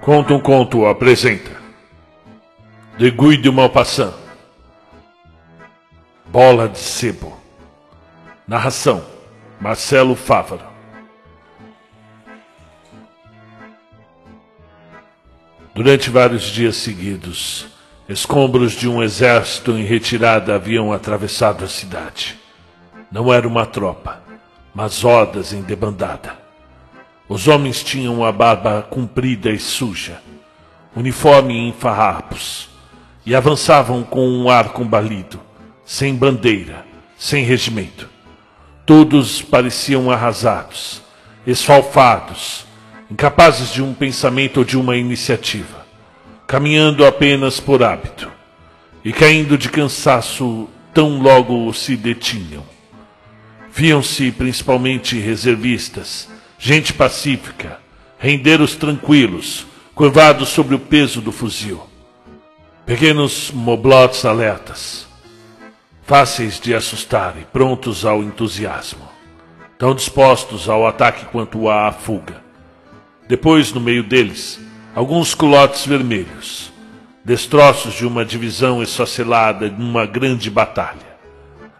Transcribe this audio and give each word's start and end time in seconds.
Conta 0.00 0.34
um 0.34 0.40
conto 0.40 0.86
apresenta. 0.86 1.50
De 2.96 3.10
Guy 3.10 3.36
de 3.36 3.50
Maupassant. 3.50 4.14
Bola 6.26 6.68
de 6.68 6.78
Sebo. 6.78 7.36
Narração: 8.46 9.04
Marcelo 9.60 10.14
Fávaro. 10.14 10.64
Durante 15.74 16.08
vários 16.08 16.44
dias 16.44 16.76
seguidos, 16.76 17.75
escombros 18.08 18.72
de 18.72 18.88
um 18.88 19.02
exército 19.02 19.72
em 19.72 19.84
retirada 19.84 20.54
haviam 20.54 20.92
atravessado 20.92 21.64
a 21.64 21.68
cidade. 21.68 22.38
Não 23.10 23.32
era 23.32 23.46
uma 23.48 23.66
tropa, 23.66 24.22
mas 24.74 25.04
hordas 25.04 25.52
em 25.52 25.62
debandada. 25.62 26.34
Os 27.28 27.48
homens 27.48 27.82
tinham 27.82 28.24
a 28.24 28.30
barba 28.30 28.86
comprida 28.88 29.50
e 29.50 29.58
suja, 29.58 30.22
uniforme 30.94 31.56
em 31.56 31.72
farrapos, 31.72 32.68
e 33.24 33.34
avançavam 33.34 34.04
com 34.04 34.28
um 34.28 34.48
ar 34.48 34.68
combalido, 34.68 35.40
sem 35.84 36.14
bandeira, 36.14 36.86
sem 37.18 37.44
regimento. 37.44 38.08
Todos 38.84 39.42
pareciam 39.42 40.08
arrasados, 40.12 41.02
esfalfados, 41.44 42.64
incapazes 43.10 43.72
de 43.72 43.82
um 43.82 43.92
pensamento 43.92 44.58
ou 44.58 44.64
de 44.64 44.78
uma 44.78 44.96
iniciativa, 44.96 45.75
caminhando 46.46 47.04
apenas 47.04 47.58
por 47.58 47.82
hábito, 47.82 48.30
e 49.04 49.12
caindo 49.12 49.58
de 49.58 49.68
cansaço 49.68 50.68
tão 50.94 51.20
logo 51.20 51.72
se 51.72 51.96
detinham. 51.96 52.64
Viam-se 53.72 54.30
principalmente 54.30 55.18
reservistas, 55.18 56.28
gente 56.58 56.92
pacífica, 56.92 57.80
rendeiros 58.18 58.76
tranquilos, 58.76 59.66
curvados 59.94 60.48
sobre 60.48 60.74
o 60.74 60.78
peso 60.78 61.20
do 61.20 61.32
fuzil. 61.32 61.82
Pequenos 62.86 63.50
moblotes 63.50 64.24
alertas, 64.24 65.06
fáceis 66.02 66.60
de 66.60 66.74
assustar 66.74 67.34
e 67.40 67.44
prontos 67.44 68.04
ao 68.04 68.22
entusiasmo, 68.22 69.08
tão 69.76 69.94
dispostos 69.94 70.68
ao 70.68 70.86
ataque 70.86 71.26
quanto 71.26 71.68
à 71.68 71.90
fuga. 71.90 72.40
Depois, 73.28 73.72
no 73.72 73.80
meio 73.80 74.04
deles, 74.04 74.60
alguns 74.96 75.34
culotes 75.34 75.84
vermelhos, 75.84 76.72
destroços 77.22 77.92
de 77.92 78.06
uma 78.06 78.24
divisão 78.24 78.82
esfacelada 78.82 79.68
numa 79.68 80.06
grande 80.06 80.48
batalha. 80.48 81.18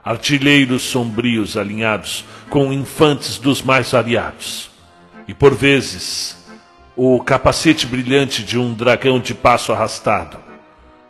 Artilheiros 0.05 0.83
sombrios 0.83 1.56
alinhados 1.56 2.27
com 2.50 2.70
infantes 2.70 3.39
dos 3.39 3.62
mais 3.62 3.91
variados. 3.91 4.70
E 5.27 5.33
por 5.33 5.55
vezes, 5.55 6.47
o 6.94 7.19
capacete 7.20 7.87
brilhante 7.87 8.44
de 8.44 8.59
um 8.59 8.75
dragão 8.75 9.19
de 9.19 9.33
passo 9.33 9.72
arrastado, 9.72 10.37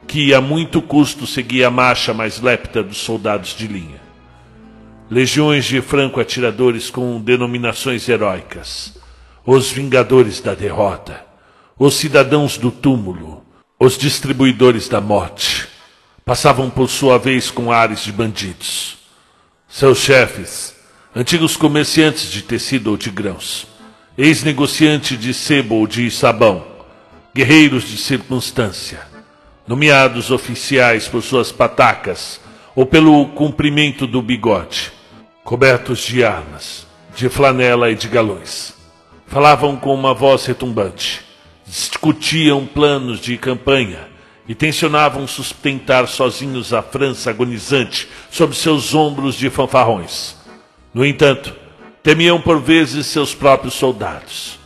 que 0.07 0.33
a 0.33 0.41
muito 0.41 0.81
custo 0.81 1.27
seguia 1.27 1.67
a 1.67 1.73
marcha 1.73 2.15
mais 2.15 2.41
lépida 2.41 2.85
dos 2.85 2.99
soldados 2.99 3.51
de 3.51 3.67
linha. 3.67 4.01
Legiões 5.11 5.65
de 5.65 5.81
franco-atiradores 5.81 6.89
com 6.89 7.21
denominações 7.21 8.09
heróicas, 8.09 8.97
os 9.45 9.73
vingadores 9.73 10.41
da 10.41 10.55
derrota, 10.55 11.26
os 11.79 11.95
cidadãos 11.95 12.57
do 12.57 12.71
túmulo, 12.71 13.45
os 13.79 13.99
distribuidores 13.99 14.89
da 14.89 14.99
morte, 14.99 15.69
passavam 16.25 16.71
por 16.71 16.89
sua 16.89 17.19
vez 17.19 17.51
com 17.51 17.71
ares 17.71 18.03
de 18.03 18.11
bandidos. 18.11 18.97
Seus 19.69 19.99
chefes, 19.99 20.75
antigos 21.15 21.55
comerciantes 21.55 22.31
de 22.31 22.41
tecido 22.41 22.91
ou 22.91 22.97
de 22.97 23.11
grãos, 23.11 23.67
ex-negociante 24.17 25.19
de 25.19 25.35
sebo 25.35 25.75
ou 25.75 25.87
de 25.87 26.11
sabão, 26.11 26.67
guerreiros 27.35 27.85
de 27.85 27.99
circunstância, 27.99 29.07
nomeados 29.69 30.31
oficiais 30.31 31.07
por 31.07 31.23
suas 31.23 31.53
patacas 31.53 32.41
ou 32.75 32.87
pelo 32.87 33.27
cumprimento 33.29 34.07
do 34.07 34.23
bigode, 34.23 34.93
cobertos 35.45 35.99
de 35.99 36.25
armas, 36.25 36.87
de 37.15 37.29
flanela 37.29 37.91
e 37.91 37.95
de 37.95 38.09
galões. 38.09 38.73
Falavam 39.27 39.77
com 39.77 39.93
uma 39.95 40.15
voz 40.15 40.47
retumbante, 40.47 41.26
discutiam 41.67 42.65
planos 42.65 43.21
de 43.21 43.37
campanha 43.37 44.09
e 44.49 44.55
tensionavam 44.55 45.27
sustentar 45.27 46.07
sozinhos 46.07 46.73
a 46.73 46.83
França 46.83 47.31
agonizante 47.31 48.09
sobre 48.31 48.57
seus 48.57 48.95
ombros 48.95 49.35
de 49.35 49.51
fanfarrões. 49.51 50.37
No 50.95 51.05
entanto, 51.05 51.55
temiam 52.03 52.41
por 52.41 52.61
vezes 52.61 53.07
seus 53.07 53.35
próprios 53.35 53.75
soldados, 53.75 54.59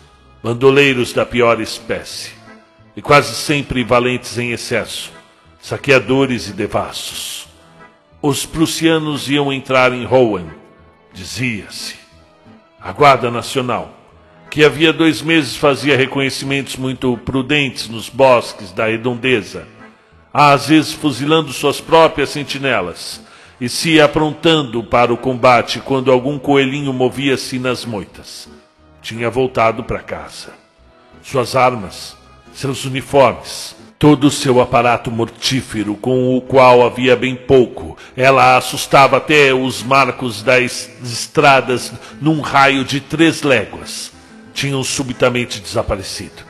bandoleiros 0.42 1.12
da 1.12 1.24
pior 1.24 1.60
espécie, 1.60 2.32
e 2.94 3.00
quase 3.00 3.34
sempre 3.34 3.82
valentes 3.82 4.36
em 4.36 4.52
excesso, 4.52 5.10
saqueadores 5.60 6.48
e 6.48 6.52
devassos. 6.52 7.48
Os 8.20 8.44
prussianos 8.44 9.30
iam 9.30 9.50
entrar 9.50 9.94
em 9.94 10.04
Rouen, 10.04 10.50
dizia-se. 11.12 11.96
A 12.78 12.92
Guarda 12.92 13.30
Nacional, 13.30 13.94
que 14.50 14.64
havia 14.64 14.92
dois 14.92 15.22
meses 15.22 15.54
fazia 15.54 15.96
reconhecimentos 15.96 16.76
muito 16.76 17.16
prudentes 17.18 17.88
nos 17.88 18.08
bosques 18.08 18.72
da 18.72 18.86
redondeza, 18.86 19.66
às 20.34 20.66
vezes 20.66 20.92
fuzilando 20.92 21.52
suas 21.52 21.80
próprias 21.80 22.30
sentinelas, 22.30 23.20
e 23.60 23.68
se 23.68 24.00
aprontando 24.00 24.82
para 24.82 25.12
o 25.12 25.16
combate 25.16 25.80
quando 25.80 26.10
algum 26.10 26.38
coelhinho 26.38 26.92
movia-se 26.92 27.58
nas 27.58 27.84
moitas. 27.84 28.48
Tinha 29.00 29.30
voltado 29.30 29.84
para 29.84 30.00
casa. 30.00 30.48
Suas 31.22 31.54
armas, 31.54 32.16
seus 32.52 32.84
uniformes, 32.84 33.76
todo 33.98 34.28
o 34.28 34.30
seu 34.30 34.60
aparato 34.62 35.10
mortífero 35.10 35.94
com 35.94 36.34
o 36.34 36.40
qual 36.40 36.84
havia 36.84 37.14
bem 37.14 37.36
pouco, 37.36 37.98
ela 38.16 38.56
assustava 38.56 39.18
até 39.18 39.52
os 39.52 39.82
marcos 39.82 40.42
das 40.42 40.90
estradas 41.04 41.92
num 42.20 42.40
raio 42.40 42.82
de 42.82 42.98
três 42.98 43.42
léguas, 43.42 44.10
tinham 44.60 44.84
subitamente 44.84 45.58
desaparecido. 45.58 46.44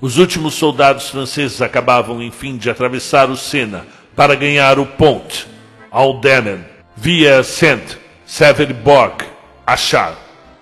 Os 0.00 0.16
últimos 0.16 0.54
soldados 0.54 1.10
franceses 1.10 1.60
acabavam, 1.60 2.22
enfim, 2.22 2.56
de 2.56 2.70
atravessar 2.70 3.28
o 3.28 3.36
Sena 3.36 3.84
para 4.14 4.36
ganhar 4.36 4.78
o 4.78 4.86
Pont 4.86 5.44
Aldemen, 5.90 6.64
via 6.96 7.42
Saint 7.42 7.96
Severborg, 8.24 9.24
Achar, 9.66 10.16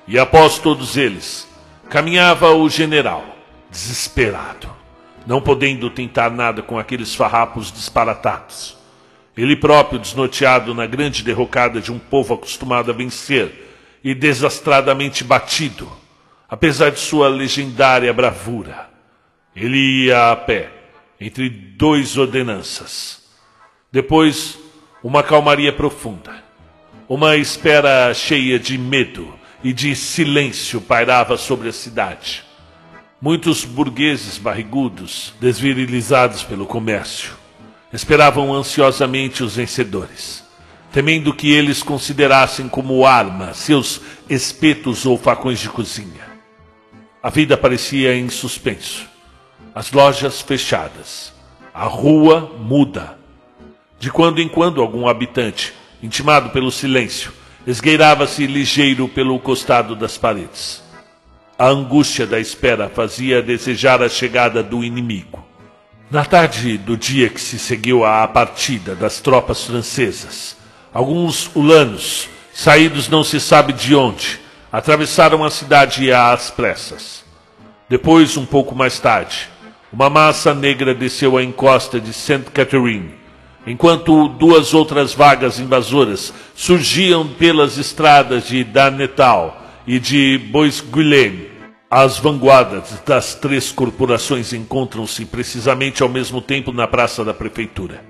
e 0.08 0.18
após 0.18 0.58
todos 0.58 0.96
eles, 0.96 1.46
caminhava 1.90 2.54
o 2.54 2.66
general, 2.70 3.26
desesperado, 3.70 4.70
não 5.26 5.42
podendo 5.42 5.90
tentar 5.90 6.30
nada 6.30 6.62
com 6.62 6.78
aqueles 6.78 7.14
farrapos 7.14 7.70
disparatados. 7.70 8.74
Ele 9.36 9.54
próprio 9.54 9.98
desnorteado 9.98 10.72
na 10.72 10.86
grande 10.86 11.22
derrocada 11.22 11.78
de 11.78 11.92
um 11.92 11.98
povo 11.98 12.32
acostumado 12.32 12.90
a 12.90 12.94
vencer 12.94 13.52
e 14.02 14.14
desastradamente 14.14 15.22
batido, 15.22 16.03
apesar 16.48 16.90
de 16.90 17.00
sua 17.00 17.28
legendária 17.28 18.12
bravura. 18.12 18.90
Ele 19.54 20.06
ia 20.06 20.32
a 20.32 20.36
pé, 20.36 20.70
entre 21.20 21.48
dois 21.48 22.16
ordenanças. 22.16 23.22
Depois 23.90 24.58
uma 25.02 25.22
calmaria 25.22 25.72
profunda. 25.72 26.42
Uma 27.08 27.36
espera 27.36 28.12
cheia 28.14 28.58
de 28.58 28.78
medo 28.78 29.32
e 29.62 29.72
de 29.72 29.94
silêncio 29.94 30.80
pairava 30.80 31.36
sobre 31.36 31.68
a 31.68 31.72
cidade. 31.72 32.42
Muitos 33.20 33.64
burgueses 33.64 34.38
barrigudos, 34.38 35.32
desvirilizados 35.40 36.42
pelo 36.42 36.66
comércio, 36.66 37.34
esperavam 37.92 38.52
ansiosamente 38.52 39.44
os 39.44 39.56
vencedores, 39.56 40.44
temendo 40.90 41.32
que 41.32 41.52
eles 41.52 41.82
considerassem 41.82 42.68
como 42.68 43.06
arma 43.06 43.54
seus 43.54 44.00
espetos 44.28 45.06
ou 45.06 45.16
facões 45.16 45.60
de 45.60 45.68
cozinha. 45.68 46.33
A 47.24 47.30
vida 47.30 47.56
parecia 47.56 48.14
em 48.14 48.28
suspenso, 48.28 49.06
as 49.74 49.90
lojas 49.90 50.42
fechadas, 50.42 51.32
a 51.72 51.84
rua 51.84 52.52
muda 52.58 53.16
de 53.98 54.10
quando 54.10 54.42
em 54.42 54.46
quando, 54.46 54.82
algum 54.82 55.08
habitante, 55.08 55.72
intimado 56.02 56.50
pelo 56.50 56.70
silêncio, 56.70 57.32
esgueirava-se 57.66 58.46
ligeiro 58.46 59.08
pelo 59.08 59.38
costado 59.38 59.96
das 59.96 60.18
paredes. 60.18 60.84
A 61.58 61.66
angústia 61.66 62.26
da 62.26 62.38
espera 62.38 62.90
fazia 62.90 63.40
desejar 63.40 64.02
a 64.02 64.08
chegada 64.10 64.62
do 64.62 64.84
inimigo. 64.84 65.42
Na 66.10 66.26
tarde 66.26 66.76
do 66.76 66.94
dia 66.94 67.30
que 67.30 67.40
se 67.40 67.58
seguiu 67.58 68.04
à 68.04 68.28
partida 68.28 68.94
das 68.94 69.22
tropas 69.22 69.64
francesas, 69.64 70.58
alguns 70.92 71.50
ulanos, 71.56 72.28
saídos 72.52 73.08
não 73.08 73.24
se 73.24 73.40
sabe 73.40 73.72
de 73.72 73.94
onde, 73.94 74.43
atravessaram 74.74 75.44
a 75.44 75.50
cidade 75.50 76.12
às 76.12 76.50
pressas. 76.50 77.24
Depois, 77.88 78.36
um 78.36 78.44
pouco 78.44 78.74
mais 78.74 78.98
tarde, 78.98 79.48
uma 79.92 80.10
massa 80.10 80.52
negra 80.52 80.92
desceu 80.92 81.36
a 81.36 81.44
encosta 81.44 82.00
de 82.00 82.12
Saint 82.12 82.46
Catherine 82.52 83.14
enquanto 83.64 84.26
duas 84.26 84.74
outras 84.74 85.14
vagas 85.14 85.60
invasoras 85.60 86.34
surgiam 86.56 87.24
pelas 87.28 87.78
estradas 87.78 88.48
de 88.48 88.64
Danetal 88.64 89.62
e 89.86 90.00
de 90.00 90.38
Bois-Guilhem. 90.50 91.50
As 91.88 92.18
vanguardas 92.18 93.00
das 93.06 93.36
três 93.36 93.70
corporações 93.70 94.52
encontram-se 94.52 95.24
precisamente 95.24 96.02
ao 96.02 96.08
mesmo 96.08 96.40
tempo 96.40 96.72
na 96.72 96.88
praça 96.88 97.24
da 97.24 97.32
prefeitura. 97.32 98.04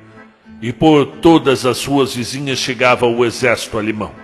E 0.62 0.72
por 0.72 1.05
todas 1.20 1.66
as 1.66 1.84
ruas 1.84 2.14
vizinhas 2.14 2.58
chegava 2.58 3.06
o 3.06 3.22
exército 3.22 3.76
alemão, 3.76 4.24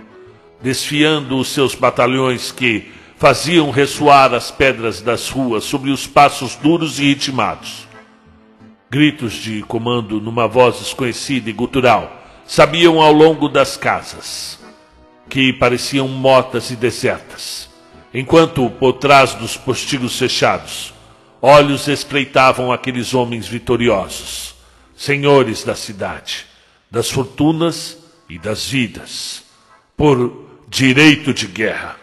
desfiando 0.61 1.37
os 1.37 1.49
seus 1.49 1.75
batalhões 1.75 2.51
que 2.51 2.91
faziam 3.17 3.69
ressoar 3.69 4.33
as 4.33 4.49
pedras 4.49 4.99
das 4.99 5.29
ruas 5.29 5.63
sobre 5.63 5.91
os 5.91 6.07
passos 6.07 6.55
duros 6.55 6.99
e 6.99 7.03
ritmados. 7.03 7.87
Gritos 8.89 9.33
de 9.33 9.61
comando 9.63 10.19
numa 10.19 10.47
voz 10.47 10.79
desconhecida 10.79 11.49
e 11.49 11.53
gutural 11.53 12.19
sabiam 12.45 12.99
ao 12.99 13.13
longo 13.13 13.47
das 13.47 13.77
casas, 13.77 14.59
que 15.29 15.53
pareciam 15.53 16.07
mortas 16.07 16.71
e 16.71 16.75
desertas, 16.75 17.69
enquanto 18.13 18.69
por 18.71 18.93
trás 18.93 19.33
dos 19.35 19.55
postigos 19.55 20.17
fechados, 20.17 20.93
olhos 21.41 21.87
espreitavam 21.87 22.71
aqueles 22.71 23.13
homens 23.13 23.47
vitoriosos, 23.47 24.55
senhores 24.95 25.63
da 25.63 25.75
cidade, 25.75 26.45
das 26.89 27.09
fortunas 27.09 27.97
e 28.27 28.37
das 28.37 28.67
vidas, 28.67 29.43
por 29.95 30.50
direito 30.73 31.33
de 31.33 31.47
guerra. 31.47 31.97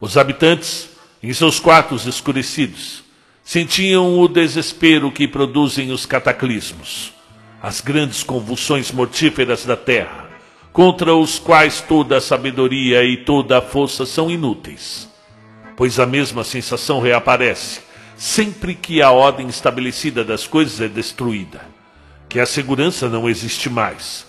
Os 0.00 0.16
habitantes, 0.16 0.88
em 1.20 1.32
seus 1.32 1.58
quartos 1.58 2.06
escurecidos, 2.06 3.02
sentiam 3.42 4.20
o 4.20 4.28
desespero 4.28 5.10
que 5.10 5.26
produzem 5.26 5.90
os 5.90 6.06
cataclismos, 6.06 7.12
as 7.60 7.80
grandes 7.80 8.22
convulsões 8.22 8.92
mortíferas 8.92 9.64
da 9.66 9.76
terra, 9.76 10.30
contra 10.72 11.12
os 11.12 11.40
quais 11.40 11.80
toda 11.80 12.18
a 12.18 12.20
sabedoria 12.20 13.02
e 13.02 13.16
toda 13.16 13.58
a 13.58 13.62
força 13.62 14.06
são 14.06 14.30
inúteis, 14.30 15.08
pois 15.76 15.98
a 15.98 16.06
mesma 16.06 16.44
sensação 16.44 17.00
reaparece 17.00 17.80
sempre 18.16 18.76
que 18.76 19.02
a 19.02 19.10
ordem 19.10 19.48
estabelecida 19.48 20.22
das 20.22 20.46
coisas 20.46 20.80
é 20.80 20.86
destruída, 20.86 21.62
que 22.28 22.38
a 22.38 22.46
segurança 22.46 23.08
não 23.08 23.28
existe 23.28 23.68
mais 23.68 24.27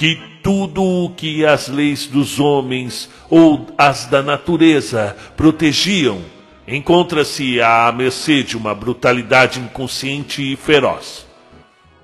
que 0.00 0.18
tudo 0.42 0.82
o 0.82 1.10
que 1.10 1.44
as 1.44 1.68
leis 1.68 2.06
dos 2.06 2.40
homens 2.40 3.10
ou 3.28 3.66
as 3.76 4.06
da 4.06 4.22
natureza 4.22 5.14
protegiam 5.36 6.22
encontra-se 6.66 7.60
à 7.60 7.92
mercê 7.92 8.42
de 8.42 8.56
uma 8.56 8.74
brutalidade 8.74 9.60
inconsciente 9.60 10.40
e 10.40 10.56
feroz. 10.56 11.26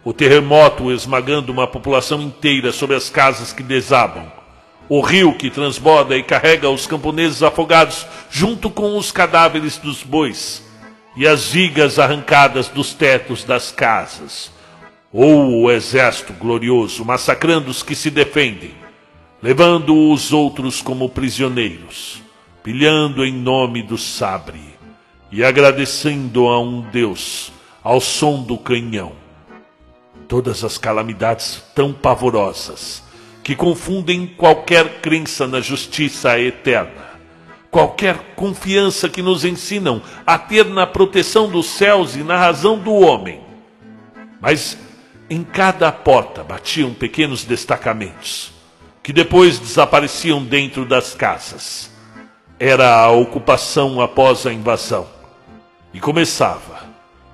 O 0.05 0.13
terremoto 0.13 0.93
esmagando 0.93 1.51
uma 1.51 1.67
população 1.67 2.21
inteira 2.21 2.71
sobre 2.71 2.95
as 2.95 3.09
casas 3.09 3.55
que 3.55 3.63
desabam. 3.63 4.31
O 4.91 5.01
rio 5.01 5.33
que 5.33 5.49
transborda 5.49 6.19
e 6.19 6.23
carrega 6.23 6.69
os 6.69 6.87
camponeses 6.87 7.43
afogados 7.43 8.07
junto 8.31 8.69
com 8.69 8.99
os 8.99 9.11
cadáveres 9.11 9.79
dos 9.79 10.03
bois. 10.03 10.63
E 11.17 11.27
as 11.27 11.49
vigas 11.49 11.99
arrancadas 11.99 12.69
dos 12.69 12.93
tetos 12.93 13.43
das 13.43 13.73
casas 13.73 14.55
ou 15.19 15.63
o 15.63 15.71
exército 15.71 16.35
glorioso 16.35 17.03
massacrando 17.03 17.71
os 17.71 17.83
que 17.83 17.95
se 17.95 18.11
defendem, 18.11 18.75
levando 19.43 20.11
os 20.13 20.31
outros 20.31 20.83
como 20.83 21.09
prisioneiros, 21.09 22.21
pilhando 22.63 23.25
em 23.25 23.33
nome 23.33 23.83
do 23.83 23.97
sabre 23.97 24.61
e 25.33 25.43
agradecendo 25.43 26.47
a 26.49 26.61
um 26.61 26.83
Deus 26.83 27.51
ao 27.83 27.99
som 27.99 28.43
do 28.43 28.59
canhão. 28.59 29.13
Todas 30.29 30.63
as 30.63 30.77
calamidades 30.77 31.65
tão 31.75 31.95
pavorosas 31.95 33.03
que 33.43 33.57
confundem 33.57 34.27
qualquer 34.27 35.01
crença 35.01 35.47
na 35.47 35.63
justiça 35.63 36.39
eterna, 36.39 37.07
qualquer 37.71 38.35
confiança 38.37 39.09
que 39.09 39.23
nos 39.23 39.47
ensinam 39.47 40.03
a 40.27 40.37
ter 40.37 40.67
na 40.67 40.87
proteção 40.87 41.49
dos 41.49 41.69
céus 41.69 42.17
e 42.17 42.23
na 42.23 42.37
razão 42.37 42.79
do 42.79 42.93
homem. 42.93 43.41
Mas 44.43 44.77
em 45.29 45.43
cada 45.43 45.91
porta 45.91 46.45
batiam 46.45 46.95
pequenos 46.95 47.45
destacamentos, 47.45 48.53
que 49.03 49.13
depois 49.13 49.59
desapareciam 49.59 50.43
dentro 50.45 50.85
das 50.85 51.15
casas. 51.15 51.91
Era 52.59 52.95
a 52.95 53.11
ocupação 53.11 54.01
após 54.01 54.47
a 54.47 54.53
invasão. 54.53 55.07
E 55.93 56.01
começava, 56.01 56.85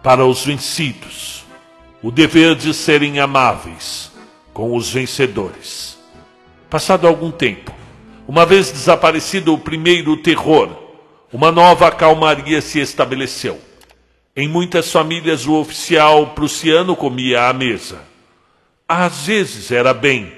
para 0.02 0.24
os 0.24 0.44
vencidos, 0.44 1.44
o 2.02 2.10
dever 2.10 2.54
de 2.54 2.72
serem 2.72 3.20
amáveis 3.20 4.10
com 4.52 4.74
os 4.74 4.90
vencedores. 4.90 5.98
Passado 6.70 7.06
algum 7.06 7.30
tempo, 7.30 7.72
uma 8.26 8.46
vez 8.46 8.72
desaparecido 8.72 9.52
o 9.52 9.58
primeiro 9.58 10.16
terror, 10.16 10.70
uma 11.32 11.52
nova 11.52 11.90
calmaria 11.90 12.60
se 12.60 12.80
estabeleceu 12.80 13.60
em 14.34 14.48
muitas 14.48 14.90
famílias, 14.90 15.46
o 15.46 15.52
oficial 15.54 16.28
prussiano 16.28 16.96
comia 16.96 17.48
à 17.48 17.52
mesa. 17.52 18.00
Às 18.88 19.26
vezes 19.26 19.70
era 19.70 19.92
bem, 19.92 20.32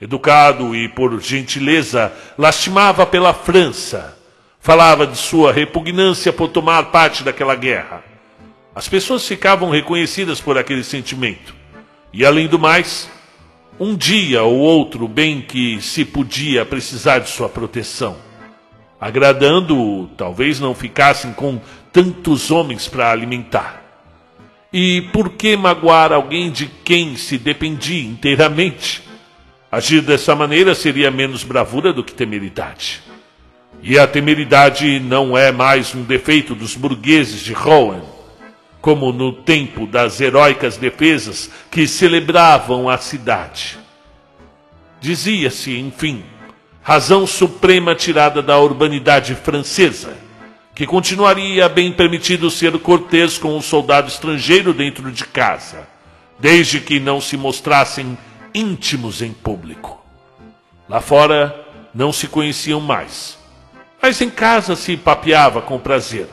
educado 0.00 0.76
e, 0.76 0.88
por 0.88 1.18
gentileza, 1.20 2.12
lastimava 2.36 3.06
pela 3.06 3.32
França. 3.32 4.18
Falava 4.60 5.06
de 5.06 5.16
sua 5.16 5.50
repugnância 5.50 6.32
por 6.32 6.48
tomar 6.48 6.90
parte 6.90 7.22
daquela 7.24 7.54
guerra. 7.54 8.04
As 8.74 8.86
pessoas 8.86 9.26
ficavam 9.26 9.70
reconhecidas 9.70 10.40
por 10.40 10.58
aquele 10.58 10.84
sentimento. 10.84 11.54
E, 12.12 12.26
além 12.26 12.48
do 12.48 12.58
mais, 12.58 13.08
um 13.80 13.96
dia 13.96 14.42
ou 14.42 14.56
outro 14.56 15.08
bem 15.08 15.40
que 15.40 15.80
se 15.80 16.04
podia 16.04 16.66
precisar 16.66 17.20
de 17.20 17.30
sua 17.30 17.48
proteção. 17.48 18.27
Agradando-o, 19.00 20.08
talvez 20.16 20.58
não 20.58 20.74
ficassem 20.74 21.32
com 21.32 21.60
tantos 21.92 22.50
homens 22.50 22.88
para 22.88 23.10
alimentar? 23.10 23.82
E 24.72 25.02
por 25.12 25.30
que 25.30 25.56
magoar 25.56 26.12
alguém 26.12 26.50
de 26.50 26.66
quem 26.66 27.16
se 27.16 27.38
dependia 27.38 28.04
inteiramente? 28.04 29.02
Agir 29.70 30.02
dessa 30.02 30.34
maneira 30.34 30.74
seria 30.74 31.10
menos 31.10 31.44
bravura 31.44 31.92
do 31.92 32.02
que 32.02 32.12
temeridade. 32.12 33.02
E 33.82 33.98
a 33.98 34.06
temeridade 34.06 34.98
não 34.98 35.38
é 35.38 35.52
mais 35.52 35.94
um 35.94 36.02
defeito 36.02 36.54
dos 36.54 36.74
burgueses 36.74 37.40
de 37.40 37.52
Rouen, 37.52 38.02
como 38.80 39.12
no 39.12 39.32
tempo 39.32 39.86
das 39.86 40.20
heróicas 40.20 40.76
defesas 40.76 41.50
que 41.70 41.86
celebravam 41.86 42.88
a 42.88 42.98
cidade. 42.98 43.78
Dizia-se, 45.00 45.78
enfim, 45.78 46.24
razão 46.88 47.26
suprema 47.26 47.94
tirada 47.94 48.40
da 48.40 48.58
urbanidade 48.58 49.34
francesa 49.34 50.16
que 50.74 50.86
continuaria 50.86 51.68
bem 51.68 51.92
permitido 51.92 52.50
ser 52.50 52.78
cortês 52.78 53.36
com 53.36 53.54
um 53.54 53.60
soldado 53.60 54.08
estrangeiro 54.08 54.72
dentro 54.72 55.12
de 55.12 55.26
casa, 55.26 55.86
desde 56.38 56.80
que 56.80 56.98
não 56.98 57.20
se 57.20 57.36
mostrassem 57.36 58.16
íntimos 58.54 59.20
em 59.20 59.34
público. 59.34 60.02
Lá 60.88 61.02
fora 61.02 61.54
não 61.92 62.10
se 62.10 62.26
conheciam 62.26 62.80
mais, 62.80 63.36
mas 64.00 64.22
em 64.22 64.30
casa 64.30 64.74
se 64.74 64.96
papeava 64.96 65.60
com 65.60 65.78
prazer. 65.78 66.26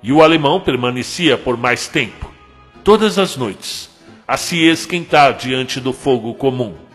E 0.00 0.12
o 0.12 0.22
alemão 0.22 0.60
permanecia 0.60 1.36
por 1.36 1.56
mais 1.56 1.88
tempo, 1.88 2.32
todas 2.84 3.18
as 3.18 3.36
noites, 3.36 3.90
a 4.24 4.36
se 4.36 4.56
esquentar 4.56 5.34
diante 5.34 5.80
do 5.80 5.92
fogo 5.92 6.32
comum. 6.34 6.89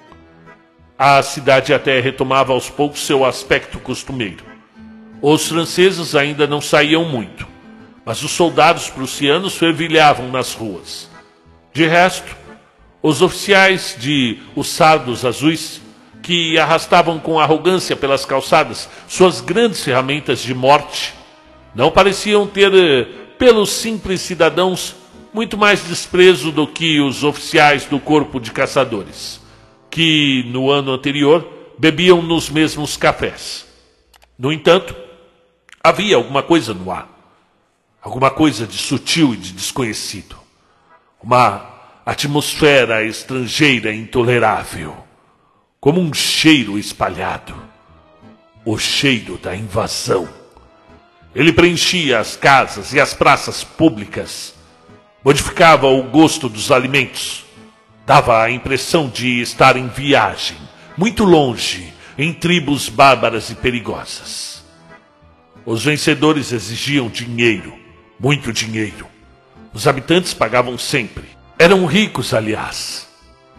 A 0.97 1.21
cidade 1.21 1.73
até 1.73 1.99
retomava 1.99 2.53
aos 2.53 2.69
poucos 2.69 3.05
seu 3.05 3.25
aspecto 3.25 3.79
costumeiro 3.79 4.55
os 5.21 5.47
franceses 5.47 6.15
ainda 6.15 6.45
não 6.45 6.61
saíam 6.61 7.03
muito, 7.03 7.47
mas 8.05 8.21
os 8.21 8.31
soldados 8.31 8.89
prussianos 8.89 9.55
fervilhavam 9.55 10.29
nas 10.29 10.53
ruas. 10.53 11.09
De 11.73 11.87
resto, 11.87 12.35
os 13.01 13.23
oficiais 13.23 13.95
de 13.97 14.39
os 14.55 14.67
sardos 14.67 15.25
azuis, 15.25 15.81
que 16.21 16.57
arrastavam 16.57 17.19
com 17.19 17.39
arrogância 17.39 17.95
pelas 17.95 18.25
calçadas 18.25 18.89
suas 19.07 19.41
grandes 19.41 19.83
ferramentas 19.83 20.39
de 20.39 20.53
morte, 20.53 21.13
não 21.73 21.91
pareciam 21.91 22.45
ter, 22.45 22.73
eh, 22.73 23.07
pelos 23.37 23.71
simples 23.71 24.21
cidadãos, 24.21 24.95
muito 25.33 25.57
mais 25.57 25.83
desprezo 25.83 26.51
do 26.51 26.65
que 26.67 26.99
os 26.99 27.23
oficiais 27.23 27.85
do 27.85 27.99
corpo 27.99 28.39
de 28.39 28.51
caçadores, 28.51 29.41
que 29.95 30.43
no 30.47 30.69
ano 30.69 30.91
anterior 30.91 31.47
bebiam 31.77 32.21
nos 32.21 32.49
mesmos 32.49 32.97
cafés. 32.97 33.65
No 34.37 34.51
entanto, 34.51 34.95
Havia 35.85 36.15
alguma 36.15 36.41
coisa 36.41 36.73
no 36.73 36.89
ar, 36.89 37.07
alguma 38.01 38.31
coisa 38.31 38.65
de 38.65 38.75
sutil 38.75 39.35
e 39.35 39.37
de 39.37 39.51
desconhecido, 39.51 40.35
uma 41.21 41.63
atmosfera 42.03 43.03
estrangeira 43.03 43.93
intolerável, 43.93 44.97
como 45.79 46.01
um 46.01 46.11
cheiro 46.11 46.79
espalhado 46.79 47.53
o 48.65 48.79
cheiro 48.79 49.37
da 49.37 49.55
invasão. 49.55 50.27
Ele 51.35 51.53
preenchia 51.53 52.19
as 52.19 52.35
casas 52.35 52.91
e 52.91 52.99
as 52.99 53.13
praças 53.13 53.63
públicas, 53.63 54.55
modificava 55.23 55.85
o 55.85 56.01
gosto 56.01 56.49
dos 56.49 56.71
alimentos, 56.71 57.44
Dava 58.05 58.43
a 58.43 58.51
impressão 58.51 59.09
de 59.09 59.41
estar 59.41 59.75
em 59.75 59.87
viagem, 59.87 60.57
muito 60.95 61.23
longe, 61.23 61.91
em 62.17 62.31
tribos 62.31 62.87
bárbaras 62.87 63.49
e 63.49 63.55
perigosas. 63.55 64.63
Os 65.65 65.83
vencedores 65.83 66.51
exigiam 66.51 67.09
dinheiro, 67.09 67.73
muito 68.19 68.53
dinheiro. 68.53 69.07
Os 69.73 69.87
habitantes 69.87 70.33
pagavam 70.33 70.77
sempre. 70.77 71.25
Eram 71.57 71.85
ricos, 71.87 72.33
aliás. 72.33 73.07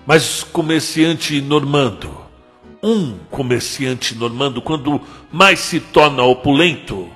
Mas 0.06 0.44
comerciante 0.44 1.40
normando, 1.40 2.16
um 2.80 3.18
comerciante 3.28 4.14
normando, 4.14 4.62
quando 4.62 5.00
mais 5.32 5.58
se 5.58 5.80
torna 5.80 6.22
opulento, 6.22 7.10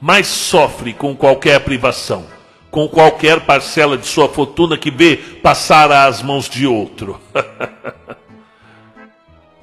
mais 0.00 0.28
sofre 0.28 0.92
com 0.92 1.16
qualquer 1.16 1.58
privação, 1.64 2.24
com 2.70 2.88
qualquer 2.88 3.40
parcela 3.40 3.96
de 3.96 4.06
sua 4.06 4.28
fortuna 4.28 4.76
que 4.76 4.90
vê 4.90 5.16
passar 5.16 5.90
às 5.90 6.22
mãos 6.22 6.48
de 6.48 6.66
outro. 6.66 7.18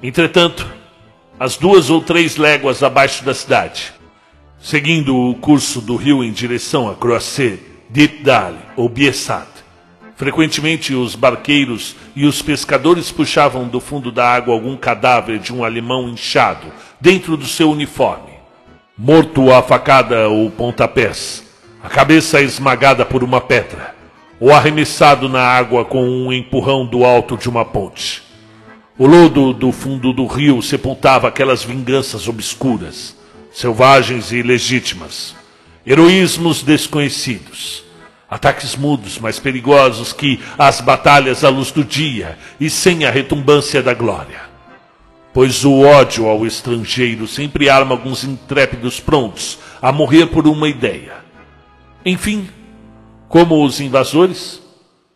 Entretanto, 0.02 0.66
às 1.38 1.56
duas 1.56 1.90
ou 1.90 2.00
três 2.00 2.36
léguas 2.36 2.82
abaixo 2.82 3.24
da 3.24 3.34
cidade, 3.34 3.92
seguindo 4.58 5.16
o 5.16 5.34
curso 5.34 5.80
do 5.80 5.96
rio 5.96 6.24
em 6.24 6.32
direção 6.32 6.88
a 6.88 6.94
Croissé, 6.94 7.58
Dipdal 7.88 8.54
ou 8.76 8.88
Biessat, 8.88 9.46
frequentemente 10.16 10.94
os 10.94 11.14
barqueiros 11.14 11.94
e 12.16 12.26
os 12.26 12.42
pescadores 12.42 13.12
puxavam 13.12 13.68
do 13.68 13.80
fundo 13.80 14.10
da 14.10 14.28
água 14.28 14.54
algum 14.54 14.76
cadáver 14.76 15.38
de 15.38 15.52
um 15.52 15.64
alemão 15.64 16.08
inchado 16.08 16.66
dentro 17.00 17.36
do 17.36 17.46
seu 17.46 17.70
uniforme, 17.70 18.32
morto 18.96 19.52
a 19.52 19.62
facada 19.62 20.28
ou 20.28 20.50
pontapés, 20.50 21.45
a 21.86 21.88
cabeça 21.88 22.42
esmagada 22.42 23.04
por 23.04 23.22
uma 23.22 23.40
pedra, 23.40 23.94
ou 24.40 24.52
arremessado 24.52 25.28
na 25.28 25.40
água 25.40 25.84
com 25.84 26.02
um 26.04 26.32
empurrão 26.32 26.84
do 26.84 27.04
alto 27.04 27.36
de 27.36 27.48
uma 27.48 27.64
ponte. 27.64 28.24
O 28.98 29.06
lodo 29.06 29.52
do 29.52 29.70
fundo 29.70 30.12
do 30.12 30.26
rio 30.26 30.60
sepultava 30.60 31.28
aquelas 31.28 31.62
vinganças 31.62 32.26
obscuras, 32.26 33.16
selvagens 33.52 34.32
e 34.32 34.38
ilegítimas, 34.38 35.36
heroísmos 35.86 36.60
desconhecidos, 36.60 37.84
ataques 38.28 38.74
mudos 38.74 39.20
mais 39.20 39.38
perigosos 39.38 40.12
que 40.12 40.40
as 40.58 40.80
batalhas 40.80 41.44
à 41.44 41.48
luz 41.48 41.70
do 41.70 41.84
dia 41.84 42.36
e 42.58 42.68
sem 42.68 43.04
a 43.04 43.12
retumbância 43.12 43.80
da 43.80 43.94
glória. 43.94 44.40
Pois 45.32 45.64
o 45.64 45.82
ódio 45.82 46.26
ao 46.26 46.44
estrangeiro 46.44 47.28
sempre 47.28 47.70
arma 47.70 47.94
alguns 47.94 48.24
intrépidos 48.24 48.98
prontos 48.98 49.60
a 49.80 49.92
morrer 49.92 50.26
por 50.26 50.48
uma 50.48 50.68
ideia. 50.68 51.15
Enfim, 52.08 52.48
como 53.28 53.64
os 53.64 53.80
invasores, 53.80 54.62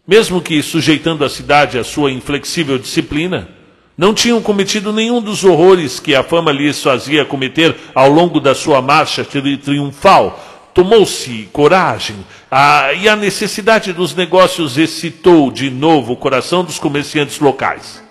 mesmo 0.05 0.43
que 0.43 0.61
sujeitando 0.61 1.25
a 1.25 1.31
cidade 1.31 1.79
à 1.79 1.85
sua 1.85 2.11
inflexível 2.11 2.77
disciplina, 2.77 3.49
não 3.97 4.13
tinham 4.13 4.43
cometido 4.43 4.93
nenhum 4.93 5.23
dos 5.23 5.45
horrores 5.45 6.01
que 6.01 6.17
a 6.17 6.25
fama 6.25 6.51
lhes 6.51 6.83
fazia 6.83 7.25
cometer 7.25 7.77
ao 7.95 8.11
longo 8.11 8.41
da 8.41 8.57
sua 8.57 8.83
marcha 8.83 9.25
triunfal. 9.25 10.71
Tomou-se 10.75 11.49
coragem 11.53 12.17
a, 12.51 12.93
e 12.93 13.09
a 13.09 13.15
necessidade 13.15 13.93
dos 13.93 14.13
negócios 14.13 14.77
excitou 14.77 15.53
de 15.53 15.71
novo 15.71 16.15
o 16.15 16.17
coração 16.17 16.65
dos 16.65 16.81
comerciantes 16.81 17.39
locais. 17.39 18.03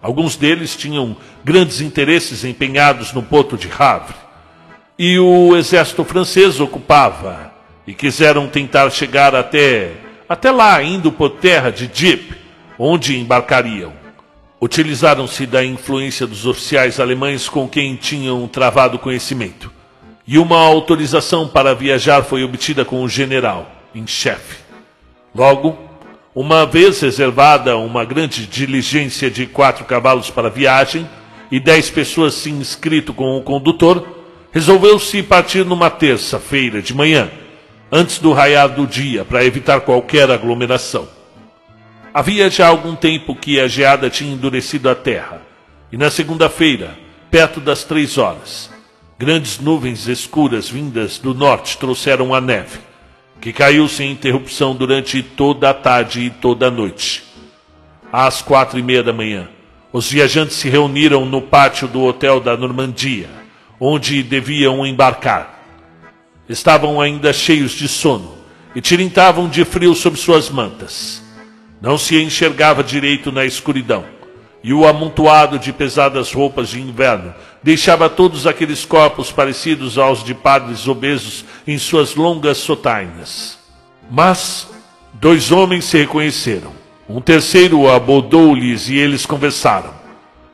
Alguns 0.00 0.36
deles 0.36 0.74
tinham 0.74 1.14
grandes 1.44 1.82
interesses 1.82 2.44
empenhados 2.44 3.12
no 3.12 3.22
porto 3.22 3.58
de 3.58 3.68
Havre. 3.78 4.14
E 4.98 5.18
o 5.18 5.54
exército 5.54 6.02
francês 6.02 6.60
ocupava, 6.60 7.51
e 7.86 7.94
quiseram 7.94 8.48
tentar 8.48 8.90
chegar 8.90 9.34
até, 9.34 9.92
até 10.28 10.50
lá, 10.50 10.82
indo 10.82 11.10
por 11.10 11.30
terra 11.30 11.70
de 11.70 11.86
Dieppe, 11.86 12.34
onde 12.78 13.18
embarcariam. 13.18 13.92
Utilizaram-se 14.60 15.44
da 15.44 15.64
influência 15.64 16.26
dos 16.26 16.46
oficiais 16.46 17.00
alemães 17.00 17.48
com 17.48 17.68
quem 17.68 17.96
tinham 17.96 18.46
travado 18.46 18.98
conhecimento. 18.98 19.72
E 20.26 20.38
uma 20.38 20.58
autorização 20.58 21.48
para 21.48 21.74
viajar 21.74 22.22
foi 22.22 22.44
obtida 22.44 22.84
com 22.84 23.02
o 23.02 23.08
general 23.08 23.70
em 23.92 24.06
chefe. 24.06 24.58
Logo, 25.34 25.76
uma 26.34 26.64
vez 26.64 27.00
reservada 27.00 27.76
uma 27.76 28.04
grande 28.04 28.46
diligência 28.46 29.30
de 29.30 29.46
quatro 29.46 29.84
cavalos 29.84 30.30
para 30.30 30.46
a 30.46 30.50
viagem 30.50 31.08
e 31.50 31.58
dez 31.58 31.90
pessoas 31.90 32.34
se 32.34 32.50
inscrito 32.50 33.12
com 33.12 33.36
o 33.36 33.42
condutor, 33.42 34.06
resolveu-se 34.52 35.22
partir 35.22 35.66
numa 35.66 35.90
terça-feira 35.90 36.80
de 36.80 36.94
manhã, 36.94 37.30
antes 37.94 38.18
do 38.18 38.32
raiar 38.32 38.70
do 38.70 38.86
dia, 38.86 39.22
para 39.22 39.44
evitar 39.44 39.82
qualquer 39.82 40.30
aglomeração. 40.30 41.06
Havia 42.14 42.48
já 42.48 42.66
algum 42.66 42.96
tempo 42.96 43.36
que 43.36 43.60
a 43.60 43.68
geada 43.68 44.08
tinha 44.08 44.32
endurecido 44.32 44.88
a 44.88 44.94
terra, 44.94 45.42
e 45.92 45.98
na 45.98 46.10
segunda-feira, 46.10 46.96
perto 47.30 47.60
das 47.60 47.84
três 47.84 48.16
horas, 48.16 48.70
grandes 49.18 49.58
nuvens 49.58 50.08
escuras 50.08 50.70
vindas 50.70 51.18
do 51.18 51.34
norte 51.34 51.76
trouxeram 51.76 52.34
a 52.34 52.40
neve, 52.40 52.78
que 53.42 53.52
caiu 53.52 53.86
sem 53.86 54.10
interrupção 54.10 54.74
durante 54.74 55.22
toda 55.22 55.68
a 55.68 55.74
tarde 55.74 56.22
e 56.22 56.30
toda 56.30 56.68
a 56.68 56.70
noite. 56.70 57.24
Às 58.10 58.40
quatro 58.40 58.78
e 58.78 58.82
meia 58.82 59.02
da 59.02 59.12
manhã, 59.12 59.48
os 59.92 60.10
viajantes 60.10 60.56
se 60.56 60.70
reuniram 60.70 61.26
no 61.26 61.42
pátio 61.42 61.86
do 61.86 62.02
hotel 62.02 62.40
da 62.40 62.56
Normandia, 62.56 63.28
onde 63.78 64.22
deviam 64.22 64.86
embarcar. 64.86 65.61
Estavam 66.52 67.00
ainda 67.00 67.32
cheios 67.32 67.72
de 67.72 67.88
sono 67.88 68.34
e 68.74 68.80
tirintavam 68.82 69.48
de 69.48 69.64
frio 69.64 69.94
sob 69.94 70.18
suas 70.18 70.50
mantas. 70.50 71.22
Não 71.80 71.96
se 71.96 72.22
enxergava 72.22 72.84
direito 72.84 73.32
na 73.32 73.46
escuridão, 73.46 74.04
e 74.62 74.74
o 74.74 74.86
amontoado 74.86 75.58
de 75.58 75.72
pesadas 75.72 76.30
roupas 76.30 76.68
de 76.68 76.78
inverno 76.78 77.34
deixava 77.62 78.10
todos 78.10 78.46
aqueles 78.46 78.84
corpos 78.84 79.32
parecidos 79.32 79.96
aos 79.96 80.22
de 80.22 80.34
padres 80.34 80.86
obesos 80.86 81.42
em 81.66 81.78
suas 81.78 82.14
longas 82.14 82.58
sotainas. 82.58 83.58
Mas 84.10 84.68
dois 85.14 85.50
homens 85.50 85.86
se 85.86 85.96
reconheceram. 85.96 86.74
Um 87.08 87.22
terceiro 87.22 87.88
abordou-lhes 87.88 88.90
e 88.90 88.96
eles 88.98 89.24
conversaram. 89.24 89.94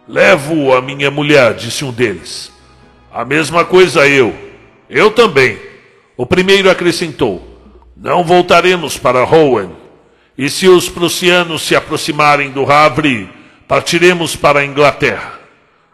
Levo 0.06 0.72
a 0.72 0.80
minha 0.80 1.10
mulher, 1.10 1.54
disse 1.54 1.84
um 1.84 1.90
deles. 1.90 2.52
A 3.12 3.24
mesma 3.24 3.64
coisa 3.64 4.06
eu. 4.06 4.32
Eu 4.88 5.10
também. 5.10 5.67
O 6.18 6.26
primeiro 6.26 6.68
acrescentou: 6.68 7.46
Não 7.96 8.24
voltaremos 8.24 8.98
para 8.98 9.22
Rowan. 9.22 9.70
E 10.36 10.50
se 10.50 10.68
os 10.68 10.88
prussianos 10.88 11.62
se 11.62 11.76
aproximarem 11.76 12.50
do 12.50 12.70
Havre, 12.70 13.30
partiremos 13.68 14.34
para 14.34 14.60
a 14.60 14.64
Inglaterra. 14.64 15.38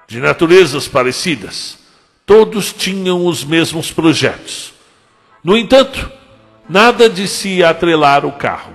De 0.08 0.20
naturezas 0.20 0.88
parecidas, 0.88 1.78
todos 2.24 2.72
tinham 2.72 3.26
os 3.26 3.44
mesmos 3.44 3.90
projetos. 3.90 4.72
No 5.42 5.56
entanto, 5.56 6.10
nada 6.68 7.08
de 7.08 7.28
se 7.28 7.62
atrelar 7.62 8.24
o 8.24 8.32
carro. 8.32 8.72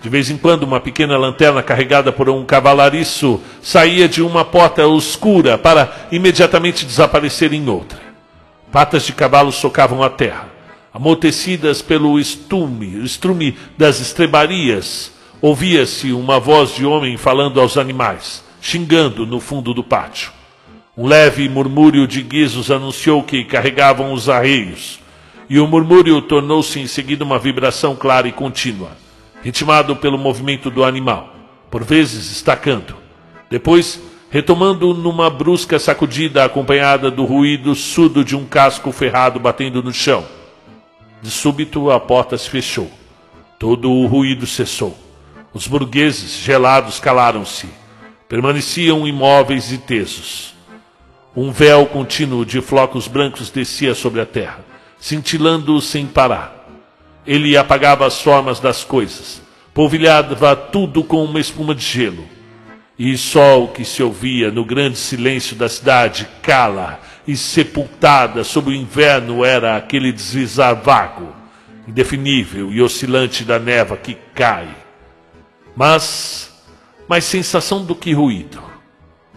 De 0.00 0.08
vez 0.08 0.30
em 0.30 0.36
quando, 0.36 0.62
uma 0.62 0.80
pequena 0.80 1.16
lanterna 1.16 1.62
carregada 1.62 2.12
por 2.12 2.28
um 2.28 2.44
cavalariço 2.44 3.40
saía 3.62 4.08
de 4.08 4.22
uma 4.22 4.44
porta 4.44 4.82
escura 4.86 5.58
para 5.58 6.06
imediatamente 6.12 6.84
desaparecer 6.84 7.52
em 7.52 7.68
outra. 7.68 8.00
Patas 8.70 9.04
de 9.04 9.12
cavalo 9.12 9.50
socavam 9.50 10.02
a 10.02 10.10
terra 10.10 10.53
amortecidas 10.94 11.82
pelo 11.82 12.20
estume, 12.20 13.04
estrume 13.04 13.56
das 13.76 13.98
estrebarias, 13.98 15.10
ouvia-se 15.42 16.12
uma 16.12 16.38
voz 16.38 16.72
de 16.72 16.86
homem 16.86 17.16
falando 17.16 17.60
aos 17.60 17.76
animais, 17.76 18.44
xingando 18.60 19.26
no 19.26 19.40
fundo 19.40 19.74
do 19.74 19.82
pátio. 19.82 20.30
Um 20.96 21.08
leve 21.08 21.48
murmúrio 21.48 22.06
de 22.06 22.22
guizos 22.22 22.70
anunciou 22.70 23.24
que 23.24 23.42
carregavam 23.42 24.12
os 24.12 24.28
arreios, 24.28 25.00
e 25.50 25.58
o 25.58 25.66
murmúrio 25.66 26.22
tornou-se 26.22 26.78
em 26.78 26.86
seguida 26.86 27.24
uma 27.24 27.40
vibração 27.40 27.96
clara 27.96 28.28
e 28.28 28.32
contínua, 28.32 28.92
ritmado 29.42 29.96
pelo 29.96 30.16
movimento 30.16 30.70
do 30.70 30.84
animal, 30.84 31.34
por 31.72 31.82
vezes 31.82 32.30
estacando, 32.30 32.94
depois 33.50 34.00
retomando 34.30 34.94
numa 34.94 35.28
brusca 35.28 35.76
sacudida 35.76 36.44
acompanhada 36.44 37.10
do 37.10 37.24
ruído 37.24 37.74
surdo 37.74 38.24
de 38.24 38.36
um 38.36 38.44
casco 38.44 38.92
ferrado 38.92 39.40
batendo 39.40 39.82
no 39.82 39.92
chão 39.92 40.24
de 41.24 41.30
súbito 41.30 41.90
a 41.90 41.98
porta 41.98 42.36
se 42.36 42.50
fechou. 42.50 42.90
Todo 43.58 43.90
o 43.90 44.06
ruído 44.06 44.46
cessou. 44.46 44.94
Os 45.54 45.66
burgueses, 45.66 46.32
gelados, 46.32 47.00
calaram-se. 47.00 47.66
Permaneciam 48.28 49.08
imóveis 49.08 49.72
e 49.72 49.78
tesos. 49.78 50.54
Um 51.34 51.50
véu 51.50 51.86
contínuo 51.86 52.44
de 52.44 52.60
flocos 52.60 53.08
brancos 53.08 53.48
descia 53.48 53.94
sobre 53.94 54.20
a 54.20 54.26
terra, 54.26 54.62
cintilando 55.00 55.80
sem 55.80 56.06
parar. 56.06 56.68
Ele 57.26 57.56
apagava 57.56 58.06
as 58.06 58.20
formas 58.20 58.60
das 58.60 58.84
coisas, 58.84 59.40
polvilhava 59.72 60.54
tudo 60.54 61.02
com 61.02 61.24
uma 61.24 61.40
espuma 61.40 61.74
de 61.74 61.86
gelo. 61.86 62.28
E 62.98 63.16
só 63.16 63.64
o 63.64 63.68
que 63.68 63.82
se 63.82 64.02
ouvia 64.02 64.50
no 64.50 64.62
grande 64.62 64.98
silêncio 64.98 65.56
da 65.56 65.70
cidade, 65.70 66.28
cala, 66.42 67.00
e 67.26 67.36
sepultada 67.36 68.44
sob 68.44 68.70
o 68.70 68.74
inverno 68.74 69.44
era 69.44 69.76
aquele 69.76 70.12
deslizar 70.12 70.82
vago, 70.82 71.34
indefinível 71.88 72.72
e 72.72 72.82
oscilante 72.82 73.44
da 73.44 73.58
neva 73.58 73.96
que 73.96 74.16
cai. 74.34 74.68
Mas 75.76 76.52
mais 77.08 77.24
sensação 77.24 77.84
do 77.84 77.94
que 77.94 78.12
ruído. 78.12 78.62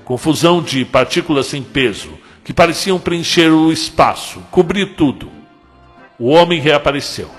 Confusão 0.03 0.61
de 0.61 0.85
partículas 0.85 1.47
sem 1.47 1.61
peso 1.61 2.17
que 2.43 2.53
pareciam 2.53 2.97
preencher 2.97 3.51
o 3.51 3.71
espaço, 3.71 4.41
cobrir 4.49 4.95
tudo. 4.95 5.29
O 6.17 6.29
homem 6.29 6.61
reapareceu 6.61 7.29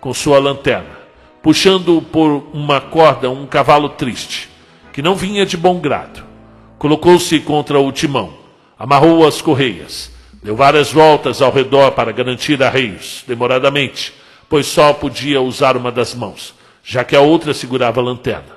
com 0.00 0.12
sua 0.12 0.38
lanterna, 0.38 0.98
puxando 1.42 2.02
por 2.02 2.48
uma 2.52 2.80
corda 2.80 3.30
um 3.30 3.46
cavalo 3.46 3.90
triste, 3.90 4.48
que 4.92 5.00
não 5.00 5.14
vinha 5.14 5.46
de 5.46 5.56
bom 5.56 5.78
grado. 5.78 6.24
Colocou-se 6.78 7.38
contra 7.40 7.78
o 7.78 7.92
timão, 7.92 8.34
amarrou 8.78 9.26
as 9.26 9.40
correias, 9.40 10.10
deu 10.42 10.54
várias 10.54 10.92
voltas 10.92 11.40
ao 11.40 11.52
redor 11.52 11.92
para 11.92 12.12
garantir 12.12 12.62
arreios, 12.62 13.24
demoradamente, 13.26 14.12
pois 14.48 14.66
só 14.66 14.92
podia 14.92 15.40
usar 15.40 15.76
uma 15.76 15.90
das 15.90 16.14
mãos, 16.14 16.54
já 16.84 17.02
que 17.04 17.16
a 17.16 17.20
outra 17.20 17.52
segurava 17.52 18.00
a 18.00 18.04
lanterna. 18.04 18.56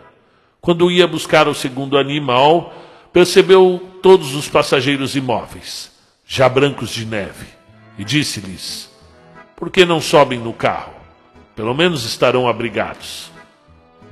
Quando 0.62 0.92
ia 0.92 1.08
buscar 1.08 1.48
o 1.48 1.56
segundo 1.56 1.98
animal, 1.98 2.74
percebeu 3.14 3.82
todos 4.02 4.36
os 4.36 4.48
passageiros 4.48 5.16
imóveis, 5.16 5.92
já 6.28 6.48
brancos 6.48 6.92
de 6.92 7.06
neve, 7.06 7.48
e 7.98 8.04
disse-lhes: 8.04 8.90
Por 9.56 9.72
que 9.72 9.86
não 9.86 10.02
sobem 10.02 10.38
no 10.38 10.54
carro? 10.54 10.94
Pelo 11.56 11.74
menos 11.74 12.06
estarão 12.06 12.48
abrigados. 12.48 13.32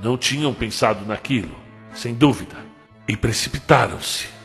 Não 0.02 0.16
tinham 0.16 0.52
pensado 0.52 1.06
naquilo, 1.06 1.54
sem 1.94 2.14
dúvida, 2.14 2.56
e 3.06 3.16
precipitaram-se. 3.16 4.37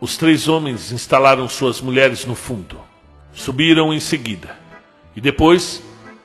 Os 0.00 0.16
três 0.16 0.46
homens 0.46 0.92
instalaram 0.92 1.48
suas 1.48 1.80
mulheres 1.80 2.24
no 2.24 2.36
fundo. 2.36 2.80
Subiram 3.32 3.92
em 3.92 3.98
seguida. 3.98 4.56
E 5.16 5.20
depois 5.20 5.82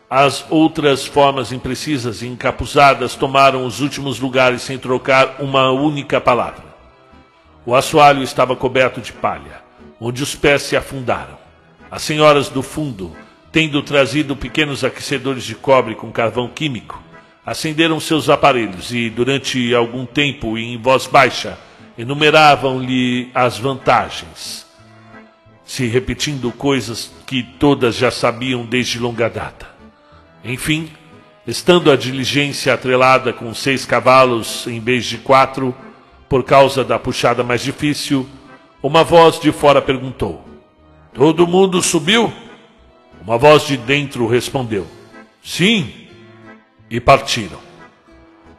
as 0.07 0.45
outras 0.51 1.07
formas 1.07 1.51
imprecisas 1.51 2.21
e 2.21 2.27
encapuzadas 2.27 3.15
tomaram 3.15 3.65
os 3.65 3.81
últimos 3.81 4.19
lugares 4.19 4.61
sem 4.61 4.77
trocar 4.77 5.37
uma 5.39 5.71
única 5.71 6.21
palavra. 6.21 6.63
O 7.65 7.73
assoalho 7.73 8.21
estava 8.21 8.55
coberto 8.55 9.01
de 9.01 9.11
palha, 9.11 9.63
onde 9.99 10.21
os 10.21 10.35
pés 10.35 10.61
se 10.61 10.77
afundaram. 10.77 11.35
As 11.89 12.03
senhoras 12.03 12.49
do 12.49 12.61
fundo, 12.61 13.11
tendo 13.51 13.81
trazido 13.81 14.35
pequenos 14.35 14.83
aquecedores 14.83 15.43
de 15.43 15.55
cobre 15.55 15.95
com 15.95 16.11
carvão 16.11 16.47
químico, 16.47 17.01
acenderam 17.43 17.99
seus 17.99 18.29
aparelhos 18.29 18.93
e, 18.93 19.09
durante 19.09 19.73
algum 19.73 20.05
tempo 20.05 20.59
e 20.59 20.73
em 20.73 20.77
voz 20.77 21.07
baixa, 21.07 21.57
enumeravam-lhe 21.97 23.29
as 23.33 23.57
vantagens, 23.57 24.65
se 25.63 25.87
repetindo 25.87 26.51
coisas 26.51 27.11
que 27.25 27.43
todas 27.43 27.95
já 27.95 28.11
sabiam 28.11 28.65
desde 28.65 28.99
longa 28.99 29.29
data. 29.29 29.67
Enfim, 30.43 30.91
estando 31.47 31.91
a 31.91 31.95
diligência 31.95 32.73
atrelada 32.73 33.31
com 33.31 33.53
seis 33.53 33.85
cavalos 33.85 34.67
em 34.67 34.79
vez 34.79 35.05
de 35.05 35.17
quatro, 35.17 35.75
por 36.27 36.43
causa 36.43 36.83
da 36.83 36.97
puxada 36.97 37.43
mais 37.43 37.61
difícil, 37.61 38.27
uma 38.81 39.03
voz 39.03 39.39
de 39.39 39.51
fora 39.51 39.81
perguntou: 39.81 40.43
Todo 41.13 41.47
mundo 41.47 41.81
subiu? 41.81 42.33
Uma 43.21 43.37
voz 43.37 43.65
de 43.65 43.77
dentro 43.77 44.27
respondeu: 44.27 44.87
Sim. 45.43 45.93
E 46.89 46.99
partiram. 46.99 47.59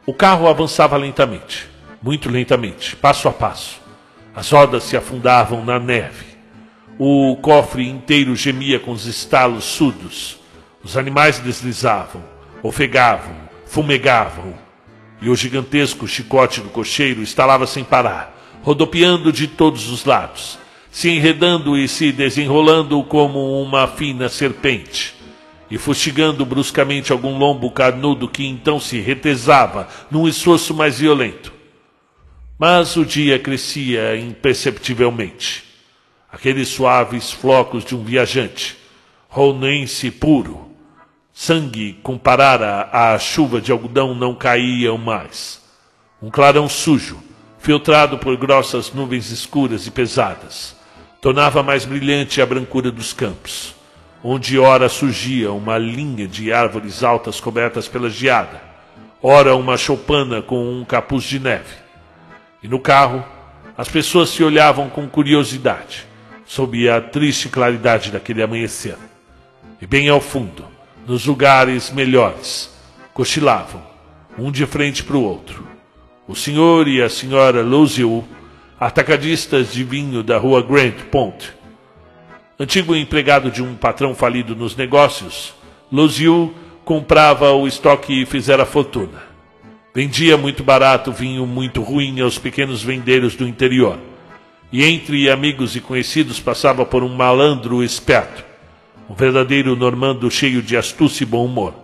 O 0.06 0.12
carro 0.12 0.48
avançava 0.48 0.96
lentamente, 0.96 1.68
muito 2.04 2.28
lentamente, 2.28 2.94
passo 2.96 3.28
a 3.28 3.32
passo. 3.32 3.80
As 4.36 4.50
rodas 4.50 4.82
se 4.82 4.94
afundavam 4.94 5.64
na 5.64 5.78
neve. 5.78 6.26
O 6.98 7.34
cofre 7.40 7.88
inteiro 7.88 8.36
gemia 8.36 8.78
com 8.78 8.90
os 8.90 9.06
estalos 9.06 9.64
surdos. 9.64 10.38
Os 10.82 10.98
animais 10.98 11.38
deslizavam, 11.38 12.22
ofegavam, 12.62 13.34
fumegavam, 13.64 14.52
e 15.22 15.30
o 15.30 15.34
gigantesco 15.34 16.06
chicote 16.06 16.60
do 16.60 16.68
cocheiro 16.68 17.22
estalava 17.22 17.66
sem 17.66 17.82
parar, 17.82 18.38
rodopiando 18.62 19.32
de 19.32 19.46
todos 19.46 19.88
os 19.88 20.04
lados, 20.04 20.58
se 20.90 21.08
enredando 21.08 21.74
e 21.74 21.88
se 21.88 22.12
desenrolando 22.12 23.02
como 23.04 23.62
uma 23.62 23.86
fina 23.86 24.28
serpente, 24.28 25.14
e 25.70 25.78
fustigando 25.78 26.44
bruscamente 26.44 27.12
algum 27.12 27.38
lombo 27.38 27.70
carnudo 27.70 28.28
que 28.28 28.46
então 28.46 28.78
se 28.78 29.00
retesava 29.00 29.88
num 30.10 30.28
esforço 30.28 30.74
mais 30.74 30.98
violento. 30.98 31.53
Mas 32.58 32.96
o 32.96 33.04
dia 33.04 33.38
crescia 33.38 34.16
imperceptivelmente. 34.16 35.64
Aqueles 36.30 36.68
suaves 36.68 37.32
flocos 37.32 37.84
de 37.84 37.94
um 37.94 38.04
viajante, 38.04 38.76
ronense 39.28 40.10
puro, 40.10 40.64
Sangue 41.36 41.98
comparara 42.00 42.88
à 42.92 43.18
chuva 43.18 43.60
de 43.60 43.72
algodão 43.72 44.14
não 44.14 44.36
caíam 44.36 44.96
mais. 44.96 45.60
Um 46.22 46.30
clarão 46.30 46.68
sujo, 46.68 47.20
filtrado 47.58 48.18
por 48.18 48.36
grossas 48.36 48.92
nuvens 48.92 49.32
escuras 49.32 49.84
e 49.88 49.90
pesadas, 49.90 50.76
tornava 51.20 51.60
mais 51.60 51.84
brilhante 51.84 52.40
a 52.40 52.46
brancura 52.46 52.88
dos 52.92 53.12
campos, 53.12 53.74
onde 54.22 54.56
ora 54.56 54.88
surgia 54.88 55.50
uma 55.50 55.76
linha 55.76 56.28
de 56.28 56.52
árvores 56.52 57.02
altas 57.02 57.40
cobertas 57.40 57.88
pela 57.88 58.08
geada, 58.08 58.62
ora 59.20 59.56
uma 59.56 59.76
choupana 59.76 60.40
com 60.40 60.64
um 60.70 60.84
capuz 60.84 61.24
de 61.24 61.40
neve. 61.40 61.83
E 62.64 62.68
no 62.68 62.80
carro, 62.80 63.22
as 63.76 63.90
pessoas 63.90 64.30
se 64.30 64.42
olhavam 64.42 64.88
com 64.88 65.06
curiosidade, 65.06 66.06
sob 66.46 66.88
a 66.88 66.98
triste 66.98 67.50
claridade 67.50 68.10
daquele 68.10 68.42
amanhecer. 68.42 68.96
E 69.82 69.86
bem 69.86 70.08
ao 70.08 70.18
fundo, 70.18 70.64
nos 71.06 71.26
lugares 71.26 71.90
melhores. 71.90 72.74
Cochilavam, 73.12 73.82
um 74.38 74.50
de 74.50 74.64
frente 74.64 75.04
para 75.04 75.14
o 75.14 75.22
outro. 75.22 75.68
O 76.26 76.34
senhor 76.34 76.88
e 76.88 77.02
a 77.02 77.10
senhora 77.10 77.60
Luziu, 77.60 78.24
atacadistas 78.80 79.70
de 79.70 79.84
vinho 79.84 80.22
da 80.22 80.38
rua 80.38 80.62
Grant 80.62 81.02
Pont. 81.10 81.52
Antigo 82.58 82.96
empregado 82.96 83.50
de 83.50 83.62
um 83.62 83.74
patrão 83.74 84.14
falido 84.14 84.56
nos 84.56 84.74
negócios, 84.74 85.54
Luziu 85.92 86.54
comprava 86.82 87.52
o 87.52 87.68
estoque 87.68 88.22
e 88.22 88.24
fizera 88.24 88.64
fortuna. 88.64 89.33
Vendia 89.94 90.36
muito 90.36 90.64
barato 90.64 91.12
vinho 91.12 91.46
muito 91.46 91.80
ruim 91.80 92.20
aos 92.20 92.38
pequenos 92.38 92.82
vendeiros 92.82 93.36
do 93.36 93.46
interior. 93.46 93.98
E 94.72 94.84
entre 94.84 95.30
amigos 95.30 95.76
e 95.76 95.80
conhecidos 95.80 96.40
passava 96.40 96.84
por 96.84 97.04
um 97.04 97.14
malandro 97.14 97.82
esperto 97.82 98.44
um 99.08 99.14
verdadeiro 99.14 99.76
normando 99.76 100.30
cheio 100.30 100.62
de 100.62 100.76
astúcia 100.76 101.24
e 101.24 101.26
bom 101.26 101.44
humor. 101.44 101.74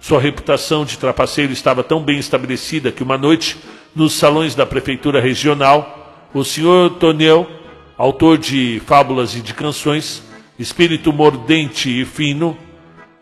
Sua 0.00 0.20
reputação 0.20 0.84
de 0.84 0.96
trapaceiro 0.96 1.52
estava 1.52 1.82
tão 1.82 2.00
bem 2.02 2.18
estabelecida 2.18 2.92
que 2.92 3.02
uma 3.02 3.18
noite, 3.18 3.56
nos 3.94 4.12
salões 4.12 4.54
da 4.54 4.64
prefeitura 4.64 5.20
regional, 5.20 6.28
o 6.32 6.44
senhor 6.44 6.90
Tonel, 6.90 7.48
autor 7.96 8.38
de 8.38 8.80
fábulas 8.86 9.34
e 9.34 9.40
de 9.40 9.52
canções, 9.52 10.22
espírito 10.58 11.12
mordente 11.12 11.88
e 12.00 12.04
fino, 12.04 12.56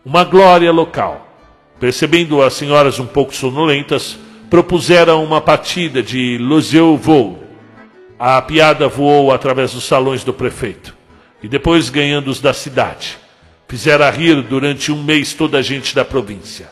uma 0.05 0.23
glória 0.23 0.71
local, 0.71 1.26
percebendo 1.79 2.41
as 2.41 2.53
senhoras 2.53 2.99
um 2.99 3.05
pouco 3.05 3.35
sonolentas, 3.35 4.17
propuseram 4.49 5.23
uma 5.23 5.41
partida 5.41 6.01
de 6.01 6.37
Loseu 6.37 6.97
Voo. 6.97 7.43
A 8.19 8.41
piada 8.41 8.87
voou 8.87 9.31
através 9.31 9.73
dos 9.73 9.85
salões 9.85 10.23
do 10.23 10.33
prefeito 10.33 10.95
e 11.41 11.47
depois 11.47 11.89
ganhando 11.89 12.29
os 12.29 12.41
da 12.41 12.53
cidade. 12.53 13.17
Fizera 13.67 14.09
rir 14.09 14.41
durante 14.41 14.91
um 14.91 15.03
mês 15.03 15.33
toda 15.33 15.57
a 15.57 15.61
gente 15.61 15.93
da 15.93 16.05
província. 16.05 16.69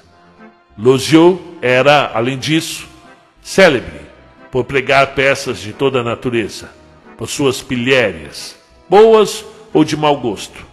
Losiot 0.77 1.39
era, 1.61 2.11
além 2.13 2.37
disso, 2.37 2.87
célebre 3.41 4.05
por 4.49 4.63
pregar 4.63 5.13
peças 5.13 5.59
de 5.59 5.73
toda 5.73 5.99
a 5.99 6.03
natureza, 6.03 6.69
por 7.17 7.27
suas 7.27 7.61
pilhérias, 7.61 8.55
boas 8.89 9.43
ou 9.73 9.83
de 9.83 9.97
mau 9.97 10.17
gosto. 10.17 10.64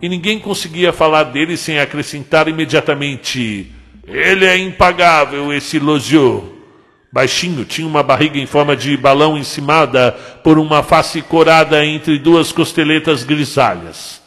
E 0.00 0.08
ninguém 0.08 0.38
conseguia 0.38 0.92
falar 0.92 1.24
dele 1.24 1.56
sem 1.56 1.78
acrescentar 1.78 2.46
imediatamente: 2.48 3.72
Ele 4.06 4.44
é 4.44 4.56
impagável, 4.56 5.52
esse 5.52 5.78
Losiot. 5.78 6.56
Baixinho, 7.10 7.64
tinha 7.64 7.88
uma 7.88 8.02
barriga 8.02 8.38
em 8.38 8.44
forma 8.44 8.76
de 8.76 8.94
balão 8.96 9.36
encimada 9.36 10.12
por 10.44 10.58
uma 10.58 10.82
face 10.82 11.22
corada 11.22 11.84
entre 11.84 12.18
duas 12.18 12.52
costeletas 12.52 13.24
grisalhas. 13.24 14.20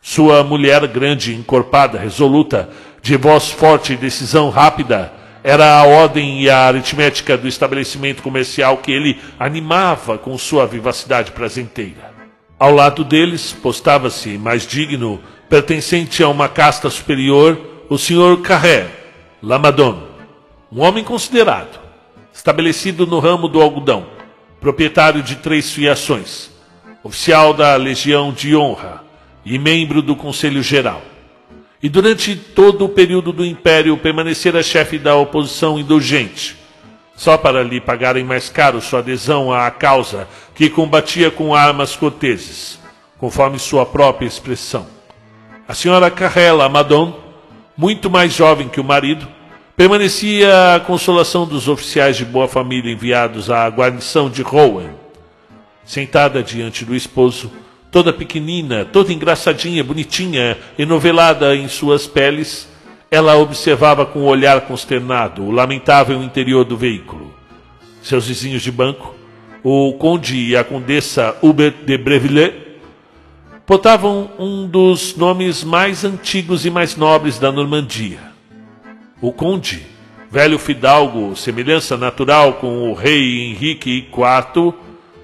Sua 0.00 0.44
mulher 0.44 0.86
grande, 0.86 1.34
encorpada, 1.34 1.98
resoluta, 1.98 2.70
de 3.02 3.16
voz 3.16 3.50
forte 3.50 3.92
e 3.92 3.96
decisão 3.96 4.50
rápida, 4.50 5.12
era 5.42 5.78
a 5.78 5.84
ordem 5.84 6.42
e 6.42 6.48
a 6.48 6.60
aritmética 6.60 7.36
do 7.36 7.48
estabelecimento 7.48 8.22
comercial 8.22 8.78
que 8.78 8.92
ele 8.92 9.18
animava 9.38 10.16
com 10.16 10.38
sua 10.38 10.64
vivacidade 10.64 11.32
prazenteira. 11.32 12.07
Ao 12.58 12.74
lado 12.74 13.04
deles, 13.04 13.52
postava-se, 13.52 14.36
mais 14.36 14.66
digno, 14.66 15.20
pertencente 15.48 16.24
a 16.24 16.28
uma 16.28 16.48
casta 16.48 16.90
superior, 16.90 17.56
o 17.88 17.96
senhor 17.96 18.40
Carré, 18.42 18.88
Lamadon, 19.40 20.02
um 20.70 20.80
homem 20.80 21.04
considerado, 21.04 21.78
estabelecido 22.34 23.06
no 23.06 23.20
ramo 23.20 23.46
do 23.46 23.60
algodão, 23.62 24.08
proprietário 24.60 25.22
de 25.22 25.36
três 25.36 25.70
fiações, 25.70 26.50
oficial 27.04 27.54
da 27.54 27.76
Legião 27.76 28.32
de 28.32 28.56
Honra 28.56 29.04
e 29.44 29.56
membro 29.56 30.02
do 30.02 30.16
Conselho 30.16 30.60
Geral. 30.60 31.00
E 31.80 31.88
durante 31.88 32.34
todo 32.34 32.86
o 32.86 32.88
período 32.88 33.32
do 33.32 33.46
Império 33.46 33.96
permanecera 33.96 34.64
chefe 34.64 34.98
da 34.98 35.14
oposição 35.14 35.78
indulgente, 35.78 36.57
só 37.18 37.36
para 37.36 37.64
lhe 37.64 37.80
pagarem 37.80 38.22
mais 38.22 38.48
caro 38.48 38.80
sua 38.80 39.00
adesão 39.00 39.52
à 39.52 39.68
causa 39.72 40.28
que 40.54 40.70
combatia 40.70 41.32
com 41.32 41.52
armas 41.52 41.96
corteses, 41.96 42.78
conforme 43.18 43.58
sua 43.58 43.84
própria 43.84 44.24
expressão. 44.24 44.86
A 45.66 45.74
senhora 45.74 46.12
Carrela 46.12 46.66
Amadon, 46.66 47.18
muito 47.76 48.08
mais 48.08 48.32
jovem 48.32 48.68
que 48.68 48.80
o 48.80 48.84
marido, 48.84 49.26
permanecia 49.76 50.76
a 50.76 50.80
consolação 50.80 51.44
dos 51.44 51.66
oficiais 51.66 52.16
de 52.16 52.24
boa 52.24 52.46
família 52.46 52.92
enviados 52.92 53.50
à 53.50 53.66
guarnição 53.66 54.30
de 54.30 54.42
Rowan. 54.42 54.90
Sentada 55.84 56.40
diante 56.40 56.84
do 56.84 56.94
esposo, 56.94 57.50
toda 57.90 58.12
pequenina, 58.12 58.84
toda 58.84 59.12
engraçadinha, 59.12 59.82
bonitinha, 59.82 60.56
enovelada 60.78 61.56
em 61.56 61.66
suas 61.66 62.06
peles, 62.06 62.68
ela 63.10 63.36
observava 63.36 64.04
com 64.04 64.20
um 64.20 64.26
olhar 64.26 64.60
consternado 64.62 65.42
o 65.42 65.50
lamentável 65.50 66.22
interior 66.22 66.64
do 66.64 66.76
veículo. 66.76 67.34
Seus 68.02 68.28
vizinhos 68.28 68.62
de 68.62 68.70
banco, 68.70 69.14
o 69.62 69.94
conde 69.94 70.36
e 70.36 70.56
a 70.56 70.62
condessa 70.62 71.36
Hubert 71.42 71.74
de 71.84 71.96
Brevillers, 71.96 72.54
portavam 73.66 74.30
um 74.38 74.66
dos 74.66 75.16
nomes 75.16 75.64
mais 75.64 76.04
antigos 76.04 76.64
e 76.64 76.70
mais 76.70 76.96
nobres 76.96 77.38
da 77.38 77.50
Normandia. 77.52 78.18
O 79.20 79.32
conde, 79.32 79.86
velho 80.30 80.58
fidalgo, 80.58 81.34
semelhança 81.34 81.96
natural 81.96 82.54
com 82.54 82.90
o 82.90 82.94
rei 82.94 83.50
Henrique 83.50 84.06
IV, 84.10 84.74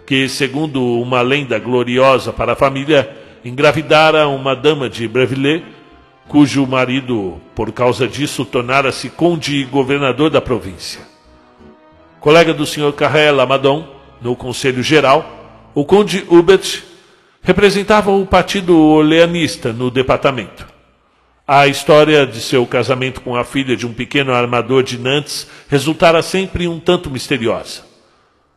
que, 0.07 0.29
segundo 0.29 0.83
uma 1.01 1.23
lenda 1.23 1.59
gloriosa 1.59 2.33
para 2.33 2.53
a 2.53 2.57
família, 2.57 3.09
engravidara 3.45 4.27
uma 4.29 4.55
dama 4.55 4.91
de 4.91 5.07
Brevillers, 5.07 5.63
cujo 6.29 6.67
marido, 6.67 7.41
por 7.55 7.73
causa 7.73 8.09
disso, 8.09 8.45
tornara-se 8.45 9.11
conde 9.11 9.57
e 9.57 9.65
governador 9.65 10.31
da 10.31 10.41
província. 10.41 11.01
Colega 12.21 12.55
do 12.55 12.65
Sr. 12.65 12.93
Carrel 12.93 13.41
Amadon, 13.41 13.87
no 14.21 14.35
Conselho 14.35 14.83
Geral, 14.83 15.71
o 15.75 15.85
conde 15.85 16.25
Hubert 16.29 16.83
representava 17.43 18.11
o 18.11 18.27
partido 18.27 18.77
oleanista 18.79 19.73
no 19.73 19.91
departamento. 19.91 20.67
A 21.47 21.67
história 21.67 22.27
de 22.27 22.41
seu 22.41 22.67
casamento 22.67 23.21
com 23.21 23.37
a 23.37 23.45
filha 23.45 23.77
de 23.77 23.87
um 23.87 23.93
pequeno 23.93 24.33
armador 24.33 24.83
de 24.83 24.99
Nantes 24.99 25.47
resultara 25.69 26.23
sempre 26.23 26.67
um 26.67 26.81
tanto 26.81 27.11
misteriosa. 27.11 27.83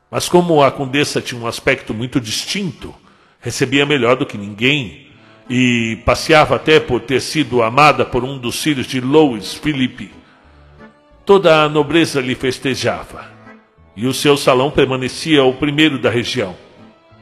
Mas 0.10 0.30
como 0.30 0.64
a 0.64 0.72
condessa 0.72 1.22
tinha 1.22 1.42
um 1.42 1.46
aspecto 1.46 1.94
muito 1.94 2.22
distinto, 2.22 2.96
recebia 3.42 3.86
melhor 3.86 4.16
do 4.16 4.26
que 4.26 4.38
ninguém 4.38 5.07
e 5.50 6.00
passeava 6.06 6.56
até 6.56 6.80
por 6.80 7.02
ter 7.02 7.22
sido 7.22 7.64
amada 7.64 8.06
por 8.06 8.24
um 8.24 8.38
dos 8.38 8.62
filhos 8.62 8.86
de 8.86 9.00
Louis 9.00 9.54
Philippe. 9.54 10.12
Toda 11.26 11.64
a 11.64 11.70
nobreza 11.70 12.22
lhe 12.22 12.36
festejava, 12.36 13.30
e 13.96 14.06
o 14.08 14.14
seu 14.14 14.38
salão 14.38 14.70
permanecia 14.70 15.44
o 15.44 15.54
primeiro 15.54 15.98
da 15.98 16.10
região, 16.10 16.56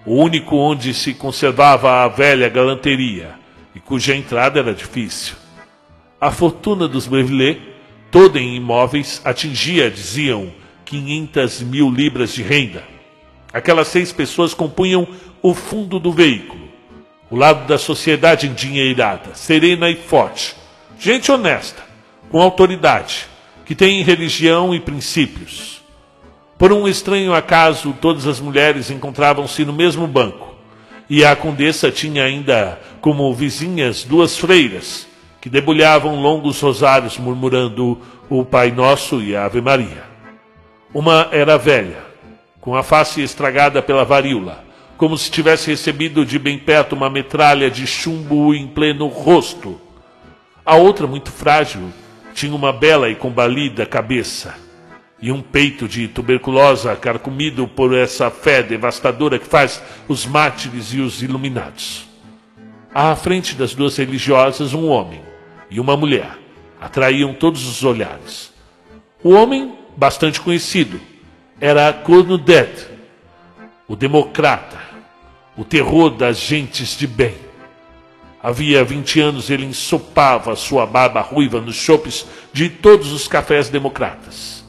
o 0.05 0.15
único 0.15 0.55
onde 0.55 0.93
se 0.93 1.13
conservava 1.13 2.03
a 2.03 2.07
velha 2.07 2.49
galanteria, 2.49 3.35
e 3.73 3.79
cuja 3.79 4.15
entrada 4.15 4.59
era 4.59 4.73
difícil. 4.73 5.35
A 6.19 6.31
fortuna 6.31 6.87
dos 6.87 7.07
Brevillers, 7.07 7.59
toda 8.09 8.39
em 8.39 8.55
imóveis, 8.55 9.21
atingia, 9.23 9.91
diziam, 9.91 10.51
500 10.85 11.61
mil 11.63 11.89
libras 11.89 12.33
de 12.33 12.43
renda. 12.43 12.83
Aquelas 13.51 13.87
seis 13.87 14.11
pessoas 14.11 14.53
compunham 14.53 15.07
o 15.41 15.53
fundo 15.53 15.99
do 15.99 16.11
veículo 16.11 16.64
o 17.29 17.35
lado 17.35 17.67
da 17.67 17.77
sociedade 17.77 18.47
endinheirada, 18.47 19.33
serena 19.33 19.89
e 19.89 19.95
forte, 19.95 20.55
gente 20.99 21.31
honesta, 21.31 21.83
com 22.29 22.41
autoridade, 22.41 23.27
que 23.65 23.75
tem 23.75 24.03
religião 24.03 24.73
e 24.73 24.79
princípios. 24.79 25.81
Por 26.57 26.71
um 26.71 26.87
estranho 26.87 27.33
acaso, 27.33 27.95
todas 27.99 28.27
as 28.27 28.39
mulheres 28.39 28.89
encontravam-se 28.89 29.65
no 29.65 29.73
mesmo 29.73 30.07
banco, 30.07 30.55
e 31.09 31.23
a 31.23 31.35
condessa 31.35 31.91
tinha 31.91 32.23
ainda 32.23 32.79
como 33.01 33.33
vizinhas 33.33 34.03
duas 34.03 34.37
freiras, 34.37 35.07
que 35.41 35.49
debulhavam 35.49 36.21
longos 36.21 36.59
rosários 36.59 37.17
murmurando 37.17 38.01
o 38.29 38.43
Pai 38.43 38.71
Nosso 38.71 39.21
e 39.21 39.35
a 39.35 39.45
Ave 39.45 39.61
Maria. 39.61 40.03
Uma 40.91 41.29
era 41.31 41.57
velha, 41.57 42.03
com 42.59 42.75
a 42.75 42.81
face 42.81 43.21
estragada 43.21 43.81
pela 43.81 44.03
varíola, 44.03 44.64
como 44.97 45.17
se 45.17 45.29
tivesse 45.29 45.69
recebido 45.69 46.25
de 46.25 46.39
bem 46.39 46.57
perto 46.57 46.93
uma 46.93 47.09
metralha 47.09 47.69
de 47.69 47.85
chumbo 47.85 48.53
em 48.53 48.67
pleno 48.67 49.07
rosto. 49.07 49.79
A 50.65 50.75
outra, 50.75 51.05
muito 51.05 51.31
frágil, 51.31 51.91
tinha 52.33 52.55
uma 52.55 52.73
bela 52.73 53.09
e 53.09 53.15
combalida 53.15 53.85
cabeça 53.85 54.55
e 55.21 55.31
um 55.31 55.41
peito 55.41 55.87
de 55.87 56.07
tuberculosa 56.07 56.95
carcomido 56.95 57.67
por 57.67 57.95
essa 57.95 58.29
fé 58.29 58.61
devastadora 58.61 59.39
que 59.39 59.47
faz 59.47 59.81
os 60.07 60.25
mártires 60.25 60.93
e 60.93 60.99
os 60.99 61.23
iluminados. 61.23 62.05
À 62.93 63.15
frente 63.15 63.55
das 63.55 63.73
duas 63.73 63.97
religiosas, 63.97 64.73
um 64.73 64.87
homem 64.87 65.21
e 65.69 65.79
uma 65.79 65.97
mulher 65.97 66.37
atraíam 66.79 67.33
todos 67.33 67.67
os 67.67 67.83
olhares. 67.83 68.53
O 69.23 69.31
homem, 69.31 69.75
bastante 69.97 70.39
conhecido, 70.39 70.99
era 71.59 71.91
Cornudet, 71.91 72.87
o 73.87 73.95
democrata, 73.95 74.79
o 75.57 75.63
terror 75.63 76.09
das 76.11 76.39
gentes 76.39 76.97
de 76.97 77.07
bem. 77.07 77.35
Havia 78.41 78.83
vinte 78.83 79.19
anos 79.19 79.49
ele 79.49 79.65
ensopava 79.65 80.55
sua 80.55 80.85
barba 80.85 81.21
ruiva 81.21 81.59
nos 81.59 81.75
chopes 81.75 82.27
de 82.53 82.69
todos 82.69 83.11
os 83.11 83.27
cafés 83.27 83.69
democratas. 83.69 84.63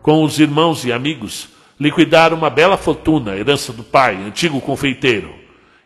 Com 0.00 0.24
os 0.24 0.38
irmãos 0.38 0.84
e 0.84 0.92
amigos, 0.92 1.48
liquidaram 1.78 2.36
uma 2.36 2.48
bela 2.48 2.76
fortuna, 2.76 3.36
herança 3.36 3.72
do 3.72 3.82
pai, 3.82 4.16
antigo 4.16 4.60
confeiteiro, 4.60 5.34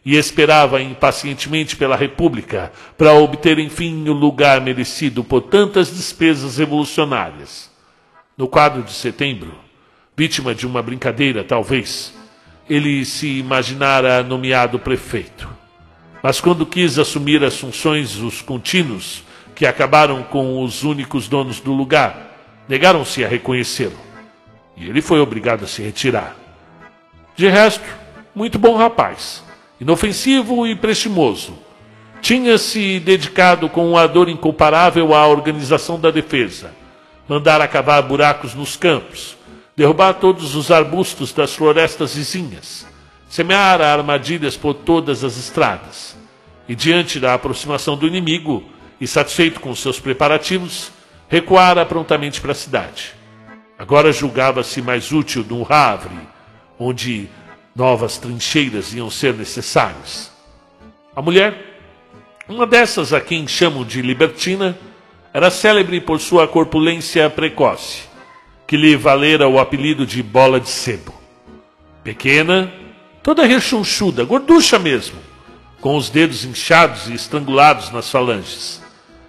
e 0.04 0.14
esperava 0.14 0.80
impacientemente 0.80 1.74
pela 1.74 1.96
República 1.96 2.70
para 2.96 3.12
obter 3.12 3.58
enfim 3.58 4.08
o 4.08 4.12
lugar 4.12 4.60
merecido 4.60 5.24
por 5.24 5.40
tantas 5.40 5.88
despesas 5.90 6.58
revolucionárias. 6.58 7.68
No 8.38 8.46
quadro 8.46 8.82
de 8.82 8.92
setembro, 8.92 9.52
vítima 10.16 10.54
de 10.54 10.66
uma 10.66 10.80
brincadeira, 10.80 11.42
talvez, 11.42 12.14
ele 12.68 13.04
se 13.04 13.38
imaginara 13.38 14.22
nomeado 14.22 14.78
prefeito. 14.78 15.48
Mas 16.22 16.40
quando 16.40 16.66
quis 16.66 16.98
assumir 16.98 17.44
as 17.44 17.56
funções 17.58 18.16
os 18.16 18.42
contínuos, 18.42 19.22
que 19.54 19.64
acabaram 19.64 20.22
com 20.22 20.62
os 20.62 20.82
únicos 20.82 21.28
donos 21.28 21.60
do 21.60 21.72
lugar, 21.72 22.36
negaram-se 22.68 23.24
a 23.24 23.28
reconhecê-lo. 23.28 23.96
E 24.76 24.88
ele 24.88 25.00
foi 25.00 25.20
obrigado 25.20 25.64
a 25.64 25.66
se 25.68 25.82
retirar. 25.82 26.36
De 27.34 27.48
resto, 27.48 27.84
muito 28.34 28.58
bom 28.58 28.76
rapaz, 28.76 29.42
inofensivo 29.80 30.66
e 30.66 30.74
prestimoso. 30.74 31.56
Tinha-se 32.20 32.98
dedicado 33.00 33.68
com 33.68 33.88
um 33.88 33.96
ardor 33.96 34.28
incomparável 34.28 35.14
à 35.14 35.26
organização 35.26 35.98
da 35.98 36.10
defesa, 36.10 36.74
mandara 37.28 37.68
cavar 37.68 38.02
buracos 38.02 38.54
nos 38.54 38.76
campos, 38.76 39.35
derrubar 39.76 40.14
todos 40.14 40.54
os 40.54 40.70
arbustos 40.70 41.34
das 41.34 41.54
florestas 41.54 42.14
vizinhas, 42.14 42.86
semear 43.28 43.82
armadilhas 43.82 44.56
por 44.56 44.72
todas 44.72 45.22
as 45.22 45.36
estradas. 45.36 46.16
E 46.66 46.74
diante 46.74 47.20
da 47.20 47.34
aproximação 47.34 47.96
do 47.96 48.06
inimigo, 48.06 48.64
e 48.98 49.06
satisfeito 49.06 49.60
com 49.60 49.74
seus 49.74 50.00
preparativos, 50.00 50.90
recuara 51.28 51.84
prontamente 51.84 52.40
para 52.40 52.52
a 52.52 52.54
cidade. 52.54 53.12
Agora 53.78 54.10
julgava-se 54.10 54.80
mais 54.80 55.12
útil 55.12 55.44
num 55.48 55.66
Havre, 55.68 56.18
onde 56.78 57.28
novas 57.74 58.16
trincheiras 58.16 58.94
iam 58.94 59.10
ser 59.10 59.34
necessárias. 59.34 60.32
A 61.14 61.20
mulher, 61.20 61.78
uma 62.48 62.66
dessas 62.66 63.12
a 63.12 63.20
quem 63.20 63.46
chamam 63.46 63.84
de 63.84 64.00
libertina, 64.00 64.76
era 65.32 65.50
célebre 65.50 66.00
por 66.00 66.18
sua 66.18 66.48
corpulência 66.48 67.28
precoce 67.28 68.05
que 68.66 68.76
lhe 68.76 68.96
valera 68.96 69.48
o 69.48 69.58
apelido 69.58 70.04
de 70.04 70.22
bola 70.22 70.58
de 70.58 70.68
sebo. 70.68 71.14
Pequena, 72.02 72.72
toda 73.22 73.46
rechonchuda, 73.46 74.24
gorducha 74.24 74.78
mesmo, 74.78 75.18
com 75.80 75.96
os 75.96 76.10
dedos 76.10 76.44
inchados 76.44 77.08
e 77.08 77.14
estrangulados 77.14 77.90
nas 77.90 78.10
falanges, 78.10 78.82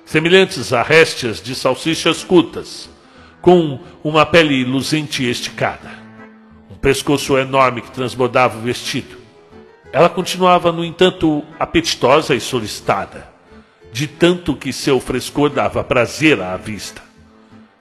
semelhantes 0.05 0.73
a 0.73 0.81
réstias 0.81 1.41
de 1.41 1.53
salsichas 1.53 2.23
curtas, 2.23 2.89
com 3.41 3.79
uma 4.03 4.25
pele 4.25 4.63
luzente 4.63 5.23
e 5.23 5.29
esticada, 5.29 5.91
um 6.69 6.75
pescoço 6.75 7.37
enorme 7.37 7.81
que 7.81 7.91
transbordava 7.91 8.57
o 8.57 8.61
vestido. 8.61 9.17
Ela 9.91 10.09
continuava, 10.09 10.71
no 10.71 10.83
entanto, 10.83 11.43
apetitosa 11.59 12.35
e 12.35 12.41
solicitada, 12.41 13.29
de 13.91 14.05
tanto 14.07 14.55
que 14.55 14.73
seu 14.73 14.99
frescor 14.99 15.49
dava 15.49 15.83
prazer 15.83 16.41
à 16.41 16.57
vista. 16.57 17.06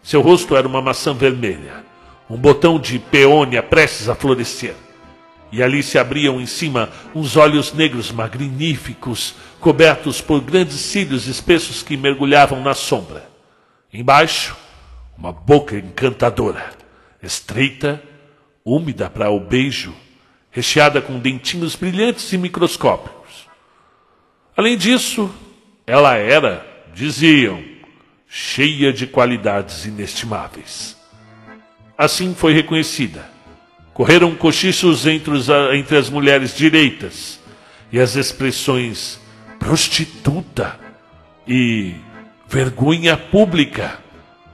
Seu 0.07 0.21
rosto 0.21 0.55
era 0.55 0.69
uma 0.69 0.81
maçã 0.81 1.12
vermelha, 1.12 1.85
um 2.31 2.37
botão 2.37 2.79
de 2.79 2.97
peônia 2.97 3.61
prestes 3.61 4.09
a 4.09 4.14
florescer. 4.14 4.77
E 5.51 5.61
ali 5.61 5.83
se 5.83 5.99
abriam 5.99 6.40
em 6.40 6.47
cima 6.47 6.90
uns 7.12 7.37
olhos 7.37 7.73
negros 7.73 8.12
magníficos, 8.12 9.35
cobertos 9.59 10.21
por 10.21 10.40
grandes 10.40 10.77
cílios 10.77 11.27
espessos 11.27 11.83
que 11.83 11.97
mergulhavam 11.97 12.62
na 12.62 12.73
sombra. 12.73 13.29
Embaixo, 13.92 14.57
uma 15.19 15.33
boca 15.33 15.77
encantadora, 15.77 16.71
estreita, 17.21 18.01
úmida 18.64 19.11
para 19.11 19.29
o 19.31 19.40
beijo, 19.40 19.92
recheada 20.53 21.03
com 21.03 21.19
dentinhos 21.19 21.75
brilhantes 21.75 22.33
e 22.33 22.38
microscópicos. 22.38 23.49
Além 24.57 24.79
disso, 24.79 25.29
ela 25.85 26.14
era, 26.14 26.64
diziam, 26.95 27.61
cheia 28.38 28.92
de 28.92 29.07
qualidades 29.07 29.87
inestimáveis. 29.87 30.94
Assim 31.96 32.35
foi 32.35 32.53
reconhecida. 32.53 33.25
Correram 33.94 34.35
cochichos 34.35 35.07
entre, 35.07 35.31
os, 35.31 35.49
entre 35.72 35.96
as 35.96 36.11
mulheres 36.11 36.55
direitas 36.55 37.40
e 37.90 37.99
as 37.99 38.14
expressões 38.14 39.18
prostituta 39.59 40.79
e 41.49 41.94
vergonha 42.46 43.16
pública 43.16 43.99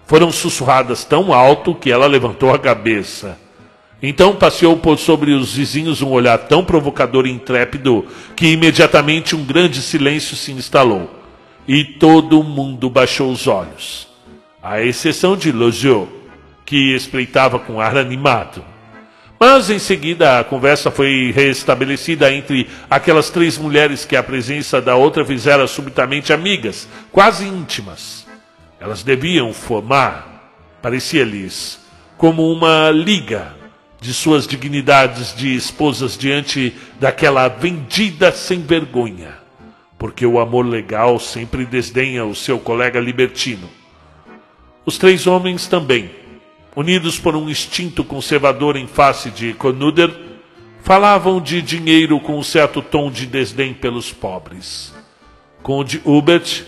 foram 0.07 0.31
sussurradas 0.31 1.05
tão 1.05 1.33
alto 1.33 1.75
que 1.75 1.91
ela 1.91 2.07
levantou 2.07 2.55
a 2.55 2.61
cabeça. 2.61 3.37
Então 4.01 4.37
passeou 4.37 4.77
por 4.77 4.97
sobre 4.97 5.33
os 5.33 5.55
vizinhos 5.55 6.01
um 6.01 6.11
olhar 6.11 6.39
tão 6.39 6.65
provocador 6.65 7.27
e 7.27 7.33
intrépido 7.33 8.07
que 8.37 8.47
imediatamente 8.47 9.35
um 9.35 9.45
grande 9.45 9.83
silêncio 9.83 10.37
se 10.37 10.53
instalou 10.53 11.22
e 11.67 11.85
todo 11.85 12.43
mundo 12.43 12.91
baixou 12.91 13.31
os 13.31 13.47
olhos, 13.47 14.09
à 14.63 14.81
exceção 14.83 15.37
de 15.37 15.53
Lojot, 15.53 16.09
que 16.65 16.95
espreitava 16.95 17.59
com 17.59 17.81
ar 17.81 17.97
animado. 17.97 18.65
Mas 19.39 19.71
em 19.71 19.79
seguida 19.79 20.39
a 20.39 20.45
conversa 20.45 20.91
foi 20.91 21.33
restabelecida 21.35 22.33
entre 22.33 22.69
aquelas 22.89 23.29
três 23.29 23.59
mulheres 23.59 24.05
que 24.05 24.15
a 24.15 24.23
presença 24.23 24.81
da 24.81 24.95
outra 24.95 25.25
fizera 25.25 25.67
subitamente 25.67 26.33
amigas, 26.33 26.89
quase 27.11 27.45
íntimas. 27.45 28.25
Elas 28.79 29.03
deviam 29.03 29.53
formar, 29.53 30.53
parecia-lhes, 30.81 31.81
como 32.17 32.53
uma 32.53 32.91
liga 32.91 33.53
de 34.01 34.15
suas 34.15 34.47
dignidades 34.47 35.35
de 35.35 35.55
esposas 35.57 36.17
diante 36.17 36.73
daquela 37.01 37.49
vendida 37.49 38.31
sem 38.31 38.61
vergonha, 38.63 39.42
porque 40.03 40.27
o 40.27 40.41
amor 40.41 40.67
legal 40.67 41.17
sempre 41.21 41.65
desdenha 41.65 42.25
o 42.25 42.35
seu 42.35 42.59
colega 42.59 42.99
libertino. 42.99 43.71
Os 44.85 44.99
três 44.99 45.29
homens 45.29 45.69
também 45.69 46.11
unidos 46.75 47.19
por 47.19 47.37
um 47.37 47.49
instinto 47.49 48.03
conservador 48.03 48.77
em 48.77 48.87
face 48.87 49.31
de 49.31 49.53
Conuder, 49.53 50.11
falavam 50.83 51.41
de 51.41 51.61
dinheiro 51.61 52.19
com 52.19 52.39
um 52.39 52.43
certo 52.43 52.81
tom 52.81 53.11
de 53.11 53.27
desdém 53.27 53.75
pelos 53.75 54.13
pobres. 54.13 54.93
Conde 55.63 56.01
Hubert 56.05 56.65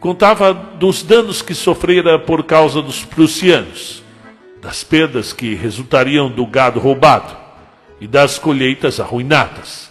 contava 0.00 0.52
dos 0.52 1.02
danos 1.02 1.42
que 1.42 1.54
sofrera 1.54 2.18
por 2.18 2.44
causa 2.44 2.82
dos 2.82 3.04
prussianos, 3.04 4.02
das 4.60 4.82
perdas 4.82 5.32
que 5.32 5.54
resultariam 5.54 6.30
do 6.30 6.46
gado 6.46 6.80
roubado 6.80 7.36
e 8.00 8.06
das 8.06 8.38
colheitas 8.38 8.98
arruinadas. 8.98 9.85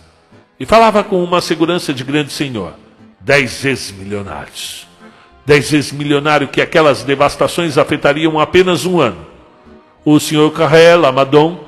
E 0.59 0.65
falava 0.65 1.03
com 1.03 1.23
uma 1.23 1.41
segurança 1.41 1.93
de 1.93 2.03
grande 2.03 2.31
senhor, 2.31 2.73
dez 3.19 3.61
vezes 3.61 3.91
milionários. 3.91 4.87
Dez 5.45 5.69
vezes 5.69 5.91
milionário 5.91 6.47
que 6.47 6.61
aquelas 6.61 7.03
devastações 7.03 7.77
afetariam 7.77 8.39
apenas 8.39 8.85
um 8.85 8.99
ano 8.99 9.35
o 10.05 10.19
senhor 10.19 10.51
Carrel 10.51 11.03
Amadon, 11.03 11.59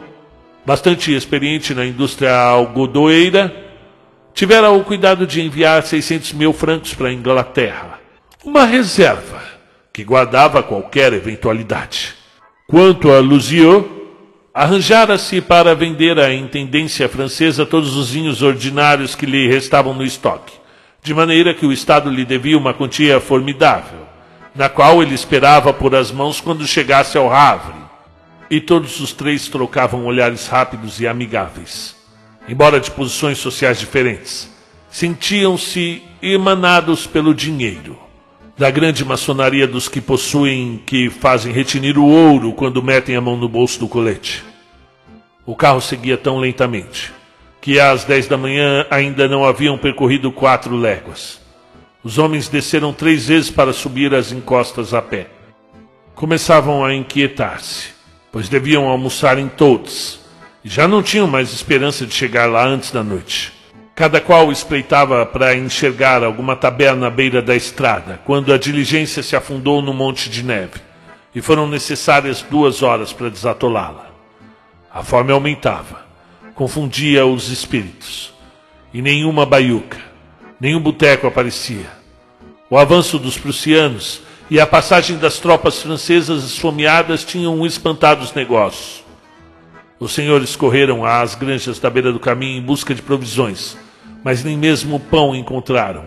bastante 0.64 1.14
experiente 1.14 1.74
na 1.74 1.84
indústria 1.84 2.38
algodoeira, 2.38 3.52
tivera 4.32 4.70
o 4.70 4.84
cuidado 4.84 5.26
de 5.26 5.42
enviar 5.42 5.82
600 5.82 6.34
mil 6.34 6.54
francos 6.54 6.94
para 6.94 7.08
a 7.08 7.14
Inglaterra. 7.14 8.00
Uma 8.46 8.64
reserva 8.64 9.42
que 9.92 10.04
guardava 10.04 10.62
qualquer 10.62 11.12
eventualidade. 11.14 12.14
Quanto 12.68 13.12
a 13.12 13.20
Luziot, 13.20 13.90
arranjara-se 14.58 15.40
para 15.40 15.76
vender 15.76 16.18
à 16.18 16.34
intendência 16.34 17.08
francesa 17.08 17.64
todos 17.64 17.96
os 17.96 18.10
vinhos 18.10 18.42
ordinários 18.42 19.14
que 19.14 19.24
lhe 19.24 19.48
restavam 19.48 19.94
no 19.94 20.04
estoque, 20.04 20.52
de 21.04 21.14
maneira 21.14 21.54
que 21.54 21.64
o 21.64 21.72
Estado 21.72 22.10
lhe 22.10 22.26
devia 22.26 22.58
uma 22.58 22.74
quantia 22.74 23.20
formidável, 23.20 24.00
na 24.56 24.68
qual 24.68 25.04
ele 25.04 25.14
esperava 25.14 25.72
por 25.72 25.94
as 25.94 26.12
mãos 26.12 26.42
quando 26.42 26.66
chegasse 26.66 27.20
ao 27.20 27.32
Havre 27.32 27.76
e 28.50 28.60
todos 28.60 29.00
os 29.00 29.14
três 29.14 29.48
trocavam 29.48 30.08
olhares 30.08 30.48
rápidos 30.48 31.00
e 31.00 31.08
amigáveis. 31.08 31.96
Embora 32.50 32.80
de 32.80 32.90
posições 32.90 33.38
sociais 33.38 33.80
diferentes, 33.80 34.52
sentiam-se 34.90 36.02
emanados 36.20 37.06
pelo 37.06 37.32
dinheiro. 37.32 38.07
Da 38.58 38.72
grande 38.72 39.06
maçonaria 39.06 39.68
dos 39.68 39.88
que 39.88 40.02
possuem, 40.02 40.82
que 40.86 41.10
fazem 41.10 41.54
retinir 41.54 41.98
o 41.98 42.06
ouro 42.06 42.54
quando 42.54 42.82
metem 42.82 43.16
a 43.16 43.22
mão 43.22 43.38
no 43.38 43.48
bolso 43.48 43.80
do 43.80 43.88
colete. 43.88 44.44
O 45.46 45.56
carro 45.56 45.80
seguia 45.80 46.18
tão 46.18 46.40
lentamente 46.40 47.14
que 47.62 47.80
às 47.80 48.04
dez 48.04 48.28
da 48.28 48.38
manhã 48.38 48.86
ainda 48.90 49.28
não 49.28 49.46
haviam 49.46 49.78
percorrido 49.78 50.32
quatro 50.32 50.76
léguas. 50.76 51.40
Os 52.04 52.18
homens 52.18 52.48
desceram 52.48 52.94
três 52.94 53.28
vezes 53.28 53.52
para 53.52 53.74
subir 53.74 54.14
as 54.16 54.32
encostas 54.32 54.94
a 54.94 55.02
pé. 55.02 55.28
Começavam 56.16 56.84
a 56.84 56.96
inquietar-se 56.96 57.98
pois 58.38 58.50
deviam 58.50 58.88
almoçar 58.88 59.40
em 59.40 59.48
todos, 59.48 60.20
e 60.64 60.70
já 60.70 60.88
não 60.88 61.02
tinham 61.02 61.26
mais 61.26 61.52
esperança 61.52 62.06
de 62.06 62.14
chegar 62.14 62.46
lá 62.46 62.68
antes 62.68 62.92
da 62.92 63.04
noite. 63.04 63.52
Cada 63.98 64.22
qual 64.22 64.52
espreitava 64.52 65.26
para 65.26 65.56
enxergar 65.56 66.24
alguma 66.24 66.56
taberna 66.56 67.08
à 67.08 67.10
beira 67.10 67.42
da 67.42 67.56
estrada, 67.56 68.22
quando 68.26 68.54
a 68.54 68.58
diligência 68.60 69.24
se 69.24 69.36
afundou 69.36 69.82
no 69.82 69.92
monte 69.92 70.30
de 70.30 70.44
neve, 70.44 70.80
e 71.34 71.42
foram 71.42 71.68
necessárias 71.68 72.44
duas 72.44 72.84
horas 72.84 73.12
para 73.12 73.28
desatolá-la. 73.28 74.12
A 74.94 75.02
fome 75.02 75.32
aumentava, 75.32 76.06
confundia 76.54 77.26
os 77.26 77.50
espíritos, 77.50 78.32
e 78.94 79.02
nenhuma 79.02 79.48
baiuca, 79.48 79.98
nenhum 80.60 80.80
boteco 80.80 81.26
aparecia. 81.26 81.90
O 82.70 82.78
avanço 82.78 83.18
dos 83.18 83.36
prussianos 83.36 84.22
e 84.48 84.60
a 84.60 84.68
passagem 84.68 85.18
das 85.18 85.40
tropas 85.40 85.82
francesas 85.82 86.44
esfomeadas 86.44 87.26
tinham 87.26 87.66
espantado 87.66 88.24
os 88.24 88.32
negócios. 88.32 89.04
Os 90.00 90.14
senhores 90.14 90.56
correram 90.56 91.04
às 91.04 91.34
granjas 91.34 91.80
da 91.80 91.90
beira 91.90 92.14
do 92.14 92.20
caminho 92.20 92.60
em 92.60 92.62
busca 92.62 92.94
de 92.94 93.02
provisões, 93.02 93.76
mas 94.28 94.44
nem 94.44 94.58
mesmo 94.58 95.00
pão 95.00 95.34
encontraram, 95.34 96.04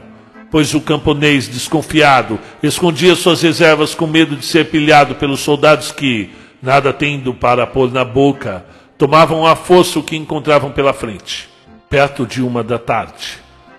pois 0.50 0.74
o 0.74 0.80
camponês, 0.82 1.48
desconfiado, 1.48 2.38
escondia 2.62 3.14
suas 3.14 3.40
reservas 3.40 3.94
com 3.94 4.06
medo 4.06 4.36
de 4.36 4.44
ser 4.44 4.66
pilhado 4.66 5.14
pelos 5.14 5.40
soldados 5.40 5.90
que, 5.90 6.28
nada 6.60 6.92
tendo 6.92 7.32
para 7.32 7.66
pôr 7.66 7.90
na 7.90 8.04
boca, 8.04 8.62
tomavam 8.98 9.46
a 9.46 9.56
força 9.56 9.98
o 9.98 10.02
que 10.02 10.18
encontravam 10.18 10.70
pela 10.70 10.92
frente. 10.92 11.48
Perto 11.88 12.26
de 12.26 12.42
uma 12.42 12.62
da 12.62 12.78
tarde, 12.78 13.38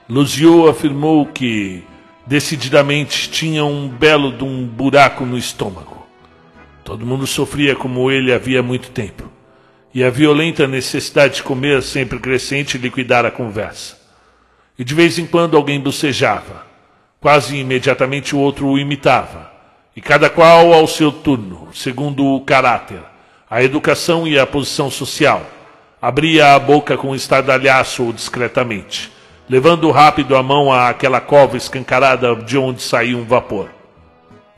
Luziot 0.10 0.67
afirmou 0.71 1.27
que 1.27 1.84
decididamente 2.25 3.30
tinha 3.30 3.63
um 3.63 3.88
belo 3.88 4.32
de 4.32 4.43
um 4.43 4.65
buraco 4.65 5.23
no 5.23 5.38
estômago. 5.38 6.04
Todo 6.84 7.06
mundo 7.06 7.27
sofria 7.27 7.75
como 7.75 8.10
ele 8.10 8.34
havia 8.34 8.63
muito 8.63 8.89
tempo, 8.89 9.32
e 9.93 10.04
a 10.04 10.10
violenta 10.10 10.67
necessidade 10.67 11.36
de 11.36 11.43
comer 11.43 11.84
sempre 11.84 12.17
crescente 12.17 12.80
liquidara 12.80 13.27
a 13.27 13.32
conversa. 13.32 14.01
E 14.82 14.84
de 14.84 14.96
vez 14.96 15.20
em 15.20 15.28
quando 15.28 15.56
alguém 15.56 15.80
bocejava, 15.80 16.65
quase 17.20 17.56
imediatamente 17.56 18.36
o 18.36 18.39
outro 18.39 18.65
o 18.65 18.80
imitava, 18.80 19.52
e 19.96 20.02
cada 20.02 20.28
qual 20.28 20.74
ao 20.74 20.88
seu 20.88 21.12
turno, 21.12 21.70
segundo 21.72 22.26
o 22.26 22.41
caráter, 22.41 23.00
a 23.48 23.62
educação 23.62 24.28
e 24.28 24.39
a 24.39 24.48
posição 24.48 24.89
social, 24.89 25.46
abria 26.02 26.56
a 26.56 26.60
boca 26.60 26.98
com 26.98 27.13
estardalhaço 27.13 28.04
ou 28.04 28.12
discretamente 28.12 29.12
levando 29.48 29.91
rápido 29.91 30.36
a 30.36 30.41
mão 30.41 30.74
àquela 30.74 31.22
cova 31.22 31.58
escancarada 31.58 32.36
de 32.36 32.58
onde 32.58 32.82
saía 32.82 33.15
um 33.15 33.24
vapor. 33.24 33.70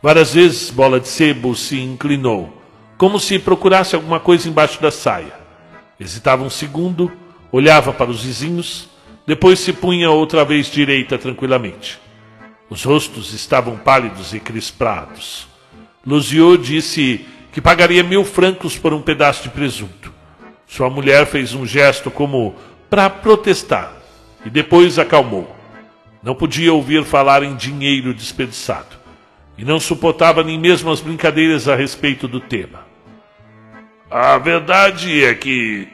Várias 0.01 0.33
vezes 0.33 0.69
Bola 0.69 1.01
de 1.01 1.09
Sebo 1.09 1.53
se 1.53 1.81
inclinou, 1.81 2.62
como 2.97 3.19
se 3.19 3.39
procurasse 3.39 3.93
alguma 3.93 4.21
coisa 4.21 4.47
embaixo 4.47 4.81
da 4.81 4.89
saia. 4.89 5.33
Hesitava 5.99 6.43
um 6.43 6.49
segundo, 6.49 7.12
olhava 7.51 7.91
para 7.91 8.09
os 8.09 8.23
vizinhos, 8.23 8.88
depois 9.25 9.59
se 9.59 9.71
punha 9.71 10.09
outra 10.09 10.43
vez 10.43 10.67
direita 10.67 11.17
tranquilamente. 11.17 11.99
Os 12.69 12.83
rostos 12.83 13.33
estavam 13.33 13.77
pálidos 13.77 14.33
e 14.33 14.39
crispados. 14.39 15.47
Luziot 16.05 16.62
disse 16.63 17.25
que 17.51 17.62
pagaria 17.62 18.03
mil 18.03 18.25
francos 18.25 18.77
por 18.77 18.93
um 18.93 19.01
pedaço 19.01 19.43
de 19.43 19.49
presunto. 19.49 20.12
Sua 20.67 20.89
mulher 20.89 21.25
fez 21.27 21.53
um 21.53 21.65
gesto 21.65 22.09
como 22.09 22.55
para 22.89 23.09
protestar 23.09 23.93
e 24.45 24.49
depois 24.49 24.97
acalmou. 24.99 25.55
Não 26.21 26.36
podia 26.36 26.73
ouvir 26.73 27.03
falar 27.05 27.43
em 27.43 27.55
dinheiro 27.55 28.13
desperdiçado 28.13 28.97
e 29.57 29.63
não 29.63 29.79
suportava 29.79 30.43
nem 30.43 30.59
mesmo 30.59 30.91
as 30.91 30.99
brincadeiras 30.99 31.67
a 31.67 31.75
respeito 31.75 32.27
do 32.27 32.39
tema. 32.39 32.86
A 34.09 34.38
verdade 34.38 35.23
é 35.23 35.33
que 35.33 35.88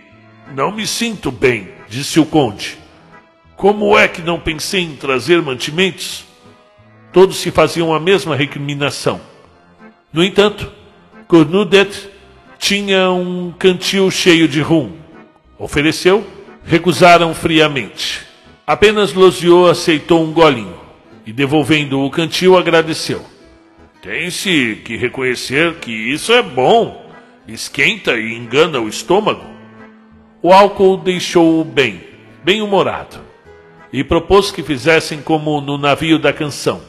não 0.55 0.71
me 0.71 0.87
sinto 0.87 1.31
bem, 1.31 1.69
disse 1.87 2.19
o 2.19 2.25
conde. 2.25 2.77
Como 3.59 3.97
é 3.97 4.07
que 4.07 4.21
não 4.21 4.39
pensei 4.39 4.79
em 4.83 4.95
trazer 4.95 5.41
mantimentos? 5.41 6.23
Todos 7.11 7.35
se 7.35 7.51
faziam 7.51 7.93
a 7.93 7.99
mesma 7.99 8.33
recriminação. 8.33 9.19
No 10.13 10.23
entanto, 10.23 10.71
Cornudet 11.27 12.09
tinha 12.57 13.11
um 13.11 13.51
cantil 13.51 14.09
cheio 14.09 14.47
de 14.47 14.61
rum. 14.61 14.93
Ofereceu, 15.57 16.25
recusaram 16.63 17.35
friamente. 17.35 18.21
Apenas 18.65 19.11
Losiot 19.11 19.69
aceitou 19.69 20.23
um 20.23 20.31
golinho 20.31 20.79
e, 21.25 21.33
devolvendo 21.33 21.99
o 21.99 22.09
cantil, 22.09 22.57
agradeceu. 22.57 23.25
Tem-se 24.01 24.81
que 24.85 24.95
reconhecer 24.95 25.79
que 25.81 25.91
isso 25.91 26.31
é 26.31 26.41
bom. 26.41 27.11
Esquenta 27.45 28.13
e 28.13 28.37
engana 28.37 28.79
o 28.79 28.87
estômago. 28.87 29.43
O 30.41 30.53
álcool 30.53 30.95
deixou-o 30.95 31.65
bem, 31.65 32.01
bem-humorado, 32.41 33.27
e 33.91 34.03
propôs 34.03 34.51
que 34.51 34.63
fizessem 34.63 35.21
como 35.21 35.59
no 35.61 35.77
navio 35.77 36.19
da 36.19 36.31
canção, 36.31 36.81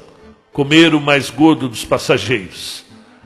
comer 0.53 0.95
o 0.95 1.01
mais 1.01 1.31
gordo 1.31 1.69
dos 1.69 1.85
passageiros. 1.85 2.85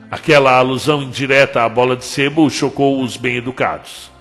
Aquela 0.09 0.57
alusão 0.57 1.01
indireta 1.01 1.63
à 1.63 1.69
bola 1.69 1.95
de 1.95 2.05
sebo 2.05 2.49
chocou 2.49 3.01
os 3.01 3.17
bem-educados. 3.17 4.11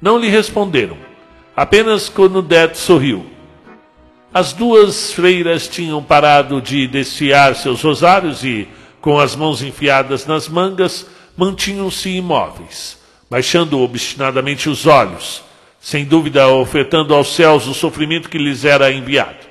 Não 0.00 0.18
lhe 0.18 0.28
responderam. 0.28 0.96
Apenas 1.56 2.08
Cornudet 2.08 2.76
sorriu. 2.76 3.26
As 4.32 4.52
duas 4.52 5.12
freiras 5.12 5.66
tinham 5.66 6.02
parado 6.02 6.60
de 6.60 6.86
desfiar 6.86 7.56
seus 7.56 7.82
rosários 7.82 8.44
e, 8.44 8.68
com 9.00 9.18
as 9.18 9.34
mãos 9.34 9.62
enfiadas 9.62 10.26
nas 10.26 10.48
mangas, 10.48 11.06
mantinham-se 11.36 12.10
imóveis, 12.10 12.98
baixando 13.30 13.80
obstinadamente 13.80 14.68
os 14.68 14.86
olhos, 14.86 15.42
sem 15.80 16.04
dúvida 16.04 16.48
ofertando 16.48 17.14
aos 17.14 17.34
céus 17.34 17.66
o 17.66 17.74
sofrimento 17.74 18.28
que 18.28 18.38
lhes 18.38 18.64
era 18.64 18.92
enviado. 18.92 19.46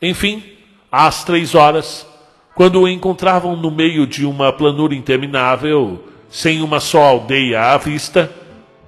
Enfim, 0.00 0.42
às 0.90 1.24
três 1.24 1.54
horas, 1.54 2.06
quando 2.54 2.80
o 2.80 2.88
encontravam 2.88 3.56
no 3.56 3.70
meio 3.70 4.06
de 4.06 4.24
uma 4.24 4.52
planura 4.52 4.94
interminável, 4.94 6.04
sem 6.28 6.62
uma 6.62 6.80
só 6.80 7.02
aldeia 7.02 7.72
à 7.72 7.76
vista, 7.76 8.30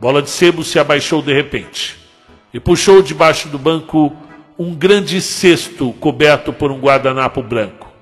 Bola 0.00 0.20
de 0.20 0.28
Sebo 0.28 0.62
se 0.62 0.78
abaixou 0.78 1.22
de 1.22 1.32
repente 1.32 1.96
e 2.52 2.60
puxou 2.60 3.02
debaixo 3.02 3.48
do 3.48 3.58
banco 3.58 4.14
um 4.58 4.74
grande 4.74 5.20
cesto 5.20 5.92
coberto 5.94 6.52
por 6.52 6.70
um 6.70 6.78
guardanapo 6.78 7.42
branco. 7.42 7.92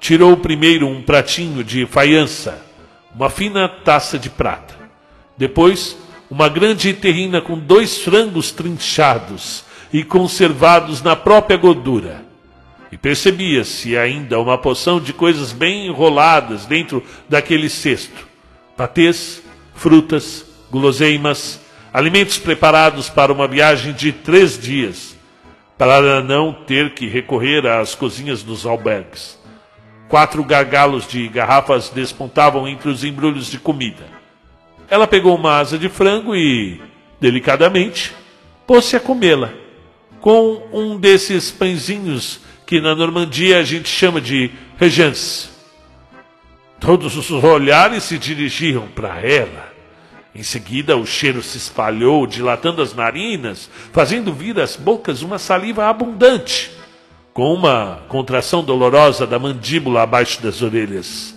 Tirou 0.00 0.36
primeiro 0.36 0.86
um 0.86 1.00
pratinho 1.00 1.62
de 1.62 1.86
faiança, 1.86 2.64
uma 3.14 3.30
fina 3.30 3.68
taça 3.68 4.18
de 4.18 4.28
prata. 4.28 4.74
Depois, 5.36 5.96
uma 6.32 6.48
grande 6.48 6.94
terrina 6.94 7.42
com 7.42 7.58
dois 7.58 7.98
frangos 7.98 8.50
trinchados 8.50 9.64
e 9.92 10.02
conservados 10.02 11.02
na 11.02 11.14
própria 11.14 11.58
gordura. 11.58 12.24
E 12.90 12.96
percebia-se 12.96 13.98
ainda 13.98 14.40
uma 14.40 14.56
porção 14.56 14.98
de 14.98 15.12
coisas 15.12 15.52
bem 15.52 15.88
enroladas 15.88 16.64
dentro 16.64 17.04
daquele 17.28 17.68
cesto: 17.68 18.26
patês, 18.74 19.42
frutas, 19.74 20.46
guloseimas, 20.70 21.60
alimentos 21.92 22.38
preparados 22.38 23.10
para 23.10 23.30
uma 23.30 23.46
viagem 23.46 23.92
de 23.92 24.10
três 24.10 24.58
dias, 24.58 25.14
para 25.76 26.22
não 26.22 26.50
ter 26.50 26.94
que 26.94 27.08
recorrer 27.08 27.66
às 27.66 27.94
cozinhas 27.94 28.42
dos 28.42 28.64
albergues. 28.64 29.38
Quatro 30.08 30.42
gargalos 30.42 31.06
de 31.06 31.28
garrafas 31.28 31.90
despontavam 31.90 32.66
entre 32.66 32.88
os 32.88 33.04
embrulhos 33.04 33.50
de 33.50 33.58
comida. 33.58 34.21
Ela 34.92 35.06
pegou 35.06 35.34
uma 35.34 35.56
asa 35.56 35.78
de 35.78 35.88
frango 35.88 36.36
e, 36.36 36.78
delicadamente, 37.18 38.12
pôs-se 38.66 38.94
a 38.94 39.00
comê-la, 39.00 39.50
com 40.20 40.68
um 40.70 40.98
desses 40.98 41.50
pãezinhos 41.50 42.40
que 42.66 42.78
na 42.78 42.94
Normandia 42.94 43.58
a 43.58 43.62
gente 43.62 43.88
chama 43.88 44.20
de 44.20 44.50
regence. 44.76 45.48
Todos 46.78 47.16
os 47.16 47.30
olhares 47.30 48.02
se 48.02 48.18
dirigiam 48.18 48.86
para 48.88 49.18
ela. 49.18 49.72
Em 50.34 50.42
seguida, 50.42 50.94
o 50.94 51.06
cheiro 51.06 51.42
se 51.42 51.56
espalhou, 51.56 52.26
dilatando 52.26 52.82
as 52.82 52.94
narinas, 52.94 53.70
fazendo 53.94 54.30
vir 54.30 54.60
às 54.60 54.76
bocas 54.76 55.22
uma 55.22 55.38
saliva 55.38 55.88
abundante 55.88 56.70
com 57.32 57.54
uma 57.54 58.02
contração 58.08 58.62
dolorosa 58.62 59.26
da 59.26 59.38
mandíbula 59.38 60.02
abaixo 60.02 60.42
das 60.42 60.60
orelhas. 60.60 61.34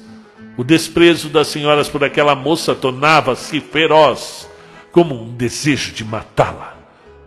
O 0.58 0.63
desprezo 0.63 1.30
das 1.30 1.48
senhoras 1.48 1.89
por 1.89 2.04
aquela 2.04 2.34
moça 2.34 2.74
tornava-se 2.74 3.60
feroz, 3.60 4.50
como 4.91 5.13
um 5.13 5.36
desejo 5.36 5.91
de 5.91 6.06
matá-la, 6.06 6.78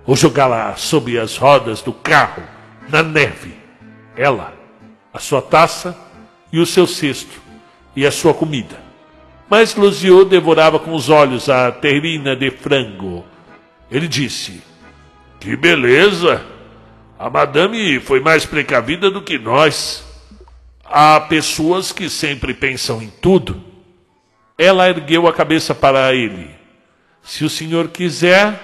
ou 0.07 0.17
jogá-la 0.17 0.75
sob 0.77 1.19
as 1.19 1.37
rodas 1.37 1.83
do 1.83 1.93
carro, 1.93 2.43
na 2.89 3.03
neve. 3.03 3.55
Ela, 4.17 4.55
a 5.13 5.19
sua 5.19 5.43
taça 5.43 5.97
e 6.51 6.59
o 6.59 6.65
seu 6.65 6.87
cesto, 6.87 7.41
e 7.95 8.07
a 8.07 8.11
sua 8.11 8.33
comida. 8.33 8.81
Mas 9.51 9.75
Luziot 9.75 10.31
devorava 10.31 10.79
com 10.79 10.95
os 10.95 11.11
olhos 11.11 11.51
a 11.51 11.71
terrina 11.71 12.35
de 12.35 12.51
frango. 12.51 13.25
Ele 13.91 14.09
disse: 14.09 14.63
Que 15.39 15.55
beleza! 15.55 16.43
A 17.19 17.29
madame 17.29 17.99
foi 18.01 18.21
mais 18.21 18.47
precavida 18.47 19.11
do 19.11 19.21
que 19.21 19.39
nós. 19.39 20.08
Há 20.91 21.21
pessoas 21.21 21.93
que 21.93 22.09
sempre 22.09 22.55
pensam 22.55 23.03
em 23.03 23.11
tudo. 23.21 23.63
Ela 24.57 24.89
ergueu 24.89 25.27
a 25.27 25.33
cabeça 25.33 25.75
para 25.75 26.15
ele. 26.15 26.51
Se 27.23 27.45
o 27.45 27.51
senhor 27.51 27.89
quiser, 27.89 28.59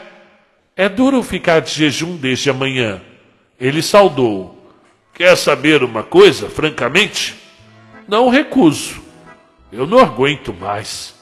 é 0.77 0.89
duro 0.89 1.23
ficar 1.23 1.61
de 1.61 1.71
jejum 1.71 2.17
desde 2.17 2.51
amanhã. 2.51 3.01
Ele 3.61 3.83
saudou. 3.83 4.73
Quer 5.13 5.37
saber 5.37 5.85
uma 5.85 6.03
coisa, 6.03 6.49
francamente? 6.49 7.37
Não 8.09 8.29
recuso. 8.29 9.03
Eu 9.71 9.87
não 9.87 9.99
aguento 9.99 10.53
mais. 10.53 11.15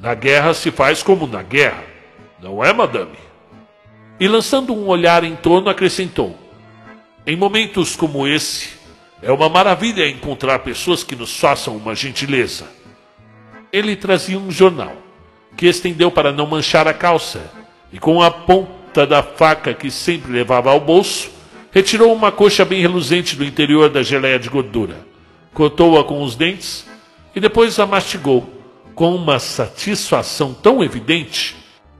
Na 0.00 0.14
guerra 0.14 0.54
se 0.54 0.70
faz 0.70 1.02
como 1.02 1.26
na 1.26 1.42
guerra, 1.42 1.84
não 2.40 2.64
é, 2.64 2.72
madame? 2.72 3.18
E 4.18 4.26
lançando 4.26 4.74
um 4.74 4.86
olhar 4.86 5.24
em 5.24 5.36
torno, 5.36 5.68
acrescentou: 5.68 6.36
em 7.26 7.36
momentos 7.36 7.96
como 7.96 8.26
esse, 8.26 8.79
é 9.22 9.30
uma 9.30 9.48
maravilha 9.48 10.08
encontrar 10.08 10.60
pessoas 10.60 11.04
que 11.04 11.14
nos 11.14 11.38
façam 11.38 11.76
uma 11.76 11.94
gentileza. 11.94 12.66
Ele 13.72 13.94
trazia 13.94 14.38
um 14.38 14.50
jornal, 14.50 14.96
que 15.56 15.66
estendeu 15.66 16.10
para 16.10 16.32
não 16.32 16.46
manchar 16.46 16.88
a 16.88 16.94
calça, 16.94 17.50
e 17.92 17.98
com 17.98 18.22
a 18.22 18.30
ponta 18.30 19.06
da 19.06 19.22
faca 19.22 19.74
que 19.74 19.90
sempre 19.90 20.32
levava 20.32 20.70
ao 20.70 20.80
bolso, 20.80 21.30
retirou 21.70 22.12
uma 22.12 22.32
coxa 22.32 22.64
bem 22.64 22.80
reluzente 22.80 23.36
do 23.36 23.44
interior 23.44 23.88
da 23.88 24.02
geleia 24.02 24.38
de 24.38 24.48
gordura, 24.48 25.06
cortou-a 25.52 26.02
com 26.02 26.22
os 26.22 26.34
dentes 26.34 26.86
e 27.34 27.40
depois 27.40 27.78
a 27.78 27.86
mastigou, 27.86 28.48
com 28.94 29.14
uma 29.14 29.38
satisfação 29.38 30.52
tão 30.52 30.82
evidente 30.82 31.56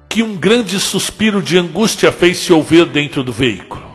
que 0.09 0.23
um 0.23 0.35
grande 0.37 0.81
suspiro 0.81 1.41
de 1.41 1.57
angústia 1.57 2.11
fez-se 2.11 2.53
ouvir 2.53 2.85
dentro 2.87 3.23
do 3.23 3.33
veículo. 3.33 3.89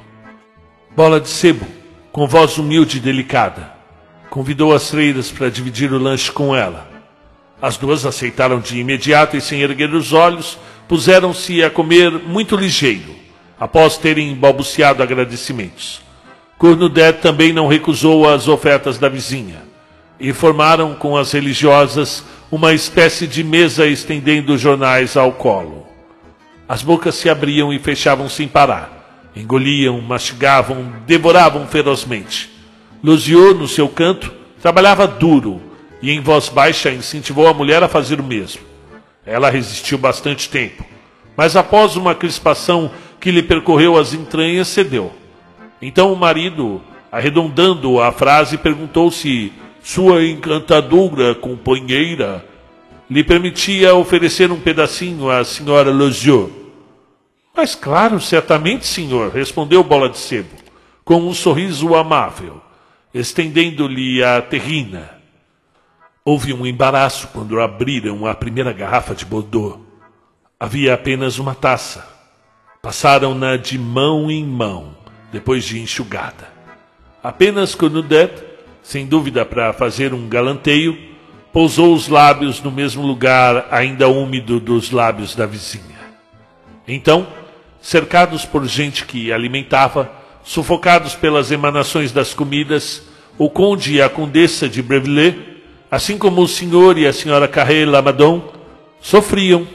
Bola 0.96 1.20
de 1.20 1.28
Sebo, 1.28 1.68
com 2.16 2.26
voz 2.26 2.58
humilde 2.58 2.96
e 2.96 3.02
delicada, 3.02 3.74
convidou 4.30 4.74
as 4.74 4.90
freiras 4.90 5.34
para 5.34 5.52
dividir 5.52 5.92
o 5.92 5.98
lanche 5.98 6.32
com 6.32 6.56
ela. 6.56 6.88
As 7.62 7.76
duas 7.76 8.06
aceitaram 8.06 8.62
de 8.62 8.80
imediato 8.80 9.36
e, 9.36 9.42
sem 9.42 9.60
erguer 9.60 9.94
os 9.94 10.14
olhos, 10.14 10.58
puseram-se 10.88 11.62
a 11.62 11.70
comer 11.70 12.10
muito 12.12 12.56
ligeiro, 12.56 13.14
após 13.60 13.98
terem 13.98 14.34
balbuciado 14.34 15.04
agradecimentos. 15.04 16.02
Cornudet 16.58 17.20
também 17.20 17.52
não 17.52 17.68
recusou 17.68 18.30
as 18.30 18.48
ofertas 18.48 18.98
da 18.98 19.10
vizinha, 19.10 19.64
e 20.18 20.32
formaram 20.32 20.96
com 20.96 21.18
as 21.18 21.34
religiosas 21.34 22.24
uma 22.50 22.72
espécie 22.72 23.28
de 23.28 23.44
mesa 23.44 23.86
estendendo 23.86 24.58
jornais 24.58 25.18
ao 25.18 25.34
colo. 25.34 25.86
As 26.66 26.82
bocas 26.82 27.16
se 27.16 27.30
abriam 27.30 27.74
e 27.74 27.78
fechavam 27.78 28.30
sem 28.30 28.48
parar 28.48 28.95
Engoliam, 29.36 30.00
mastigavam, 30.02 30.94
devoravam 31.06 31.68
ferozmente. 31.68 32.50
Luziot, 33.04 33.54
no 33.54 33.68
seu 33.68 33.90
canto, 33.90 34.34
trabalhava 34.62 35.06
duro 35.06 35.62
e 36.02 36.12
em 36.12 36.22
voz 36.22 36.50
baixa 36.50 36.92
incentivou 36.92 37.48
a 37.48 37.54
mulher 37.54 37.84
a 37.84 37.88
fazer 37.88 38.20
o 38.20 38.24
mesmo. 38.24 38.62
Ela 39.26 39.50
resistiu 39.50 39.98
bastante 39.98 40.50
tempo, 40.50 40.86
mas 41.36 41.56
após 41.56 41.96
uma 41.96 42.16
crispação 42.16 42.92
que 43.20 43.32
lhe 43.32 43.44
percorreu 43.44 43.98
as 43.98 44.14
entranhas, 44.14 44.68
cedeu. 44.68 45.12
Então 45.82 46.14
o 46.14 46.16
marido, 46.16 46.82
arredondando 47.12 48.00
a 48.02 48.12
frase, 48.12 48.58
perguntou 48.58 49.12
se 49.12 49.52
sua 49.84 50.26
encantadora 50.26 51.36
companheira 51.36 52.46
lhe 53.10 53.24
permitia 53.24 53.94
oferecer 53.94 54.52
um 54.52 54.60
pedacinho 54.60 55.30
à 55.30 55.44
senhora 55.44 55.92
Loziot. 55.92 56.65
Mas 57.56 57.74
claro, 57.74 58.20
certamente, 58.20 58.86
senhor, 58.86 59.32
respondeu 59.32 59.84
Bola 59.84 60.10
de 60.10 60.18
Sebo, 60.18 60.50
com 61.06 61.22
um 61.22 61.34
sorriso 61.34 61.96
amável, 61.96 62.62
estendendo-lhe 63.14 64.22
a 64.22 64.42
terrina. 64.42 65.12
Houve 66.24 66.54
um 66.54 66.66
embaraço 66.66 67.30
quando 67.30 67.62
abriram 67.62 68.26
a 68.26 68.36
primeira 68.36 68.74
garrafa 68.74 69.16
de 69.16 69.26
Bordeaux. 69.26 69.80
Havia 70.60 70.94
apenas 70.94 71.40
uma 71.40 71.56
taça. 71.56 72.06
Passaram-na 72.82 73.56
de 73.56 73.80
mão 73.80 74.30
em 74.30 74.44
mão, 74.44 74.96
depois 75.32 75.64
de 75.64 75.80
enxugada. 75.80 76.50
Apenas 77.24 77.74
Cornudet, 77.74 78.44
sem 78.84 79.08
dúvida 79.08 79.46
para 79.46 79.72
fazer 79.72 80.14
um 80.14 80.28
galanteio, 80.28 80.98
pousou 81.54 81.94
os 81.94 82.10
lábios 82.10 82.62
no 82.62 82.70
mesmo 82.70 83.06
lugar 83.06 83.68
ainda 83.72 84.10
úmido 84.10 84.60
dos 84.60 84.92
lábios 84.92 85.36
da 85.36 85.46
vizinha. 85.46 85.96
Então, 86.88 87.26
cercados 87.86 88.46
por 88.46 88.66
gente 88.66 89.06
que 89.06 89.32
alimentava, 89.32 90.12
sufocados 90.44 91.14
pelas 91.14 91.52
emanações 91.52 92.12
das 92.12 92.34
comidas, 92.34 93.04
o 93.38 93.48
conde 93.48 93.94
e 93.94 94.02
a 94.02 94.10
condessa 94.10 94.68
de 94.68 94.82
Brevillers, 94.82 95.36
assim 95.92 96.18
como 96.18 96.42
o 96.42 96.48
senhor 96.48 96.98
e 96.98 97.06
a 97.06 97.14
senhora 97.14 97.48
Carré 97.48 97.86
Lamadon, 97.86 98.52
sofriam 99.00 99.68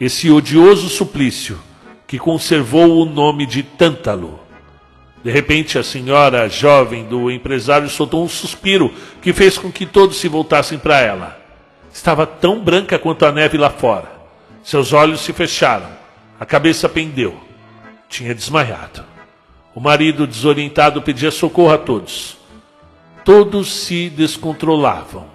esse 0.00 0.30
odioso 0.30 0.88
suplício 0.88 1.58
que 2.06 2.18
conservou 2.18 3.02
o 3.02 3.04
nome 3.04 3.44
de 3.44 3.62
Tântalo. 3.62 4.40
De 5.22 5.30
repente, 5.30 5.78
a 5.78 5.82
senhora 5.82 6.48
jovem 6.48 7.04
do 7.04 7.30
empresário 7.30 7.90
soltou 7.90 8.24
um 8.24 8.28
suspiro 8.30 8.90
que 9.20 9.34
fez 9.34 9.58
com 9.58 9.70
que 9.70 9.84
todos 9.84 10.16
se 10.16 10.26
voltassem 10.26 10.78
para 10.78 11.00
ela. 11.00 11.38
Estava 11.92 12.26
tão 12.26 12.64
branca 12.64 12.98
quanto 12.98 13.26
a 13.26 13.32
neve 13.32 13.58
lá 13.58 13.68
fora. 13.68 14.10
Seus 14.64 14.94
olhos 14.94 15.20
se 15.20 15.34
fecharam, 15.34 15.90
a 16.40 16.46
cabeça 16.46 16.88
pendeu. 16.88 17.47
Tinha 18.08 18.34
desmaiado. 18.34 19.04
O 19.74 19.80
marido, 19.80 20.26
desorientado, 20.26 21.02
pedia 21.02 21.30
socorro 21.30 21.72
a 21.72 21.78
todos. 21.78 22.36
Todos 23.24 23.72
se 23.72 24.08
descontrolavam. 24.10 25.26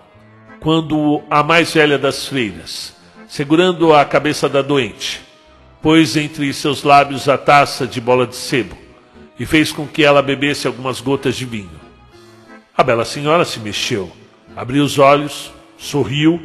Quando 0.60 1.22
a 1.30 1.44
mais 1.44 1.74
velha 1.74 1.98
das 1.98 2.28
freiras, 2.28 2.96
segurando 3.28 3.94
a 3.94 4.04
cabeça 4.06 4.48
da 4.48 4.62
doente, 4.62 5.22
pôs 5.82 6.16
entre 6.16 6.52
seus 6.54 6.84
lábios 6.84 7.28
a 7.28 7.38
taça 7.38 7.86
de 7.86 8.00
bola 8.00 8.26
de 8.26 8.36
sebo 8.36 8.78
e 9.38 9.46
fez 9.46 9.72
com 9.72 9.86
que 9.86 10.04
ela 10.04 10.22
bebesse 10.22 10.68
algumas 10.68 11.02
gotas 11.02 11.36
de 11.36 11.46
vinho. 11.46 11.82
A 12.76 12.84
bela 12.84 13.06
senhora 13.06 13.44
se 13.44 13.60
mexeu, 13.60 14.12
abriu 14.56 14.84
os 14.84 14.98
olhos, 14.98 15.52
sorriu 15.78 16.42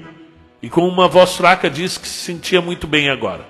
e 0.60 0.68
com 0.68 0.86
uma 0.86 1.06
voz 1.06 1.36
fraca 1.36 1.70
disse 1.70 2.00
que 2.00 2.08
se 2.08 2.24
sentia 2.24 2.60
muito 2.60 2.86
bem 2.86 3.08
agora. 3.08 3.46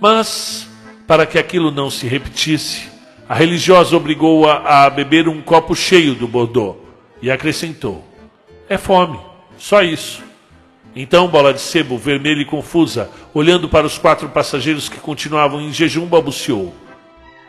Mas, 0.00 0.68
para 1.06 1.26
que 1.26 1.38
aquilo 1.38 1.70
não 1.70 1.90
se 1.90 2.06
repetisse, 2.06 2.88
a 3.28 3.34
religiosa 3.34 3.96
obrigou-a 3.96 4.84
a 4.84 4.90
beber 4.90 5.28
um 5.28 5.40
copo 5.42 5.74
cheio 5.74 6.14
do 6.14 6.28
Bordeaux 6.28 6.76
e 7.20 7.30
acrescentou: 7.30 8.04
É 8.68 8.78
fome, 8.78 9.18
só 9.58 9.82
isso. 9.82 10.22
Então, 10.94 11.28
bola 11.28 11.52
de 11.52 11.60
sebo, 11.60 11.98
vermelha 11.98 12.40
e 12.40 12.44
confusa, 12.44 13.10
olhando 13.34 13.68
para 13.68 13.86
os 13.86 13.98
quatro 13.98 14.28
passageiros 14.28 14.88
que 14.88 14.98
continuavam 14.98 15.60
em 15.60 15.72
jejum, 15.72 16.06
balbuciou: 16.06 16.74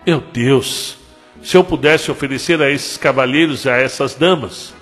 Meu 0.05 0.19
Deus, 0.19 0.97
se 1.41 1.55
eu 1.55 1.63
pudesse 1.63 2.11
oferecer 2.11 2.61
a 2.61 2.69
esses 2.69 2.97
cavalheiros 2.97 3.65
e 3.65 3.69
a 3.69 3.77
essas 3.77 4.15
damas. 4.15 4.73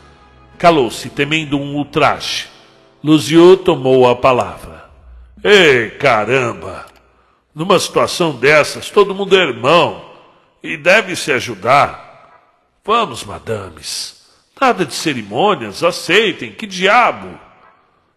Calou-se, 0.58 1.10
temendo 1.10 1.60
um 1.60 1.76
ultraje. 1.76 2.48
Luziu 3.04 3.58
tomou 3.58 4.08
a 4.10 4.16
palavra. 4.16 4.86
Ei, 5.44 5.90
caramba! 5.92 6.85
Numa 7.56 7.80
situação 7.80 8.34
dessas, 8.36 8.90
todo 8.90 9.16
mundo 9.16 9.34
é 9.38 9.42
irmão 9.42 10.12
e 10.62 10.76
deve 10.76 11.16
se 11.16 11.32
ajudar. 11.32 12.44
Vamos, 12.84 13.24
madames. 13.24 14.26
Nada 14.60 14.86
de 14.86 14.94
cerimônias, 14.94 15.82
aceitem. 15.82 16.52
Que 16.52 16.68
diabo! 16.68 17.40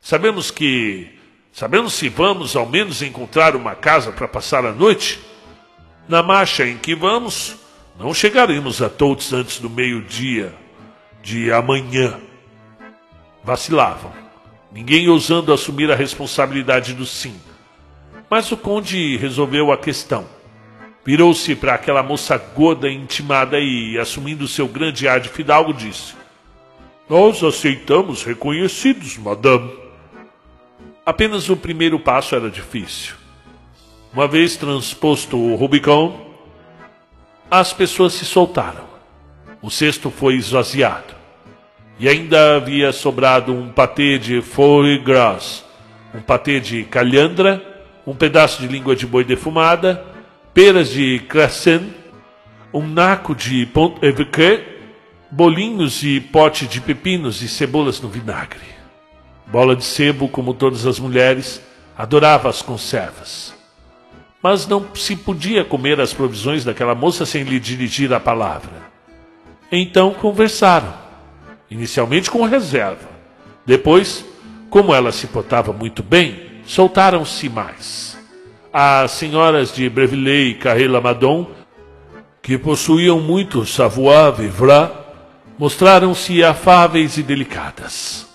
Sabemos 0.00 0.50
que. 0.50 1.16
Sabemos 1.52 1.92
se 1.92 2.08
vamos 2.08 2.56
ao 2.56 2.66
menos 2.66 3.00
encontrar 3.00 3.54
uma 3.54 3.76
casa 3.76 4.10
para 4.10 4.26
passar 4.26 4.66
a 4.66 4.72
noite? 4.72 5.20
Na 6.08 6.20
marcha 6.22 6.66
em 6.66 6.76
que 6.76 6.94
vamos, 6.94 7.56
não 7.98 8.12
chegaremos 8.12 8.82
a 8.82 8.88
todos 8.88 9.32
antes 9.32 9.60
do 9.60 9.70
meio-dia 9.70 10.52
de 11.22 11.52
amanhã. 11.52 12.18
Vacilavam, 13.44 14.12
ninguém 14.72 15.08
ousando 15.08 15.52
assumir 15.52 15.90
a 15.92 15.96
responsabilidade 15.96 16.92
do 16.92 17.06
sim. 17.06 17.40
Mas 18.30 18.52
o 18.52 18.56
conde 18.56 19.16
resolveu 19.16 19.72
a 19.72 19.78
questão. 19.78 20.26
Virou-se 21.04 21.54
para 21.56 21.74
aquela 21.74 22.02
moça 22.02 22.36
gorda 22.36 22.90
intimada 22.90 23.58
e, 23.58 23.98
assumindo 23.98 24.46
seu 24.46 24.68
grande 24.68 25.08
ar 25.08 25.20
de 25.20 25.30
fidalgo, 25.30 25.72
disse: 25.72 26.14
Nós 27.08 27.42
aceitamos 27.42 28.22
reconhecidos, 28.24 29.16
madame. 29.16 29.72
Apenas 31.06 31.48
o 31.48 31.56
primeiro 31.56 31.98
passo 31.98 32.34
era 32.34 32.50
difícil. 32.50 33.14
Uma 34.12 34.28
vez 34.28 34.56
transposto 34.56 35.38
o 35.38 35.54
Rubicon, 35.54 36.28
as 37.50 37.72
pessoas 37.72 38.12
se 38.12 38.26
soltaram. 38.26 38.84
O 39.62 39.70
cesto 39.70 40.10
foi 40.10 40.34
esvaziado. 40.34 41.14
E 41.98 42.08
ainda 42.08 42.56
havia 42.56 42.92
sobrado 42.92 43.52
um 43.52 43.70
patê 43.70 44.18
de 44.18 44.42
foie 44.42 44.98
gras, 44.98 45.64
um 46.14 46.20
patê 46.20 46.60
de 46.60 46.84
calhandra, 46.84 47.67
um 48.08 48.14
pedaço 48.14 48.62
de 48.62 48.68
língua 48.68 48.96
de 48.96 49.06
boi 49.06 49.22
defumada, 49.22 50.02
peras 50.54 50.88
de 50.88 51.18
crescent, 51.28 51.82
um 52.72 52.86
naco 52.86 53.34
de 53.34 53.66
pont 53.66 53.98
évêque, 54.00 54.64
bolinhos 55.30 56.02
e 56.02 56.18
pote 56.18 56.66
de 56.66 56.80
pepinos 56.80 57.42
e 57.42 57.48
cebolas 57.48 58.00
no 58.00 58.08
vinagre. 58.08 58.62
Bola 59.46 59.76
de 59.76 59.84
sebo, 59.84 60.26
como 60.26 60.54
todas 60.54 60.86
as 60.86 60.98
mulheres, 60.98 61.62
adorava 61.98 62.48
as 62.48 62.62
conservas. 62.62 63.52
Mas 64.42 64.66
não 64.66 64.86
se 64.94 65.14
podia 65.14 65.62
comer 65.62 66.00
as 66.00 66.14
provisões 66.14 66.64
daquela 66.64 66.94
moça 66.94 67.26
sem 67.26 67.42
lhe 67.42 67.60
dirigir 67.60 68.10
a 68.14 68.20
palavra. 68.20 68.88
Então 69.70 70.14
conversaram, 70.14 70.94
inicialmente 71.70 72.30
com 72.30 72.42
reserva. 72.46 73.06
Depois, 73.66 74.24
como 74.70 74.94
ela 74.94 75.12
se 75.12 75.26
portava 75.26 75.74
muito 75.74 76.02
bem, 76.02 76.47
soltaram-se 76.68 77.48
mais. 77.48 78.18
As 78.70 79.12
senhoras 79.12 79.72
de 79.72 79.88
Brevillers 79.88 80.50
e 80.50 80.54
Carré-Lamadon, 80.54 81.46
que 82.42 82.58
possuíam 82.58 83.18
muito 83.18 83.64
savoir-vivre, 83.64 84.90
mostraram-se 85.58 86.44
afáveis 86.44 87.16
e 87.16 87.22
delicadas. 87.22 88.28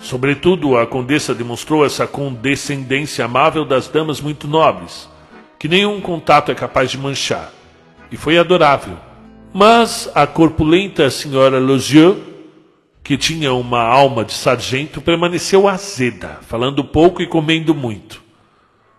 Sobretudo, 0.00 0.76
a 0.76 0.84
condessa 0.84 1.32
demonstrou 1.32 1.86
essa 1.86 2.08
condescendência 2.08 3.24
amável 3.24 3.64
das 3.64 3.86
damas 3.86 4.20
muito 4.20 4.48
nobres, 4.48 5.08
que 5.56 5.68
nenhum 5.68 6.00
contato 6.00 6.50
é 6.50 6.54
capaz 6.56 6.90
de 6.90 6.98
manchar, 6.98 7.52
e 8.10 8.16
foi 8.16 8.36
adorável. 8.36 8.96
Mas 9.54 10.10
a 10.12 10.26
corpulenta 10.26 11.08
senhora 11.08 11.60
Lozieux, 11.60 12.16
que 13.06 13.16
tinha 13.16 13.54
uma 13.54 13.80
alma 13.80 14.24
de 14.24 14.32
sargento, 14.32 15.00
permaneceu 15.00 15.68
azeda, 15.68 16.40
falando 16.42 16.82
pouco 16.82 17.22
e 17.22 17.26
comendo 17.28 17.72
muito. 17.72 18.20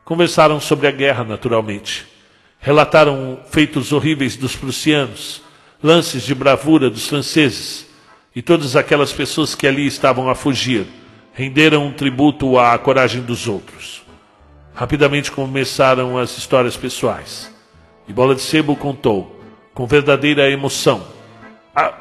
Conversaram 0.05 0.61
sobre 0.61 0.87
a 0.87 0.91
guerra, 0.91 1.25
naturalmente. 1.25 2.07
Relataram 2.57 3.37
feitos 3.51 3.91
horríveis 3.91 4.37
dos 4.37 4.55
prussianos, 4.55 5.41
lances 5.83 6.23
de 6.23 6.33
bravura 6.33 6.89
dos 6.89 7.05
franceses, 7.05 7.85
e 8.33 8.41
todas 8.41 8.77
aquelas 8.77 9.11
pessoas 9.11 9.53
que 9.53 9.67
ali 9.67 9.85
estavam 9.85 10.29
a 10.29 10.35
fugir 10.35 10.87
renderam 11.33 11.85
um 11.85 11.91
tributo 11.91 12.57
à 12.57 12.77
coragem 12.77 13.21
dos 13.21 13.45
outros. 13.45 14.03
Rapidamente 14.73 15.33
começaram 15.33 16.17
as 16.17 16.37
histórias 16.37 16.77
pessoais. 16.77 17.53
E 18.07 18.13
Bola 18.13 18.33
de 18.33 18.41
Sebo 18.41 18.73
contou, 18.73 19.37
com 19.73 19.85
verdadeira 19.85 20.49
emoção, 20.49 21.16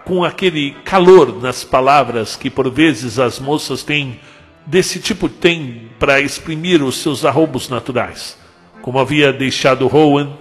com 0.05 0.25
aquele 0.25 0.73
calor 0.85 1.41
nas 1.43 1.65
palavras 1.65 2.37
que 2.37 2.49
por 2.49 2.71
vezes 2.71 3.19
as 3.19 3.39
moças 3.39 3.83
têm, 3.83 4.21
desse 4.65 5.01
tipo 5.01 5.29
têm 5.29 5.91
para 5.99 6.21
exprimir 6.21 6.83
os 6.83 6.97
seus 6.97 7.25
arrobos 7.25 7.69
naturais. 7.69 8.39
Como 8.83 8.99
havia 8.99 9.33
deixado 9.33 9.87
Rowan, 9.87 10.33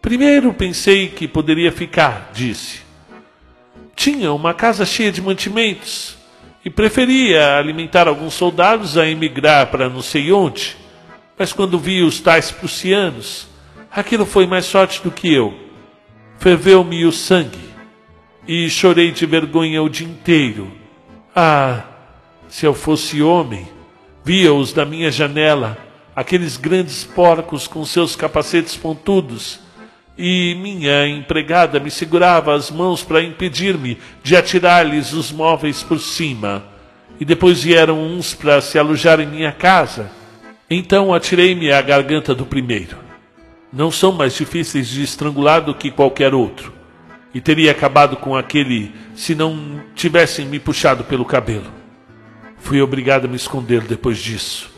primeiro 0.00 0.52
pensei 0.52 1.08
que 1.08 1.26
poderia 1.26 1.72
ficar, 1.72 2.30
disse 2.32 2.88
tinha 3.98 4.32
uma 4.32 4.54
casa 4.54 4.86
cheia 4.86 5.10
de 5.10 5.20
mantimentos 5.20 6.16
e 6.64 6.70
preferia 6.70 7.56
alimentar 7.56 8.06
alguns 8.06 8.32
soldados 8.32 8.96
a 8.96 9.08
emigrar 9.08 9.66
para 9.72 9.88
não 9.88 10.00
sei 10.02 10.30
onde. 10.30 10.76
Mas 11.36 11.52
quando 11.52 11.80
vi 11.80 12.02
os 12.02 12.20
tais 12.20 12.52
prussianos, 12.52 13.48
aquilo 13.90 14.24
foi 14.24 14.46
mais 14.46 14.66
sorte 14.66 15.02
do 15.02 15.10
que 15.10 15.34
eu. 15.34 15.52
Ferveu-me 16.38 17.04
o 17.04 17.10
sangue 17.10 17.58
e 18.48 18.70
chorei 18.70 19.10
de 19.10 19.26
vergonha 19.26 19.82
o 19.82 19.90
dia 19.90 20.06
inteiro. 20.06 20.72
Ah, 21.36 21.84
se 22.48 22.64
eu 22.64 22.72
fosse 22.72 23.20
homem, 23.22 23.68
via-os 24.24 24.72
da 24.72 24.86
minha 24.86 25.10
janela, 25.10 25.76
aqueles 26.16 26.56
grandes 26.56 27.04
porcos 27.04 27.66
com 27.66 27.84
seus 27.84 28.16
capacetes 28.16 28.74
pontudos 28.74 29.60
e 30.16 30.56
minha 30.60 31.06
empregada 31.06 31.78
me 31.78 31.90
segurava 31.90 32.54
as 32.54 32.70
mãos 32.70 33.04
para 33.04 33.22
impedir-me 33.22 33.98
de 34.22 34.34
atirar-lhes 34.34 35.12
os 35.12 35.30
móveis 35.30 35.82
por 35.82 36.00
cima. 36.00 36.64
E 37.20 37.24
depois 37.26 37.62
vieram 37.62 38.02
uns 38.02 38.32
para 38.32 38.62
se 38.62 38.78
alojar 38.78 39.20
em 39.20 39.26
minha 39.26 39.52
casa. 39.52 40.10
Então 40.70 41.12
atirei-me 41.12 41.70
à 41.70 41.82
garganta 41.82 42.34
do 42.34 42.46
primeiro. 42.46 42.96
Não 43.70 43.90
são 43.90 44.10
mais 44.10 44.34
difíceis 44.34 44.88
de 44.88 45.02
estrangular 45.02 45.60
do 45.60 45.74
que 45.74 45.90
qualquer 45.90 46.34
outro. 46.34 46.77
E 47.38 47.40
teria 47.40 47.70
acabado 47.70 48.16
com 48.16 48.34
aquele 48.34 48.92
se 49.14 49.32
não 49.32 49.80
tivessem 49.94 50.44
me 50.44 50.58
puxado 50.58 51.04
pelo 51.04 51.24
cabelo. 51.24 51.70
Fui 52.58 52.82
obrigado 52.82 53.26
a 53.26 53.28
me 53.28 53.36
esconder 53.36 53.82
depois 53.82 54.18
disso. 54.18 54.68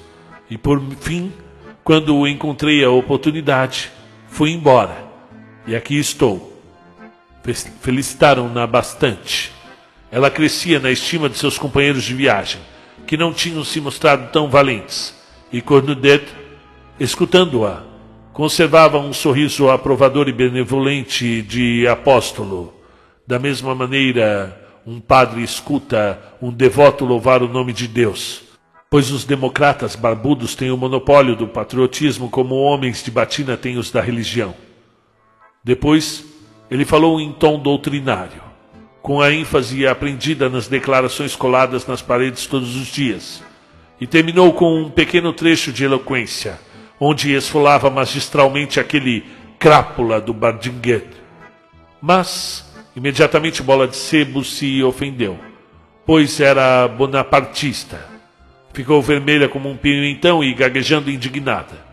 E 0.51 0.59
por 0.59 0.79
fim, 1.01 1.33
quando 1.83 2.29
encontrei 2.29 2.85
a 2.85 2.91
oportunidade, 2.91 3.91
fui 4.29 4.51
embora. 4.51 4.95
E 5.67 5.75
aqui 5.75 5.99
estou. 5.99 6.63
Felicitaram-na 7.81 8.67
bastante. 8.67 9.51
Ela 10.13 10.31
crescia 10.31 10.79
na 10.79 10.91
estima 10.91 11.31
de 11.31 11.39
seus 11.39 11.57
companheiros 11.57 12.05
de 12.05 12.13
viagem, 12.13 12.61
que 13.07 13.17
não 13.17 13.33
tinham 13.33 13.65
se 13.65 13.81
mostrado 13.81 14.31
tão 14.33 14.51
valentes. 14.51 15.19
E 15.51 15.63
Cornudet, 15.63 16.27
escutando-a, 16.99 17.85
conservava 18.33 18.99
um 18.99 19.13
sorriso 19.13 19.69
aprovador 19.69 20.29
e 20.29 20.33
benevolente 20.33 21.43
de 21.43 21.87
apóstolo. 21.87 22.73
Da 23.27 23.39
mesma 23.39 23.75
maneira, 23.75 24.61
um 24.87 25.01
padre 25.01 25.43
escuta 25.43 26.19
um 26.41 26.51
devoto 26.51 27.05
louvar 27.05 27.43
o 27.43 27.49
nome 27.49 27.73
de 27.73 27.87
Deus, 27.87 28.43
pois 28.89 29.11
os 29.11 29.25
democratas 29.25 29.95
barbudos 29.95 30.55
têm 30.55 30.71
o 30.71 30.77
monopólio 30.77 31.37
do 31.37 31.47
patriotismo 31.47 32.31
como 32.31 32.55
homens 32.55 33.03
de 33.03 33.11
batina 33.11 33.57
têm 33.57 33.77
os 33.77 33.91
da 33.91 34.01
religião. 34.01 34.55
Depois, 35.63 36.25
ele 36.71 36.85
falou 36.85 37.21
em 37.21 37.33
tom 37.33 37.59
doutrinário, 37.59 38.43
com 39.03 39.21
a 39.21 39.33
ênfase 39.33 39.87
aprendida 39.87 40.49
nas 40.49 40.69
declarações 40.69 41.37
coladas 41.37 41.87
nas 41.87 42.01
paredes 42.01 42.47
todos 42.47 42.77
os 42.77 42.87
dias, 42.87 43.43
e 44.01 44.07
terminou 44.07 44.53
com 44.53 44.83
um 44.83 44.91
pequeno 44.91 45.33
trecho 45.33 45.73
de 45.73 45.85
eloquência, 45.85 46.59
onde 47.01 47.33
esfolava 47.35 47.89
magistralmente 47.89 48.79
aquele 48.79 49.25
crápula 49.59 50.21
do 50.21 50.35
Bardinguet. 50.35 51.07
Mas 52.01 52.71
Imediatamente 52.95 53.63
Bola 53.63 53.87
de 53.87 53.97
Sebo 53.97 54.45
se 54.45 54.83
ofendeu, 54.83 55.39
pois 56.05 56.41
era 56.41 56.89
bonapartista. 56.89 58.05
Ficou 58.73 59.01
vermelha 59.01 59.49
como 59.49 59.71
um 59.71 59.77
pimentão 59.77 60.43
e 60.43 60.53
gaguejando 60.53 61.11
indignada. 61.11 61.87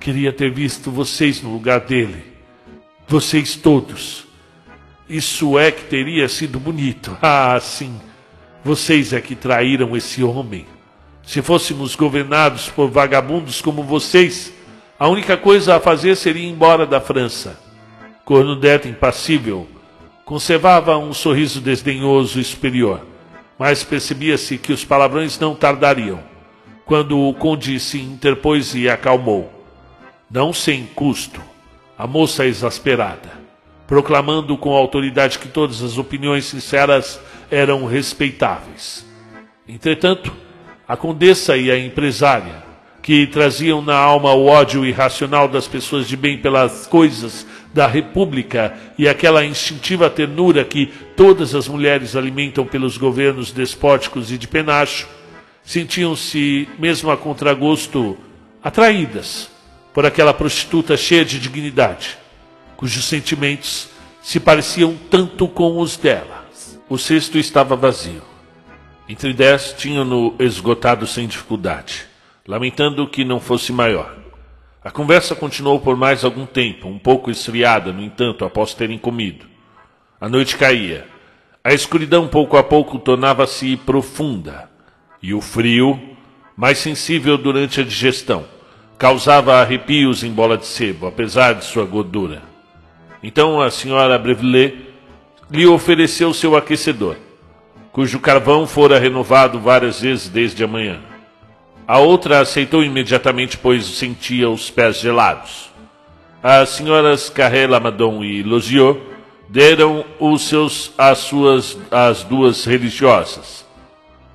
Queria 0.00 0.32
ter 0.32 0.50
visto 0.50 0.90
vocês 0.90 1.42
no 1.42 1.52
lugar 1.52 1.80
dele. 1.80 2.24
Vocês 3.06 3.56
todos. 3.56 4.26
Isso 5.08 5.58
é 5.58 5.70
que 5.70 5.84
teria 5.84 6.28
sido 6.28 6.58
bonito. 6.58 7.16
Ah, 7.22 7.58
sim. 7.60 8.00
Vocês 8.64 9.12
é 9.12 9.20
que 9.20 9.34
traíram 9.34 9.96
esse 9.96 10.24
homem. 10.24 10.66
Se 11.26 11.42
fôssemos 11.42 11.94
governados 11.94 12.70
por 12.70 12.88
vagabundos 12.88 13.60
como 13.60 13.82
vocês, 13.82 14.50
a 14.98 15.08
única 15.08 15.36
coisa 15.36 15.76
a 15.76 15.80
fazer 15.80 16.16
seria 16.16 16.46
ir 16.46 16.50
embora 16.50 16.86
da 16.86 17.00
França. 17.00 17.60
Cornudete 18.24 18.88
impassível 18.88 19.68
Conservava 20.26 20.98
um 20.98 21.14
sorriso 21.14 21.60
desdenhoso 21.60 22.40
e 22.40 22.44
superior, 22.44 23.00
mas 23.56 23.84
percebia-se 23.84 24.58
que 24.58 24.72
os 24.72 24.84
palavrões 24.84 25.38
não 25.38 25.54
tardariam. 25.54 26.18
Quando 26.84 27.16
o 27.16 27.32
conde 27.32 27.78
se 27.78 28.00
interpôs 28.00 28.74
e 28.74 28.88
acalmou, 28.88 29.48
não 30.28 30.52
sem 30.52 30.84
custo, 30.84 31.40
a 31.96 32.08
moça 32.08 32.44
exasperada, 32.44 33.30
proclamando 33.86 34.58
com 34.58 34.74
autoridade 34.74 35.38
que 35.38 35.46
todas 35.46 35.80
as 35.80 35.96
opiniões 35.96 36.46
sinceras 36.46 37.20
eram 37.48 37.86
respeitáveis. 37.86 39.06
Entretanto, 39.68 40.34
a 40.86 40.96
condessa 40.96 41.56
e 41.56 41.70
a 41.70 41.78
empresária, 41.78 42.64
que 43.02 43.26
traziam 43.26 43.80
na 43.80 43.96
alma 43.96 44.32
o 44.32 44.46
ódio 44.46 44.84
irracional 44.84 45.46
das 45.46 45.68
pessoas 45.68 46.08
de 46.08 46.16
bem 46.16 46.38
pelas 46.38 46.86
coisas 46.86 47.46
da 47.72 47.86
República 47.86 48.76
e 48.98 49.08
aquela 49.08 49.44
instintiva 49.44 50.10
ternura 50.10 50.64
que 50.64 50.86
todas 51.16 51.54
as 51.54 51.68
mulheres 51.68 52.16
alimentam 52.16 52.66
pelos 52.66 52.96
governos 52.96 53.52
despóticos 53.52 54.32
e 54.32 54.38
de 54.38 54.48
penacho, 54.48 55.08
sentiam-se, 55.62 56.68
mesmo 56.78 57.10
a 57.10 57.16
contragosto, 57.16 58.16
atraídas 58.62 59.50
por 59.92 60.04
aquela 60.04 60.34
prostituta 60.34 60.96
cheia 60.96 61.24
de 61.24 61.38
dignidade, 61.38 62.18
cujos 62.76 63.04
sentimentos 63.04 63.88
se 64.20 64.40
pareciam 64.40 64.96
tanto 65.08 65.46
com 65.46 65.78
os 65.78 65.96
dela. 65.96 66.44
O 66.88 66.98
cesto 66.98 67.38
estava 67.38 67.76
vazio. 67.76 68.35
Entre 69.08 69.32
dez 69.32 69.72
tinham-no 69.72 70.34
esgotado 70.40 71.06
sem 71.06 71.28
dificuldade, 71.28 72.06
lamentando 72.46 73.06
que 73.06 73.24
não 73.24 73.38
fosse 73.38 73.72
maior. 73.72 74.16
A 74.82 74.90
conversa 74.90 75.34
continuou 75.34 75.80
por 75.80 75.96
mais 75.96 76.24
algum 76.24 76.44
tempo, 76.44 76.88
um 76.88 76.98
pouco 76.98 77.30
esfriada, 77.30 77.92
no 77.92 78.02
entanto, 78.02 78.44
após 78.44 78.74
terem 78.74 78.98
comido. 78.98 79.46
A 80.20 80.28
noite 80.28 80.56
caía. 80.56 81.06
A 81.62 81.72
escuridão 81.72 82.26
pouco 82.26 82.56
a 82.56 82.62
pouco 82.62 82.98
tornava-se 82.98 83.76
profunda, 83.76 84.68
e 85.22 85.34
o 85.34 85.40
frio, 85.40 86.00
mais 86.56 86.78
sensível 86.78 87.38
durante 87.38 87.80
a 87.80 87.84
digestão, 87.84 88.44
causava 88.98 89.60
arrepios 89.60 90.24
em 90.24 90.32
bola 90.32 90.56
de 90.56 90.66
sebo, 90.66 91.06
apesar 91.06 91.54
de 91.54 91.64
sua 91.64 91.84
gordura. 91.84 92.42
Então 93.22 93.60
a 93.60 93.70
senhora 93.70 94.18
Brevelet 94.18 94.86
lhe 95.50 95.66
ofereceu 95.66 96.32
seu 96.32 96.56
aquecedor, 96.56 97.16
cujo 97.96 98.20
carvão 98.20 98.66
fora 98.66 98.98
renovado 98.98 99.58
várias 99.58 100.02
vezes 100.02 100.28
desde 100.28 100.62
a 100.62 100.68
manhã. 100.68 101.00
A 101.88 101.96
outra 101.96 102.40
aceitou 102.40 102.84
imediatamente, 102.84 103.56
pois 103.56 103.86
sentia 103.86 104.50
os 104.50 104.68
pés 104.68 105.00
gelados. 105.00 105.70
As 106.42 106.68
senhoras 106.68 107.30
Carrela 107.30 107.80
Madon 107.80 108.22
e 108.22 108.42
Losiot 108.42 109.00
deram 109.48 110.04
os 110.20 110.42
seus 110.42 110.92
às 110.98 111.20
suas 111.20 111.78
as 111.90 112.22
duas 112.22 112.66
religiosas. 112.66 113.64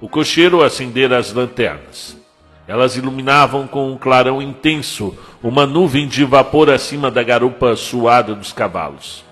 O 0.02 0.10
cocheiro 0.10 0.64
acendera 0.64 1.20
as 1.20 1.32
lanternas. 1.32 2.18
Elas 2.68 2.96
iluminavam 2.96 3.68
com 3.68 3.92
um 3.92 3.98
clarão 3.98 4.42
intenso 4.42 5.16
uma 5.44 5.68
nuvem 5.68 6.08
de 6.08 6.26
vapor 6.26 6.68
acima 6.68 7.12
da 7.12 7.22
garupa 7.22 7.76
suada 7.76 8.34
dos 8.34 8.52
cavalos. 8.52 9.24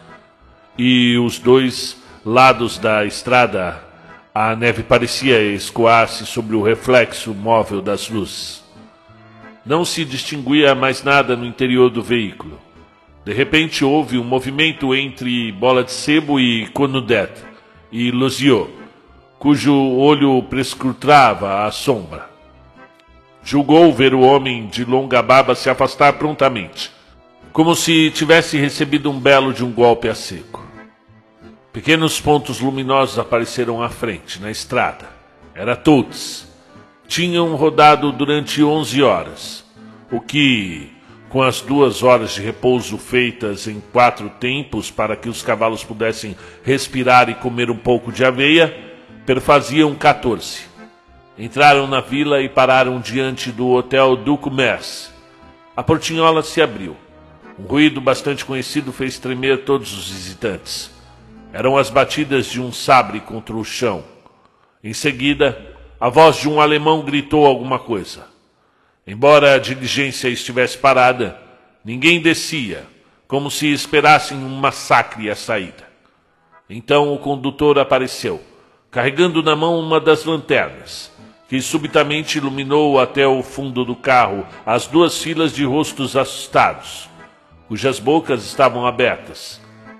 E 0.77 1.17
os 1.17 1.39
dois 1.39 1.97
lados 2.23 2.77
da 2.77 3.03
estrada 3.05 3.88
a 4.33 4.55
neve 4.55 4.83
parecia 4.83 5.41
escoar-se 5.41 6.25
sobre 6.25 6.55
o 6.55 6.61
reflexo 6.61 7.33
móvel 7.33 7.81
das 7.81 8.09
luzes. 8.09 8.63
Não 9.65 9.83
se 9.83 10.05
distinguia 10.05 10.73
mais 10.75 11.03
nada 11.03 11.35
no 11.35 11.45
interior 11.45 11.89
do 11.89 12.01
veículo. 12.01 12.59
De 13.25 13.33
repente 13.33 13.83
houve 13.83 14.17
um 14.17 14.23
movimento 14.23 14.95
entre 14.95 15.51
Bola 15.51 15.83
de 15.83 15.91
Sebo 15.91 16.39
e 16.39 16.67
Conudet 16.67 17.31
e 17.91 18.11
Luziot, 18.11 18.69
cujo 19.37 19.73
olho 19.73 20.41
prescrutava 20.43 21.65
a 21.65 21.71
sombra. 21.71 22.29
Julgou 23.43 23.93
ver 23.93 24.13
o 24.13 24.21
homem 24.21 24.67
de 24.67 24.85
longa 24.85 25.21
barba 25.21 25.55
se 25.55 25.69
afastar 25.69 26.13
prontamente, 26.13 26.91
como 27.51 27.75
se 27.75 28.11
tivesse 28.11 28.57
recebido 28.57 29.09
um 29.09 29.19
belo 29.19 29.53
de 29.53 29.63
um 29.63 29.71
golpe 29.71 30.07
a 30.07 30.15
seco. 30.15 30.58
Pequenos 31.71 32.19
pontos 32.19 32.59
luminosos 32.59 33.19
apareceram 33.19 33.83
à 33.83 33.89
frente, 33.89 34.41
na 34.41 34.49
estrada. 34.49 35.05
Era 35.53 35.75
todos. 35.75 36.47
Tinham 37.07 37.55
rodado 37.55 38.11
durante 38.11 38.63
onze 38.63 39.03
horas, 39.03 39.63
o 40.11 40.19
que, 40.19 40.91
com 41.29 41.43
as 41.43 41.61
duas 41.61 42.01
horas 42.01 42.31
de 42.31 42.41
repouso 42.41 42.97
feitas 42.97 43.67
em 43.67 43.79
quatro 43.93 44.31
tempos 44.39 44.89
para 44.89 45.15
que 45.15 45.29
os 45.29 45.43
cavalos 45.43 45.83
pudessem 45.83 46.35
respirar 46.63 47.29
e 47.29 47.35
comer 47.35 47.69
um 47.69 47.77
pouco 47.77 48.11
de 48.11 48.25
aveia, 48.25 48.75
perfaziam 49.23 49.93
14. 49.93 50.61
Entraram 51.37 51.85
na 51.85 52.01
vila 52.01 52.41
e 52.41 52.49
pararam 52.49 52.99
diante 52.99 53.51
do 53.51 53.69
Hotel 53.69 54.15
du 54.15 54.37
Commerce. 54.37 55.09
A 55.77 55.83
portinhola 55.83 56.41
se 56.41 56.63
abriu. 56.63 56.95
Um 57.59 57.63
ruído 57.63 58.01
bastante 58.01 58.43
conhecido 58.43 58.91
fez 58.91 59.19
tremer 59.19 59.65
todos 59.65 59.93
os 59.95 60.09
visitantes. 60.09 60.98
Eram 61.51 61.77
as 61.77 61.89
batidas 61.89 62.45
de 62.45 62.61
um 62.61 62.71
sabre 62.71 63.19
contra 63.21 63.55
o 63.55 63.65
chão. 63.65 64.03
Em 64.83 64.93
seguida, 64.93 65.59
a 65.99 66.07
voz 66.07 66.37
de 66.37 66.47
um 66.47 66.61
alemão 66.61 67.01
gritou 67.01 67.45
alguma 67.45 67.79
coisa. 67.79 68.27
Embora 69.05 69.55
a 69.55 69.59
diligência 69.59 70.27
estivesse 70.27 70.77
parada, 70.77 71.39
ninguém 71.83 72.21
descia, 72.21 72.85
como 73.27 73.49
se 73.49 73.65
esperassem 73.71 74.37
um 74.37 74.55
massacre 74.57 75.29
à 75.29 75.35
saída. 75.35 75.89
Então 76.69 77.11
o 77.11 77.17
condutor 77.17 77.79
apareceu, 77.79 78.39
carregando 78.91 79.41
na 79.41 79.55
mão 79.55 79.79
uma 79.79 79.99
das 79.99 80.25
lanternas, 80.25 81.11
que 81.47 81.59
subitamente 81.59 82.37
iluminou 82.37 82.99
até 82.99 83.27
o 83.27 83.41
fundo 83.41 83.83
do 83.83 83.95
carro 83.95 84.45
as 84.63 84.85
duas 84.85 85.19
filas 85.19 85.51
de 85.51 85.65
rostos 85.65 86.15
assustados, 86.15 87.09
cujas 87.67 87.99
bocas 87.99 88.45
estavam 88.45 88.85
abertas 88.85 89.59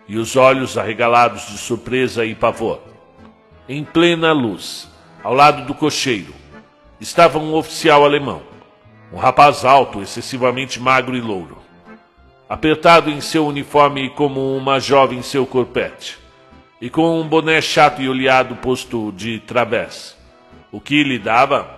e 0.10 0.18
os 0.18 0.36
olhos 0.36 0.76
arregalados 0.76 1.46
de 1.48 1.58
surpresa 1.60 2.26
e 2.26 2.34
pavor. 2.34 2.82
Em 3.68 3.84
plena 3.84 4.34
luz, 4.34 4.90
ao 5.24 5.36
lado 5.36 5.68
do 5.68 5.76
cocheiro, 5.76 6.34
estava 7.00 7.38
um 7.38 7.54
oficial 7.54 8.04
alemão, 8.04 8.42
um 9.14 9.18
rapaz 9.18 9.64
alto, 9.64 10.02
excessivamente 10.02 10.80
magro 10.80 11.16
e 11.16 11.22
louro, 11.22 11.60
apertado 12.50 13.12
em 13.12 13.22
seu 13.22 13.46
uniforme 13.46 14.10
como 14.10 14.58
uma 14.58 14.80
jovem 14.80 15.20
em 15.20 15.22
seu 15.22 15.46
corpete, 15.46 16.18
e 16.82 16.90
com 16.90 17.22
um 17.22 17.28
boné 17.28 17.62
chato 17.62 18.02
e 18.02 18.10
olhado 18.10 18.56
posto 18.56 19.14
de 19.16 19.40
través. 19.40 20.18
o 20.72 20.80
que 20.80 21.04
lhe 21.04 21.18
dava 21.18 21.78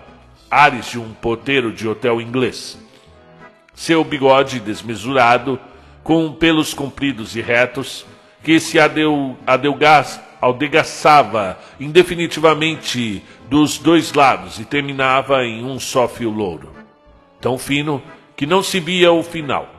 ares 0.49 0.91
de 0.91 0.99
um 0.99 1.13
porteiro 1.13 1.71
de 1.71 1.87
hotel 1.87 2.19
inglês. 2.19 2.77
Seu 3.73 4.03
bigode 4.03 4.59
desmesurado, 4.59 5.59
com 6.03 6.33
pelos 6.33 6.73
compridos 6.73 7.35
e 7.35 7.41
retos, 7.41 8.05
que 8.43 8.59
se 8.59 8.79
adeu, 8.79 9.37
adelgas, 9.45 10.19
aldegaçava 10.39 11.59
indefinitivamente 11.79 13.23
dos 13.47 13.77
dois 13.77 14.13
lados 14.13 14.59
e 14.59 14.65
terminava 14.65 15.43
em 15.45 15.63
um 15.63 15.79
só 15.79 16.07
fio 16.07 16.31
louro, 16.31 16.71
tão 17.39 17.57
fino 17.57 18.01
que 18.35 18.45
não 18.45 18.63
se 18.63 18.79
via 18.79 19.11
o 19.11 19.21
final. 19.21 19.69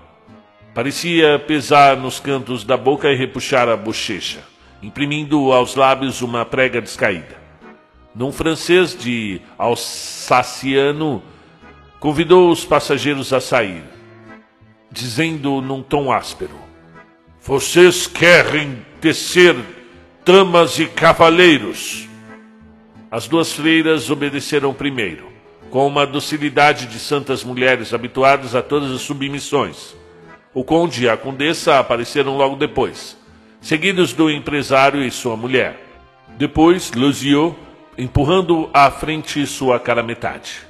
Parecia 0.74 1.38
pesar 1.38 1.96
nos 1.96 2.20
cantos 2.20 2.64
da 2.64 2.76
boca 2.76 3.10
e 3.10 3.16
repuxar 3.16 3.68
a 3.68 3.76
bochecha, 3.76 4.40
imprimindo 4.82 5.52
aos 5.52 5.74
lábios 5.74 6.22
uma 6.22 6.44
prega 6.44 6.80
descaída. 6.80 7.42
Num 8.14 8.30
francês 8.30 8.96
de 8.96 9.40
alsaciano, 9.58 11.22
convidou 11.98 12.50
os 12.50 12.64
passageiros 12.64 13.32
a 13.32 13.40
sair, 13.40 13.82
dizendo 14.90 15.60
num 15.60 15.82
tom 15.82 16.12
áspero: 16.12 16.54
Vocês 17.44 18.06
querem 18.06 18.86
tecer 19.00 19.56
tramas 20.24 20.78
e 20.78 20.86
cavaleiros? 20.86 22.08
As 23.10 23.26
duas 23.26 23.52
freiras 23.52 24.08
obedeceram 24.10 24.72
primeiro, 24.72 25.26
com 25.68 25.84
uma 25.84 26.06
docilidade 26.06 26.86
de 26.86 27.00
santas 27.00 27.42
mulheres 27.42 27.92
habituadas 27.92 28.54
a 28.54 28.62
todas 28.62 28.92
as 28.92 29.00
submissões. 29.00 29.96
O 30.54 30.62
conde 30.62 31.02
e 31.02 31.08
a 31.08 31.16
condessa 31.16 31.80
apareceram 31.80 32.36
logo 32.36 32.54
depois, 32.54 33.18
seguidos 33.60 34.12
do 34.12 34.30
empresário 34.30 35.02
e 35.02 35.10
sua 35.10 35.36
mulher. 35.36 35.84
Depois, 36.38 36.92
Luziot, 36.92 37.56
empurrando 37.98 38.70
à 38.72 38.88
frente 38.88 39.44
sua 39.48 39.80
cara 39.80 40.02
metade. 40.04 40.60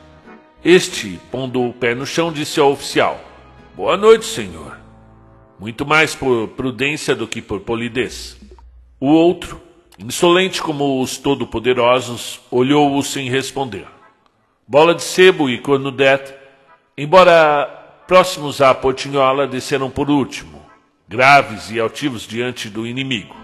Este, 0.64 1.20
pondo 1.30 1.62
o 1.62 1.74
pé 1.74 1.94
no 1.94 2.06
chão, 2.06 2.32
disse 2.32 2.58
ao 2.58 2.72
oficial: 2.72 3.22
Boa 3.76 3.98
noite, 3.98 4.24
senhor. 4.24 4.81
Muito 5.62 5.86
mais 5.86 6.12
por 6.12 6.48
prudência 6.48 7.14
do 7.14 7.24
que 7.24 7.40
por 7.40 7.60
polidez. 7.60 8.36
O 8.98 9.06
outro, 9.06 9.60
insolente 9.96 10.60
como 10.60 11.00
os 11.00 11.18
todo-poderosos, 11.18 12.40
olhou-o 12.50 13.00
sem 13.00 13.30
responder. 13.30 13.86
Bola 14.66 14.92
de 14.92 15.04
Sebo 15.04 15.48
e 15.48 15.58
Cornudete, 15.58 16.34
embora 16.98 17.64
próximos 18.08 18.60
à 18.60 18.74
portinhola, 18.74 19.46
desceram 19.46 19.88
por 19.88 20.10
último, 20.10 20.60
graves 21.08 21.70
e 21.70 21.78
altivos 21.78 22.26
diante 22.26 22.68
do 22.68 22.84
inimigo. 22.84 23.36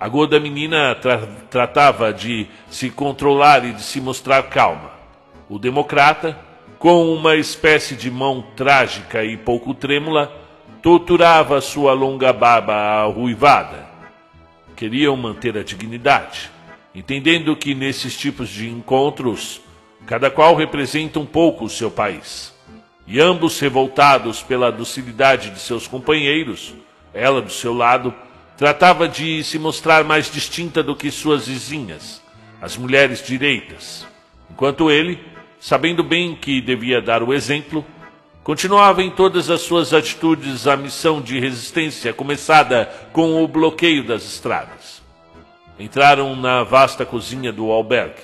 A 0.00 0.08
gorda 0.08 0.40
menina 0.40 0.96
tra 0.96 1.18
tratava 1.48 2.12
de 2.12 2.48
se 2.68 2.90
controlar 2.90 3.64
e 3.64 3.72
de 3.72 3.82
se 3.82 4.00
mostrar 4.00 4.42
calma. 4.48 4.90
O 5.48 5.60
democrata, 5.60 6.36
com 6.80 7.14
uma 7.14 7.36
espécie 7.36 7.94
de 7.94 8.10
mão 8.10 8.44
trágica 8.56 9.24
e 9.24 9.36
pouco 9.36 9.72
trêmula, 9.72 10.41
torturava 10.82 11.60
sua 11.60 11.92
longa 11.92 12.32
barba 12.32 12.74
arruivada 12.74 13.86
queriam 14.74 15.16
manter 15.16 15.56
a 15.56 15.62
dignidade, 15.62 16.50
entendendo 16.92 17.54
que 17.54 17.72
nesses 17.72 18.16
tipos 18.18 18.48
de 18.48 18.68
encontros, 18.68 19.60
cada 20.04 20.28
qual 20.28 20.56
representa 20.56 21.20
um 21.20 21.24
pouco 21.24 21.66
o 21.66 21.70
seu 21.70 21.88
país. 21.88 22.52
E 23.06 23.20
ambos 23.20 23.60
revoltados 23.60 24.42
pela 24.42 24.72
docilidade 24.72 25.50
de 25.50 25.60
seus 25.60 25.86
companheiros, 25.86 26.74
ela 27.14 27.40
do 27.40 27.52
seu 27.52 27.72
lado, 27.72 28.12
tratava 28.56 29.08
de 29.08 29.44
se 29.44 29.60
mostrar 29.60 30.02
mais 30.02 30.28
distinta 30.32 30.82
do 30.82 30.96
que 30.96 31.12
suas 31.12 31.46
vizinhas, 31.46 32.20
as 32.60 32.76
mulheres 32.76 33.24
direitas, 33.24 34.04
enquanto 34.50 34.90
ele, 34.90 35.20
sabendo 35.60 36.02
bem 36.02 36.34
que 36.34 36.60
devia 36.60 37.00
dar 37.00 37.22
o 37.22 37.32
exemplo, 37.32 37.84
Continuava 38.44 39.04
em 39.04 39.10
todas 39.10 39.50
as 39.50 39.60
suas 39.60 39.94
atitudes 39.94 40.66
a 40.66 40.76
missão 40.76 41.20
de 41.20 41.38
resistência 41.38 42.12
começada 42.12 42.86
com 43.12 43.40
o 43.42 43.46
bloqueio 43.46 44.02
das 44.02 44.24
estradas. 44.24 45.00
Entraram 45.78 46.34
na 46.34 46.64
vasta 46.64 47.06
cozinha 47.06 47.52
do 47.52 47.70
albergue 47.70 48.20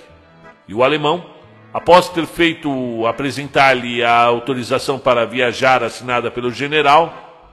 e 0.67 0.75
o 0.75 0.83
alemão, 0.83 1.25
após 1.73 2.09
ter 2.09 2.27
feito 2.27 3.07
apresentar-lhe 3.07 4.03
a 4.03 4.13
autorização 4.13 4.99
para 4.99 5.25
viajar 5.25 5.85
assinada 5.85 6.33
pelo 6.33 6.51
general, 6.51 7.47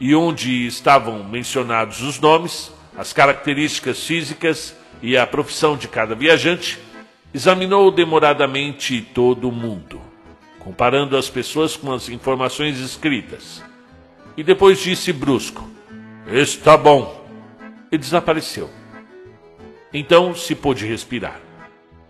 e 0.00 0.14
onde 0.14 0.66
estavam 0.66 1.22
mencionados 1.22 2.00
os 2.00 2.18
nomes, 2.18 2.72
as 2.96 3.12
características 3.12 4.02
físicas 4.02 4.74
e 5.02 5.18
a 5.18 5.26
profissão 5.26 5.76
de 5.76 5.86
cada 5.86 6.14
viajante, 6.14 6.78
examinou 7.34 7.90
demoradamente 7.90 9.02
todo 9.02 9.50
o 9.50 9.52
mundo 9.52 10.09
comparando 10.60 11.16
as 11.16 11.28
pessoas 11.28 11.76
com 11.76 11.92
as 11.92 12.08
informações 12.08 12.78
escritas. 12.78 13.62
E 14.36 14.42
depois 14.44 14.78
disse 14.78 15.12
brusco: 15.12 15.68
Está 16.26 16.76
bom. 16.76 17.18
E 17.90 17.98
desapareceu. 17.98 18.70
Então 19.92 20.32
se 20.34 20.54
pôde 20.54 20.86
respirar. 20.86 21.40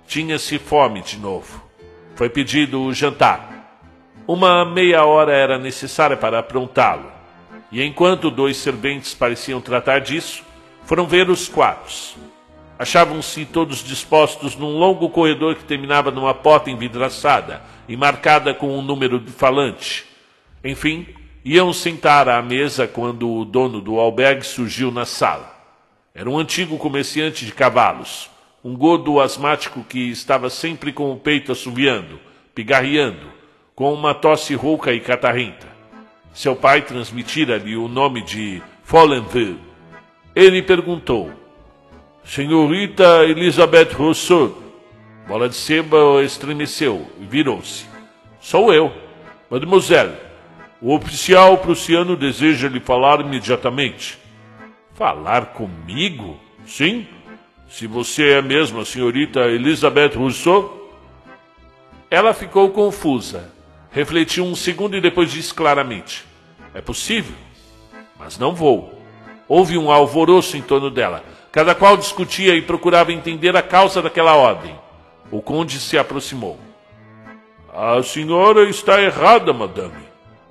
Tinha-se 0.06 0.58
fome 0.58 1.00
de 1.00 1.16
novo. 1.16 1.64
Foi 2.14 2.28
pedido 2.28 2.82
o 2.82 2.92
jantar. 2.92 3.80
Uma 4.26 4.64
meia 4.64 5.04
hora 5.04 5.32
era 5.32 5.58
necessária 5.58 6.16
para 6.16 6.38
aprontá-lo. 6.38 7.10
E 7.72 7.82
enquanto 7.82 8.30
dois 8.30 8.58
serventes 8.58 9.14
pareciam 9.14 9.60
tratar 9.60 10.00
disso, 10.00 10.44
foram 10.84 11.06
ver 11.06 11.30
os 11.30 11.48
quartos. 11.48 12.16
Achavam-se 12.80 13.44
todos 13.44 13.84
dispostos 13.84 14.56
num 14.56 14.78
longo 14.78 15.10
corredor 15.10 15.54
que 15.54 15.64
terminava 15.64 16.10
numa 16.10 16.32
porta 16.32 16.70
envidraçada 16.70 17.60
e 17.86 17.94
marcada 17.94 18.54
com 18.54 18.74
um 18.74 18.80
número 18.80 19.20
de 19.20 19.30
falante. 19.30 20.06
Enfim, 20.64 21.06
iam 21.44 21.74
sentar 21.74 22.26
à 22.26 22.40
mesa 22.40 22.88
quando 22.88 23.30
o 23.30 23.44
dono 23.44 23.82
do 23.82 24.00
albergue 24.00 24.46
surgiu 24.46 24.90
na 24.90 25.04
sala. 25.04 25.54
Era 26.14 26.30
um 26.30 26.38
antigo 26.38 26.78
comerciante 26.78 27.44
de 27.44 27.52
cavalos, 27.52 28.30
um 28.64 28.74
gordo 28.74 29.20
asmático 29.20 29.84
que 29.84 30.08
estava 30.10 30.48
sempre 30.48 30.90
com 30.90 31.12
o 31.12 31.18
peito 31.18 31.52
assoviando, 31.52 32.18
pigarreando, 32.54 33.30
com 33.74 33.92
uma 33.92 34.14
tosse 34.14 34.54
rouca 34.54 34.90
e 34.90 35.00
catarrenta. 35.00 35.68
Seu 36.32 36.56
pai 36.56 36.80
transmitira-lhe 36.80 37.76
o 37.76 37.88
nome 37.88 38.22
de 38.22 38.62
Follenville. 38.82 39.60
Ele 40.34 40.62
perguntou: 40.62 41.39
Senhorita 42.24 43.24
Elizabeth 43.24 43.92
Rousseau, 43.94 44.62
Bola 45.26 45.48
de 45.48 45.54
Seba 45.54 46.22
estremeceu 46.22 47.06
e 47.20 47.24
virou-se. 47.24 47.86
Sou 48.40 48.72
eu. 48.72 48.92
Mademoiselle, 49.48 50.16
o 50.80 50.94
oficial 50.94 51.58
prussiano 51.58 52.16
deseja 52.16 52.68
lhe 52.68 52.80
falar 52.80 53.20
imediatamente. 53.20 54.18
Falar 54.94 55.46
comigo? 55.46 56.38
Sim. 56.66 57.06
Se 57.68 57.86
você 57.86 58.32
é 58.32 58.42
mesmo 58.42 58.80
a 58.80 58.84
senhorita 58.84 59.40
Elizabeth 59.40 60.16
Rousseau? 60.16 60.92
Ela 62.10 62.34
ficou 62.34 62.70
confusa. 62.70 63.52
Refletiu 63.92 64.44
um 64.44 64.54
segundo 64.54 64.96
e 64.96 65.00
depois 65.00 65.30
disse 65.30 65.52
claramente: 65.54 66.24
É 66.74 66.80
possível, 66.80 67.34
mas 68.18 68.38
não 68.38 68.54
vou. 68.54 69.00
Houve 69.48 69.76
um 69.76 69.90
alvoroço 69.90 70.56
em 70.56 70.62
torno 70.62 70.90
dela. 70.90 71.24
Cada 71.52 71.74
qual 71.74 71.96
discutia 71.96 72.54
e 72.54 72.62
procurava 72.62 73.12
entender 73.12 73.56
a 73.56 73.62
causa 73.62 74.00
daquela 74.00 74.36
ordem. 74.36 74.78
O 75.32 75.42
conde 75.42 75.80
se 75.80 75.98
aproximou. 75.98 76.58
A 77.74 78.02
senhora 78.02 78.68
está 78.68 79.00
errada, 79.00 79.52
madame, 79.52 79.94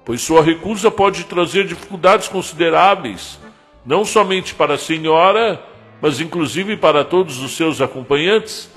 pois 0.06 0.22
sua 0.22 0.42
recusa 0.42 0.90
pode 0.90 1.26
trazer 1.26 1.66
dificuldades 1.66 2.28
consideráveis, 2.28 3.40
não 3.86 4.06
somente 4.06 4.54
para 4.56 4.76
a 4.76 4.78
senhora, 4.78 5.62
mas 6.02 6.20
inclusive 6.20 6.78
para 6.78 7.04
todos 7.04 7.40
os 7.40 7.56
seus 7.56 7.82
acompanhantes. 7.82 8.70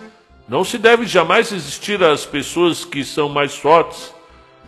Não 0.48 0.64
se 0.64 0.78
deve 0.78 1.06
jamais 1.06 1.50
resistir 1.50 2.02
às 2.02 2.26
pessoas 2.26 2.84
que 2.84 3.04
são 3.04 3.28
mais 3.28 3.56
fortes. 3.56 4.12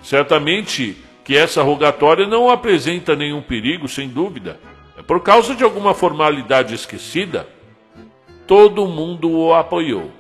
Certamente 0.02 0.96
que 1.24 1.36
essa 1.36 1.62
rogatória 1.62 2.26
não 2.26 2.50
apresenta 2.50 3.16
nenhum 3.16 3.42
perigo, 3.42 3.88
sem 3.88 4.08
dúvida. 4.08 4.58
Por 5.02 5.20
causa 5.22 5.54
de 5.54 5.64
alguma 5.64 5.92
formalidade 5.92 6.74
esquecida. 6.74 7.48
Todo 8.46 8.86
mundo 8.86 9.30
o 9.30 9.54
apoiou. 9.54 10.10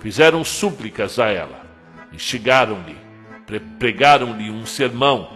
Fizeram 0.00 0.44
súplicas 0.44 1.18
a 1.18 1.28
ela, 1.28 1.66
instigaram-lhe, 2.12 2.96
pregaram-lhe 3.78 4.48
um 4.48 4.64
sermão 4.64 5.28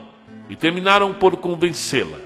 e 0.49 0.55
terminaram 0.55 1.13
por 1.13 1.37
convencê-la, 1.37 2.19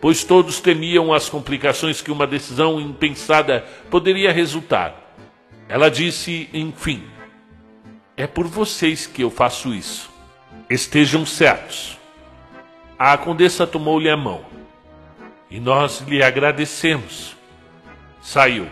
pois 0.00 0.24
todos 0.24 0.60
temiam 0.60 1.12
as 1.12 1.28
complicações 1.28 2.02
que 2.02 2.10
uma 2.10 2.26
decisão 2.26 2.80
impensada 2.80 3.64
poderia 3.88 4.32
resultar. 4.32 5.14
Ela 5.68 5.88
disse, 5.88 6.48
enfim: 6.52 7.04
É 8.16 8.26
por 8.26 8.46
vocês 8.46 9.06
que 9.06 9.22
eu 9.22 9.30
faço 9.30 9.72
isso. 9.72 10.10
Estejam 10.68 11.24
certos. 11.24 11.96
A 12.98 13.16
condessa 13.16 13.66
tomou-lhe 13.66 14.08
a 14.08 14.16
mão. 14.16 14.55
E 15.50 15.60
nós 15.60 16.00
lhe 16.00 16.22
agradecemos. 16.22 17.36
Saiu 18.20 18.68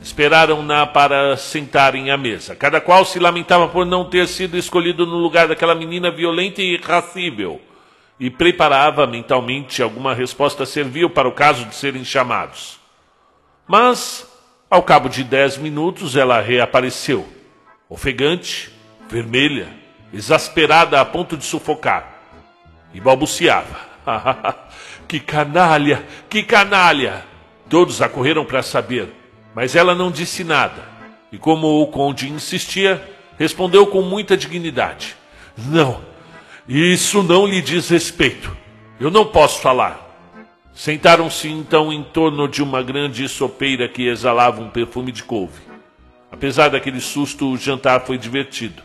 Esperaram-na 0.00 0.86
para 0.86 1.36
sentarem 1.36 2.10
à 2.10 2.16
mesa. 2.16 2.54
Cada 2.54 2.80
qual 2.80 3.04
se 3.04 3.18
lamentava 3.18 3.68
por 3.68 3.84
não 3.84 4.04
ter 4.04 4.28
sido 4.28 4.56
escolhido 4.56 5.04
no 5.04 5.16
lugar 5.16 5.48
daquela 5.48 5.74
menina 5.74 6.10
violenta 6.10 6.62
e 6.62 6.74
irracível, 6.74 7.60
e 8.18 8.30
preparava 8.30 9.06
mentalmente 9.06 9.82
alguma 9.82 10.14
resposta 10.14 10.64
servil 10.64 11.10
para 11.10 11.28
o 11.28 11.32
caso 11.32 11.64
de 11.64 11.74
serem 11.74 12.04
chamados. 12.04 12.78
Mas, 13.66 14.26
ao 14.70 14.82
cabo 14.82 15.08
de 15.08 15.24
dez 15.24 15.56
minutos, 15.56 16.16
ela 16.16 16.40
reapareceu, 16.40 17.28
ofegante, 17.88 18.70
vermelha, 19.08 19.68
exasperada 20.12 21.00
a 21.00 21.04
ponto 21.04 21.36
de 21.36 21.44
sufocar, 21.44 22.20
e 22.94 23.00
balbuciava: 23.00 23.78
Que 25.08 25.18
canalha! 25.18 26.04
Que 26.28 26.42
canalha! 26.42 27.24
Todos 27.68 28.02
acorreram 28.02 28.44
para 28.44 28.62
saber, 28.62 29.08
mas 29.54 29.74
ela 29.74 29.94
não 29.94 30.10
disse 30.10 30.44
nada. 30.44 30.86
E 31.32 31.38
como 31.38 31.82
o 31.82 31.86
conde 31.86 32.30
insistia, 32.30 33.02
respondeu 33.38 33.86
com 33.86 34.02
muita 34.02 34.36
dignidade: 34.36 35.16
Não, 35.56 36.00
isso 36.68 37.22
não 37.22 37.46
lhe 37.46 37.62
diz 37.62 37.88
respeito. 37.88 38.54
Eu 39.00 39.10
não 39.10 39.24
posso 39.24 39.60
falar. 39.62 40.06
Sentaram-se 40.74 41.48
então 41.48 41.92
em 41.92 42.02
torno 42.02 42.46
de 42.46 42.62
uma 42.62 42.82
grande 42.82 43.28
sopeira 43.28 43.88
que 43.88 44.06
exalava 44.06 44.60
um 44.60 44.68
perfume 44.68 45.10
de 45.10 45.24
couve. 45.24 45.60
Apesar 46.30 46.68
daquele 46.68 47.00
susto, 47.00 47.50
o 47.50 47.56
jantar 47.56 48.02
foi 48.02 48.18
divertido. 48.18 48.82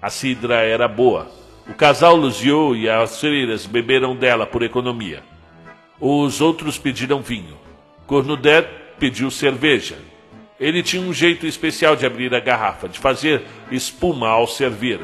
A 0.00 0.08
cidra 0.08 0.62
era 0.62 0.86
boa. 0.86 1.30
O 1.68 1.74
casal 1.74 2.14
Luziou 2.14 2.76
e 2.76 2.88
as 2.88 3.18
freiras 3.18 3.66
beberam 3.66 4.14
dela 4.14 4.46
por 4.46 4.62
economia. 4.62 5.22
Os 6.06 6.42
outros 6.42 6.76
pediram 6.76 7.22
vinho. 7.22 7.56
Cornudet 8.06 8.68
pediu 8.98 9.30
cerveja. 9.30 9.96
Ele 10.60 10.82
tinha 10.82 11.00
um 11.00 11.14
jeito 11.14 11.46
especial 11.46 11.96
de 11.96 12.04
abrir 12.04 12.34
a 12.34 12.40
garrafa, 12.40 12.86
de 12.86 12.98
fazer 12.98 13.40
espuma 13.70 14.28
ao 14.28 14.46
servir, 14.46 15.00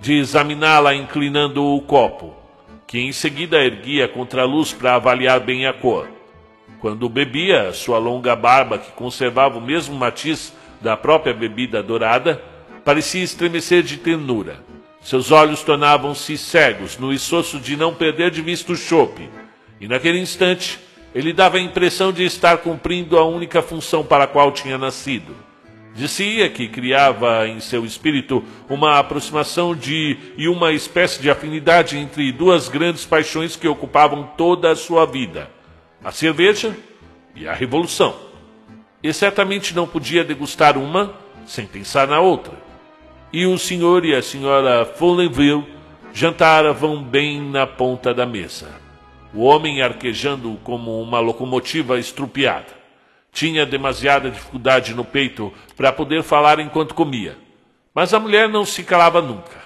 de 0.00 0.14
examiná-la 0.14 0.94
inclinando 0.94 1.62
o 1.62 1.82
copo, 1.82 2.34
que 2.86 2.98
em 2.98 3.12
seguida 3.12 3.62
erguia 3.62 4.08
contra 4.08 4.40
a 4.40 4.46
luz 4.46 4.72
para 4.72 4.94
avaliar 4.94 5.40
bem 5.40 5.66
a 5.66 5.74
cor. 5.74 6.08
Quando 6.80 7.06
bebia, 7.06 7.74
sua 7.74 7.98
longa 7.98 8.34
barba, 8.34 8.78
que 8.78 8.92
conservava 8.92 9.58
o 9.58 9.60
mesmo 9.60 9.94
matiz 9.94 10.54
da 10.80 10.96
própria 10.96 11.34
bebida 11.34 11.82
dourada, 11.82 12.42
parecia 12.82 13.22
estremecer 13.22 13.82
de 13.82 13.98
ternura. 13.98 14.64
Seus 15.02 15.30
olhos 15.30 15.62
tornavam-se 15.62 16.38
cegos 16.38 16.96
no 16.96 17.12
esforço 17.12 17.60
de 17.60 17.76
não 17.76 17.92
perder 17.92 18.30
de 18.30 18.40
vista 18.40 18.72
o 18.72 18.76
chope, 18.76 19.28
e 19.80 19.88
naquele 19.88 20.18
instante 20.18 20.78
ele 21.14 21.32
dava 21.32 21.56
a 21.56 21.60
impressão 21.60 22.12
de 22.12 22.24
estar 22.24 22.58
cumprindo 22.58 23.18
a 23.18 23.24
única 23.24 23.62
função 23.62 24.04
para 24.04 24.24
a 24.24 24.26
qual 24.28 24.52
tinha 24.52 24.78
nascido. 24.78 25.34
Dizia 25.92 26.48
que 26.48 26.68
criava 26.68 27.48
em 27.48 27.58
seu 27.58 27.84
espírito 27.84 28.44
uma 28.68 28.98
aproximação 28.98 29.74
de 29.74 30.16
e 30.36 30.46
uma 30.46 30.72
espécie 30.72 31.20
de 31.20 31.28
afinidade 31.28 31.96
entre 31.96 32.30
duas 32.30 32.68
grandes 32.68 33.04
paixões 33.04 33.56
que 33.56 33.66
ocupavam 33.66 34.30
toda 34.36 34.70
a 34.70 34.76
sua 34.76 35.04
vida: 35.04 35.50
a 36.04 36.12
cerveja 36.12 36.76
e 37.34 37.48
a 37.48 37.52
revolução. 37.52 38.14
E 39.02 39.12
certamente 39.12 39.74
não 39.74 39.86
podia 39.86 40.22
degustar 40.22 40.78
uma 40.78 41.12
sem 41.44 41.66
pensar 41.66 42.06
na 42.06 42.20
outra. 42.20 42.54
E 43.32 43.46
o 43.46 43.58
senhor 43.58 44.04
e 44.04 44.14
a 44.14 44.22
senhora 44.22 44.84
Follenville 44.84 45.66
jantaram 46.12 47.02
bem 47.02 47.40
na 47.40 47.66
ponta 47.66 48.14
da 48.14 48.26
mesa 48.26 48.89
o 49.32 49.42
homem 49.42 49.80
arquejando 49.82 50.58
como 50.64 51.00
uma 51.00 51.20
locomotiva 51.20 51.98
estrupiada. 51.98 52.80
Tinha 53.32 53.64
demasiada 53.64 54.30
dificuldade 54.30 54.94
no 54.94 55.04
peito 55.04 55.52
para 55.76 55.92
poder 55.92 56.22
falar 56.22 56.58
enquanto 56.58 56.94
comia. 56.94 57.38
Mas 57.94 58.12
a 58.12 58.20
mulher 58.20 58.48
não 58.48 58.64
se 58.64 58.82
calava 58.82 59.22
nunca. 59.22 59.60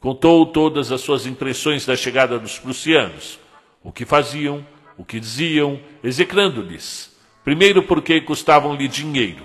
Contou 0.00 0.44
todas 0.46 0.92
as 0.92 1.00
suas 1.00 1.26
impressões 1.26 1.86
da 1.86 1.96
chegada 1.96 2.38
dos 2.38 2.58
prussianos, 2.58 3.38
o 3.82 3.90
que 3.90 4.04
faziam, 4.04 4.66
o 4.98 5.04
que 5.04 5.18
diziam, 5.18 5.80
execrando-lhes. 6.02 7.14
Primeiro 7.42 7.82
porque 7.82 8.20
custavam-lhe 8.20 8.88
dinheiro, 8.88 9.44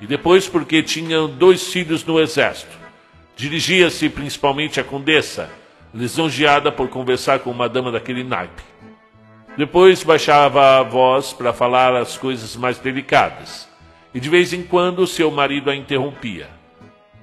e 0.00 0.06
depois 0.06 0.48
porque 0.48 0.82
tinham 0.82 1.28
dois 1.28 1.70
filhos 1.72 2.04
no 2.04 2.20
exército. 2.20 2.78
Dirigia-se 3.36 4.08
principalmente 4.08 4.80
à 4.80 4.84
condessa, 4.84 5.50
lisonjeada 5.94 6.70
por 6.70 6.88
conversar 6.88 7.40
com 7.40 7.50
uma 7.50 7.68
dama 7.68 7.90
daquele 7.90 8.22
naipe. 8.22 8.62
Depois 9.60 10.02
baixava 10.02 10.78
a 10.78 10.82
voz 10.82 11.34
para 11.34 11.52
falar 11.52 11.94
as 11.94 12.16
coisas 12.16 12.56
mais 12.56 12.78
delicadas, 12.78 13.68
e 14.14 14.18
de 14.18 14.26
vez 14.26 14.54
em 14.54 14.62
quando 14.62 15.06
seu 15.06 15.30
marido 15.30 15.68
a 15.68 15.76
interrompia. 15.76 16.48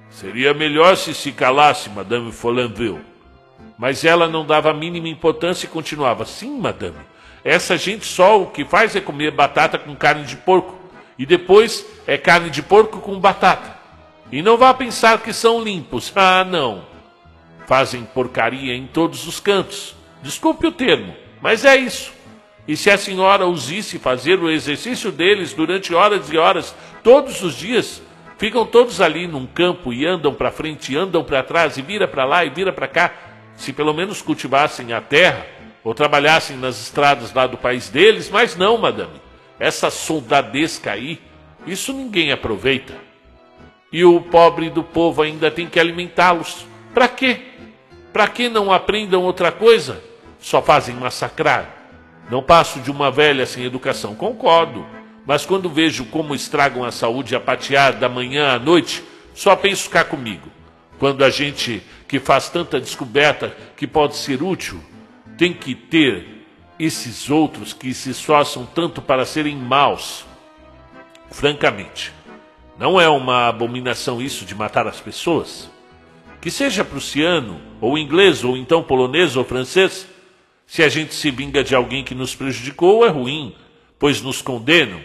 Seria 0.08 0.54
melhor 0.54 0.96
se 0.96 1.12
se 1.14 1.32
calasse, 1.32 1.90
Madame 1.90 2.30
Follanville. 2.30 3.00
Mas 3.76 4.04
ela 4.04 4.28
não 4.28 4.46
dava 4.46 4.70
a 4.70 4.72
mínima 4.72 5.08
importância 5.08 5.66
e 5.66 5.68
continuava: 5.68 6.24
Sim, 6.24 6.60
madame, 6.60 7.00
essa 7.42 7.76
gente 7.76 8.06
só 8.06 8.40
o 8.40 8.46
que 8.46 8.64
faz 8.64 8.94
é 8.94 9.00
comer 9.00 9.32
batata 9.32 9.76
com 9.76 9.96
carne 9.96 10.24
de 10.24 10.36
porco, 10.36 10.78
e 11.18 11.26
depois 11.26 11.84
é 12.06 12.16
carne 12.16 12.50
de 12.50 12.62
porco 12.62 13.00
com 13.00 13.18
batata. 13.18 13.76
E 14.30 14.42
não 14.42 14.56
vá 14.56 14.72
pensar 14.72 15.18
que 15.22 15.32
são 15.32 15.60
limpos. 15.60 16.12
Ah, 16.14 16.44
não. 16.44 16.84
Fazem 17.66 18.04
porcaria 18.04 18.76
em 18.76 18.86
todos 18.86 19.26
os 19.26 19.40
cantos. 19.40 19.96
Desculpe 20.22 20.68
o 20.68 20.72
termo, 20.72 21.16
mas 21.42 21.64
é 21.64 21.74
isso. 21.76 22.16
E 22.68 22.76
se 22.76 22.90
a 22.90 22.98
senhora 22.98 23.46
os 23.46 23.68
visse 23.68 23.98
fazer 23.98 24.38
o 24.38 24.50
exercício 24.50 25.10
deles 25.10 25.54
durante 25.54 25.94
horas 25.94 26.30
e 26.30 26.36
horas, 26.36 26.74
todos 27.02 27.42
os 27.42 27.56
dias, 27.56 28.02
ficam 28.36 28.66
todos 28.66 29.00
ali 29.00 29.26
num 29.26 29.46
campo 29.46 29.90
e 29.90 30.04
andam 30.04 30.34
para 30.34 30.50
frente, 30.50 30.94
andam 30.94 31.24
para 31.24 31.42
trás, 31.42 31.78
e 31.78 31.82
vira 31.82 32.06
para 32.06 32.26
lá 32.26 32.44
e 32.44 32.50
vira 32.50 32.70
para 32.70 32.86
cá. 32.86 33.10
Se 33.56 33.72
pelo 33.72 33.94
menos 33.94 34.20
cultivassem 34.20 34.92
a 34.92 35.00
terra, 35.00 35.46
ou 35.82 35.94
trabalhassem 35.94 36.58
nas 36.58 36.78
estradas 36.78 37.32
lá 37.32 37.46
do 37.46 37.56
país 37.56 37.88
deles, 37.88 38.28
mas 38.28 38.54
não, 38.54 38.76
madame. 38.76 39.18
Essa 39.58 39.88
soldadesca 39.88 40.92
aí, 40.92 41.18
isso 41.66 41.94
ninguém 41.94 42.32
aproveita. 42.32 42.92
E 43.90 44.04
o 44.04 44.20
pobre 44.20 44.68
do 44.68 44.82
povo 44.82 45.22
ainda 45.22 45.50
tem 45.50 45.66
que 45.66 45.80
alimentá-los. 45.80 46.66
Para 46.92 47.08
quê? 47.08 47.40
Para 48.12 48.28
que 48.28 48.50
não 48.50 48.70
aprendam 48.70 49.22
outra 49.22 49.50
coisa? 49.50 50.02
Só 50.38 50.60
fazem 50.60 50.94
massacrar. 50.94 51.77
Não 52.30 52.42
passo 52.42 52.80
de 52.80 52.90
uma 52.90 53.10
velha 53.10 53.46
sem 53.46 53.64
educação, 53.64 54.14
concordo. 54.14 54.84
Mas 55.26 55.44
quando 55.44 55.68
vejo 55.68 56.06
como 56.06 56.34
estragam 56.34 56.84
a 56.84 56.90
saúde 56.90 57.34
a 57.34 57.40
patear 57.40 57.98
da 57.98 58.08
manhã 58.08 58.54
à 58.54 58.58
noite, 58.58 59.02
só 59.34 59.54
penso 59.54 59.90
cá 59.90 60.04
comigo. 60.04 60.48
Quando 60.98 61.24
a 61.24 61.30
gente 61.30 61.82
que 62.06 62.18
faz 62.18 62.48
tanta 62.48 62.80
descoberta 62.80 63.54
que 63.76 63.86
pode 63.86 64.16
ser 64.16 64.42
útil, 64.42 64.82
tem 65.36 65.52
que 65.52 65.74
ter 65.74 66.46
esses 66.78 67.30
outros 67.30 67.72
que 67.72 67.92
se 67.92 68.10
esforçam 68.10 68.66
tanto 68.66 69.00
para 69.02 69.24
serem 69.24 69.56
maus. 69.56 70.24
Francamente, 71.30 72.12
não 72.78 73.00
é 73.00 73.08
uma 73.08 73.48
abominação 73.48 74.20
isso 74.22 74.44
de 74.44 74.54
matar 74.54 74.86
as 74.86 75.00
pessoas? 75.00 75.70
Que 76.40 76.50
seja 76.50 76.84
prussiano, 76.84 77.60
ou 77.80 77.98
inglês, 77.98 78.44
ou 78.44 78.56
então 78.56 78.82
polonês 78.82 79.36
ou 79.36 79.44
francês, 79.44 80.06
se 80.68 80.82
a 80.82 80.88
gente 80.90 81.14
se 81.14 81.30
vinga 81.30 81.64
de 81.64 81.74
alguém 81.74 82.04
que 82.04 82.14
nos 82.14 82.34
prejudicou, 82.34 83.04
é 83.04 83.08
ruim, 83.08 83.54
pois 83.98 84.20
nos 84.20 84.42
condenam. 84.42 85.00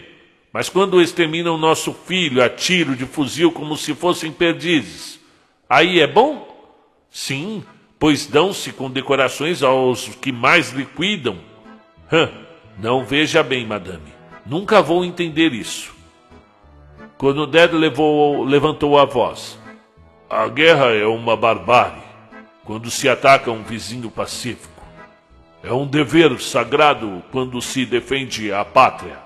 Mas 0.52 0.68
quando 0.68 1.00
exterminam 1.00 1.56
nosso 1.56 1.94
filho 1.94 2.44
a 2.44 2.50
tiro 2.50 2.94
de 2.94 3.06
fuzil 3.06 3.50
como 3.50 3.74
se 3.74 3.94
fossem 3.94 4.30
perdizes, 4.30 5.18
aí 5.66 6.00
é 6.00 6.06
bom? 6.06 6.46
Sim, 7.10 7.64
pois 7.98 8.26
dão-se 8.26 8.74
condecorações 8.74 9.62
aos 9.62 10.06
que 10.16 10.30
mais 10.30 10.70
liquidam. 10.70 11.38
Hã, 12.12 12.30
não 12.78 13.02
veja 13.02 13.42
bem, 13.42 13.66
madame. 13.66 14.12
Nunca 14.44 14.82
vou 14.82 15.02
entender 15.02 15.54
isso. 15.54 15.94
Quando 17.16 17.46
Ded 17.46 17.72
levou, 17.72 18.44
levantou 18.44 18.98
a 18.98 19.06
voz. 19.06 19.58
A 20.28 20.46
guerra 20.46 20.90
é 20.90 21.06
uma 21.06 21.38
barbárie 21.38 22.02
quando 22.64 22.90
se 22.90 23.08
ataca 23.08 23.50
um 23.50 23.62
vizinho 23.62 24.10
pacífico. 24.10 24.73
É 25.64 25.72
um 25.72 25.86
dever 25.86 26.38
sagrado 26.42 27.22
quando 27.32 27.60
se 27.62 27.86
defende 27.86 28.52
a 28.52 28.62
pátria. 28.66 29.18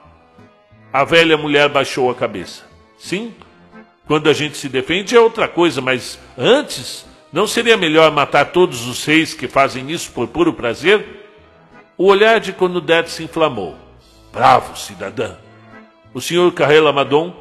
A 0.93 1.03
velha 1.03 1.37
mulher 1.37 1.69
baixou 1.69 2.09
a 2.09 2.15
cabeça. 2.15 2.63
Sim, 2.97 3.35
quando 4.07 4.31
a 4.31 4.33
gente 4.33 4.57
se 4.57 4.69
defende 4.69 5.17
é 5.17 5.21
outra 5.21 5.49
coisa, 5.49 5.81
mas 5.81 6.17
antes, 6.39 7.05
não 7.33 7.45
seria 7.45 7.77
melhor 7.77 8.13
matar 8.13 8.53
todos 8.53 8.87
os 8.87 9.05
reis 9.05 9.35
que 9.35 9.49
fazem 9.49 9.91
isso 9.91 10.13
por 10.13 10.29
puro 10.29 10.53
prazer? 10.53 11.27
O 11.97 12.05
olhar 12.05 12.39
de 12.39 12.53
Conudete 12.53 13.11
se 13.11 13.25
inflamou. 13.25 13.77
Bravo, 14.33 14.79
cidadã! 14.79 15.35
O 16.15 16.21
senhor 16.21 16.53
Carrela 16.53 16.93
Madon 16.93 17.35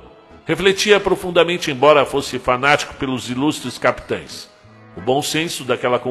refletia 0.43 0.99
profundamente, 0.99 1.69
embora 1.69 2.03
fosse 2.03 2.39
fanático 2.39 2.95
pelos 2.95 3.29
ilustres 3.29 3.77
capitães. 3.77 4.49
O 4.97 5.01
bom 5.01 5.21
senso 5.21 5.63
daquela 5.63 6.01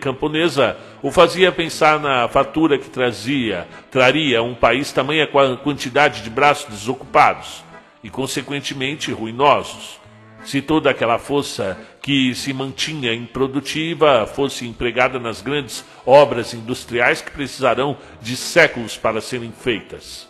camponesa 0.00 0.76
o 1.02 1.10
fazia 1.10 1.50
pensar 1.50 1.98
na 1.98 2.28
fatura 2.28 2.78
que 2.78 2.88
trazia, 2.88 3.66
traria 3.90 4.40
um 4.44 4.54
país 4.54 4.92
tamanha 4.92 5.26
quantidade 5.26 6.22
de 6.22 6.30
braços 6.30 6.70
desocupados. 6.70 7.64
e, 8.02 8.08
consequentemente, 8.08 9.10
ruinosos. 9.10 9.98
Se 10.44 10.62
toda 10.62 10.88
aquela 10.88 11.18
força 11.18 11.76
que 12.00 12.32
se 12.32 12.52
mantinha 12.52 13.12
improdutiva 13.12 14.24
fosse 14.24 14.64
empregada 14.64 15.18
nas 15.18 15.42
grandes 15.42 15.84
obras 16.06 16.54
industriais 16.54 17.20
que 17.20 17.32
precisarão 17.32 17.96
de 18.22 18.36
séculos 18.36 18.96
para 18.96 19.20
serem 19.20 19.50
feitas. 19.50 20.28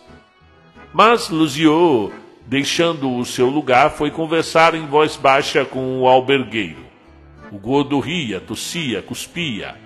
Mas 0.94 1.28
Luziot, 1.28 2.10
deixando 2.46 3.14
o 3.14 3.24
seu 3.26 3.48
lugar, 3.50 3.90
foi 3.90 4.10
conversar 4.10 4.74
em 4.74 4.86
voz 4.86 5.14
baixa 5.14 5.66
com 5.66 6.00
o 6.00 6.08
albergueiro. 6.08 6.87
O 7.50 7.58
gordo 7.58 7.98
ria, 7.98 8.40
tossia, 8.40 9.00
cuspia. 9.00 9.76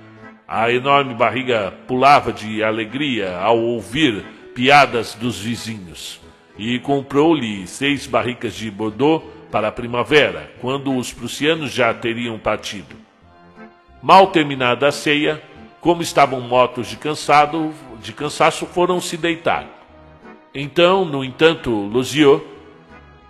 A 0.47 0.71
enorme 0.71 1.15
barriga 1.15 1.73
pulava 1.87 2.33
de 2.33 2.63
alegria 2.63 3.39
ao 3.39 3.59
ouvir 3.59 4.25
piadas 4.55 5.15
dos 5.15 5.39
vizinhos. 5.39 6.21
E 6.59 6.79
comprou-lhe 6.81 7.67
seis 7.67 8.07
barricas 8.07 8.55
de 8.55 8.71
Bordeaux 8.71 9.25
para 9.51 9.69
a 9.69 9.73
primavera, 9.73 10.51
quando 10.61 10.97
os 10.97 11.13
prussianos 11.13 11.73
já 11.73 11.93
teriam 11.95 12.39
partido. 12.39 12.97
Mal 14.03 14.29
terminada 14.29 14.89
a 14.89 14.93
ceia, 14.93 15.41
como 15.81 16.03
estavam 16.03 16.41
mortos 16.41 16.89
de 16.89 16.97
cansado, 16.97 17.73
de 18.03 18.13
cansaço, 18.13 18.67
foram 18.67 19.01
se 19.01 19.17
deitar. 19.17 19.67
Então, 20.55 21.05
no 21.05 21.25
entanto, 21.25 21.71
Luziot, 21.71 22.45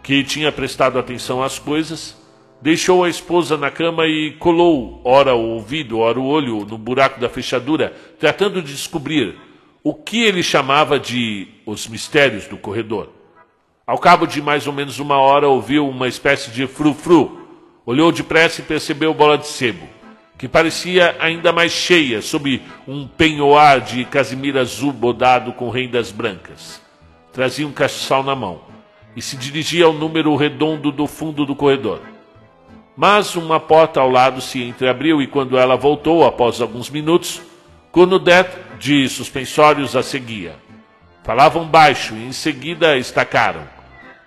que 0.03 0.25
tinha 0.25 0.51
prestado 0.51 0.99
atenção 0.99 1.43
às 1.43 1.59
coisas, 1.59 2.17
deixou 2.63 3.03
a 3.03 3.09
esposa 3.09 3.57
na 3.57 3.73
cama 3.73 4.07
e 4.07 4.31
colou, 4.39 5.01
ora 5.05 5.35
o 5.35 5.55
ouvido, 5.55 5.99
ora 5.99 6.19
o 6.19 6.25
olho, 6.25 6.65
no 6.65 6.79
buraco 6.79 7.21
da 7.21 7.29
fechadura, 7.29 7.93
tratando 8.21 8.63
de 8.63 8.73
descobrir 8.73 9.35
o 9.83 9.93
que 9.93 10.23
ele 10.23 10.45
chamava 10.45 10.99
de 10.99 11.49
os 11.67 11.89
mistérios 11.89 12.47
do 12.47 12.57
corredor. 12.57 13.11
Ao 13.85 13.99
cabo 13.99 14.27
de 14.27 14.41
mais 14.41 14.69
ou 14.69 14.73
menos 14.73 15.01
uma 15.01 15.19
hora, 15.19 15.49
ouviu 15.49 15.89
uma 15.89 16.07
espécie 16.07 16.53
de 16.53 16.69
frufru. 16.69 17.41
Olhou 17.85 18.13
depressa 18.13 18.61
e 18.61 18.65
percebeu 18.65 19.13
bola 19.13 19.37
de 19.37 19.49
sebo, 19.49 19.85
que 20.39 20.47
parecia 20.47 21.17
ainda 21.19 21.53
mais 21.53 21.73
cheia 21.73 22.23
sob 22.23 22.63
um 22.87 23.09
penhoar 23.09 23.81
de 23.81 24.05
casimira 24.05 24.61
azul 24.61 24.93
bodado 24.93 25.53
com 25.53 25.69
rendas 25.69 26.13
brancas. 26.13 26.81
Trazia 27.33 27.67
um 27.67 27.73
castiçal 27.73 28.23
na 28.23 28.37
mão 28.37 28.61
e 29.17 29.21
se 29.21 29.37
dirigia 29.37 29.85
ao 29.85 29.93
número 29.93 30.37
redondo 30.37 30.93
do 30.93 31.09
fundo 31.09 31.45
do 31.45 31.57
corredor. 31.57 32.12
Mas 32.97 33.37
uma 33.37 33.59
porta 33.59 34.01
ao 34.01 34.11
lado 34.11 34.41
se 34.41 34.63
entreabriu 34.63 35.23
e 35.23 35.27
quando 35.27 35.57
ela 35.57 35.77
voltou, 35.77 36.25
após 36.25 36.61
alguns 36.61 36.91
minutos, 36.91 37.41
Conudet 37.91 38.49
de 38.79 39.07
suspensórios 39.09 39.95
a 39.95 40.03
seguia. 40.03 40.57
Falavam 41.25 41.67
baixo 41.67 42.15
e 42.15 42.25
em 42.25 42.33
seguida 42.33 42.97
estacaram. 42.97 43.63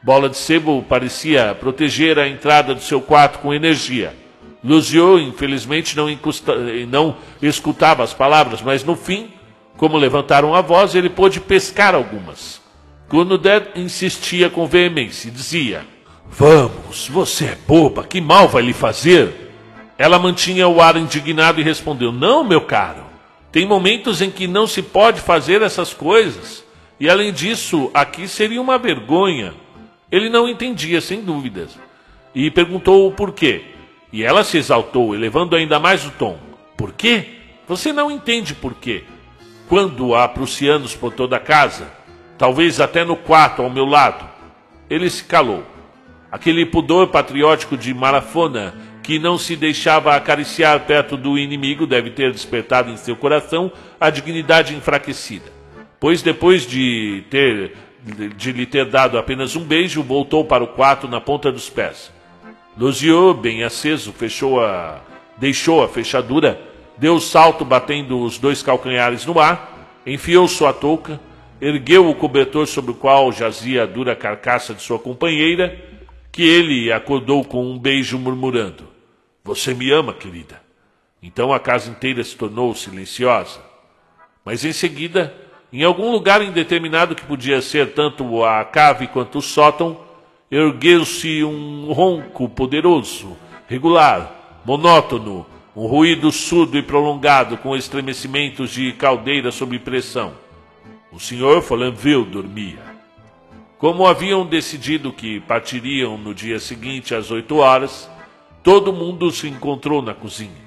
Bola 0.03 0.29
de 0.29 0.37
Sebo 0.37 0.83
parecia 0.83 1.55
proteger 1.59 2.19
a 2.19 2.27
entrada 2.27 2.75
do 2.75 2.81
seu 2.81 3.01
quarto 3.01 3.39
com 3.39 3.53
energia. 3.53 4.15
Luziot, 4.63 5.23
infelizmente, 5.23 5.97
não, 5.97 6.09
encusta, 6.09 6.55
não 6.87 7.17
escutava 7.41 8.03
as 8.03 8.13
palavras, 8.13 8.61
mas 8.61 8.83
no 8.83 8.95
fim, 8.95 9.31
como 9.77 9.97
levantaram 9.97 10.55
a 10.55 10.61
voz, 10.61 10.95
ele 10.95 11.09
pôde 11.09 11.39
pescar 11.39 11.93
algumas. 11.95 12.61
Conudet 13.09 13.71
insistia 13.75 14.49
com 14.49 14.65
veemência 14.65 15.27
e 15.27 15.31
dizia: 15.31 15.85
Vamos, 16.29 17.07
você 17.07 17.45
é 17.45 17.57
boba, 17.67 18.03
que 18.03 18.19
mal 18.19 18.47
vai 18.47 18.63
lhe 18.63 18.73
fazer? 18.73 19.51
Ela 19.97 20.19
mantinha 20.19 20.67
o 20.67 20.81
ar 20.81 20.97
indignado 20.97 21.61
e 21.61 21.63
respondeu: 21.63 22.11
Não, 22.11 22.43
meu 22.43 22.61
caro. 22.61 23.05
Tem 23.51 23.65
momentos 23.65 24.21
em 24.21 24.29
que 24.29 24.47
não 24.47 24.67
se 24.67 24.81
pode 24.81 25.21
fazer 25.21 25.61
essas 25.61 25.93
coisas. 25.93 26.65
E 26.99 27.09
além 27.09 27.31
disso, 27.31 27.89
aqui 27.93 28.27
seria 28.27 28.61
uma 28.61 28.77
vergonha. 28.77 29.53
Ele 30.11 30.29
não 30.29 30.47
entendia, 30.47 30.99
sem 30.99 31.21
dúvidas. 31.21 31.77
E 32.33 32.51
perguntou 32.51 33.07
o 33.07 33.11
porquê. 33.13 33.63
E 34.11 34.23
ela 34.23 34.43
se 34.43 34.57
exaltou, 34.57 35.15
elevando 35.15 35.55
ainda 35.55 35.79
mais 35.79 36.05
o 36.05 36.11
tom. 36.11 36.37
Por 36.75 36.91
quê? 36.91 37.27
Você 37.67 37.93
não 37.93 38.11
entende 38.11 38.53
por 38.53 38.73
quê. 38.73 39.03
Quando 39.67 40.13
há 40.13 40.27
prussianos 40.27 40.95
por 40.95 41.13
toda 41.13 41.37
a 41.37 41.39
casa, 41.39 41.89
talvez 42.37 42.79
até 42.79 43.03
no 43.03 43.15
quarto 43.15 43.61
ao 43.61 43.69
meu 43.69 43.85
lado, 43.85 44.29
ele 44.89 45.09
se 45.09 45.23
calou. 45.23 45.63
Aquele 46.31 46.65
pudor 46.65 47.07
patriótico 47.07 47.77
de 47.77 47.93
Marafona 47.93 48.73
que 49.01 49.19
não 49.19 49.37
se 49.37 49.55
deixava 49.55 50.15
acariciar 50.15 50.79
perto 50.81 51.15
do 51.15 51.37
inimigo 51.37 51.85
deve 51.85 52.09
ter 52.09 52.31
despertado 52.31 52.89
em 52.89 52.97
seu 52.97 53.15
coração 53.15 53.71
a 53.99 54.09
dignidade 54.09 54.75
enfraquecida. 54.75 55.51
Pois 55.99 56.23
depois 56.23 56.65
de 56.65 57.23
ter 57.29 57.73
de 58.35 58.51
lhe 58.51 58.65
ter 58.65 58.85
dado 58.85 59.17
apenas 59.17 59.55
um 59.55 59.63
beijo, 59.63 60.03
voltou 60.03 60.45
para 60.45 60.63
o 60.63 60.67
quarto 60.67 61.07
na 61.07 61.19
ponta 61.19 61.51
dos 61.51 61.69
pés. 61.69 62.11
Luziot, 62.77 63.39
bem 63.39 63.63
aceso, 63.63 64.13
fechou 64.13 64.63
a 64.63 65.01
deixou 65.37 65.83
a 65.83 65.87
fechadura, 65.87 66.59
deu 66.97 67.15
o 67.15 67.21
salto 67.21 67.65
batendo 67.65 68.19
os 68.21 68.37
dois 68.37 68.63
calcanhares 68.63 69.25
no 69.25 69.39
ar, 69.39 69.89
enfiou 70.05 70.47
sua 70.47 70.71
touca, 70.71 71.19
ergueu 71.59 72.09
o 72.09 72.15
cobertor 72.15 72.67
sobre 72.67 72.91
o 72.91 72.95
qual 72.95 73.31
jazia 73.31 73.83
a 73.83 73.85
dura 73.85 74.15
carcaça 74.15 74.73
de 74.73 74.81
sua 74.81 74.99
companheira, 74.99 75.77
que 76.35 76.43
ele 76.43 76.91
acordou 76.91 77.45
com 77.45 77.65
um 77.65 77.79
beijo 77.79 78.19
murmurando: 78.19 78.89
você 79.41 79.73
me 79.73 79.89
ama, 79.89 80.13
querida. 80.13 80.61
Então 81.23 81.53
a 81.53 81.61
casa 81.61 81.89
inteira 81.89 82.21
se 82.25 82.35
tornou 82.35 82.75
silenciosa. 82.75 83.61
Mas 84.43 84.65
em 84.65 84.73
seguida, 84.73 85.33
em 85.71 85.81
algum 85.81 86.11
lugar 86.11 86.41
indeterminado 86.41 87.15
que 87.15 87.23
podia 87.23 87.61
ser 87.61 87.93
tanto 87.93 88.43
a 88.43 88.65
cave 88.65 89.07
quanto 89.07 89.37
o 89.37 89.41
sótão, 89.41 89.97
ergueu-se 90.51 91.41
um 91.45 91.93
ronco 91.93 92.49
poderoso, 92.49 93.37
regular, 93.65 94.59
monótono, 94.65 95.45
um 95.73 95.85
ruído 95.85 96.33
surdo 96.33 96.77
e 96.77 96.83
prolongado 96.83 97.55
com 97.55 97.77
estremecimentos 97.77 98.71
de 98.71 98.91
caldeira 98.91 99.51
sob 99.51 99.79
pressão. 99.79 100.33
O 101.13 101.19
senhor 101.19 101.61
Follenville 101.61 102.25
dormia. 102.25 102.94
Como 103.85 104.07
haviam 104.07 104.43
decidido 104.43 105.13
que 105.13 105.39
partiriam 105.41 106.17
no 106.17 106.33
dia 106.33 106.59
seguinte 106.59 107.13
às 107.13 107.29
oito 107.29 107.57
horas, 107.57 108.09
Todo 108.63 108.91
mundo 108.91 109.29
se 109.29 109.47
encontrou 109.47 110.01
na 110.01 110.15
cozinha, 110.15 110.65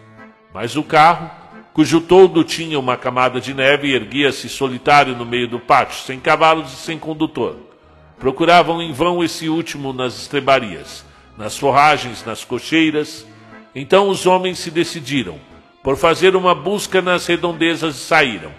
mas 0.55 0.77
o 0.77 0.85
carro, 0.85 1.29
cujo 1.75 2.01
todo 2.01 2.45
tinha 2.45 2.79
uma 2.79 2.97
camada 2.97 3.41
de 3.41 3.53
neve, 3.53 3.93
erguia-se 3.93 4.49
solitário 4.49 5.17
no 5.17 5.27
meio 5.27 5.49
do 5.49 5.59
pátio, 5.59 5.99
sem 6.05 6.21
cavalos 6.21 6.73
e 6.73 6.77
sem 6.77 6.97
condutor. 6.97 7.57
Procuravam 8.17 8.81
em 8.81 8.93
vão 8.93 9.25
esse 9.25 9.49
último 9.49 9.93
nas 9.93 10.17
estrebarias, 10.17 11.05
nas 11.37 11.59
forragens, 11.59 12.25
nas 12.25 12.45
cocheiras. 12.45 13.27
Então 13.75 14.09
os 14.09 14.27
homens 14.27 14.61
se 14.61 14.71
decidiram 14.71 15.41
por 15.83 15.97
fazer 15.97 16.37
uma 16.37 16.55
busca 16.55 17.03
nas 17.03 17.27
redondezas 17.27 17.97
e 17.97 17.99
saíram. 17.99 18.53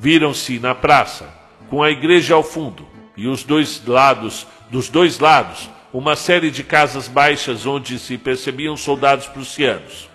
Viram-se 0.00 0.58
na 0.58 0.74
praça, 0.74 1.32
com 1.70 1.80
a 1.80 1.92
igreja 1.92 2.34
ao 2.34 2.42
fundo, 2.42 2.93
e 3.16 3.26
os 3.28 3.44
dois 3.44 3.84
lados, 3.86 4.46
dos 4.70 4.88
dois 4.88 5.18
lados, 5.18 5.70
uma 5.92 6.16
série 6.16 6.50
de 6.50 6.64
casas 6.64 7.06
baixas 7.06 7.66
onde 7.66 7.98
se 7.98 8.18
percebiam 8.18 8.76
soldados 8.76 9.26
prussianos. 9.26 10.08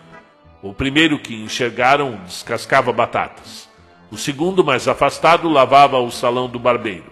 O 0.62 0.74
primeiro 0.74 1.18
que 1.18 1.34
enxergaram 1.34 2.20
descascava 2.26 2.92
batatas. 2.92 3.70
O 4.12 4.18
segundo, 4.18 4.64
mais 4.64 4.88
afastado, 4.88 5.48
lavava 5.48 6.00
o 6.00 6.12
salão 6.12 6.50
do 6.50 6.60
barbeiro. 6.60 7.06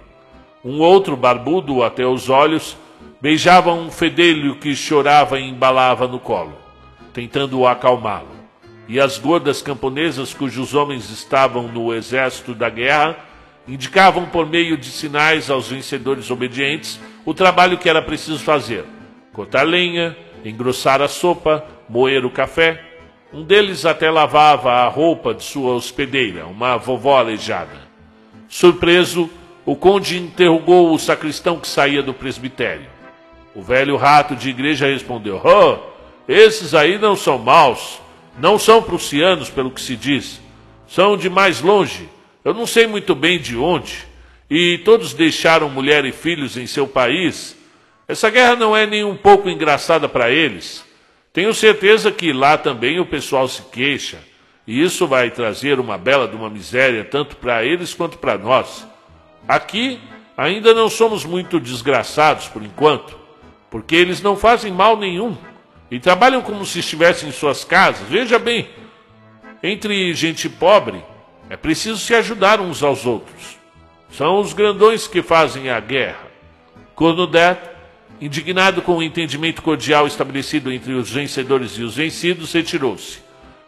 Um 0.66 0.80
outro, 0.80 1.16
barbudo 1.16 1.82
até 1.82 2.06
os 2.06 2.30
olhos, 2.30 2.76
beijava 3.22 3.72
um 3.72 3.90
fedelho 3.90 4.58
que 4.58 4.76
chorava 4.76 5.40
e 5.40 5.48
embalava 5.48 6.08
no 6.08 6.20
colo, 6.20 6.58
tentando 7.14 7.66
acalmá-lo. 7.66 8.36
E 8.88 9.00
as 9.00 9.18
gordas 9.18 9.62
camponesas, 9.62 10.34
cujos 10.34 10.74
homens 10.74 11.10
estavam 11.10 11.64
no 11.70 11.94
exército 11.94 12.54
da 12.54 12.70
guerra, 12.70 13.16
indicavam 13.68 14.26
por 14.26 14.48
meio 14.48 14.78
de 14.78 14.88
sinais 14.88 15.50
aos 15.50 15.70
vencedores 15.70 16.32
obedientes 16.32 17.00
o 17.26 17.34
trabalho 17.34 17.78
que 17.78 17.90
era 17.90 18.02
preciso 18.02 18.40
fazer: 18.40 18.86
cortar 19.34 19.64
lenha, 19.64 20.16
engrossar 20.46 21.02
a 21.02 21.08
sopa, 21.08 21.66
moer 21.90 22.26
o 22.26 22.32
café. 22.32 22.84
Um 23.34 23.44
deles 23.44 23.86
até 23.86 24.10
lavava 24.10 24.72
a 24.72 24.88
roupa 24.88 25.34
de 25.34 25.44
sua 25.44 25.74
hospedeira, 25.74 26.46
uma 26.46 26.78
vovó 26.78 27.18
aleijada. 27.18 27.88
Surpreso, 28.48 29.30
o 29.66 29.76
conde 29.76 30.18
interrogou 30.18 30.94
o 30.94 31.00
sacristão 31.00 31.60
que 31.60 31.68
saía 31.68 32.02
do 32.02 32.14
presbitério. 32.14 32.88
O 33.54 33.62
velho 33.62 33.98
rato 33.98 34.34
de 34.34 34.50
igreja 34.50 34.88
respondeu: 34.88 35.42
Oh, 35.44 35.78
esses 36.32 36.74
aí 36.74 36.98
não 36.98 37.18
são 37.18 37.38
maus, 37.38 38.00
não 38.40 38.58
são 38.58 38.82
prussianos, 38.82 39.50
pelo 39.50 39.72
que 39.72 39.82
se 39.82 39.98
diz. 39.98 40.40
São 40.88 41.18
de 41.18 41.30
mais 41.30 41.62
longe, 41.62 42.08
eu 42.48 42.54
não 42.54 42.66
sei 42.66 42.88
muito 42.88 43.14
bem 43.14 43.38
de 43.38 43.58
onde 43.58 44.06
e 44.50 44.78
todos 44.78 45.14
deixaram 45.14 45.68
mulher 45.70 46.06
e 46.06 46.14
filhos 46.14 46.56
em 46.56 46.66
seu 46.66 46.88
país, 46.88 47.58
essa 48.08 48.30
guerra 48.30 48.56
não 48.56 48.74
é 48.74 48.86
nem 48.86 49.04
um 49.04 49.18
pouco 49.18 49.50
engraçada 49.50 50.08
para 50.08 50.32
eles. 50.32 50.86
Tenho 51.34 51.54
certeza 51.54 52.10
que 52.10 52.32
lá 52.32 52.58
também 52.58 53.02
o 53.02 53.06
pessoal 53.06 53.50
se 53.50 53.64
queixa, 53.64 54.20
e 54.66 54.82
isso 54.82 55.06
vai 55.06 55.30
trazer 55.30 55.78
uma 55.78 55.98
bela 55.98 56.26
de 56.26 56.38
uma 56.38 56.50
miséria 56.50 57.04
tanto 57.04 57.36
para 57.36 57.66
eles 57.66 57.94
quanto 57.94 58.18
para 58.18 58.38
nós. 58.38 58.88
Aqui 59.46 60.00
ainda 60.38 60.74
não 60.74 60.90
somos 60.90 61.26
muito 61.26 61.60
desgraçados 61.60 62.48
por 62.48 62.64
enquanto, 62.64 63.20
porque 63.70 63.94
eles 63.94 64.22
não 64.22 64.38
fazem 64.38 64.72
mal 64.72 64.96
nenhum 64.96 65.36
e 65.92 66.00
trabalham 66.00 66.42
como 66.42 66.66
se 66.66 66.80
estivessem 66.80 67.28
em 67.28 67.34
suas 67.34 67.66
casas. 67.66 68.08
Veja 68.08 68.40
bem, 68.40 68.70
entre 69.62 70.14
gente 70.14 70.48
pobre 70.48 71.04
é 71.50 71.56
preciso 71.56 71.98
se 71.98 72.14
ajudar 72.14 72.60
uns 72.60 72.84
aos 72.84 73.06
outros. 73.06 73.58
São 74.12 74.40
os 74.40 74.54
grandões 74.54 75.08
que 75.08 75.22
fazem 75.22 75.70
a 75.70 75.80
guerra. 75.80 76.28
Cornudet, 76.96 77.60
indignado 78.20 78.82
com 78.82 78.98
o 78.98 79.04
entendimento 79.04 79.62
cordial 79.62 80.08
estabelecido 80.08 80.72
entre 80.72 80.94
os 80.94 81.12
vencedores 81.12 81.72
e 81.78 81.84
os 81.84 81.96
vencidos, 81.96 82.52
retirou-se, 82.54 83.20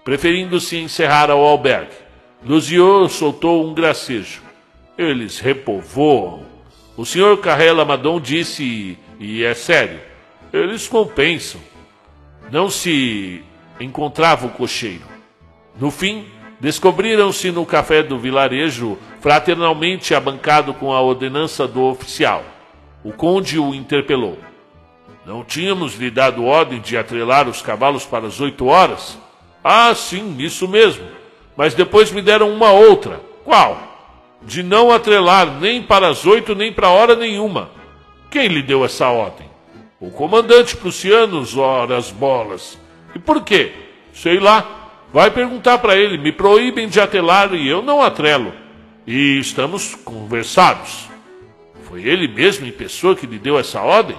preferindo 0.04 0.60
se 0.60 0.78
encerrar 0.78 1.30
ao 1.30 1.44
albergue. 1.44 1.94
Luziot 2.44 3.12
soltou 3.12 3.68
um 3.68 3.74
gracejo. 3.74 4.42
Eles 4.98 5.40
repovoam. 5.40 6.46
O 6.98 7.06
senhor 7.06 7.38
Carrela 7.38 7.86
Madon 7.86 8.20
disse, 8.20 8.98
e 9.20 9.44
é 9.44 9.54
sério, 9.54 10.00
eles 10.52 10.88
compensam. 10.88 11.62
Não 12.52 12.70
se 12.70 13.44
encontrava 13.80 14.48
o 14.48 14.50
cocheiro. 14.50 15.04
No 15.80 15.92
fim, 15.92 16.26
descobriram-se 16.60 17.52
no 17.52 17.66
café 17.66 18.04
do 18.04 18.18
vilarejo, 18.18 18.98
fraternalmente 19.22 20.14
abancado 20.14 20.74
com 20.74 20.94
a 20.94 21.02
ordenança 21.02 21.68
do 21.68 21.84
oficial. 21.84 22.44
O 23.04 23.12
conde 23.12 23.58
o 23.58 23.74
interpelou. 23.74 24.38
Não 25.26 25.44
tínhamos 25.44 25.96
lhe 25.96 26.10
dado 26.10 26.44
ordem 26.46 26.80
de 26.80 26.98
atrelar 26.98 27.48
os 27.48 27.62
cavalos 27.62 28.06
para 28.06 28.28
as 28.28 28.40
oito 28.40 28.66
horas? 28.66 29.18
Ah, 29.64 29.94
sim, 29.94 30.36
isso 30.40 30.68
mesmo. 30.68 31.06
Mas 31.56 31.74
depois 31.74 32.12
me 32.12 32.22
deram 32.22 32.52
uma 32.52 32.72
outra. 32.72 33.22
Qual? 33.44 33.78
De 34.42 34.64
não 34.64 34.92
atrelar 34.92 35.60
nem 35.60 35.84
para 35.84 36.08
as 36.08 36.26
oito 36.26 36.56
nem 36.56 36.72
para 36.72 36.90
hora 36.90 37.16
nenhuma. 37.16 37.70
Quem 38.32 38.48
lhe 38.48 38.62
deu 38.62 38.86
essa 38.86 39.08
ordem? 39.10 39.50
O 40.00 40.10
comandante 40.10 40.78
prussiano, 40.78 41.46
ora 41.58 41.98
as 41.98 42.10
bolas. 42.10 42.80
E 43.14 43.20
por 43.20 43.44
quê? 43.44 43.74
Sei 44.14 44.40
lá. 44.40 44.79
Vai 45.12 45.32
perguntar 45.32 45.80
para 45.80 45.96
ele, 45.96 46.20
me 46.20 46.32
proíbem 46.32 46.88
de 46.88 47.00
atrelar 47.00 47.54
e 47.54 47.68
eu 47.68 47.82
não 47.82 48.02
atrelo. 48.02 48.54
E 49.08 49.40
estamos 49.40 49.96
conversados. 49.96 51.10
Foi 51.84 52.04
ele 52.04 52.28
mesmo 52.28 52.68
em 52.68 52.72
pessoa 52.72 53.16
que 53.16 53.26
lhe 53.26 53.40
deu 53.40 53.58
essa 53.58 53.82
ordem? 53.82 54.16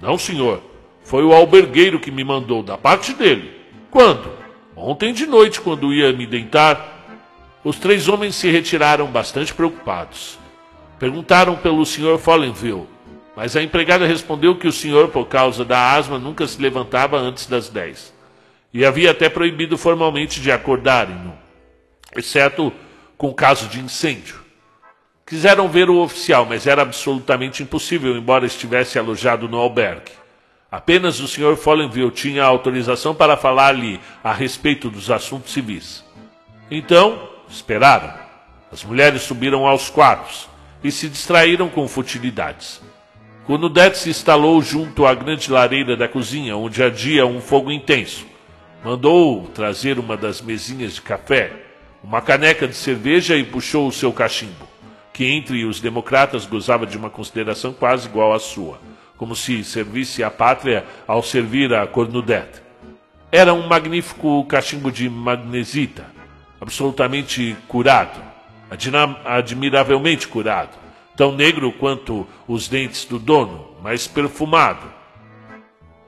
Não, 0.00 0.16
senhor. 0.16 0.62
Foi 1.04 1.22
o 1.22 1.34
albergueiro 1.34 2.00
que 2.00 2.10
me 2.10 2.24
mandou, 2.24 2.62
da 2.62 2.78
parte 2.78 3.12
dele. 3.12 3.52
Quando? 3.90 4.32
Ontem 4.74 5.12
de 5.12 5.26
noite, 5.26 5.60
quando 5.60 5.92
ia 5.92 6.10
me 6.12 6.26
deitar. 6.26 6.98
Os 7.62 7.78
três 7.78 8.08
homens 8.08 8.34
se 8.34 8.50
retiraram 8.50 9.06
bastante 9.08 9.52
preocupados. 9.52 10.38
Perguntaram 10.98 11.56
pelo 11.56 11.84
senhor 11.84 12.18
Follenville, 12.18 12.86
mas 13.36 13.54
a 13.54 13.62
empregada 13.62 14.06
respondeu 14.06 14.56
que 14.56 14.66
o 14.66 14.72
senhor, 14.72 15.08
por 15.08 15.26
causa 15.26 15.66
da 15.66 15.92
asma, 15.92 16.18
nunca 16.18 16.46
se 16.46 16.60
levantava 16.60 17.18
antes 17.18 17.46
das 17.46 17.68
dez 17.68 18.18
e 18.72 18.84
havia 18.84 19.10
até 19.10 19.28
proibido 19.28 19.76
formalmente 19.76 20.40
de 20.40 20.50
acordarem-no, 20.50 21.36
exceto 22.16 22.72
com 23.16 23.32
caso 23.34 23.68
de 23.68 23.80
incêndio. 23.80 24.40
Quiseram 25.26 25.68
ver 25.68 25.88
o 25.88 26.02
oficial, 26.02 26.44
mas 26.44 26.66
era 26.66 26.82
absolutamente 26.82 27.62
impossível, 27.62 28.16
embora 28.16 28.46
estivesse 28.46 28.98
alojado 28.98 29.48
no 29.48 29.58
albergue. 29.58 30.12
Apenas 30.70 31.20
o 31.20 31.26
Sr. 31.26 31.56
Follenville 31.56 32.10
tinha 32.10 32.44
autorização 32.44 33.14
para 33.14 33.36
falar-lhe 33.36 34.00
a 34.22 34.32
respeito 34.32 34.88
dos 34.88 35.10
assuntos 35.10 35.52
civis. 35.52 36.04
Então, 36.70 37.28
esperaram. 37.48 38.14
As 38.72 38.84
mulheres 38.84 39.22
subiram 39.22 39.66
aos 39.66 39.90
quartos 39.90 40.48
e 40.82 40.92
se 40.92 41.08
distraíram 41.08 41.68
com 41.68 41.88
futilidades. 41.88 42.80
Quando 43.46 43.68
Dete 43.68 43.98
se 43.98 44.10
instalou 44.10 44.62
junto 44.62 45.04
à 45.04 45.14
grande 45.14 45.50
lareira 45.50 45.96
da 45.96 46.06
cozinha, 46.06 46.56
onde 46.56 46.82
ardia 46.82 47.26
um 47.26 47.40
fogo 47.40 47.70
intenso, 47.72 48.29
Mandou 48.82 49.46
trazer 49.48 49.98
uma 49.98 50.16
das 50.16 50.40
mesinhas 50.40 50.94
de 50.94 51.02
café, 51.02 51.52
uma 52.02 52.22
caneca 52.22 52.66
de 52.66 52.74
cerveja 52.74 53.36
e 53.36 53.44
puxou 53.44 53.86
o 53.86 53.92
seu 53.92 54.10
cachimbo, 54.10 54.66
que 55.12 55.26
entre 55.26 55.66
os 55.66 55.80
democratas 55.80 56.46
gozava 56.46 56.86
de 56.86 56.96
uma 56.96 57.10
consideração 57.10 57.74
quase 57.74 58.08
igual 58.08 58.32
à 58.32 58.38
sua, 58.38 58.80
como 59.18 59.36
se 59.36 59.62
servisse 59.64 60.24
à 60.24 60.30
pátria 60.30 60.86
ao 61.06 61.22
servir 61.22 61.74
a 61.74 61.86
Cornudete. 61.86 62.62
Era 63.30 63.52
um 63.52 63.66
magnífico 63.66 64.42
cachimbo 64.46 64.90
de 64.90 65.10
magnesita, 65.10 66.06
absolutamente 66.58 67.54
curado, 67.68 68.18
admiravelmente 69.26 70.26
curado, 70.26 70.74
tão 71.14 71.32
negro 71.32 71.70
quanto 71.70 72.26
os 72.48 72.66
dentes 72.66 73.04
do 73.04 73.18
dono, 73.18 73.76
mas 73.82 74.06
perfumado, 74.06 74.90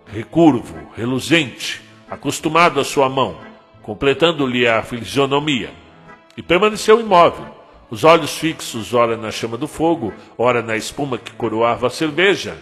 recurvo, 0.06 0.90
reluzente, 0.96 1.82
acostumado 2.12 2.78
à 2.78 2.84
sua 2.84 3.08
mão, 3.08 3.36
completando-lhe 3.80 4.68
a 4.68 4.82
fisionomia, 4.82 5.70
e 6.36 6.42
permaneceu 6.42 7.00
imóvel, 7.00 7.46
os 7.90 8.04
olhos 8.04 8.36
fixos 8.36 8.92
ora 8.92 9.16
na 9.16 9.30
chama 9.30 9.56
do 9.56 9.66
fogo, 9.66 10.12
ora 10.36 10.60
na 10.62 10.76
espuma 10.76 11.16
que 11.16 11.32
coroava 11.32 11.86
a 11.86 11.90
cerveja, 11.90 12.54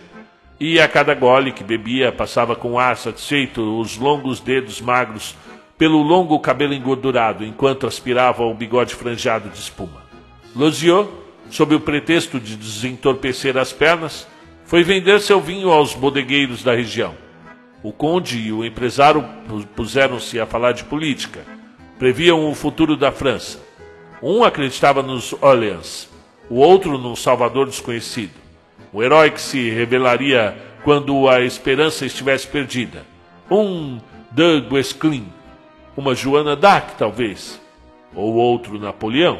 e 0.60 0.78
a 0.78 0.86
cada 0.86 1.14
gole 1.14 1.50
que 1.50 1.64
bebia 1.64 2.12
passava 2.12 2.54
com 2.54 2.78
ar 2.78 2.96
satisfeito 2.96 3.80
os 3.80 3.96
longos 3.96 4.38
dedos 4.38 4.80
magros 4.80 5.34
pelo 5.76 6.00
longo 6.00 6.38
cabelo 6.38 6.72
engordurado, 6.72 7.44
enquanto 7.44 7.88
aspirava 7.88 8.44
o 8.44 8.54
bigode 8.54 8.94
franjado 8.94 9.48
de 9.48 9.58
espuma. 9.58 10.04
Loziot, 10.54 11.10
sob 11.50 11.74
o 11.74 11.80
pretexto 11.80 12.38
de 12.38 12.54
desentorpecer 12.54 13.56
as 13.56 13.72
pernas, 13.72 14.28
foi 14.64 14.84
vender 14.84 15.20
seu 15.20 15.40
vinho 15.40 15.72
aos 15.72 15.92
bodegueiros 15.92 16.62
da 16.62 16.72
região 16.72 17.29
o 17.82 17.92
conde 17.92 18.38
e 18.38 18.52
o 18.52 18.64
empresário 18.64 19.24
puseram-se 19.74 20.38
a 20.38 20.46
falar 20.46 20.72
de 20.72 20.84
política. 20.84 21.40
Previam 21.98 22.50
o 22.50 22.54
futuro 22.54 22.96
da 22.96 23.10
França. 23.10 23.58
Um 24.22 24.44
acreditava 24.44 25.02
nos 25.02 25.32
Orleans, 25.34 26.08
o 26.48 26.56
outro 26.56 26.98
num 26.98 27.16
Salvador 27.16 27.66
desconhecido. 27.66 28.32
O 28.92 29.02
herói 29.02 29.30
que 29.30 29.40
se 29.40 29.70
revelaria 29.70 30.56
quando 30.84 31.28
a 31.28 31.40
esperança 31.40 32.04
estivesse 32.04 32.46
perdida. 32.46 33.04
Um 33.50 33.98
de 34.30 34.60
Guesclin, 34.60 35.26
uma 35.96 36.14
Joana 36.14 36.54
d'Arc, 36.54 36.96
talvez, 36.96 37.60
ou 38.14 38.34
outro 38.34 38.78
Napoleão. 38.78 39.38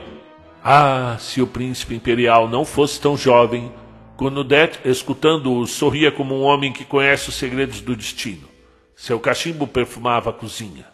Ah, 0.64 1.16
se 1.18 1.41
o 1.41 1.47
príncipe 1.47 1.95
imperial 1.95 2.49
não 2.49 2.64
fosse 2.64 3.01
tão 3.01 3.16
jovem 3.16 3.72
Cornudet, 4.20 4.80
escutando-o, 4.84 5.66
sorria 5.66 6.12
como 6.12 6.34
um 6.34 6.42
homem 6.42 6.74
que 6.74 6.84
conhece 6.84 7.30
os 7.30 7.36
segredos 7.36 7.80
do 7.80 7.96
destino. 7.96 8.46
Seu 8.94 9.18
cachimbo 9.18 9.66
perfumava 9.66 10.28
a 10.28 10.32
cozinha. 10.34 10.84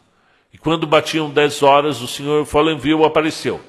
E 0.54 0.56
quando 0.56 0.86
batiam 0.86 1.28
dez 1.28 1.60
horas, 1.60 2.00
o 2.00 2.06
Sr. 2.06 2.44
Follenville 2.44 3.02
apareceu. 3.02 3.60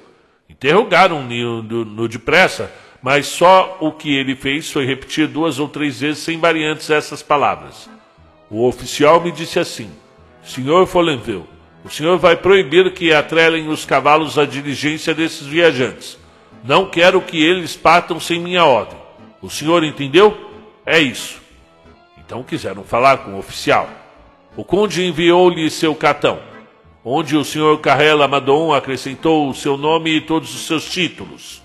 Interrogaram-no 0.48 1.64
no, 1.64 2.08
depressa, 2.08 2.72
mas 3.02 3.26
só 3.26 3.80
o 3.82 3.92
que 3.92 4.16
ele 4.16 4.36
fez 4.36 4.72
foi 4.72 4.86
repetir 4.86 5.28
duas 5.28 5.58
ou 5.58 5.68
três 5.68 6.02
vezes 6.02 6.20
sem 6.20 6.40
variantes 6.40 6.92
essas 6.92 7.24
palavras. 7.24 7.90
O 8.52 8.64
oficial 8.68 9.20
me 9.20 9.32
disse 9.32 9.58
assim: 9.58 9.90
Sr. 10.44 10.86
Follenville, 10.86 11.50
o 11.84 11.90
senhor 11.90 12.20
vai 12.20 12.38
proibir 12.38 12.94
que 12.94 13.12
atrelem 13.12 13.70
os 13.70 13.86
cavalos 13.86 14.38
à 14.38 14.46
diligência 14.46 15.16
desses 15.16 15.48
viajantes. 15.48 16.16
Não 16.64 16.86
quero 16.88 17.20
que 17.22 17.44
eles 17.44 17.76
partam 17.76 18.20
sem 18.20 18.40
minha 18.40 18.64
ordem. 18.64 19.07
O 19.48 19.50
senhor 19.50 19.82
entendeu? 19.82 20.38
É 20.86 21.00
isso. 21.00 21.40
Então 22.18 22.44
quiseram 22.44 22.84
falar 22.84 23.20
com 23.20 23.36
o 23.36 23.40
oficial. 23.40 23.90
O 24.58 24.64
conde 24.66 25.06
enviou-lhe 25.06 25.70
seu 25.70 25.96
cartão, 25.96 26.42
onde 27.02 27.38
o 27.38 27.46
senhor 27.46 27.80
Carrela 27.80 28.28
Madon 28.28 28.74
acrescentou 28.74 29.48
o 29.48 29.56
seu 29.56 29.78
nome 29.78 30.18
e 30.18 30.20
todos 30.20 30.54
os 30.54 30.68
seus 30.68 30.90
títulos. 30.90 31.62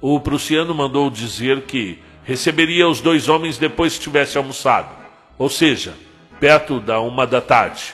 O 0.00 0.20
prussiano 0.20 0.72
mandou 0.72 1.10
dizer 1.10 1.62
que 1.62 1.98
receberia 2.22 2.86
os 2.88 3.00
dois 3.00 3.28
homens 3.28 3.58
depois 3.58 3.96
que 3.96 4.04
tivesse 4.04 4.38
almoçado, 4.38 4.94
ou 5.36 5.48
seja, 5.48 5.94
perto 6.38 6.78
da 6.78 7.00
uma 7.00 7.26
da 7.26 7.40
tarde. 7.40 7.92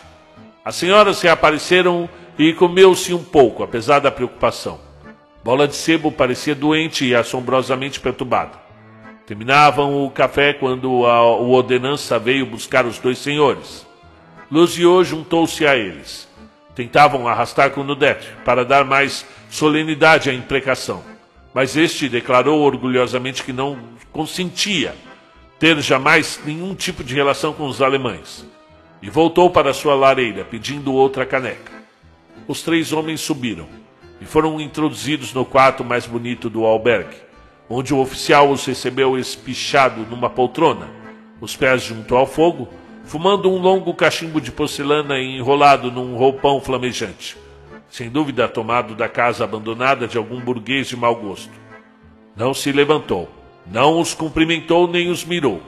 As 0.63 0.75
senhoras 0.75 1.23
reapareceram 1.23 2.07
e 2.39 2.53
comeu-se 2.53 3.15
um 3.15 3.25
pouco, 3.25 3.63
apesar 3.63 3.99
da 3.99 4.11
preocupação. 4.11 4.79
Bola 5.43 5.67
de 5.67 5.75
Sebo 5.75 6.13
parecia 6.13 6.55
doente 6.55 7.07
e 7.07 7.15
assombrosamente 7.15 7.99
perturbada. 7.99 8.62
Terminavam 9.27 10.05
o 10.05 10.11
café 10.11 10.53
quando 10.53 11.07
a, 11.07 11.37
o 11.37 11.51
ordenança 11.51 12.19
veio 12.19 12.45
buscar 12.45 12.85
os 12.85 12.99
dois 12.99 13.19
senhores. 13.19 13.87
Luziot 14.51 15.05
juntou-se 15.05 15.65
a 15.67 15.77
eles. 15.77 16.29
Tentavam 16.75 17.29
arrastar 17.29 17.71
com 17.71 17.85
Nudete 17.85 18.29
para 18.45 18.65
dar 18.65 18.85
mais 18.85 19.25
solenidade 19.51 20.31
à 20.31 20.35
imprecação, 20.35 21.03
mas 21.53 21.77
este 21.77 22.09
declarou 22.09 22.61
orgulhosamente 22.63 23.43
que 23.43 23.53
não 23.53 23.79
consentia 24.11 24.95
ter 25.59 25.79
jamais 25.81 26.41
nenhum 26.45 26.75
tipo 26.75 27.05
de 27.05 27.15
relação 27.15 27.53
com 27.53 27.67
os 27.67 27.81
alemães 27.81 28.45
e 29.03 29.11
voltou 29.11 29.51
para 29.51 29.75
sua 29.75 29.95
lareira 29.95 30.45
pedindo 30.45 30.93
outra 30.93 31.27
caneca. 31.27 31.73
Os 32.49 32.63
três 32.63 32.93
homens 32.93 33.21
subiram 33.21 33.69
e 34.21 34.25
foram 34.25 34.61
introduzidos 34.61 35.33
no 35.35 35.45
quarto 35.45 35.85
mais 35.85 36.07
bonito 36.07 36.49
do 36.49 36.65
albergue 36.65 37.32
onde 37.75 37.95
o 37.95 38.01
oficial 38.01 38.51
os 38.51 38.67
recebeu 38.67 39.19
espichado 39.19 40.03
numa 40.03 40.29
poltrona, 40.29 40.91
os 41.41 41.57
pés 41.57 41.83
junto 41.83 42.15
ao 42.15 42.27
fogo, 42.27 42.69
fumando 43.03 43.51
um 43.51 43.57
longo 43.57 43.95
cachimbo 43.95 44.43
de 44.43 44.53
porcelana 44.53 45.19
enrolado 45.19 45.91
num 45.91 46.15
roupão 46.15 46.61
flamejante, 46.61 47.35
sem 47.89 48.11
dúvida 48.11 48.47
tomado 48.47 48.95
da 48.95 49.09
casa 49.09 49.45
abandonada 49.45 50.07
de 50.07 50.19
algum 50.19 50.39
burguês 50.39 50.87
de 50.87 50.99
mau 50.99 51.17
gosto. 51.17 51.51
Não 52.37 52.53
se 52.53 52.71
levantou, 52.71 53.27
não 53.67 53.99
os 53.99 54.13
cumprimentou 54.13 54.87
nem 54.87 55.09
os 55.09 55.25
mirou. 55.25 55.63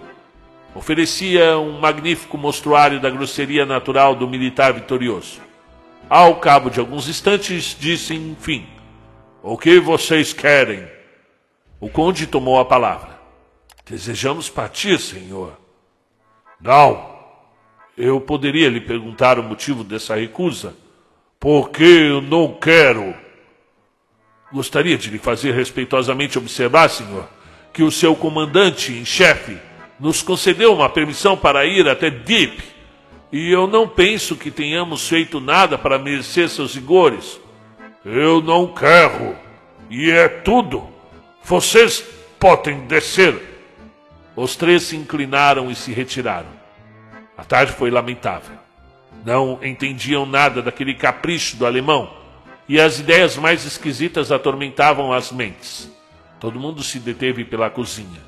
Oferecia 0.75 1.57
um 1.57 1.81
magnífico 1.81 2.37
mostruário 2.37 3.01
da 3.01 3.09
grosseria 3.09 3.65
natural 3.65 4.15
do 4.15 4.29
militar 4.29 4.75
vitorioso. 4.75 5.41
Ao 6.11 6.37
cabo 6.37 6.69
de 6.69 6.81
alguns 6.81 7.09
instantes, 7.09 7.75
disse 7.81 8.13
enfim: 8.15 8.67
O 9.43 9.57
que 9.57 9.81
vocês 9.81 10.35
querem? 10.35 10.94
O 11.81 11.89
conde 11.89 12.27
tomou 12.27 12.59
a 12.59 12.64
palavra. 12.64 13.18
Desejamos 13.87 14.49
partir, 14.49 14.99
senhor. 14.99 15.59
Não. 16.61 17.14
Eu 17.97 18.20
poderia 18.20 18.68
lhe 18.68 18.81
perguntar 18.81 19.39
o 19.39 19.43
motivo 19.43 19.85
dessa 19.85 20.16
recusa? 20.16 20.75
Porque 21.39 21.85
eu 21.85 22.22
não 22.22 22.55
quero. 22.55 23.14
Gostaria 24.53 24.97
de 24.97 25.11
lhe 25.11 25.18
fazer 25.18 25.53
respeitosamente 25.53 26.39
observar, 26.39 26.89
senhor, 26.89 27.29
que 27.72 27.83
o 27.83 27.91
seu 27.91 28.16
comandante 28.16 28.93
em 28.93 29.05
chefe 29.05 29.59
nos 29.99 30.22
concedeu 30.22 30.72
uma 30.72 30.89
permissão 30.89 31.37
para 31.37 31.66
ir 31.66 31.89
até 31.89 32.11
Deep, 32.11 32.62
e 33.33 33.51
eu 33.51 33.66
não 33.66 33.89
penso 33.89 34.37
que 34.37 34.51
tenhamos 34.51 35.09
feito 35.09 35.41
nada 35.41 35.77
para 35.77 35.99
merecer 35.99 36.49
seus 36.49 36.75
rigores. 36.75 37.41
Eu 38.05 38.41
não 38.41 38.72
quero, 38.72 39.37
e 39.91 40.11
é 40.11 40.29
tudo. 40.29 40.94
Vocês 41.47 42.03
podem 42.41 42.87
descer. 42.87 43.39
Os 44.35 44.57
três 44.57 44.85
se 44.85 44.97
inclinaram 44.97 45.71
e 45.71 45.75
se 45.75 45.93
retiraram. 45.93 46.49
A 47.37 47.45
tarde 47.45 47.73
foi 47.73 47.91
lamentável. 47.91 48.57
Não 49.27 49.59
entendiam 49.63 50.25
nada 50.25 50.63
daquele 50.63 50.95
capricho 50.95 51.59
do 51.59 51.67
alemão 51.67 52.11
e 52.67 52.81
as 52.81 52.99
ideias 52.99 53.37
mais 53.37 53.67
esquisitas 53.67 54.33
atormentavam 54.33 55.13
as 55.13 55.31
mentes. 55.31 55.91
Todo 56.41 56.59
mundo 56.59 56.83
se 56.83 56.99
deteve 56.99 57.45
pela 57.45 57.69
cozinha 57.69 58.23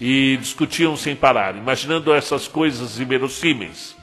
e 0.00 0.38
discutiam 0.38 0.96
sem 0.96 1.14
parar, 1.14 1.54
imaginando 1.56 2.14
essas 2.14 2.48
coisas 2.48 2.98
inverossímeis. 2.98 3.94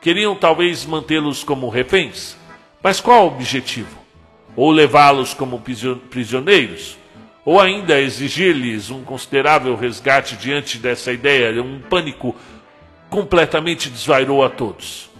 Queriam 0.00 0.36
talvez 0.36 0.86
mantê-los 0.86 1.42
como 1.42 1.68
reféns, 1.68 2.36
mas 2.80 3.00
qual 3.00 3.24
o 3.24 3.26
objetivo? 3.34 3.98
Ou 4.54 4.70
levá-los 4.70 5.34
como 5.34 5.60
prisioneiros? 6.10 6.96
Ou 7.44 7.60
ainda 7.60 8.00
exigir-lhes 8.00 8.90
um 8.90 9.04
considerável 9.04 9.76
resgate 9.76 10.36
diante 10.36 10.78
dessa 10.78 11.12
ideia? 11.12 11.62
Um 11.62 11.78
pânico 11.78 12.34
completamente 13.10 13.90
desvairou 13.90 14.42
a 14.42 14.48
todos. 14.48 15.10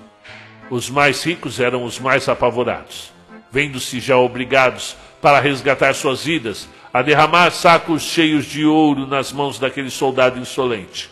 Os 0.71 0.89
mais 0.89 1.23
ricos 1.23 1.61
eram 1.61 1.85
os 1.85 2.01
mais 2.01 2.27
apavorados, 2.29 3.13
vendo-se 3.53 4.01
já 4.01 4.17
obrigados, 4.17 4.97
para 5.21 5.39
resgatar 5.39 5.95
suas 5.95 6.25
vidas, 6.25 6.67
a 6.93 7.03
derramar 7.03 7.51
sacos 7.51 8.03
cheios 8.03 8.47
de 8.47 8.65
ouro 8.65 9.07
nas 9.07 9.33
mãos 9.33 9.59
daquele 9.59 9.91
soldado 9.91 10.39
insolente. 10.39 11.11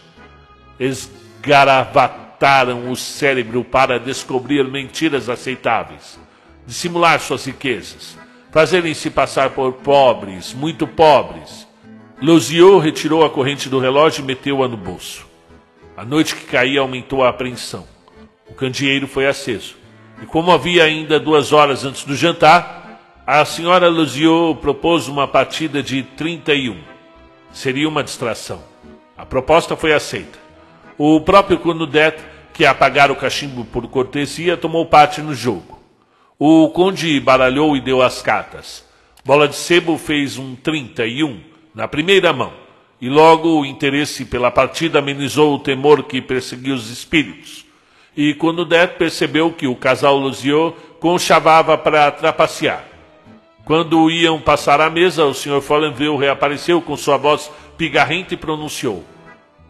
Esgaravataram 0.79 2.91
o 2.91 2.97
cérebro 2.97 3.65
para 3.65 3.99
descobrir 3.99 4.65
mentiras 4.65 5.29
aceitáveis, 5.29 6.19
dissimular 6.67 7.21
suas 7.21 7.45
riquezas, 7.45 8.17
fazerem-se 8.53 9.11
passar 9.11 9.51
por 9.51 9.73
pobres, 9.73 10.53
muito 10.53 10.87
pobres. 10.87 11.67
Losiot 12.21 12.85
retirou 12.85 13.25
a 13.25 13.31
corrente 13.31 13.69
do 13.69 13.81
relógio 13.81 14.23
e 14.23 14.27
meteu-a 14.27 14.69
no 14.69 14.77
bolso. 14.77 15.27
A 15.97 16.05
noite 16.05 16.37
que 16.37 16.45
caía 16.45 16.81
aumentou 16.81 17.25
a 17.25 17.31
apreensão. 17.31 17.89
O 18.49 18.55
candeeiro 18.55 19.09
foi 19.09 19.27
aceso. 19.27 19.77
E 20.23 20.27
como 20.27 20.53
havia 20.53 20.85
ainda 20.85 21.19
duas 21.19 21.51
horas 21.53 21.85
antes 21.85 22.05
do 22.05 22.15
jantar, 22.15 23.01
a 23.27 23.43
senhora 23.45 23.89
Luziot 23.89 24.61
propôs 24.61 25.09
uma 25.09 25.27
partida 25.27 25.83
de 25.83 26.03
31. 26.03 26.79
Seria 27.53 27.89
uma 27.89 28.05
distração. 28.05 28.63
A 29.17 29.25
proposta 29.25 29.75
foi 29.77 29.95
aceita. 29.95 30.39
O 30.99 31.21
próprio 31.23 31.59
Cornudet, 31.59 32.19
que 32.53 32.67
apagara 32.67 33.13
o 33.13 33.17
cachimbo 33.17 33.65
por 33.65 33.89
cortesia, 33.89 34.57
tomou 34.57 34.85
parte 34.85 35.23
no 35.23 35.35
jogo. 35.35 35.72
O 36.45 36.71
conde 36.71 37.21
baralhou 37.21 37.77
e 37.77 37.81
deu 37.81 38.03
as 38.03 38.21
cartas. 38.21 38.85
Bola 39.25 39.47
de 39.47 39.55
Sebo 39.55 39.97
fez 39.97 40.39
um 40.39 40.57
31 40.57 41.41
na 41.73 41.87
primeira 41.87 42.33
mão, 42.33 42.53
e 43.01 43.09
logo 43.09 43.61
o 43.61 43.65
interesse 43.65 44.25
pela 44.25 44.51
partida 44.51 44.99
amenizou 44.99 45.55
o 45.55 45.59
temor 45.61 46.03
que 46.03 46.21
perseguia 46.21 46.75
os 46.75 46.91
espíritos. 46.91 47.65
E 48.17 48.35
Cornudet 48.35 48.97
percebeu 48.99 49.53
que 49.53 49.69
o 49.69 49.77
casal 49.77 50.17
Luziot 50.17 50.75
conchavava 50.99 51.79
para 51.79 52.11
trapacear. 52.11 52.87
Quando 53.65 54.11
iam 54.11 54.41
passar 54.41 54.81
a 54.81 54.91
mesa, 54.91 55.25
o 55.25 55.33
Sr. 55.33 55.61
Follenville 55.61 56.19
reapareceu 56.19 56.83
com 56.83 56.97
sua 56.97 57.19
voz 57.19 57.53
pigarrenta 57.79 58.35
e 58.35 58.37
pronunciou: 58.37 59.05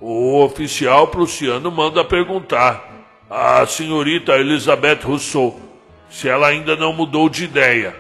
O 0.01 0.43
oficial 0.43 1.09
prussiano 1.09 1.71
manda 1.71 2.03
perguntar 2.03 2.83
à 3.29 3.67
senhorita 3.67 4.39
Elizabeth 4.39 5.01
Rousseau 5.05 5.72
se 6.13 6.29
ela 6.29 6.47
ainda 6.47 6.77
não 6.77 6.93
mudou 6.93 7.29
de 7.29 7.45
ideia. 7.45 7.97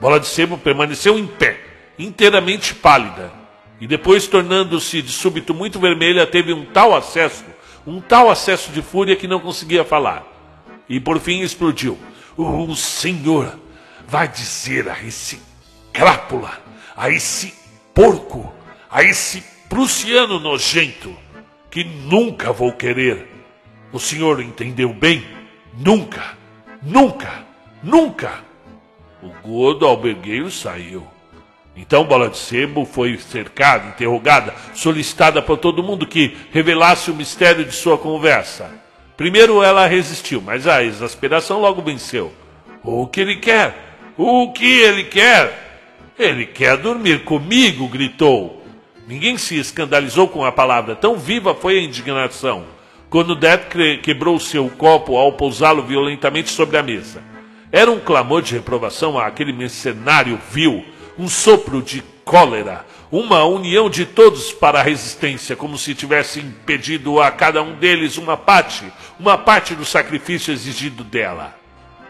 Bola 0.00 0.18
de 0.18 0.26
Sebo 0.26 0.58
permaneceu 0.58 1.16
em 1.16 1.26
pé, 1.26 1.58
inteiramente 1.96 2.74
pálida, 2.74 3.32
e 3.80 3.86
depois, 3.86 4.26
tornando-se 4.26 5.00
de 5.00 5.10
súbito 5.10 5.54
muito 5.54 5.78
vermelha, 5.80 6.26
teve 6.26 6.52
um 6.52 6.64
tal 6.64 6.94
acesso, 6.94 7.44
um 7.86 8.00
tal 8.00 8.28
acesso 8.28 8.70
de 8.72 8.82
fúria 8.82 9.16
que 9.16 9.28
não 9.28 9.40
conseguia 9.40 9.84
falar. 9.84 10.24
E 10.88 11.00
por 11.00 11.18
fim 11.20 11.40
explodiu: 11.40 11.98
O 12.36 12.74
senhor 12.74 13.58
vai 14.06 14.28
dizer 14.28 14.88
a 14.88 15.02
esse 15.02 15.40
crápula, 15.92 16.60
a 16.96 17.08
esse 17.08 17.54
porco, 17.94 18.52
a 18.90 19.02
esse 19.02 19.42
prussiano 19.68 20.38
nojento, 20.38 21.16
que 21.70 21.84
nunca 21.84 22.52
vou 22.52 22.72
querer. 22.72 23.28
O 23.92 23.98
senhor 23.98 24.40
entendeu 24.40 24.92
bem? 24.92 25.24
Nunca, 25.76 26.36
nunca, 26.82 27.44
nunca. 27.82 28.40
O 29.22 29.28
gordo 29.46 29.86
albergueiro 29.86 30.50
saiu. 30.50 31.06
Então 31.74 32.04
Bola 32.04 32.28
de 32.28 32.36
Sebo 32.36 32.84
foi 32.84 33.16
cercada, 33.16 33.88
interrogada, 33.88 34.54
solicitada 34.74 35.40
por 35.40 35.56
todo 35.56 35.82
mundo 35.82 36.06
que 36.06 36.36
revelasse 36.52 37.10
o 37.10 37.14
mistério 37.14 37.64
de 37.64 37.72
sua 37.72 37.96
conversa. 37.96 38.70
Primeiro 39.16 39.62
ela 39.62 39.86
resistiu, 39.86 40.42
mas 40.42 40.66
a 40.66 40.82
exasperação 40.82 41.60
logo 41.60 41.80
venceu. 41.80 42.32
O 42.82 43.06
que 43.06 43.20
ele 43.20 43.36
quer? 43.36 43.96
O 44.18 44.52
que 44.52 44.66
ele 44.66 45.04
quer? 45.04 45.80
Ele 46.18 46.44
quer 46.44 46.76
dormir 46.76 47.24
comigo, 47.24 47.88
gritou. 47.88 48.62
Ninguém 49.06 49.38
se 49.38 49.58
escandalizou 49.58 50.28
com 50.28 50.44
a 50.44 50.52
palavra, 50.52 50.94
tão 50.94 51.16
viva 51.16 51.54
foi 51.54 51.78
a 51.78 51.82
indignação. 51.82 52.64
Quando 53.12 53.36
Det 53.36 53.98
quebrou 54.02 54.40
seu 54.40 54.70
copo 54.70 55.18
ao 55.18 55.34
pousá-lo 55.34 55.82
violentamente 55.82 56.48
sobre 56.48 56.78
a 56.78 56.82
mesa. 56.82 57.22
Era 57.70 57.90
um 57.90 58.00
clamor 58.00 58.40
de 58.40 58.54
reprovação 58.54 59.18
àquele 59.18 59.52
mercenário 59.52 60.40
vil, 60.50 60.82
um 61.18 61.28
sopro 61.28 61.82
de 61.82 62.02
cólera, 62.24 62.86
uma 63.10 63.44
união 63.44 63.90
de 63.90 64.06
todos 64.06 64.50
para 64.50 64.80
a 64.80 64.82
resistência, 64.82 65.54
como 65.54 65.76
se 65.76 65.94
tivesse 65.94 66.40
impedido 66.40 67.20
a 67.20 67.30
cada 67.30 67.62
um 67.62 67.74
deles 67.74 68.16
uma 68.16 68.34
parte, 68.34 68.90
uma 69.20 69.36
parte 69.36 69.74
do 69.74 69.84
sacrifício 69.84 70.50
exigido 70.50 71.04
dela. 71.04 71.54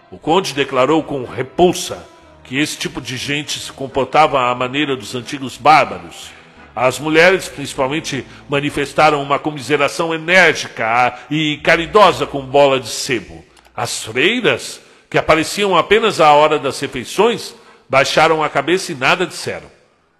O 0.08 0.18
conde 0.18 0.54
declarou 0.54 1.02
com 1.02 1.24
repulsa 1.24 2.06
que 2.44 2.56
esse 2.58 2.78
tipo 2.78 3.00
de 3.00 3.16
gente 3.16 3.58
se 3.58 3.72
comportava 3.72 4.48
à 4.48 4.54
maneira 4.54 4.94
dos 4.94 5.16
antigos 5.16 5.56
bárbaros. 5.56 6.30
As 6.74 6.98
mulheres, 6.98 7.48
principalmente, 7.48 8.24
manifestaram 8.48 9.22
uma 9.22 9.38
comiseração 9.38 10.14
enérgica 10.14 11.18
e 11.30 11.58
caridosa 11.58 12.26
com 12.26 12.40
bola 12.42 12.80
de 12.80 12.88
sebo. 12.88 13.44
As 13.76 14.04
freiras, 14.04 14.80
que 15.10 15.18
apareciam 15.18 15.76
apenas 15.76 16.20
à 16.20 16.32
hora 16.32 16.58
das 16.58 16.80
refeições, 16.80 17.54
baixaram 17.88 18.42
a 18.42 18.48
cabeça 18.48 18.92
e 18.92 18.94
nada 18.94 19.26
disseram. 19.26 19.70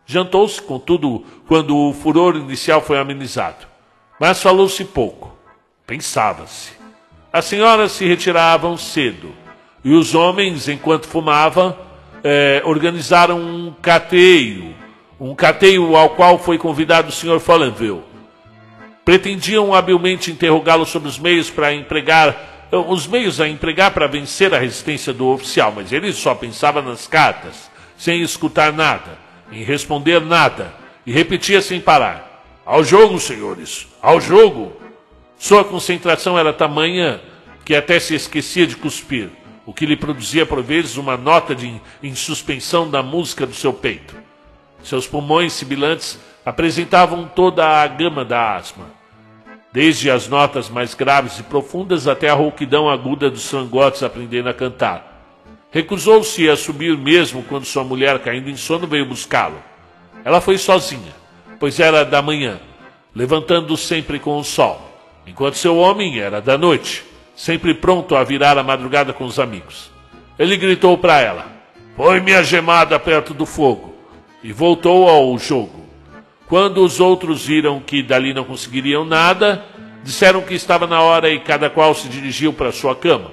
Jantou-se, 0.05 0.61
contudo, 0.61 1.25
quando 1.47 1.77
o 1.77 1.95
furor 1.95 2.37
inicial 2.37 2.83
foi 2.83 2.99
amenizado. 2.99 3.67
Mas 4.21 4.43
falou-se 4.43 4.85
pouco. 4.85 5.37
Pensava-se. 5.87 6.73
As 7.33 7.47
senhoras 7.47 7.93
se 7.93 8.07
retiravam 8.07 8.77
cedo 8.77 9.43
e 9.85 9.93
os 9.93 10.15
homens, 10.15 10.69
enquanto 10.69 11.09
fumavam, 11.09 11.77
é, 12.23 12.63
organizaram 12.65 13.41
um 13.41 13.75
cateio, 13.83 14.75
um 15.25 15.37
cateio 15.37 15.95
ao 15.95 16.11
qual 16.11 16.37
foi 16.37 16.59
convidado 16.59 17.11
o 17.11 17.13
Sr. 17.13 17.39
Follenville. 17.39 18.03
Pretendiam 19.05 19.73
habilmente 19.73 20.33
interrogá-lo 20.33 20.85
sobre 20.85 21.09
os 21.09 21.17
meios 21.17 21.49
para 21.49 21.73
empregar, 21.73 22.69
os 22.89 23.07
meios 23.07 23.41
a 23.41 23.49
empregar 23.49 23.93
para 23.93 24.09
vencer 24.09 24.53
a 24.53 24.59
resistência 24.59 25.13
do 25.13 25.29
oficial, 25.29 25.73
mas 25.77 25.93
ele 25.93 26.13
só 26.13 26.35
pensava 26.35 26.83
nas 26.83 27.07
cartas, 27.07 27.71
sem 27.97 28.21
escutar 28.21 28.73
nada, 28.73 29.17
em 29.53 29.63
responder 29.63 30.21
nada, 30.21 30.75
e 31.07 31.13
repetia 31.13 31.63
sem 31.63 31.81
parar: 31.81 32.45
Ao 32.67 32.83
jogo, 32.83 33.21
senhores, 33.21 33.87
ao 34.03 34.21
jogo! 34.21 34.73
Sua 35.39 35.63
concentração 35.63 36.37
era 36.37 36.53
tamanha 36.53 37.21
que 37.65 37.77
até 37.77 38.01
se 38.01 38.17
esquecia 38.17 38.67
de 38.67 38.75
cuspir, 38.75 39.31
o 39.65 39.73
que 39.73 39.87
lhe 39.87 39.97
produzia 39.97 40.45
por 40.45 40.61
vezes 40.65 40.97
uma 40.97 41.17
nota 41.17 41.55
de 41.55 41.81
em 42.03 42.15
suspensão 42.17 42.91
da 42.91 43.05
música 43.05 43.47
do 43.47 43.55
seu 43.55 43.73
peito. 43.73 44.32
Seus 44.83 45.07
pulmões 45.07 45.53
sibilantes 45.53 46.19
apresentavam 46.45 47.31
toda 47.35 47.67
a 47.67 47.87
gama 47.87 48.25
da 48.25 48.57
asma, 48.57 48.87
desde 49.73 50.11
as 50.11 50.29
notas 50.29 50.69
mais 50.69 50.95
graves 50.95 51.39
e 51.39 51.43
profundas 51.43 52.09
até 52.09 52.29
a 52.29 52.35
rouquidão 52.35 52.91
aguda 52.91 53.31
dos 53.31 53.43
sangotes 53.43 54.03
aprendendo 54.03 54.49
a 54.49 54.55
cantar. 54.55 55.13
Recusou-se 55.71 56.49
a 56.51 56.57
subir 56.57 56.99
mesmo 56.99 57.43
quando 57.45 57.65
sua 57.65 57.85
mulher, 57.85 58.19
caindo 58.19 58.51
em 58.51 58.57
sono, 58.57 58.87
veio 58.87 59.07
buscá-lo. 59.07 59.63
Ela 60.25 60.41
foi 60.41 60.59
sozinha, 60.59 61.15
pois 61.59 61.81
era 61.81 62.05
da 62.05 62.21
manhã, 62.21 62.61
levantando 63.15 63.77
sempre 63.77 64.19
com 64.19 64.37
o 64.39 64.45
sol, 64.45 64.81
enquanto 65.27 65.55
seu 65.55 65.79
homem 65.79 66.21
era 66.21 66.41
da 66.41 66.59
noite, 66.59 67.05
sempre 67.35 67.73
pronto 67.73 68.15
a 68.15 68.23
virar 68.23 68.59
a 68.59 68.63
madrugada 68.63 69.13
com 69.13 69.25
os 69.25 69.39
amigos. 69.39 69.91
Ele 70.39 70.57
gritou 70.57 70.99
para 70.99 71.21
ela: 71.21 71.47
Põe 71.97 72.21
minha 72.21 72.43
gemada 72.43 72.99
perto 72.99 73.33
do 73.33 73.47
fogo, 73.47 73.92
e 74.43 74.53
voltou 74.53 75.09
ao 75.09 75.39
jogo. 75.39 75.83
Quando 76.47 76.85
os 76.85 77.01
outros 77.01 77.47
viram 77.47 77.81
que 77.81 78.03
dali 78.03 78.35
não 78.35 78.45
conseguiriam 78.45 79.05
nada, 79.05 79.65
disseram 80.03 80.43
que 80.43 80.55
estava 80.55 80.87
na 80.87 81.01
hora 81.01 81.31
e 81.31 81.41
cada 81.41 81.71
qual 81.71 81.95
se 81.95 82.09
dirigiu 82.09 82.53
para 82.53 82.73
sua 82.73 82.95
cama. 82.95 83.31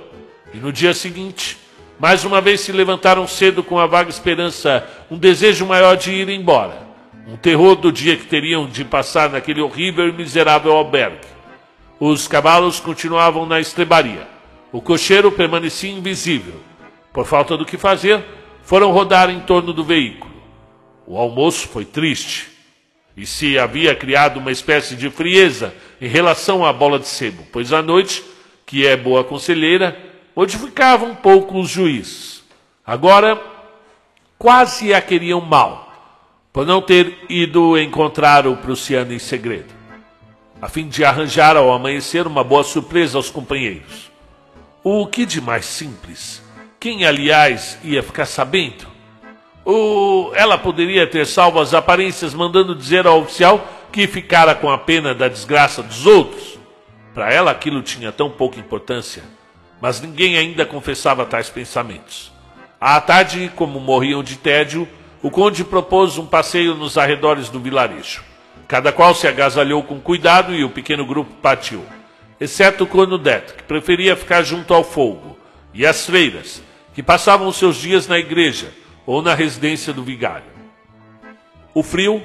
E 0.53 0.57
no 0.57 0.71
dia 0.71 0.93
seguinte, 0.93 1.57
mais 1.99 2.23
uma 2.23 2.39
vez 2.39 2.61
se 2.61 2.71
levantaram 2.71 3.27
cedo 3.27 3.61
com 3.61 3.77
a 3.77 3.85
vaga 3.85 4.09
esperança, 4.09 4.87
um 5.11 5.17
desejo 5.17 5.65
maior 5.65 5.97
de 5.97 6.11
ir 6.11 6.29
embora. 6.29 6.87
Um 7.27 7.35
terror 7.35 7.75
do 7.75 7.91
dia 7.91 8.15
que 8.15 8.25
teriam 8.25 8.67
de 8.67 8.85
passar 8.85 9.29
naquele 9.29 9.61
horrível 9.61 10.07
e 10.07 10.13
miserável 10.13 10.71
albergue. 10.71 11.27
Os 11.99 12.27
cavalos 12.27 12.79
continuavam 12.79 13.45
na 13.45 13.59
estrebaria. 13.59 14.25
O 14.71 14.81
cocheiro 14.81 15.31
permanecia 15.31 15.91
invisível. 15.91 16.55
Por 17.11 17.25
falta 17.25 17.57
do 17.57 17.65
que 17.65 17.77
fazer, 17.77 18.23
foram 18.63 18.91
rodar 18.91 19.29
em 19.29 19.41
torno 19.41 19.73
do 19.73 19.83
veículo. 19.83 20.28
O 21.09 21.17
almoço 21.17 21.67
foi 21.67 21.85
triste. 21.85 22.49
E 23.17 23.25
se 23.25 23.57
havia 23.57 23.95
criado 23.95 24.37
uma 24.37 24.51
espécie 24.51 24.95
de 24.95 25.09
frieza 25.09 25.73
em 25.99 26.07
relação 26.07 26.63
à 26.63 26.71
bola 26.71 26.99
de 26.99 27.07
sebo, 27.07 27.43
pois 27.51 27.73
à 27.73 27.81
noite, 27.81 28.23
que 28.63 28.85
é 28.85 28.95
boa 28.95 29.23
conselheira, 29.23 29.97
modificava 30.35 31.05
um 31.05 31.15
pouco 31.15 31.59
os 31.59 31.67
juízes. 31.67 32.43
Agora, 32.85 33.41
quase 34.37 34.93
a 34.93 35.01
queriam 35.01 35.41
mal, 35.41 35.91
por 36.53 36.63
não 36.63 36.79
ter 36.79 37.25
ido 37.27 37.75
encontrar 37.75 38.45
o 38.45 38.55
prussiano 38.57 39.11
em 39.11 39.19
segredo, 39.19 39.73
a 40.61 40.69
fim 40.69 40.87
de 40.87 41.03
arranjar 41.03 41.57
ao 41.57 41.73
amanhecer 41.73 42.27
uma 42.27 42.43
boa 42.43 42.63
surpresa 42.63 43.17
aos 43.17 43.31
companheiros. 43.31 44.11
O 44.83 45.07
que 45.07 45.25
de 45.25 45.41
mais 45.41 45.65
simples? 45.65 46.39
Quem, 46.79 47.03
aliás, 47.03 47.79
ia 47.83 48.03
ficar 48.03 48.27
sabendo? 48.27 48.88
O... 49.69 50.31
Ela 50.33 50.57
poderia 50.57 51.05
ter 51.05 51.25
salvo 51.25 51.59
as 51.59 51.73
aparências 51.73 52.33
mandando 52.33 52.75
dizer 52.75 53.05
ao 53.05 53.21
oficial 53.21 53.67
que 53.91 54.07
ficara 54.07 54.55
com 54.55 54.69
a 54.69 54.77
pena 54.77 55.13
da 55.13 55.27
desgraça 55.27 55.83
dos 55.83 56.05
outros. 56.05 56.57
Para 57.13 57.31
ela 57.33 57.51
aquilo 57.51 57.81
tinha 57.81 58.11
tão 58.11 58.29
pouca 58.29 58.59
importância 58.59 59.23
mas 59.81 60.01
ninguém 60.01 60.37
ainda 60.37 60.65
confessava 60.65 61.25
tais 61.25 61.49
pensamentos. 61.49 62.31
À 62.79 62.99
tarde, 62.99 63.51
como 63.55 63.79
morriam 63.79 64.23
de 64.23 64.37
tédio, 64.37 64.87
o 65.21 65.29
conde 65.29 65.63
propôs 65.63 66.17
um 66.17 66.25
passeio 66.25 66.75
nos 66.75 66.97
arredores 66.97 67.49
do 67.49 67.59
vilarejo. 67.59 68.23
Cada 68.67 68.91
qual 68.91 69.15
se 69.15 69.27
agasalhou 69.27 69.83
com 69.83 69.99
cuidado 69.99 70.53
e 70.53 70.63
o 70.63 70.69
pequeno 70.69 71.05
grupo 71.05 71.33
partiu, 71.41 71.83
exceto 72.39 72.85
Cornudete, 72.85 73.53
que 73.53 73.63
preferia 73.63 74.15
ficar 74.15 74.43
junto 74.43 74.73
ao 74.73 74.83
fogo, 74.83 75.37
e 75.73 75.85
as 75.85 76.05
freiras, 76.05 76.61
que 76.93 77.01
passavam 77.03 77.51
seus 77.51 77.77
dias 77.77 78.07
na 78.07 78.19
igreja 78.19 78.71
ou 79.09 79.21
na 79.23 79.33
residência 79.33 79.91
do 79.91 80.03
vigário. 80.03 80.51
O 81.73 81.81
frio, 81.81 82.21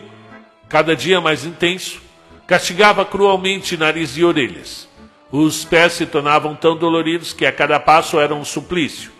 cada 0.69 0.95
dia 0.95 1.19
mais 1.19 1.47
intenso, 1.47 2.03
castigava 2.47 3.07
cruelmente 3.07 3.75
nariz 3.75 4.19
e 4.19 4.25
orelhas. 4.25 4.87
Os 5.33 5.65
pés 5.65 5.95
se 5.95 6.05
tornavam 6.05 6.55
tão 6.55 6.77
doloridos 6.77 7.33
que 7.33 7.47
a 7.47 7.53
cada 7.53 7.81
passo 7.81 8.21
era 8.21 8.35
um 8.35 8.45
suplício. 8.45 9.11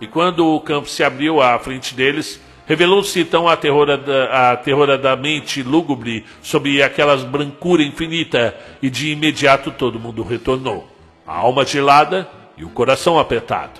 E 0.00 0.06
quando 0.06 0.46
o 0.46 0.58
campo 0.60 0.88
se 0.88 1.04
abriu 1.04 1.42
à 1.42 1.58
frente 1.58 1.94
deles, 1.94 2.40
revelou-se 2.66 3.22
tão 3.26 3.46
aterroradamente 3.46 5.62
lúgubre 5.62 6.24
sob 6.40 6.82
aquela 6.82 7.18
brancura 7.18 7.82
infinita, 7.82 8.58
e 8.80 8.88
de 8.88 9.10
imediato 9.10 9.70
todo 9.70 10.00
mundo 10.00 10.22
retornou. 10.22 10.88
A 11.26 11.36
alma 11.36 11.66
gelada 11.66 12.26
e 12.56 12.64
o 12.64 12.70
coração 12.70 13.18
apertado. 13.18 13.78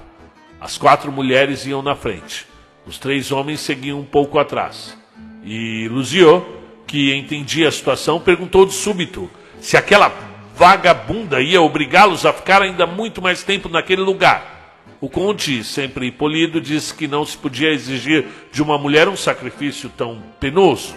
As 0.60 0.76
quatro 0.76 1.10
mulheres 1.10 1.64
iam 1.64 1.80
na 1.80 1.96
frente. 1.96 2.49
Os 2.86 2.98
três 2.98 3.30
homens 3.30 3.60
seguiam 3.60 4.00
um 4.00 4.04
pouco 4.04 4.38
atrás. 4.38 4.96
E 5.44 5.88
Luziot, 5.88 6.44
que 6.86 7.14
entendia 7.14 7.68
a 7.68 7.72
situação, 7.72 8.20
perguntou 8.20 8.66
de 8.66 8.72
súbito 8.72 9.30
se 9.60 9.76
aquela 9.76 10.12
vagabunda 10.56 11.40
ia 11.40 11.62
obrigá-los 11.62 12.26
a 12.26 12.32
ficar 12.32 12.62
ainda 12.62 12.86
muito 12.86 13.22
mais 13.22 13.42
tempo 13.42 13.68
naquele 13.68 14.02
lugar. 14.02 14.60
O 15.00 15.08
conde, 15.08 15.64
sempre 15.64 16.10
polido, 16.10 16.60
disse 16.60 16.94
que 16.94 17.08
não 17.08 17.24
se 17.24 17.36
podia 17.36 17.70
exigir 17.70 18.26
de 18.52 18.62
uma 18.62 18.76
mulher 18.76 19.08
um 19.08 19.16
sacrifício 19.16 19.90
tão 19.96 20.22
penoso 20.38 20.96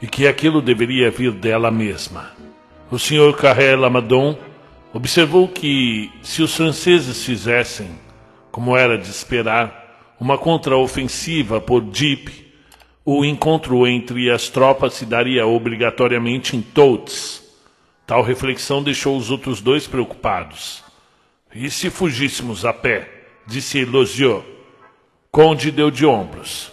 e 0.00 0.06
que 0.06 0.28
aquilo 0.28 0.62
deveria 0.62 1.10
vir 1.10 1.32
dela 1.32 1.70
mesma. 1.70 2.30
O 2.90 2.98
senhor 2.98 3.36
Carré 3.36 3.74
Lamadon 3.74 4.38
observou 4.92 5.48
que, 5.48 6.12
se 6.22 6.42
os 6.42 6.54
franceses 6.54 7.24
fizessem, 7.24 7.90
como 8.52 8.76
era 8.76 8.96
de 8.96 9.10
esperar, 9.10 9.87
uma 10.20 10.38
contraofensiva 10.38 11.60
por 11.60 11.84
Jeep, 11.92 12.52
o 13.04 13.24
encontro 13.24 13.86
entre 13.86 14.30
as 14.30 14.48
tropas 14.48 14.94
se 14.94 15.06
daria 15.06 15.46
obrigatoriamente 15.46 16.56
em 16.56 16.62
Totes 16.62 17.48
Tal 18.08 18.22
reflexão 18.22 18.82
deixou 18.82 19.18
os 19.18 19.30
outros 19.30 19.60
dois 19.60 19.86
preocupados. 19.86 20.82
E 21.54 21.70
se 21.70 21.90
fugíssemos 21.90 22.64
a 22.64 22.72
pé? 22.72 23.06
Disse 23.46 23.80
Elosiot. 23.80 24.46
Conde 25.30 25.70
deu 25.70 25.90
de 25.90 26.06
ombros. 26.06 26.72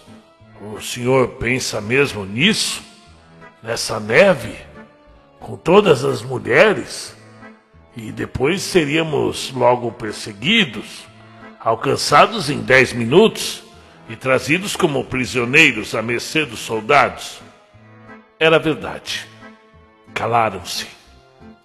O 0.62 0.80
senhor 0.80 1.28
pensa 1.32 1.82
mesmo 1.82 2.24
nisso? 2.24 2.82
Nessa 3.62 4.00
neve? 4.00 4.56
Com 5.38 5.58
todas 5.58 6.06
as 6.06 6.22
mulheres? 6.22 7.14
E 7.98 8.14
depois 8.14 8.62
seríamos 8.62 9.52
logo 9.52 9.92
perseguidos, 9.92 11.04
alcançados 11.66 12.48
em 12.52 12.60
dez 12.60 12.94
minutos 12.94 13.64
e 14.08 14.16
trazidos 14.16 14.76
como 14.76 15.04
prisioneiros 15.04 15.96
à 15.96 16.02
mercê 16.04 16.46
dos 16.46 16.60
soldados. 16.60 17.40
Era 18.40 18.60
verdade. 18.60 19.26
Calaram-se. 20.14 20.86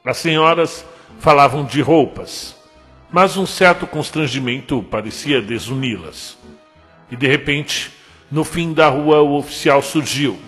As 0.03 0.17
senhoras 0.17 0.87
falavam 1.19 1.67
de 1.67 1.83
roupas, 1.83 2.57
mas 3.13 3.37
um 3.37 3.45
certo 3.45 3.87
constrangimento 3.87 4.83
parecia 4.83 5.43
desuni-las. 5.43 6.39
E 7.11 7.15
de 7.15 7.27
repente, 7.27 7.93
no 8.31 8.43
fim 8.43 8.73
da 8.73 8.89
rua, 8.89 9.21
o 9.21 9.37
oficial 9.37 9.83
surgiu. 9.83 10.41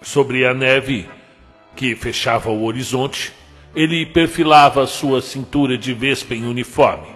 Sobre 0.00 0.46
a 0.46 0.54
neve 0.54 1.06
que 1.76 1.94
fechava 1.94 2.48
o 2.48 2.64
horizonte, 2.64 3.30
ele 3.76 4.06
perfilava 4.06 4.86
sua 4.86 5.20
cintura 5.20 5.76
de 5.76 5.92
vespa 5.92 6.34
em 6.34 6.46
uniforme 6.46 7.13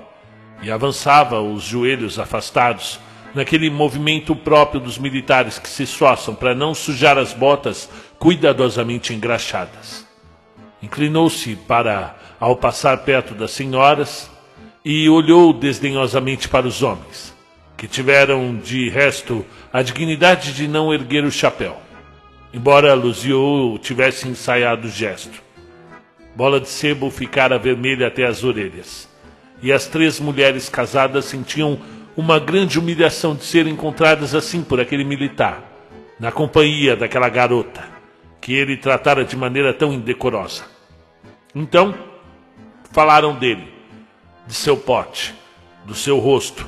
e 0.63 0.71
avançava 0.71 1.41
os 1.41 1.63
joelhos 1.63 2.19
afastados 2.19 2.99
naquele 3.35 3.71
movimento 3.71 4.35
próprio 4.35 4.81
dos 4.81 4.99
militares 4.99 5.59
que 5.59 5.69
se 5.69 5.85
esforçam 5.85 6.35
para 6.35 6.55
não 6.55 6.75
sujar 6.75 7.19
as 7.19 7.33
botas 7.33 7.89
cuidadosamente 8.19 9.15
engraxadas. 9.15 10.07
Inclinou-se 10.83 11.57
para, 11.57 12.17
ao 12.41 12.57
passar 12.57 12.99
perto 12.99 13.35
das 13.35 13.51
senhoras, 13.51 14.31
e 14.85 15.09
olhou 15.09 15.53
desdenhosamente 15.53 16.49
para 16.49 16.67
os 16.67 16.83
homens, 16.83 17.35
que 17.77 17.87
tiveram, 17.87 18.57
de 18.57 18.89
resto, 18.89 19.45
a 19.73 19.83
dignidade 19.83 20.53
de 20.55 20.67
não 20.67 20.93
erguer 20.95 21.25
o 21.25 21.31
chapéu, 21.31 21.77
embora 22.55 22.95
Luziou 22.95 23.79
tivesse 23.79 24.29
ensaiado 24.29 24.89
o 24.89 24.91
gesto. 24.91 25.43
Bola 26.35 26.61
de 26.61 26.69
sebo 26.69 27.11
ficara 27.11 27.59
vermelha 27.59 28.07
até 28.07 28.25
as 28.25 28.45
orelhas, 28.45 29.08
e 29.63 29.73
as 29.73 29.87
três 29.87 30.21
mulheres 30.21 30.69
casadas 30.69 31.25
sentiam 31.25 31.79
uma 32.17 32.39
grande 32.39 32.79
humilhação 32.79 33.35
de 33.35 33.45
serem 33.45 33.73
encontradas 33.73 34.35
assim 34.35 34.63
por 34.63 34.81
aquele 34.81 35.05
militar, 35.05 35.63
na 36.19 36.33
companhia 36.33 36.97
daquela 36.97 37.29
garota 37.29 37.99
que 38.41 38.53
ele 38.55 38.77
tratara 38.77 39.25
de 39.25 39.37
maneira 39.37 39.75
tão 39.75 39.93
indecorosa. 39.93 40.65
Então, 41.55 41.95
falaram 42.93 43.35
dele, 43.35 43.69
de 44.47 44.55
seu 44.55 44.77
pote, 44.77 45.35
do 45.85 45.95
seu 45.95 46.19
rosto. 46.19 46.67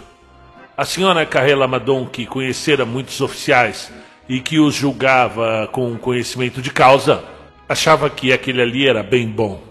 A 0.77 0.85
senhora 0.85 1.25
Carrela 1.25 1.67
Madon, 1.67 2.07
que 2.07 2.27
conhecera 2.27 2.85
muitos 2.85 3.21
oficiais 3.21 3.93
e 4.29 4.41
que 4.41 4.59
os 4.59 4.75
julgava 4.75 5.69
com 5.73 5.97
conhecimento 5.97 6.61
de 6.61 6.71
causa, 6.71 7.25
achava 7.69 8.11
que 8.11 8.33
aquele 8.33 8.61
ali 8.63 8.87
era 8.87 9.03
bem 9.03 9.27
bom. 9.27 9.63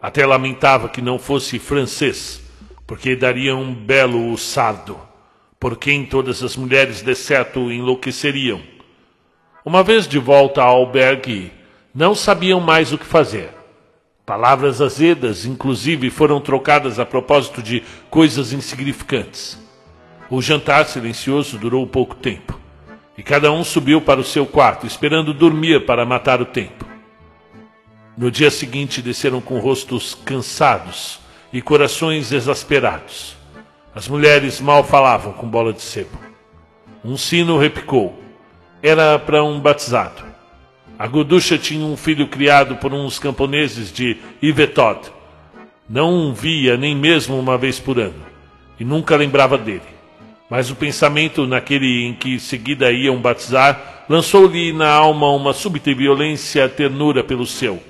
Até 0.00 0.24
lamentava 0.24 0.88
que 0.88 1.02
não 1.02 1.18
fosse 1.18 1.58
francês, 1.58 2.40
porque 2.88 3.14
daria 3.14 3.54
um 3.54 3.74
belo 3.74 4.34
sardo, 4.38 4.98
por 5.60 5.76
quem 5.76 6.06
todas 6.06 6.42
as 6.42 6.56
mulheres 6.56 7.02
de 7.02 7.14
certo 7.14 7.70
enlouqueceriam. 7.70 8.62
Uma 9.62 9.82
vez 9.82 10.08
de 10.08 10.18
volta 10.18 10.62
ao 10.62 10.78
albergue, 10.78 11.52
não 11.94 12.14
sabiam 12.14 12.60
mais 12.60 12.90
o 12.90 12.96
que 12.96 13.04
fazer. 13.04 13.50
Palavras 14.24 14.80
azedas, 14.80 15.44
inclusive, 15.44 16.08
foram 16.08 16.40
trocadas 16.40 16.98
a 16.98 17.04
propósito 17.04 17.62
de 17.62 17.82
coisas 18.08 18.54
insignificantes. 18.54 19.62
O 20.30 20.40
jantar 20.40 20.86
silencioso 20.86 21.58
durou 21.58 21.86
pouco 21.86 22.14
tempo, 22.14 22.58
e 23.18 23.22
cada 23.22 23.52
um 23.52 23.64
subiu 23.64 24.00
para 24.00 24.18
o 24.18 24.24
seu 24.24 24.46
quarto, 24.46 24.86
esperando 24.86 25.34
dormir 25.34 25.84
para 25.84 26.06
matar 26.06 26.40
o 26.40 26.46
tempo. 26.46 26.86
No 28.16 28.30
dia 28.30 28.50
seguinte, 28.50 29.02
desceram 29.02 29.42
com 29.42 29.58
rostos 29.58 30.14
cansados 30.14 31.27
e 31.52 31.62
corações 31.62 32.32
exasperados. 32.32 33.36
As 33.94 34.06
mulheres 34.06 34.60
mal 34.60 34.84
falavam 34.84 35.32
com 35.32 35.48
bola 35.48 35.72
de 35.72 35.82
sebo. 35.82 36.18
Um 37.04 37.16
sino 37.16 37.58
repicou. 37.58 38.18
Era 38.82 39.18
para 39.18 39.42
um 39.42 39.58
batizado. 39.58 40.22
A 40.98 41.06
Goducha 41.06 41.56
tinha 41.56 41.84
um 41.84 41.96
filho 41.96 42.26
criado 42.26 42.76
por 42.76 42.92
uns 42.92 43.18
camponeses 43.18 43.92
de 43.92 44.16
Ivetod. 44.42 45.12
Não 45.88 46.34
via 46.34 46.76
nem 46.76 46.94
mesmo 46.94 47.38
uma 47.38 47.56
vez 47.56 47.78
por 47.78 47.98
ano, 47.98 48.22
e 48.78 48.84
nunca 48.84 49.16
lembrava 49.16 49.56
dele. 49.56 49.80
Mas 50.50 50.70
o 50.70 50.76
pensamento 50.76 51.46
naquele 51.46 52.04
em 52.04 52.14
que 52.14 52.38
seguida 52.40 52.90
iam 52.90 53.16
batizar 53.20 54.04
lançou-lhe 54.08 54.72
na 54.72 54.90
alma 54.90 55.30
uma 55.30 55.52
súbita 55.52 55.94
violência 55.94 56.68
ternura 56.68 57.22
pelo 57.22 57.46
seu, 57.46 57.82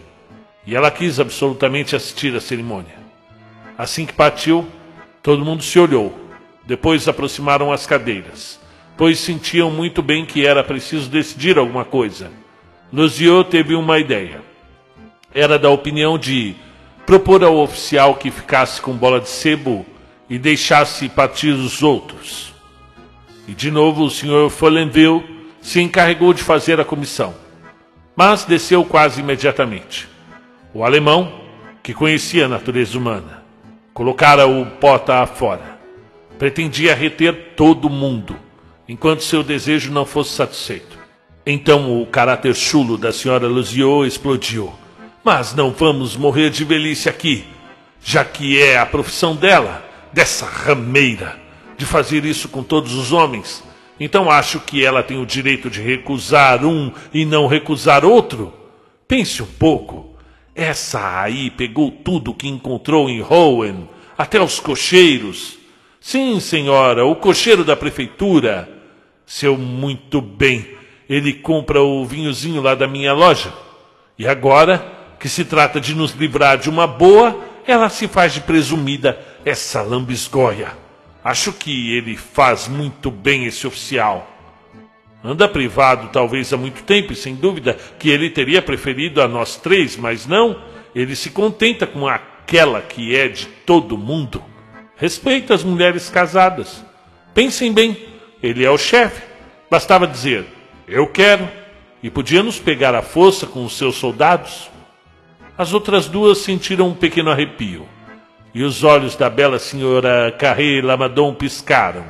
e 0.67 0.77
ela 0.77 0.91
quis 0.91 1.19
absolutamente 1.19 1.97
assistir 1.97 2.37
à 2.37 2.41
cerimônia. 2.41 3.08
Assim 3.79 4.05
que 4.05 4.13
partiu, 4.13 4.69
todo 5.23 5.45
mundo 5.45 5.63
se 5.63 5.79
olhou. 5.79 6.13
Depois 6.67 7.09
aproximaram 7.09 7.73
as 7.73 7.87
cadeiras, 7.87 8.61
pois 8.97 9.19
sentiam 9.19 9.71
muito 9.71 10.03
bem 10.03 10.27
que 10.27 10.45
era 10.45 10.63
preciso 10.63 11.09
decidir 11.09 11.57
alguma 11.57 11.85
coisa 11.85 12.31
Luziot 12.91 13.51
teve 13.51 13.75
uma 13.75 13.99
ideia. 13.99 14.41
Era 15.35 15.59
da 15.59 15.69
opinião 15.69 16.17
de 16.17 16.55
propor 17.05 17.45
ao 17.45 17.59
oficial 17.59 18.15
que 18.15 18.31
ficasse 18.31 18.81
com 18.81 18.95
bola 18.95 19.21
de 19.21 19.29
sebo 19.29 19.85
e 20.29 20.39
deixasse 20.39 21.07
partir 21.09 21.51
os 21.51 21.83
outros. 21.83 22.55
E 23.47 23.53
de 23.53 23.71
novo 23.71 24.05
o 24.05 24.11
Sr. 24.11 24.49
Follenville 24.49 25.23
se 25.61 25.83
encarregou 25.83 26.33
de 26.33 26.43
fazer 26.43 26.81
a 26.81 26.85
comissão, 26.85 27.35
mas 28.17 28.45
desceu 28.45 28.83
quase 28.85 29.21
imediatamente. 29.21 30.09
O 30.73 30.83
alemão, 30.83 31.43
que 31.83 31.93
conhecia 31.93 32.47
a 32.47 32.49
natureza 32.49 32.97
humana, 32.97 33.38
colocara 33.99 34.47
o 34.47 34.65
pota 34.65 35.17
afora. 35.17 35.77
Pretendia 36.39 36.95
reter 36.95 37.55
todo 37.57 37.91
mundo, 37.91 38.37
enquanto 38.89 39.25
seu 39.25 39.43
desejo 39.43 39.91
não 39.91 40.07
fosse 40.07 40.37
satisfeito. 40.37 40.97
Então 41.45 42.01
o 42.01 42.07
caráter 42.07 42.55
chulo 42.55 42.97
da 42.97 43.13
senhora 43.13 43.49
Luziot 43.49 44.07
explodiu. 44.07 44.73
Mas 45.25 45.53
não 45.53 45.73
vamos 45.73 46.17
morrer 46.17 46.49
de 46.49 46.65
velhice 46.65 47.09
aqui, 47.09 47.45
já 48.01 48.25
que 48.25 48.63
é 48.63 48.79
a 48.79 48.87
profissão 48.87 49.35
dela, 49.35 49.85
dessa 50.13 50.47
rameira, 50.47 51.37
de 51.77 51.85
fazer 51.85 52.25
isso 52.25 52.49
com 52.49 52.63
todos 52.63 52.95
os 52.95 53.11
homens. 53.11 53.65
Então 53.99 54.31
acho 54.31 54.61
que 54.61 54.85
ela 54.85 55.03
tem 55.03 55.21
o 55.21 55.27
direito 55.27 55.69
de 55.69 55.83
recusar 55.83 56.65
um 56.65 56.93
e 57.13 57.25
não 57.25 57.49
recusar 57.49 58.05
outro. 58.05 58.55
Pense 59.09 59.43
um 59.43 59.47
pouco. 59.59 60.08
Essa 60.59 61.23
aí 61.23 61.51
pegou 61.51 61.91
tudo 61.91 62.35
que 62.35 62.49
encontrou 62.49 63.09
em 63.09 63.21
Rowan, 63.21 63.89
até 64.19 64.43
os 64.43 64.61
cocheiros. 64.61 65.57
Sim, 66.01 66.41
senhora, 66.41 67.07
o 67.07 67.17
cocheiro 67.17 67.65
da 67.65 67.77
prefeitura. 67.77 68.69
Seu 69.25 69.57
muito 69.57 70.21
bem 70.21 70.79
ele 71.09 71.33
compra 71.33 71.81
o 71.81 72.05
vinhozinho 72.05 72.61
lá 72.61 72.75
da 72.75 72.87
minha 72.87 73.13
loja. 73.15 73.53
E 74.19 74.29
agora, 74.29 74.93
que 75.19 75.29
se 75.29 75.45
trata 75.45 75.81
de 75.81 75.95
nos 75.95 76.13
livrar 76.13 76.59
de 76.59 76.69
uma 76.69 76.87
boa, 76.87 77.39
ela 77.67 77.89
se 77.89 78.07
faz 78.07 78.35
de 78.35 78.41
presumida 78.43 79.19
essa 79.45 79.81
lambisgoia. 79.81 80.77
Acho 81.25 81.53
que 81.53 81.97
ele 81.97 82.17
faz 82.17 82.69
muito 82.69 83.11
bem 83.11 83.47
esse 83.47 83.67
oficial. 83.67 84.38
Anda 85.23 85.49
privado 85.49 86.11
talvez 86.13 86.53
há 86.53 86.57
muito 86.57 86.83
tempo, 86.85 87.13
e 87.13 87.17
sem 87.17 87.35
dúvida 87.35 87.77
que 87.99 88.09
ele 88.09 88.31
teria 88.31 88.63
preferido 88.63 89.21
a 89.21 89.27
nós 89.27 89.57
três, 89.57 89.97
mas 89.97 90.27
não, 90.27 90.63
ele 90.95 91.17
se 91.17 91.31
contenta 91.31 91.87
com 91.87 92.07
aquela 92.07 92.81
que 92.81 93.17
é 93.17 93.29
de 93.29 93.47
todo 93.47 93.99
mundo. 93.99 94.43
Respeita 94.97 95.55
as 95.55 95.65
mulheres 95.65 96.09
casadas. 96.09 96.85
Pensem 97.35 97.73
bem, 97.73 97.97
ele 98.43 98.65
é 98.65 98.71
o 98.71 98.79
chefe. 98.79 99.23
Bastava 99.71 100.07
dizer: 100.07 100.47
eu 100.87 101.07
quero, 101.07 101.49
e 102.03 102.09
podia 102.09 102.43
nos 102.43 102.59
pegar 102.59 102.95
à 102.95 103.03
força 103.03 103.47
com 103.47 103.65
os 103.65 103.77
seus 103.77 103.97
soldados. 103.97 104.71
As 105.57 105.73
outras 105.73 106.09
duas 106.09 106.39
sentiram 106.39 106.89
um 106.89 106.95
pequeno 106.95 107.31
arrepio, 107.31 107.87
e 108.55 108.63
os 108.63 108.85
olhos 108.85 109.17
da 109.17 109.29
bela 109.29 109.59
senhora 109.59 110.33
Carré 110.39 110.81
Lamadon 110.81 111.35
piscaram, 111.35 112.05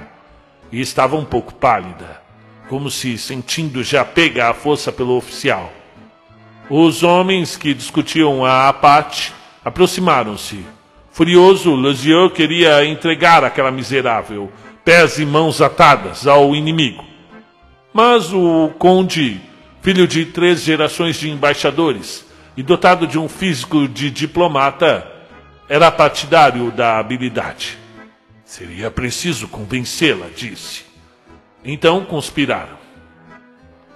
e 0.70 0.80
estava 0.80 1.16
um 1.16 1.24
pouco 1.24 1.55
pálida, 1.55 2.18
como 2.69 2.90
se 2.90 3.16
sentindo 3.16 3.82
já 3.82 4.05
pega 4.05 4.51
à 4.51 4.55
força 4.55 4.93
pelo 4.93 5.16
oficial. 5.16 5.73
Os 6.70 7.03
homens 7.03 7.57
que 7.57 7.73
discutiam 7.73 8.45
a 8.45 8.69
apate 8.69 9.32
aproximaram-se. 9.65 10.65
Furioso, 11.11 11.70
Losieux 11.70 12.32
queria 12.32 12.85
entregar 12.85 13.43
aquela 13.43 13.70
miserável, 13.70 14.53
pés 14.85 15.19
e 15.19 15.24
mãos 15.24 15.61
atadas, 15.61 16.27
ao 16.27 16.55
inimigo. 16.55 17.05
Mas 17.93 18.32
o 18.32 18.70
conde, 18.78 19.40
filho 19.82 20.07
de 20.07 20.27
três 20.27 20.62
gerações 20.62 21.16
de 21.16 21.31
embaixadores 21.31 22.24
e 22.57 22.62
dotado 22.62 23.07
de 23.07 23.19
um 23.19 23.28
físico 23.28 23.89
de 23.89 24.11
diplomata, 24.11 25.11
era 25.69 25.90
partidário 25.90 26.70
da 26.70 26.99
habilidade. 26.99 27.78
Seria 28.45 28.90
preciso 28.90 29.49
convencê-la, 29.49 30.27
disse. 30.35 30.88
Então 31.69 32.05
conspiraram. 32.05 32.77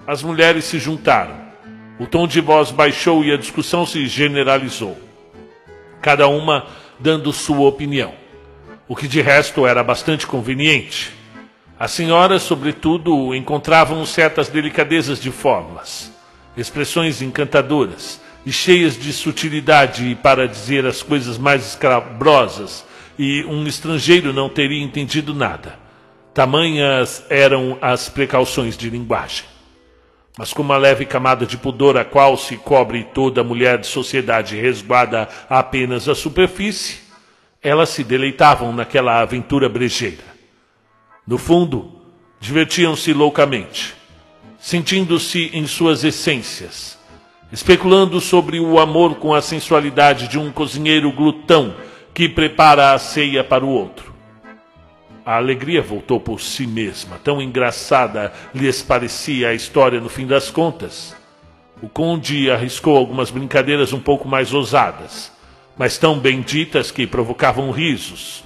As 0.07 0.23
mulheres 0.23 0.65
se 0.67 0.79
juntaram. 0.79 1.35
O 1.99 2.07
tom 2.07 2.29
de 2.29 2.41
voz 2.41 2.71
baixou 2.71 3.25
e 3.25 3.33
a 3.33 3.37
discussão 3.37 3.85
se 3.85 4.07
generalizou. 4.07 4.97
Cada 6.01 6.29
uma 6.29 6.67
dando 7.01 7.33
sua 7.33 7.67
opinião, 7.69 8.15
o 8.87 8.95
que 8.95 9.09
de 9.09 9.21
resto 9.21 9.67
era 9.67 9.83
bastante 9.83 10.25
conveniente 10.25 11.13
as 11.83 11.91
senhoras, 11.91 12.43
sobretudo, 12.43 13.35
encontravam 13.35 14.07
certas 14.07 14.49
delicadezas 14.49 15.21
de 15.21 15.33
fórmulas, 15.33 16.13
expressões 16.57 17.21
encantadoras 17.21 18.21
e 18.47 18.53
cheias 18.53 18.97
de 18.97 19.13
sutilidade 19.13 20.17
para 20.23 20.47
dizer 20.47 20.87
as 20.87 21.03
coisas 21.03 21.39
mais 21.39 21.67
escabrosas, 21.67 22.85
e 23.19 23.45
um 23.47 23.67
estrangeiro 23.67 24.33
não 24.33 24.49
teria 24.49 24.81
entendido 24.81 25.35
nada. 25.35 25.77
Tamanhas 26.35 27.25
eram 27.29 27.77
as 27.81 28.09
precauções 28.09 28.77
de 28.77 28.89
linguagem. 28.89 29.45
Mas 30.39 30.53
com 30.53 30.63
uma 30.63 30.79
leve 30.79 31.05
camada 31.05 31.45
de 31.45 31.59
pudor 31.59 31.99
a 31.99 32.07
qual 32.07 32.39
se 32.39 32.57
cobre 32.57 33.05
toda 33.05 33.45
mulher 33.45 33.79
de 33.79 33.87
sociedade 33.87 34.59
resguarda 34.59 35.29
apenas 35.49 36.09
a 36.09 36.15
superfície, 36.15 37.01
elas 37.63 37.91
se 37.91 38.03
deleitavam 38.03 38.73
naquela 38.73 39.21
aventura 39.21 39.69
brejeira. 39.69 40.25
No 41.27 41.37
fundo, 41.37 41.93
divertiam-se 42.41 43.13
loucamente, 43.13 43.95
sentindo-se 44.59 45.51
em 45.53 45.67
suas 45.67 46.03
essências, 46.03 46.99
especulando 47.53 48.21
sobre 48.23 48.59
o 48.59 48.81
amor 48.81 49.17
com 49.17 49.35
a 49.35 49.43
sensualidade 49.43 50.29
de 50.29 50.39
um 50.39 50.51
cozinheiro 50.51 51.13
glutão 51.13 51.77
que 52.15 52.27
prepara 52.27 52.95
a 52.95 52.99
ceia 52.99 53.45
para 53.45 53.65
o 53.65 53.69
outro. 53.69 54.12
A 55.25 55.37
alegria 55.37 55.81
voltou 55.81 56.19
por 56.19 56.41
si 56.41 56.67
mesma, 56.67 57.17
tão 57.23 57.41
engraçada 57.41 58.33
lhes 58.53 58.83
parecia 58.83 59.51
a 59.51 59.55
história 59.55 60.01
no 60.01 60.09
fim 60.09 60.27
das 60.27 60.51
contas. 60.51 61.15
O 61.81 61.89
conde 61.89 62.51
arriscou 62.51 62.97
algumas 62.97 63.31
brincadeiras 63.31 63.93
um 63.93 64.01
pouco 64.01 64.27
mais 64.27 64.53
ousadas, 64.53 65.31
mas 65.79 65.97
tão 65.97 66.19
benditas 66.19 66.91
que 66.91 67.07
provocavam 67.07 67.71
risos. 67.71 68.43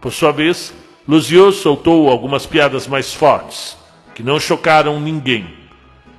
Por 0.00 0.12
sua 0.12 0.32
vez, 0.32 0.74
Luziot 1.06 1.56
soltou 1.56 2.08
algumas 2.08 2.46
piadas 2.46 2.88
mais 2.88 3.14
fortes, 3.14 3.76
que 4.12 4.22
não 4.22 4.40
chocaram 4.40 5.00
ninguém. 5.00 5.54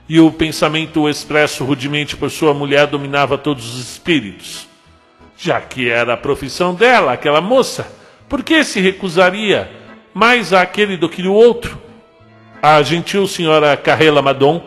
E 0.08 0.18
o 0.18 0.32
pensamento 0.32 1.10
expresso 1.10 1.66
rudemente 1.66 2.16
por 2.16 2.32
sua 2.32 2.54
mulher 2.54 2.88
dominava 2.88 3.38
todos 3.38 3.76
os 3.76 3.92
espíritos. 3.92 4.66
Já 5.38 5.60
que 5.60 5.90
era 5.90 6.14
a 6.14 6.18
profissão 6.18 6.74
dela, 6.74 7.12
aquela 7.12 7.42
moça, 7.42 7.92
por 8.30 8.44
que 8.44 8.64
se 8.64 8.80
recusaria 8.80 9.78
mais 10.14 10.53
àquele 10.53 10.98
do 10.98 11.10
que 11.10 11.27
o 11.27 11.34
outro? 11.34 11.80
A 12.61 12.81
gentil 12.81 13.27
senhora 13.27 13.76
Carrela 13.77 14.22
Madon 14.22 14.61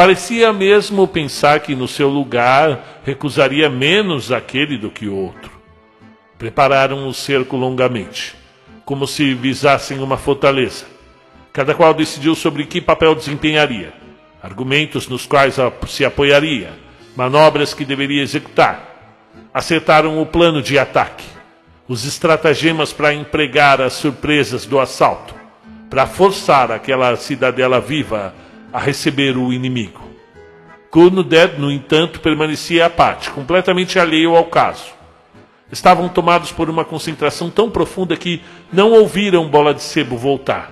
Parecia 0.00 0.50
mesmo 0.50 1.06
pensar 1.06 1.60
que 1.60 1.74
no 1.74 1.86
seu 1.86 2.08
lugar 2.08 3.02
recusaria 3.04 3.68
menos 3.68 4.32
aquele 4.32 4.78
do 4.78 4.90
que 4.90 5.06
o 5.06 5.14
outro. 5.14 5.50
Prepararam 6.38 7.06
o 7.06 7.12
cerco 7.12 7.54
longamente, 7.54 8.34
como 8.84 9.06
se 9.06 9.34
visassem 9.34 9.98
uma 9.98 10.16
fortaleza. 10.16 10.86
Cada 11.52 11.74
qual 11.74 11.92
decidiu 11.92 12.34
sobre 12.34 12.64
que 12.64 12.80
papel 12.80 13.14
desempenharia, 13.14 13.92
argumentos 14.42 15.06
nos 15.06 15.26
quais 15.26 15.56
se 15.86 16.02
apoiaria, 16.02 16.72
manobras 17.14 17.74
que 17.74 17.84
deveria 17.84 18.22
executar. 18.22 19.20
Acertaram 19.52 20.22
o 20.22 20.24
plano 20.24 20.62
de 20.62 20.78
ataque, 20.78 21.26
os 21.90 22.04
estratagemas 22.04 22.92
para 22.92 23.12
empregar 23.12 23.80
as 23.80 23.94
surpresas 23.94 24.64
do 24.64 24.78
assalto, 24.78 25.34
para 25.90 26.06
forçar 26.06 26.70
aquela 26.70 27.16
cidadela 27.16 27.80
viva 27.80 28.32
a 28.72 28.78
receber 28.78 29.36
o 29.36 29.52
inimigo. 29.52 30.00
Curnuded, 30.88 31.58
no 31.58 31.68
entanto, 31.68 32.20
permanecia 32.20 32.88
parte, 32.88 33.28
completamente 33.30 33.98
alheio 33.98 34.36
ao 34.36 34.44
caso. 34.44 34.84
Estavam 35.72 36.08
tomados 36.08 36.52
por 36.52 36.70
uma 36.70 36.84
concentração 36.84 37.50
tão 37.50 37.68
profunda 37.68 38.16
que 38.16 38.40
não 38.72 38.92
ouviram 38.92 39.48
Bola 39.48 39.74
de 39.74 39.82
Sebo 39.82 40.16
voltar. 40.16 40.70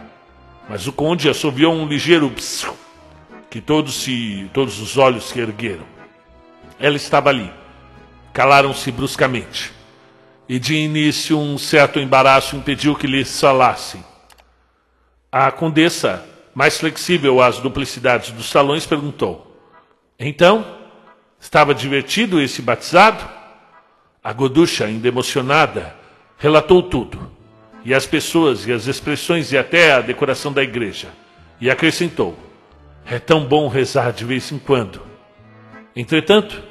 Mas 0.68 0.86
o 0.86 0.92
conde 0.92 1.28
assoviou 1.28 1.74
um 1.74 1.88
ligeiro 1.88 2.30
psiu, 2.30 2.76
que 3.50 3.60
todos, 3.60 4.04
se, 4.04 4.48
todos 4.52 4.78
os 4.78 4.96
olhos 4.96 5.24
se 5.24 5.40
ergueram. 5.40 5.84
Ela 6.78 6.94
estava 6.94 7.30
ali. 7.30 7.50
Calaram-se 8.32 8.92
bruscamente. 8.92 9.77
E 10.48 10.58
de 10.58 10.74
início 10.74 11.38
um 11.38 11.58
certo 11.58 11.98
embaraço 11.98 12.56
impediu 12.56 12.94
que 12.94 13.06
lhes 13.06 13.38
falassem. 13.38 14.02
A 15.30 15.50
condessa 15.50 16.24
mais 16.54 16.76
flexível 16.76 17.40
às 17.40 17.58
duplicidades 17.58 18.32
dos 18.32 18.46
salões, 18.46 18.84
perguntou: 18.84 19.56
Então, 20.18 20.64
estava 21.38 21.74
divertido 21.74 22.40
esse 22.40 22.60
batizado? 22.60 23.28
A 24.24 24.32
Goducha, 24.32 24.86
ainda 24.86 25.06
emocionada, 25.06 25.94
relatou 26.36 26.82
tudo, 26.82 27.30
e 27.84 27.94
as 27.94 28.06
pessoas 28.06 28.66
e 28.66 28.72
as 28.72 28.86
expressões 28.86 29.52
e 29.52 29.56
até 29.56 29.92
a 29.92 30.00
decoração 30.00 30.52
da 30.52 30.62
igreja, 30.62 31.08
e 31.60 31.70
acrescentou: 31.70 32.36
É 33.06 33.18
tão 33.18 33.44
bom 33.44 33.68
rezar 33.68 34.12
de 34.12 34.24
vez 34.24 34.50
em 34.50 34.58
quando. 34.58 35.00
Entretanto, 35.94 36.62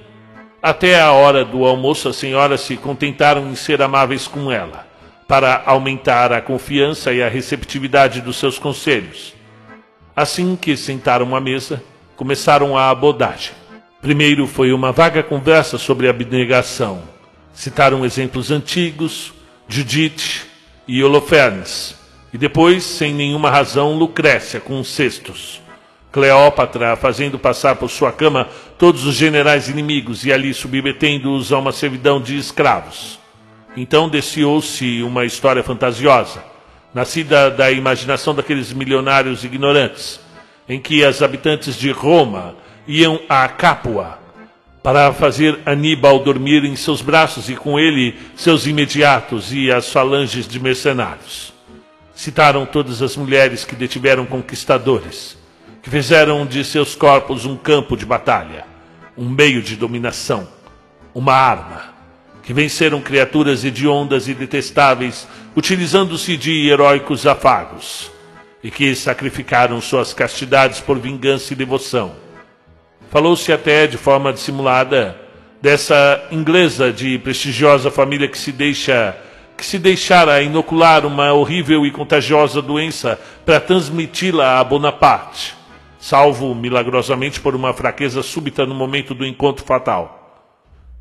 até 0.62 1.00
a 1.00 1.12
hora 1.12 1.46
do 1.46 1.66
almoço, 1.66 2.10
as 2.10 2.16
senhoras 2.16 2.62
se 2.62 2.78
contentaram 2.78 3.50
em 3.50 3.56
ser 3.56 3.82
amáveis 3.82 4.28
com 4.28 4.52
ela, 4.52 4.88
para 5.28 5.64
aumentar 5.66 6.32
a 6.32 6.42
confiança 6.42 7.14
e 7.14 7.22
a 7.22 7.30
receptividade 7.30 8.22
dos 8.22 8.38
seus 8.38 8.58
conselhos 8.58 9.38
Assim 10.18 10.56
que 10.56 10.76
sentaram 10.76 11.36
à 11.36 11.40
mesa, 11.40 11.84
começaram 12.16 12.76
a 12.76 12.90
abordagem. 12.90 13.52
Primeiro 14.02 14.48
foi 14.48 14.74
uma 14.74 14.92
vaga 14.92 15.22
conversa 15.22 15.78
sobre 15.78 16.10
abnegação. 16.10 17.04
Citaram 17.54 18.04
exemplos 18.04 18.50
antigos, 18.50 19.32
Judite 19.68 20.48
e 20.88 21.04
Holofernes. 21.04 21.96
E 22.34 22.38
depois, 22.40 22.84
sem 22.84 23.14
nenhuma 23.14 23.52
razão, 23.52 23.94
Lucrécia 23.94 24.60
com 24.60 24.84
cestos. 24.84 25.62
Cleópatra 26.12 26.96
fazendo 26.96 27.38
passar 27.38 27.76
por 27.76 27.90
sua 27.90 28.12
cama 28.12 28.48
todos 28.78 29.06
os 29.06 29.16
generais 29.16 29.70
inimigos 29.70 30.26
e 30.26 30.32
ali 30.32 30.54
submetendo-os 30.54 31.52
a 31.52 31.60
uma 31.60 31.72
servidão 31.72 32.22
de 32.22 32.38
escravos. 32.38 33.20
Então 33.76 34.10
desciou-se 34.10 35.04
uma 35.04 35.26
história 35.26 35.64
fantasiosa 35.64 36.44
nascida 36.94 37.52
da 37.52 37.72
imaginação 37.72 38.34
daqueles 38.34 38.74
milionários 38.74 39.44
ignorantes, 39.44 40.20
em 40.68 40.80
que 40.80 41.04
as 41.04 41.22
habitantes 41.22 41.76
de 41.76 41.92
Roma 41.92 42.56
iam 42.88 43.20
a 43.30 43.48
Capua 43.48 44.18
para 44.82 45.14
fazer 45.14 45.60
Aníbal 45.64 46.20
dormir 46.20 46.64
em 46.64 46.76
seus 46.76 47.02
braços 47.02 47.50
e 47.50 47.56
com 47.56 47.80
ele 47.80 48.16
seus 48.36 48.66
imediatos 48.66 49.54
e 49.54 49.72
as 49.72 49.92
falanges 49.92 50.48
de 50.48 50.60
mercenários. 50.60 51.54
Citaram 52.16 52.66
todas 52.66 53.02
as 53.02 53.16
mulheres 53.16 53.64
que 53.64 53.76
detiveram 53.76 54.26
conquistadores, 54.26 55.38
que 55.88 55.92
fizeram 55.92 56.46
de 56.46 56.66
seus 56.66 56.96
corpos 56.96 57.46
um 57.46 57.56
campo 57.56 57.96
de 57.96 58.06
batalha, 58.06 58.66
um 59.18 59.30
meio 59.30 59.62
de 59.62 59.78
dominação, 59.78 60.46
uma 61.16 61.34
arma 61.34 61.96
que 62.44 62.52
venceram 62.52 63.00
criaturas 63.00 63.64
hediondas 63.64 64.28
e 64.28 64.34
detestáveis, 64.34 65.26
utilizando-se 65.56 66.36
de 66.36 66.68
heróicos 66.68 67.26
afagos, 67.26 68.12
e 68.62 68.70
que 68.70 68.94
sacrificaram 68.96 69.80
suas 69.80 70.14
castidades 70.14 70.82
por 70.82 71.00
vingança 71.00 71.54
e 71.54 71.56
devoção. 71.56 72.12
Falou-se 73.10 73.54
até, 73.54 73.88
de 73.88 73.96
forma 73.96 74.34
dissimulada, 74.34 75.18
dessa 75.62 76.22
inglesa 76.32 76.92
de 76.92 77.18
prestigiosa 77.18 77.90
família 77.90 78.28
que 78.28 78.38
se 78.38 78.52
deixa 78.52 79.16
que 79.56 79.66
se 79.66 79.80
deixara 79.80 80.42
inocular 80.42 81.06
uma 81.06 81.32
horrível 81.32 81.86
e 81.86 81.92
contagiosa 81.92 82.62
doença 82.62 83.18
para 83.46 83.60
transmiti-la 83.60 84.60
a 84.60 84.64
Bonaparte, 84.64 85.57
salvo 86.00 86.54
milagrosamente 86.54 87.40
por 87.40 87.56
uma 87.56 87.74
fraqueza 87.74 88.22
súbita 88.22 88.66
no 88.66 88.76
momento 88.76 89.14
do 89.14 89.26
encontro 89.26 89.66
fatal. 89.66 90.54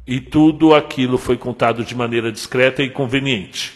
E 0.06 0.20
tudo 0.20 0.74
aquilo 0.74 1.18
foi 1.18 1.36
contado 1.36 1.84
de 1.84 1.94
maneira 1.94 2.30
discreta 2.30 2.82
e 2.82 2.90
conveniente, 2.90 3.74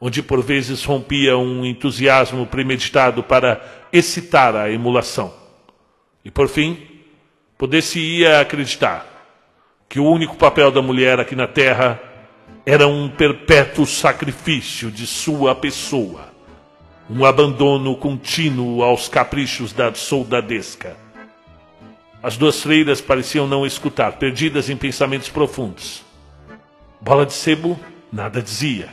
onde 0.00 0.22
por 0.22 0.42
vezes 0.42 0.84
rompia 0.84 1.36
um 1.36 1.64
entusiasmo 1.64 2.46
premeditado 2.46 3.22
para 3.22 3.62
excitar 3.92 4.56
a 4.56 4.70
emulação. 4.70 5.32
E 6.24 6.30
por 6.30 6.48
fim, 6.48 6.78
poder-se-ia 7.58 8.40
acreditar 8.40 9.06
que 9.88 10.00
o 10.00 10.06
único 10.06 10.36
papel 10.36 10.70
da 10.70 10.82
mulher 10.82 11.20
aqui 11.20 11.36
na 11.36 11.46
terra 11.46 12.00
era 12.66 12.86
um 12.86 13.08
perpétuo 13.08 13.86
sacrifício 13.86 14.90
de 14.90 15.06
sua 15.06 15.54
pessoa, 15.54 16.33
um 17.08 17.24
abandono 17.24 17.96
contínuo 17.96 18.82
aos 18.82 19.08
caprichos 19.08 19.72
da 19.72 19.94
soldadesca 19.94 21.04
as 22.24 22.38
duas 22.38 22.62
freiras 22.62 23.02
pareciam 23.02 23.46
não 23.46 23.66
escutar, 23.66 24.12
perdidas 24.12 24.70
em 24.70 24.76
pensamentos 24.78 25.28
profundos. 25.28 26.02
Bola 26.98 27.26
de 27.26 27.34
sebo 27.34 27.78
nada 28.10 28.40
dizia. 28.40 28.88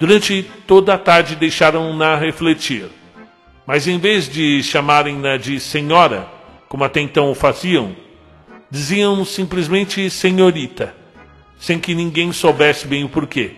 Durante 0.00 0.50
toda 0.66 0.94
a 0.94 0.98
tarde 0.98 1.36
deixaram-na 1.36 2.16
refletir, 2.16 2.86
mas 3.66 3.86
em 3.86 3.98
vez 3.98 4.26
de 4.26 4.62
chamarem-na 4.62 5.36
de 5.36 5.60
senhora, 5.60 6.26
como 6.66 6.82
até 6.82 6.98
então 6.98 7.30
o 7.30 7.34
faziam, 7.34 7.94
diziam 8.70 9.22
simplesmente 9.22 10.08
senhorita, 10.08 10.94
sem 11.58 11.78
que 11.78 11.94
ninguém 11.94 12.32
soubesse 12.32 12.86
bem 12.86 13.04
o 13.04 13.08
porquê, 13.10 13.52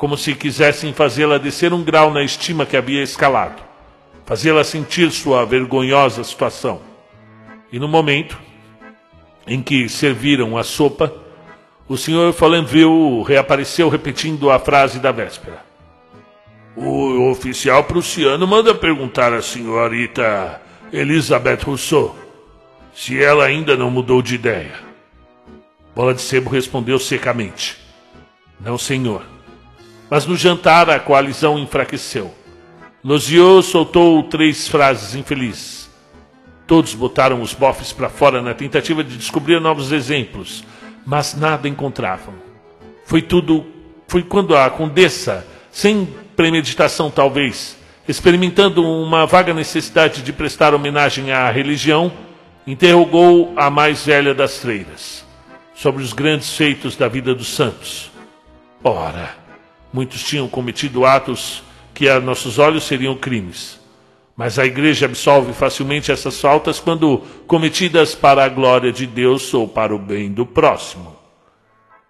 como 0.00 0.16
se 0.16 0.34
quisessem 0.34 0.94
fazê-la 0.94 1.36
descer 1.36 1.74
um 1.74 1.84
grau 1.84 2.10
na 2.10 2.22
estima 2.22 2.64
que 2.64 2.74
havia 2.74 3.02
escalado, 3.02 3.62
fazê-la 4.24 4.64
sentir 4.64 5.10
sua 5.10 5.44
vergonhosa 5.44 6.24
situação. 6.24 6.80
E 7.70 7.78
no 7.78 7.86
momento 7.86 8.40
em 9.46 9.62
que 9.62 9.90
serviram 9.90 10.56
a 10.56 10.64
sopa, 10.64 11.12
o 11.86 11.98
senhor 11.98 12.32
Falenville 12.32 13.22
reapareceu 13.24 13.90
repetindo 13.90 14.50
a 14.50 14.58
frase 14.58 14.98
da 14.98 15.12
véspera. 15.12 15.62
O 16.74 17.30
oficial 17.30 17.84
prussiano 17.84 18.46
manda 18.46 18.74
perguntar 18.74 19.34
à 19.34 19.42
senhorita 19.42 20.62
Elizabeth 20.90 21.58
Rousseau 21.62 22.16
se 22.94 23.22
ela 23.22 23.44
ainda 23.44 23.76
não 23.76 23.90
mudou 23.90 24.22
de 24.22 24.34
ideia. 24.34 24.80
Bola 25.94 26.14
de 26.14 26.22
Sebo 26.22 26.48
respondeu 26.48 26.98
secamente: 26.98 27.76
Não, 28.58 28.78
senhor. 28.78 29.39
Mas 30.10 30.26
no 30.26 30.36
jantar 30.36 30.90
a 30.90 30.98
coalizão 30.98 31.58
enfraqueceu. 31.58 32.34
Losieux 33.02 33.66
soltou 33.66 34.22
três 34.24 34.68
frases 34.68 35.14
infelizes. 35.14 35.88
Todos 36.66 36.94
botaram 36.94 37.40
os 37.40 37.54
bofes 37.54 37.92
para 37.92 38.08
fora 38.08 38.42
na 38.42 38.52
tentativa 38.52 39.02
de 39.02 39.16
descobrir 39.16 39.60
novos 39.60 39.92
exemplos, 39.92 40.64
mas 41.06 41.34
nada 41.34 41.68
encontravam. 41.68 42.34
Foi 43.04 43.22
tudo. 43.22 43.64
Foi 44.06 44.22
quando 44.22 44.56
a 44.56 44.68
condessa, 44.68 45.46
sem 45.70 46.08
premeditação 46.36 47.10
talvez, 47.10 47.76
experimentando 48.06 48.84
uma 48.84 49.26
vaga 49.26 49.54
necessidade 49.54 50.22
de 50.22 50.32
prestar 50.32 50.74
homenagem 50.74 51.32
à 51.32 51.50
religião, 51.50 52.12
interrogou 52.66 53.52
a 53.56 53.70
mais 53.70 54.04
velha 54.04 54.34
das 54.34 54.58
freiras 54.58 55.24
sobre 55.74 56.02
os 56.02 56.12
grandes 56.12 56.54
feitos 56.54 56.96
da 56.96 57.08
vida 57.08 57.34
dos 57.34 57.48
santos. 57.48 58.10
Ora, 58.84 59.39
muitos 59.92 60.22
tinham 60.22 60.48
cometido 60.48 61.04
atos 61.04 61.62
que 61.94 62.08
a 62.08 62.20
nossos 62.20 62.58
olhos 62.58 62.84
seriam 62.84 63.16
crimes 63.16 63.80
mas 64.40 64.58
a 64.58 64.64
igreja 64.64 65.04
absolve 65.04 65.52
facilmente 65.52 66.10
essas 66.10 66.40
faltas 66.40 66.80
quando 66.80 67.18
cometidas 67.46 68.14
para 68.14 68.42
a 68.42 68.48
glória 68.48 68.90
de 68.90 69.06
Deus 69.06 69.52
ou 69.52 69.68
para 69.68 69.94
o 69.94 69.98
bem 69.98 70.32
do 70.32 70.46
próximo. 70.46 71.14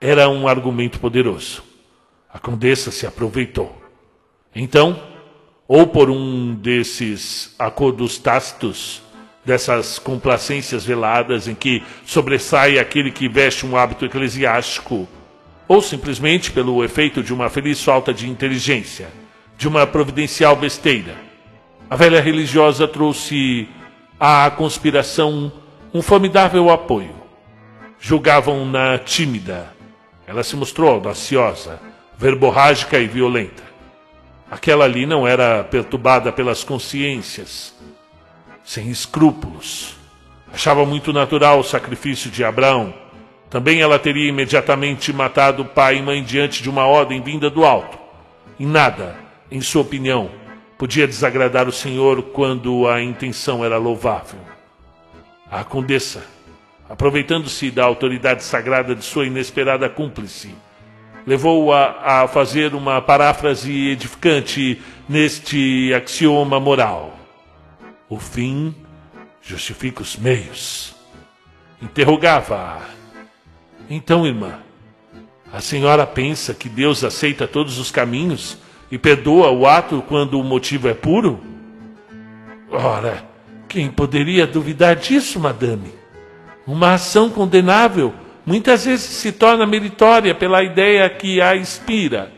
Era 0.01 0.29
um 0.29 0.47
argumento 0.47 1.01
poderoso. 1.01 1.61
A 2.33 2.39
condessa 2.39 2.93
se 2.93 3.05
aproveitou. 3.05 3.77
Então, 4.55 5.03
ou 5.67 5.89
por 5.89 6.09
um 6.09 6.55
desses 6.55 7.53
acordos 7.59 8.17
tácitos, 8.17 9.03
dessas 9.45 9.99
complacências 9.99 10.85
veladas 10.85 11.49
em 11.49 11.55
que 11.57 11.83
sobressai 12.07 12.79
aquele 12.79 13.11
que 13.11 13.29
veste 13.29 13.67
um 13.67 13.77
hábito 13.77 14.05
eclesiástico, 14.05 15.09
ou 15.71 15.81
simplesmente 15.81 16.51
pelo 16.51 16.83
efeito 16.83 17.23
de 17.23 17.33
uma 17.33 17.49
feliz 17.49 17.81
falta 17.81 18.13
de 18.13 18.29
inteligência, 18.29 19.09
de 19.57 19.69
uma 19.69 19.87
providencial 19.87 20.57
besteira. 20.57 21.15
A 21.89 21.95
velha 21.95 22.21
religiosa 22.21 22.89
trouxe 22.89 23.69
à 24.19 24.51
conspiração 24.51 25.53
um 25.95 26.03
formidável 26.03 26.71
apoio. 26.71 27.15
Julgavam-na 28.01 28.99
tímida. 28.99 29.73
Ela 30.27 30.43
se 30.43 30.57
mostrou 30.57 30.91
audaciosa, 30.91 31.81
verborrágica 32.19 32.99
e 32.99 33.07
violenta. 33.07 33.63
Aquela 34.51 34.87
ali 34.87 35.07
não 35.07 35.25
era 35.25 35.63
perturbada 35.63 36.33
pelas 36.33 36.65
consciências, 36.65 37.73
sem 38.65 38.91
escrúpulos. 38.91 39.95
Achava 40.53 40.85
muito 40.85 41.13
natural 41.13 41.61
o 41.61 41.65
sacrifício 41.65 42.29
de 42.29 42.43
Abraão. 42.43 42.93
Também 43.51 43.81
ela 43.81 43.99
teria 43.99 44.29
imediatamente 44.29 45.13
matado 45.13 45.65
pai 45.65 45.97
e 45.97 46.03
mãe 46.03 46.23
diante 46.23 46.63
de 46.63 46.71
uma 46.71 46.87
ordem 46.87 47.21
vinda 47.21 47.51
do 47.51 47.65
alto. 47.65 47.99
Em 48.59 48.65
nada, 48.65 49.17
em 49.51 49.61
sua 49.61 49.83
opinião, 49.83 50.31
podia 50.79 51.07
desagradar 51.07 51.69
o 51.69 51.73
Senhor 51.73 52.23
quando 52.23 52.87
a 52.87 53.03
intenção 53.03 53.65
era 53.65 53.77
louvável. 53.77 54.39
A 55.51 55.65
condessa, 55.65 56.25
aproveitando-se 56.89 57.73
da 57.73 57.85
autoridade 57.85 58.45
sagrada 58.45 58.95
de 58.95 59.05
sua 59.05 59.27
inesperada 59.27 59.89
cúmplice, 59.89 60.55
levou-a 61.27 62.23
a 62.23 62.29
fazer 62.29 62.73
uma 62.73 63.03
paráfrase 63.03 63.89
edificante 63.89 64.81
neste 65.09 65.93
axioma 65.93 66.61
moral. 66.61 67.19
O 68.09 68.19
fim 68.19 68.75
justifica 69.43 70.03
os 70.03 70.17
meios. 70.17 70.95
Interrogava-a. 71.83 73.00
Então, 73.93 74.25
irmã, 74.25 74.61
a 75.53 75.61
senhora 75.61 76.07
pensa 76.07 76.55
que 76.55 76.69
Deus 76.69 77.03
aceita 77.03 77.49
todos 77.49 77.77
os 77.81 77.91
caminhos 77.91 78.57
e 78.89 78.97
perdoa 78.97 79.51
o 79.51 79.67
ato 79.67 80.01
quando 80.07 80.39
o 80.39 80.45
motivo 80.45 80.89
é 80.89 80.95
puro? 80.95 81.41
Ora, 82.71 83.29
quem 83.69 83.91
poderia 83.91 84.47
duvidar 84.47 84.95
disso, 84.95 85.41
madame? 85.41 85.93
Uma 86.65 86.95
ação 86.95 87.31
condenável 87.31 88.15
muitas 88.47 88.85
vezes 88.85 89.07
se 89.07 89.33
torna 89.33 89.67
meritória 89.67 90.37
pela 90.37 90.63
ideia 90.63 91.11
que 91.11 91.41
a 91.41 91.57
inspira. 91.57 92.33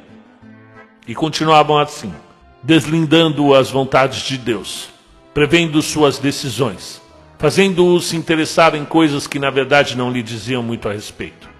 E 1.06 1.14
continuavam 1.14 1.76
assim, 1.76 2.14
deslindando 2.62 3.54
as 3.54 3.70
vontades 3.70 4.22
de 4.22 4.38
Deus, 4.38 4.88
prevendo 5.34 5.82
suas 5.82 6.18
decisões, 6.18 7.01
fazendo-o 7.42 8.00
se 8.00 8.16
interessar 8.16 8.76
em 8.76 8.84
coisas 8.84 9.26
que 9.26 9.36
na 9.36 9.50
verdade 9.50 9.96
não 9.96 10.12
lhe 10.12 10.22
diziam 10.22 10.62
muito 10.62 10.88
a 10.88 10.92
respeito. 10.92 11.50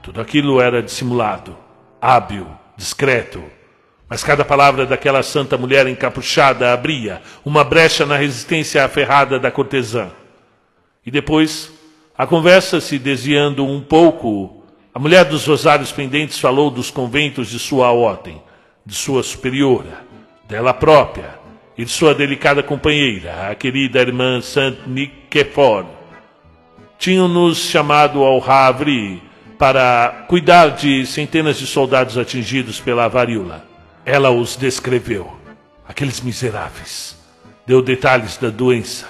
Tudo 0.00 0.20
aquilo 0.20 0.60
era 0.60 0.80
dissimulado, 0.80 1.56
hábil, 2.00 2.46
discreto, 2.76 3.42
mas 4.08 4.22
cada 4.22 4.44
palavra 4.44 4.86
daquela 4.86 5.20
santa 5.24 5.58
mulher 5.58 5.88
encapuchada 5.88 6.72
abria 6.72 7.20
uma 7.44 7.64
brecha 7.64 8.06
na 8.06 8.16
resistência 8.16 8.84
aferrada 8.84 9.40
da 9.40 9.50
cortesã. 9.50 10.08
E 11.04 11.10
depois 11.10 11.72
a 12.16 12.24
conversa 12.24 12.80
se 12.80 12.96
desviando 12.96 13.66
um 13.66 13.80
pouco, 13.80 14.62
a 14.94 15.00
mulher 15.00 15.24
dos 15.24 15.44
rosários 15.44 15.90
pendentes 15.90 16.38
falou 16.38 16.70
dos 16.70 16.92
conventos 16.92 17.48
de 17.48 17.58
sua 17.58 17.90
ordem, 17.90 18.40
de 18.86 18.94
sua 18.94 19.24
superiora, 19.24 20.04
dela 20.46 20.72
própria 20.72 21.41
e 21.76 21.84
de 21.84 21.90
sua 21.90 22.14
delicada 22.14 22.62
companheira, 22.62 23.50
a 23.50 23.54
querida 23.54 24.00
irmã 24.00 24.40
Saint 24.40 24.76
Nicephore. 24.86 25.86
Tinham-nos 26.98 27.58
chamado 27.58 28.22
ao 28.22 28.42
Havre 28.48 29.22
para 29.58 30.24
cuidar 30.28 30.68
de 30.68 31.06
centenas 31.06 31.58
de 31.58 31.66
soldados 31.66 32.18
atingidos 32.18 32.80
pela 32.80 33.08
varíola. 33.08 33.66
Ela 34.04 34.30
os 34.30 34.56
descreveu, 34.56 35.32
aqueles 35.88 36.20
miseráveis. 36.20 37.16
Deu 37.66 37.80
detalhes 37.80 38.36
da 38.36 38.50
doença 38.50 39.06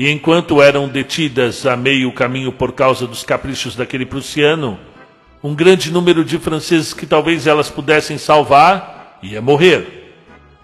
e 0.00 0.08
enquanto 0.08 0.62
eram 0.62 0.86
detidas 0.86 1.66
a 1.66 1.76
meio 1.76 2.12
caminho 2.12 2.52
por 2.52 2.70
causa 2.70 3.04
dos 3.04 3.24
caprichos 3.24 3.74
daquele 3.74 4.06
prussiano, 4.06 4.78
um 5.42 5.52
grande 5.56 5.90
número 5.90 6.24
de 6.24 6.38
franceses 6.38 6.94
que 6.94 7.04
talvez 7.04 7.48
elas 7.48 7.68
pudessem 7.68 8.16
salvar 8.16 9.18
ia 9.20 9.42
morrer. 9.42 9.97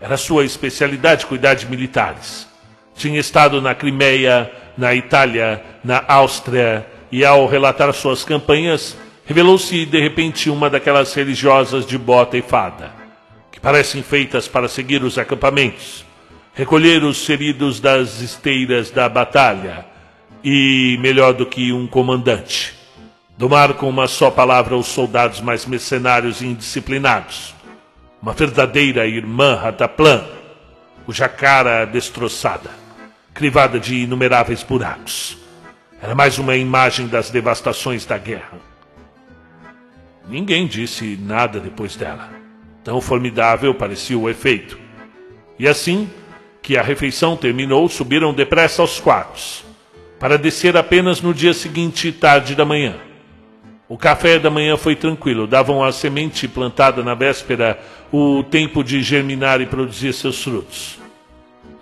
Era 0.05 0.19
sua 0.19 0.45
especialidade 0.45 1.25
cuidar 1.25 1.55
de 1.55 1.67
militares. 1.67 2.47
Tinha 2.95 3.19
estado 3.19 3.63
na 3.63 3.75
Crimeia, 3.75 4.53
na 4.77 4.95
Itália, 4.95 5.65
na 5.83 6.05
Áustria, 6.07 6.87
e 7.11 7.25
ao 7.25 7.47
relatar 7.47 7.91
suas 7.95 8.23
campanhas, 8.23 8.97
revelou-se 9.25 9.87
de 9.87 10.01
repente 10.01 10.51
uma 10.51 10.69
daquelas 10.69 11.15
religiosas 11.15 11.87
de 11.87 11.97
bota 11.97 12.37
e 12.37 12.43
fada, 12.43 12.93
que 13.51 13.59
parecem 13.59 14.03
feitas 14.03 14.47
para 14.47 14.69
seguir 14.69 15.03
os 15.03 15.17
acampamentos 15.17 16.05
recolher 16.55 17.03
os 17.03 17.27
feridos 17.27 17.81
das 17.81 18.21
esteiras 18.21 18.91
da 18.91 19.09
batalha 19.09 19.85
e, 20.43 20.97
melhor 21.01 21.35
do 21.35 21.45
que 21.45 21.73
um 21.73 21.87
comandante, 21.87 22.75
domar 23.37 23.75
com 23.75 23.89
uma 23.89 24.07
só 24.07 24.31
palavra 24.31 24.77
os 24.77 24.87
soldados 24.87 25.41
mais 25.41 25.67
mercenários 25.67 26.41
e 26.41 26.47
indisciplinados. 26.47 27.54
Uma 28.25 28.33
verdadeira 28.33 29.07
irmã 29.07 29.55
Rataplan, 29.55 30.25
cuja 31.05 31.29
cara 31.29 31.85
destroçada, 31.85 32.71
crivada 33.35 33.79
de 33.79 33.97
inumeráveis 33.97 34.63
buracos, 34.63 35.37
era 36.01 36.15
mais 36.15 36.39
uma 36.39 36.57
imagem 36.57 37.07
das 37.07 37.29
devastações 37.29 38.07
da 38.07 38.17
guerra. 38.17 38.59
Ninguém 40.27 40.67
disse 40.67 41.19
nada 41.21 41.61
depois 41.61 41.97
dela. 41.97 42.31
Tão 42.83 42.99
formidável 42.99 43.75
parecia 43.75 44.19
o 44.19 44.31
efeito. 44.31 44.79
E 45.59 45.69
assim, 45.69 46.09
que 46.63 46.79
a 46.79 46.83
refeição 46.83 47.37
terminou, 47.37 47.91
subiram 47.91 48.33
depressa 48.33 48.81
aos 48.81 48.99
quartos, 48.99 49.67
para 50.19 50.39
descer 50.39 50.79
apenas 50.79 51.21
no 51.21 51.35
dia 51.35 51.53
seguinte, 51.53 52.11
tarde 52.11 52.55
da 52.55 52.65
manhã. 52.65 52.95
O 53.87 53.99
café 53.99 54.39
da 54.39 54.49
manhã 54.49 54.79
foi 54.79 54.97
tranquilo, 54.97 55.47
davam 55.47 55.85
a 55.85 55.93
semente 55.93 56.49
plantada 56.49 57.03
na 57.03 57.15
véspera 57.15 57.79
o 58.16 58.45
tempo 58.45 58.85
de 58.85 59.03
germinar 59.03 59.61
e 59.61 59.66
produzir 59.66 60.12
seus 60.12 60.41
frutos. 60.41 61.01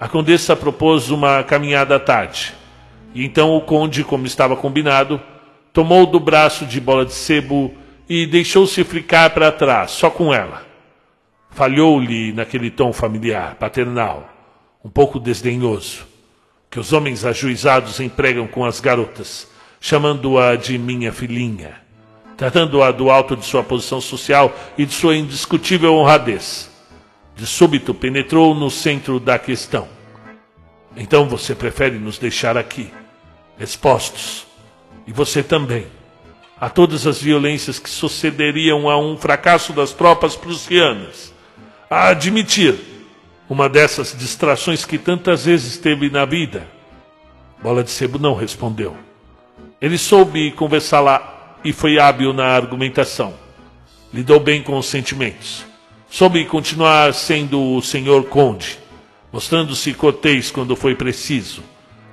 A 0.00 0.08
condessa 0.08 0.56
propôs 0.56 1.10
uma 1.10 1.42
caminhada 1.42 1.96
à 1.96 2.00
tarde, 2.00 2.54
e 3.14 3.22
então 3.22 3.54
o 3.54 3.60
conde, 3.60 4.02
como 4.02 4.24
estava 4.24 4.56
combinado, 4.56 5.20
tomou 5.74 6.06
do 6.06 6.18
braço 6.18 6.64
de 6.64 6.80
bola 6.80 7.04
de 7.04 7.12
sebo 7.12 7.74
e 8.08 8.24
deixou-se 8.24 8.82
ficar 8.82 9.28
para 9.28 9.52
trás, 9.52 9.90
só 9.90 10.08
com 10.08 10.32
ela. 10.32 10.64
Falhou-lhe 11.50 12.32
naquele 12.32 12.70
tom 12.70 12.94
familiar, 12.94 13.56
paternal 13.56 14.30
um 14.82 14.88
pouco 14.88 15.20
desdenhoso, 15.20 16.06
que 16.70 16.80
os 16.80 16.94
homens 16.94 17.26
ajuizados 17.26 18.00
empregam 18.00 18.46
com 18.46 18.64
as 18.64 18.80
garotas, 18.80 19.46
chamando-a 19.78 20.56
de 20.56 20.78
minha 20.78 21.12
filhinha, 21.12 21.81
tratando-a 22.42 22.90
do 22.90 23.08
alto 23.08 23.36
de 23.36 23.44
sua 23.44 23.62
posição 23.62 24.00
social 24.00 24.52
e 24.76 24.84
de 24.84 24.92
sua 24.92 25.16
indiscutível 25.16 25.94
honradez. 25.94 26.68
De 27.36 27.46
súbito 27.46 27.94
penetrou 27.94 28.52
no 28.52 28.68
centro 28.68 29.20
da 29.20 29.38
questão. 29.38 29.86
Então 30.96 31.28
você 31.28 31.54
prefere 31.54 32.00
nos 32.00 32.18
deixar 32.18 32.56
aqui, 32.56 32.90
expostos, 33.60 34.44
e 35.06 35.12
você 35.12 35.40
também, 35.40 35.86
a 36.60 36.68
todas 36.68 37.06
as 37.06 37.22
violências 37.22 37.78
que 37.78 37.88
sucederiam 37.88 38.90
a 38.90 38.98
um 38.98 39.16
fracasso 39.16 39.72
das 39.72 39.92
tropas 39.92 40.34
prussianas, 40.34 41.32
a 41.88 42.08
admitir 42.08 42.74
uma 43.48 43.68
dessas 43.68 44.18
distrações 44.18 44.84
que 44.84 44.98
tantas 44.98 45.44
vezes 45.44 45.78
teve 45.78 46.10
na 46.10 46.24
vida? 46.24 46.66
Bola 47.62 47.84
de 47.84 47.90
Sebo 47.92 48.18
não 48.18 48.34
respondeu. 48.34 48.96
Ele 49.80 49.96
soube 49.96 50.50
conversar 50.50 50.98
lá 50.98 51.31
e 51.64 51.72
foi 51.72 51.98
hábil 51.98 52.32
na 52.32 52.46
argumentação. 52.46 53.34
Lidou 54.12 54.40
bem 54.40 54.62
com 54.62 54.76
os 54.78 54.86
sentimentos. 54.86 55.64
Soube 56.08 56.44
continuar 56.44 57.14
sendo 57.14 57.74
o 57.74 57.80
senhor 57.80 58.24
conde, 58.24 58.78
mostrando-se 59.32 59.94
cortês 59.94 60.50
quando 60.50 60.76
foi 60.76 60.94
preciso, 60.94 61.62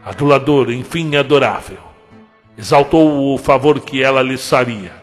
adulador, 0.05 0.71
enfim, 0.71 1.15
adorável. 1.17 1.79
Exaltou 2.57 3.33
o 3.33 3.37
favor 3.37 3.79
que 3.81 4.01
ela 4.01 4.21
lhes 4.21 4.47
faria. 4.47 4.93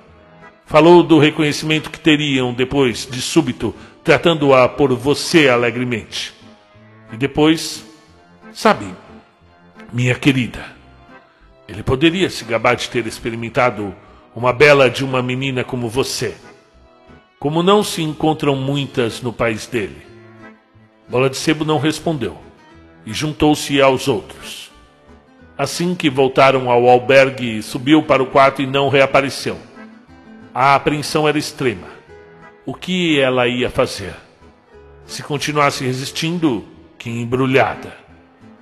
Falou 0.64 1.02
do 1.02 1.18
reconhecimento 1.18 1.90
que 1.90 2.01
teriam 2.01 2.52
depois, 2.52 3.06
de 3.10 3.20
súbito, 3.20 3.74
tratando-a 4.02 4.68
por 4.68 4.94
você 4.94 5.48
alegremente. 5.48 6.35
E 7.12 7.16
depois, 7.16 7.85
sabe, 8.52 8.86
minha 9.93 10.14
querida, 10.14 10.64
ele 11.68 11.82
poderia 11.82 12.31
se 12.31 12.44
gabar 12.44 12.77
de 12.77 12.89
ter 12.89 13.06
experimentado 13.06 13.94
uma 14.36 14.52
bela 14.52 14.90
de 14.90 15.02
uma 15.02 15.22
menina 15.22 15.64
como 15.64 15.88
você. 15.88 16.34
Como 17.40 17.62
não 17.62 17.82
se 17.82 18.02
encontram 18.02 18.54
muitas 18.54 19.22
no 19.22 19.32
país 19.32 19.66
dele. 19.66 19.96
Bola 21.08 21.30
de 21.30 21.38
Sebo 21.38 21.64
não 21.64 21.78
respondeu 21.78 22.36
e 23.06 23.14
juntou-se 23.14 23.80
aos 23.80 24.08
outros. 24.08 24.70
Assim 25.56 25.94
que 25.94 26.10
voltaram 26.10 26.70
ao 26.70 26.86
albergue, 26.86 27.62
subiu 27.62 28.02
para 28.02 28.22
o 28.22 28.26
quarto 28.26 28.60
e 28.60 28.66
não 28.66 28.90
reapareceu. 28.90 29.56
A 30.54 30.74
apreensão 30.74 31.26
era 31.26 31.38
extrema. 31.38 31.86
O 32.66 32.74
que 32.74 33.18
ela 33.18 33.48
ia 33.48 33.70
fazer? 33.70 34.14
Se 35.06 35.22
continuasse 35.22 35.82
resistindo, 35.82 36.62
que 36.98 37.08
embrulhada. 37.08 37.96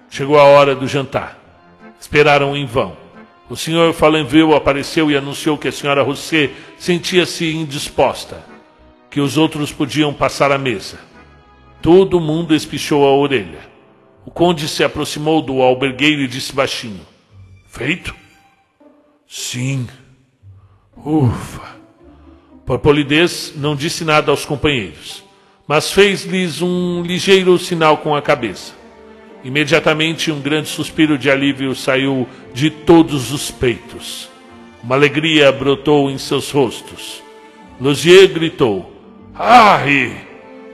Chegou 0.09 0.39
a 0.39 0.45
hora 0.45 0.77
do 0.77 0.87
jantar. 0.87 1.37
Esperaram 1.99 2.57
em 2.57 2.65
vão. 2.65 3.04
O 3.49 3.57
senhor 3.57 3.93
Falenville 3.93 4.55
apareceu 4.55 5.11
e 5.11 5.17
anunciou 5.17 5.59
que 5.59 5.69
a 5.69 5.73
senhora 5.73 6.03
Rousset 6.03 6.55
sentia-se 6.79 7.55
indisposta, 7.55 8.45
que 9.11 9.21
os 9.21 9.37
outros 9.37 9.71
podiam 9.71 10.15
passar 10.15 10.51
à 10.51 10.57
mesa. 10.57 10.99
Todo 11.83 12.21
mundo 12.21 12.55
espichou 12.55 13.07
a 13.07 13.15
orelha. 13.15 13.61
O 14.25 14.31
conde 14.31 14.67
se 14.67 14.83
aproximou 14.83 15.43
do 15.43 15.61
albergueiro 15.61 16.23
e 16.23 16.29
disse 16.29 16.55
baixinho: 16.55 17.07
Feito? 17.69 18.15
Sim. 19.27 19.87
Ufa. 20.97 21.75
Por 22.65 22.79
polidez, 22.79 23.53
não 23.57 23.77
disse 23.77 24.05
nada 24.05 24.31
aos 24.31 24.47
companheiros, 24.47 25.23
mas 25.69 25.93
fez-lhes 25.93 26.63
um 26.63 27.03
ligeiro 27.03 27.59
sinal 27.59 27.99
com 27.99 28.17
a 28.17 28.23
cabeça. 28.23 28.73
Imediatamente 29.45 30.33
um 30.33 30.41
grande 30.41 30.71
suspiro 30.71 31.19
de 31.19 31.31
alívio 31.31 31.75
saiu 31.75 32.27
de 32.55 32.71
todos 32.71 33.31
os 33.31 33.51
peitos. 33.51 34.31
Uma 34.83 34.95
alegria 34.95 35.53
brotou 35.53 36.11
em 36.11 36.17
seus 36.17 36.51
rostos. 36.51 37.23
Luzier 37.79 38.27
gritou: 38.29 38.91
Ai! 39.35 40.27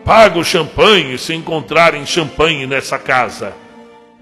Paga 0.04 0.38
o 0.38 0.44
champanhe 0.44 1.18
se 1.18 1.34
encontrarem 1.34 2.06
champanhe 2.06 2.64
nessa 2.64 2.96
casa. 2.96 3.54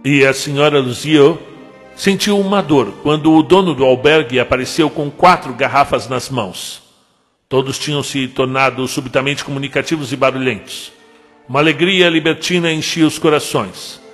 E 0.03 0.25
a 0.25 0.33
senhora 0.33 0.81
Luzier 0.81 1.37
sentiu 1.95 2.39
uma 2.39 2.62
dor 2.62 2.95
quando 3.03 3.33
o 3.33 3.43
dono 3.43 3.75
do 3.75 3.85
albergue 3.85 4.41
apareceu 4.41 4.89
com 4.89 5.11
quatro 5.11 5.53
garrafas 5.53 6.09
nas 6.09 6.31
mãos. 6.31 6.83
Todos 7.49 7.79
tinham 7.79 8.03
se 8.03 8.29
tornado 8.29 8.87
subitamente 8.89 9.45
comunicativos 9.45 10.12
e 10.12 10.16
barulhentos. 10.16 10.93
Uma 11.49 11.61
alegria 11.61 12.09
libertina 12.09 12.73
enchia 12.73 13.07
os 13.07 13.19
corações. 13.19 14.07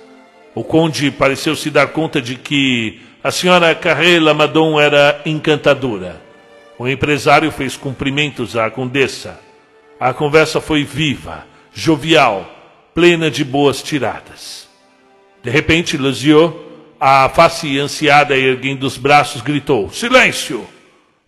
O 0.55 0.63
conde 0.63 1.11
pareceu 1.11 1.55
se 1.55 1.69
dar 1.69 1.87
conta 1.87 2.21
de 2.21 2.35
que 2.35 3.01
a 3.21 3.29
senhora 3.29 3.75
Carré 3.75 4.19
Lamadon 4.19 4.79
era 4.79 5.21
encantadora. 5.25 6.21
O 6.79 6.87
empresário 6.87 7.51
fez 7.51 7.75
cumprimentos 7.75 8.55
à 8.55 8.69
condessa. 8.71 9.39
A 9.99 10.13
conversa 10.13 10.61
foi 10.61 10.83
viva, 10.83 11.45
jovial, 11.73 12.49
plena 12.93 13.29
de 13.29 13.43
boas 13.43 13.83
tiradas. 13.83 14.69
De 15.43 15.49
repente, 15.49 15.97
Luziot, 15.97 16.55
a 16.99 17.29
face 17.29 17.77
ansiada 17.77 18.35
erguendo 18.35 18.83
os 18.83 18.97
braços, 18.97 19.41
gritou: 19.41 19.89
Silêncio! 19.91 20.65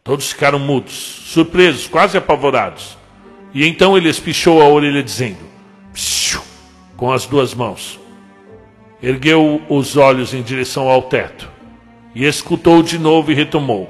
Todos 0.03 0.31
ficaram 0.31 0.57
mudos, 0.57 0.93
surpresos, 0.93 1.85
quase 1.85 2.17
apavorados. 2.17 2.97
E 3.53 3.67
então 3.67 3.97
ele 3.97 4.07
espichou 4.07 4.61
a 4.61 4.67
orelha, 4.69 5.03
dizendo: 5.03 5.45
Psiu! 5.93 6.41
com 6.97 7.11
as 7.11 7.25
duas 7.25 7.53
mãos. 7.53 7.99
Ergueu 9.01 9.61
os 9.69 9.95
olhos 9.95 10.33
em 10.33 10.41
direção 10.41 10.89
ao 10.89 11.03
teto 11.03 11.47
e 12.15 12.25
escutou 12.25 12.81
de 12.81 12.97
novo 12.97 13.31
e 13.31 13.35
retomou, 13.35 13.87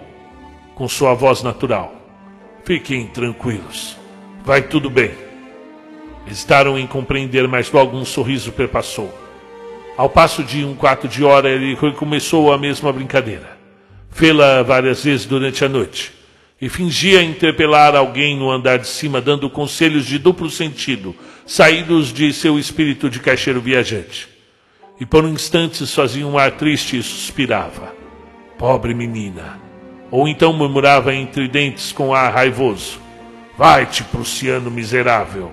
com 0.76 0.86
sua 0.86 1.14
voz 1.14 1.42
natural: 1.42 1.96
Fiquem 2.66 3.08
tranquilos, 3.08 3.96
vai 4.44 4.62
tudo 4.62 4.90
bem. 4.90 5.12
Hesitaram 6.30 6.78
em 6.78 6.86
compreender, 6.86 7.48
mas 7.48 7.72
logo 7.72 7.96
um 7.96 8.04
sorriso 8.04 8.52
perpassou. 8.52 9.10
Ao 9.96 10.10
passo 10.10 10.44
de 10.44 10.66
um 10.66 10.76
quarto 10.76 11.08
de 11.08 11.24
hora, 11.24 11.50
ele 11.50 11.74
recomeçou 11.74 12.52
a 12.52 12.58
mesma 12.58 12.92
brincadeira. 12.92 13.58
Fê-la 14.12 14.62
várias 14.62 15.06
vezes 15.06 15.26
durante 15.26 15.64
a 15.64 15.70
noite 15.70 16.12
e 16.60 16.68
fingia 16.68 17.24
interpelar 17.24 17.96
alguém 17.96 18.36
no 18.36 18.52
andar 18.52 18.78
de 18.78 18.88
cima, 18.88 19.22
dando 19.22 19.50
conselhos 19.50 20.06
de 20.06 20.20
duplo 20.20 20.50
sentido, 20.50 21.16
saídos 21.46 22.12
de 22.12 22.34
seu 22.34 22.60
espírito 22.60 23.10
de 23.10 23.22
caixeiro 23.22 23.62
viajante 23.62 24.36
e 25.00 25.06
por 25.06 25.24
um 25.24 25.30
instante 25.30 25.86
fazia 25.88 26.26
um 26.26 26.38
ar 26.38 26.52
triste 26.52 26.98
e 26.98 27.04
suspirava. 27.04 27.94
Pobre 28.58 28.94
menina. 28.94 29.60
Ou 30.10 30.28
então 30.28 30.54
murmurava 30.54 31.14
entre 31.14 31.48
dentes 31.48 31.92
com 31.92 32.14
ar 32.14 32.34
raivoso: 32.34 33.00
Vai-te, 33.58 34.04
prussiano 34.04 34.72
miserável. 34.72 35.52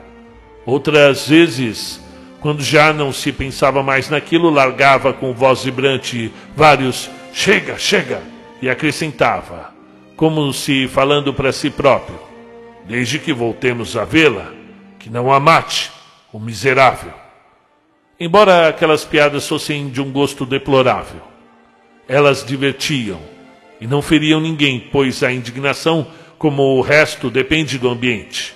Outras 0.65 1.29
vezes, 1.29 2.01
quando 2.41 2.63
já 2.63 2.93
não 2.93 3.13
se 3.13 3.33
pensava 3.33 3.83
mais 3.83 4.09
naquilo, 4.09 4.51
largava 4.51 5.13
com 5.13 5.35
voz 5.35 5.65
vibrante 5.65 6.33
vários 6.57 7.11
Chega, 7.33 7.77
chega! 7.77 8.23
e 8.63 8.71
acrescentava, 8.71 9.75
como 10.17 10.51
se 10.53 10.89
falando 10.89 11.35
para 11.35 11.53
si 11.53 11.69
próprio: 11.69 12.19
Desde 12.87 13.19
que 13.19 13.33
voltemos 13.33 13.97
a 13.97 14.05
vê-la, 14.05 14.53
que 14.99 15.11
não 15.11 15.33
a 15.33 15.41
mate, 15.41 15.91
o 16.33 16.39
miserável. 16.39 17.13
Embora 18.19 18.69
aquelas 18.69 19.05
piadas 19.05 19.49
fossem 19.49 19.89
de 19.89 20.01
um 20.01 20.13
gosto 20.13 20.47
deplorável, 20.47 21.21
elas 22.07 22.45
divertiam 22.45 23.21
e 23.81 23.87
não 23.87 24.01
feriam 24.01 24.41
ninguém, 24.41 24.79
pois 24.79 25.23
a 25.23 25.33
indignação, 25.33 26.07
como 26.39 26.63
o 26.63 26.81
resto, 26.81 27.29
depende 27.29 27.77
do 27.77 27.89
ambiente. 27.89 28.55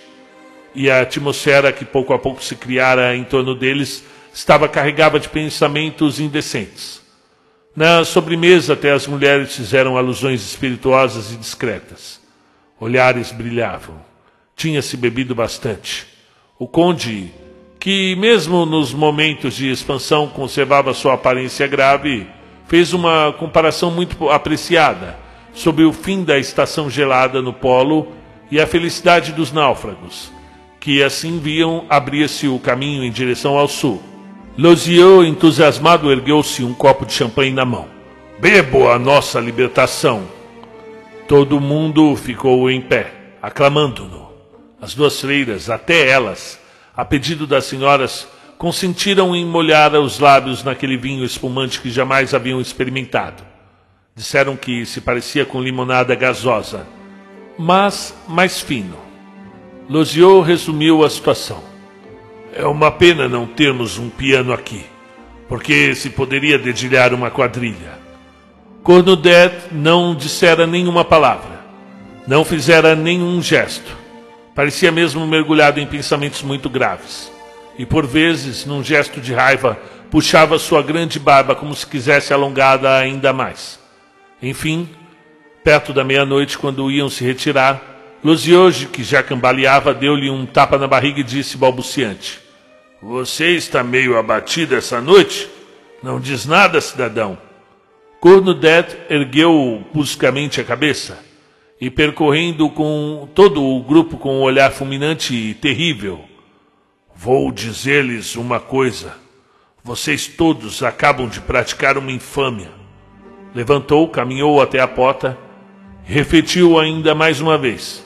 E 0.74 0.88
a 0.88 1.00
atmosfera 1.00 1.72
que 1.72 1.84
pouco 1.84 2.12
a 2.12 2.18
pouco 2.18 2.42
se 2.42 2.54
criara 2.54 3.16
em 3.16 3.24
torno 3.24 3.54
deles 3.54 4.04
estava 4.32 4.68
carregada 4.68 5.18
de 5.18 5.28
pensamentos 5.28 6.20
indecentes. 6.20 7.02
Na 7.74 8.04
sobremesa, 8.04 8.74
até 8.74 8.92
as 8.92 9.06
mulheres 9.08 9.56
fizeram 9.56 9.96
alusões 9.96 10.40
espirituosas 10.42 11.32
e 11.32 11.36
discretas. 11.36 12.20
Olhares 12.78 13.32
brilhavam. 13.32 14.00
Tinha-se 14.54 14.96
bebido 14.96 15.34
bastante. 15.34 16.06
O 16.58 16.68
conde 16.68 17.32
que, 17.80 18.16
mesmo 18.16 18.66
nos 18.66 18.92
momentos 18.92 19.54
de 19.54 19.70
expansão, 19.70 20.26
conservava 20.26 20.94
sua 20.94 21.14
aparência 21.14 21.66
grave, 21.66 22.26
fez 22.66 22.92
uma 22.92 23.32
comparação 23.38 23.90
muito 23.90 24.28
apreciada 24.28 25.16
sobre 25.52 25.84
o 25.84 25.92
fim 25.92 26.24
da 26.24 26.38
estação 26.38 26.90
gelada 26.90 27.40
no 27.40 27.52
polo 27.52 28.08
e 28.50 28.60
a 28.60 28.66
felicidade 28.66 29.32
dos 29.32 29.52
náufragos, 29.52 30.32
que 30.80 31.02
assim 31.02 31.38
viam 31.38 31.84
abrir-se 31.88 32.48
o 32.48 32.58
caminho 32.58 33.04
em 33.04 33.10
direção 33.10 33.56
ao 33.56 33.68
sul. 33.68 34.02
Losieux, 34.56 35.26
entusiasmado, 35.26 36.10
ergueu-se 36.10 36.64
um 36.64 36.74
copo 36.74 37.06
de 37.06 37.12
champanhe 37.12 37.52
na 37.52 37.64
mão. 37.64 37.86
Bebo 38.40 38.88
a 38.88 38.98
nossa 38.98 39.38
libertação! 39.38 40.22
Todo 41.28 41.60
mundo 41.60 42.16
ficou 42.16 42.70
em 42.70 42.80
pé, 42.80 43.12
aclamando-no. 43.42 44.28
As 44.80 44.94
duas 44.94 45.20
freiras, 45.20 45.68
até 45.68 46.08
elas, 46.08 46.58
a 46.98 47.04
pedido 47.04 47.46
das 47.46 47.66
senhoras, 47.66 48.26
consentiram 48.58 49.36
em 49.36 49.46
molhar 49.46 49.94
os 49.94 50.18
lábios 50.18 50.64
naquele 50.64 50.96
vinho 50.96 51.24
espumante 51.24 51.80
que 51.80 51.92
jamais 51.92 52.34
haviam 52.34 52.60
experimentado. 52.60 53.44
Disseram 54.16 54.56
que 54.56 54.84
se 54.84 55.00
parecia 55.00 55.46
com 55.46 55.62
limonada 55.62 56.12
gasosa, 56.16 56.84
mas 57.56 58.12
mais 58.26 58.60
fino. 58.60 58.96
Losiot 59.88 60.44
resumiu 60.44 61.04
a 61.04 61.08
situação. 61.08 61.62
É 62.52 62.66
uma 62.66 62.90
pena 62.90 63.28
não 63.28 63.46
termos 63.46 63.96
um 63.96 64.10
piano 64.10 64.52
aqui, 64.52 64.84
porque 65.48 65.94
se 65.94 66.10
poderia 66.10 66.58
dedilhar 66.58 67.14
uma 67.14 67.30
quadrilha. 67.30 67.96
Cornudet 68.82 69.54
não 69.70 70.16
dissera 70.16 70.66
nenhuma 70.66 71.04
palavra, 71.04 71.60
não 72.26 72.44
fizera 72.44 72.96
nenhum 72.96 73.40
gesto 73.40 74.07
Parecia 74.58 74.90
mesmo 74.90 75.24
mergulhado 75.24 75.78
em 75.78 75.86
pensamentos 75.86 76.42
muito 76.42 76.68
graves. 76.68 77.30
E 77.78 77.86
por 77.86 78.04
vezes, 78.04 78.66
num 78.66 78.82
gesto 78.82 79.20
de 79.20 79.32
raiva, 79.32 79.78
puxava 80.10 80.58
sua 80.58 80.82
grande 80.82 81.16
barba 81.20 81.54
como 81.54 81.72
se 81.76 81.86
quisesse 81.86 82.34
alongada 82.34 82.92
ainda 82.96 83.32
mais. 83.32 83.78
Enfim, 84.42 84.88
perto 85.62 85.92
da 85.92 86.02
meia-noite, 86.02 86.58
quando 86.58 86.90
iam 86.90 87.08
se 87.08 87.22
retirar, 87.22 87.80
Luzioge, 88.24 88.86
que 88.86 89.04
já 89.04 89.22
cambaleava, 89.22 89.94
deu-lhe 89.94 90.28
um 90.28 90.44
tapa 90.44 90.76
na 90.76 90.88
barriga 90.88 91.20
e 91.20 91.22
disse 91.22 91.56
balbuciante: 91.56 92.40
Você 93.00 93.50
está 93.50 93.84
meio 93.84 94.18
abatido 94.18 94.74
essa 94.74 95.00
noite? 95.00 95.48
Não 96.02 96.18
diz 96.18 96.46
nada, 96.46 96.80
cidadão. 96.80 97.38
Cornudet 98.18 98.96
ergueu 99.08 99.86
bruscamente 99.94 100.60
a 100.60 100.64
cabeça 100.64 101.27
e 101.80 101.90
percorrendo 101.90 102.68
com 102.68 103.28
todo 103.34 103.62
o 103.62 103.82
grupo 103.82 104.16
com 104.16 104.38
um 104.38 104.42
olhar 104.42 104.72
fulminante 104.72 105.34
e 105.34 105.54
terrível. 105.54 106.24
Vou 107.14 107.52
dizer-lhes 107.52 108.36
uma 108.36 108.58
coisa. 108.58 109.16
Vocês 109.82 110.26
todos 110.26 110.82
acabam 110.82 111.28
de 111.28 111.40
praticar 111.40 111.96
uma 111.96 112.10
infâmia. 112.10 112.70
Levantou, 113.54 114.08
caminhou 114.08 114.60
até 114.60 114.80
a 114.80 114.88
porta, 114.88 115.38
refletiu 116.04 116.78
ainda 116.78 117.14
mais 117.14 117.40
uma 117.40 117.56
vez. 117.56 118.04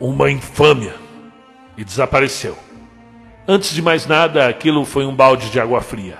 Uma 0.00 0.30
infâmia. 0.30 0.94
E 1.76 1.84
desapareceu. 1.84 2.56
Antes 3.46 3.72
de 3.72 3.80
mais 3.80 4.06
nada, 4.06 4.48
aquilo 4.48 4.84
foi 4.84 5.06
um 5.06 5.14
balde 5.14 5.50
de 5.50 5.60
água 5.60 5.80
fria. 5.80 6.18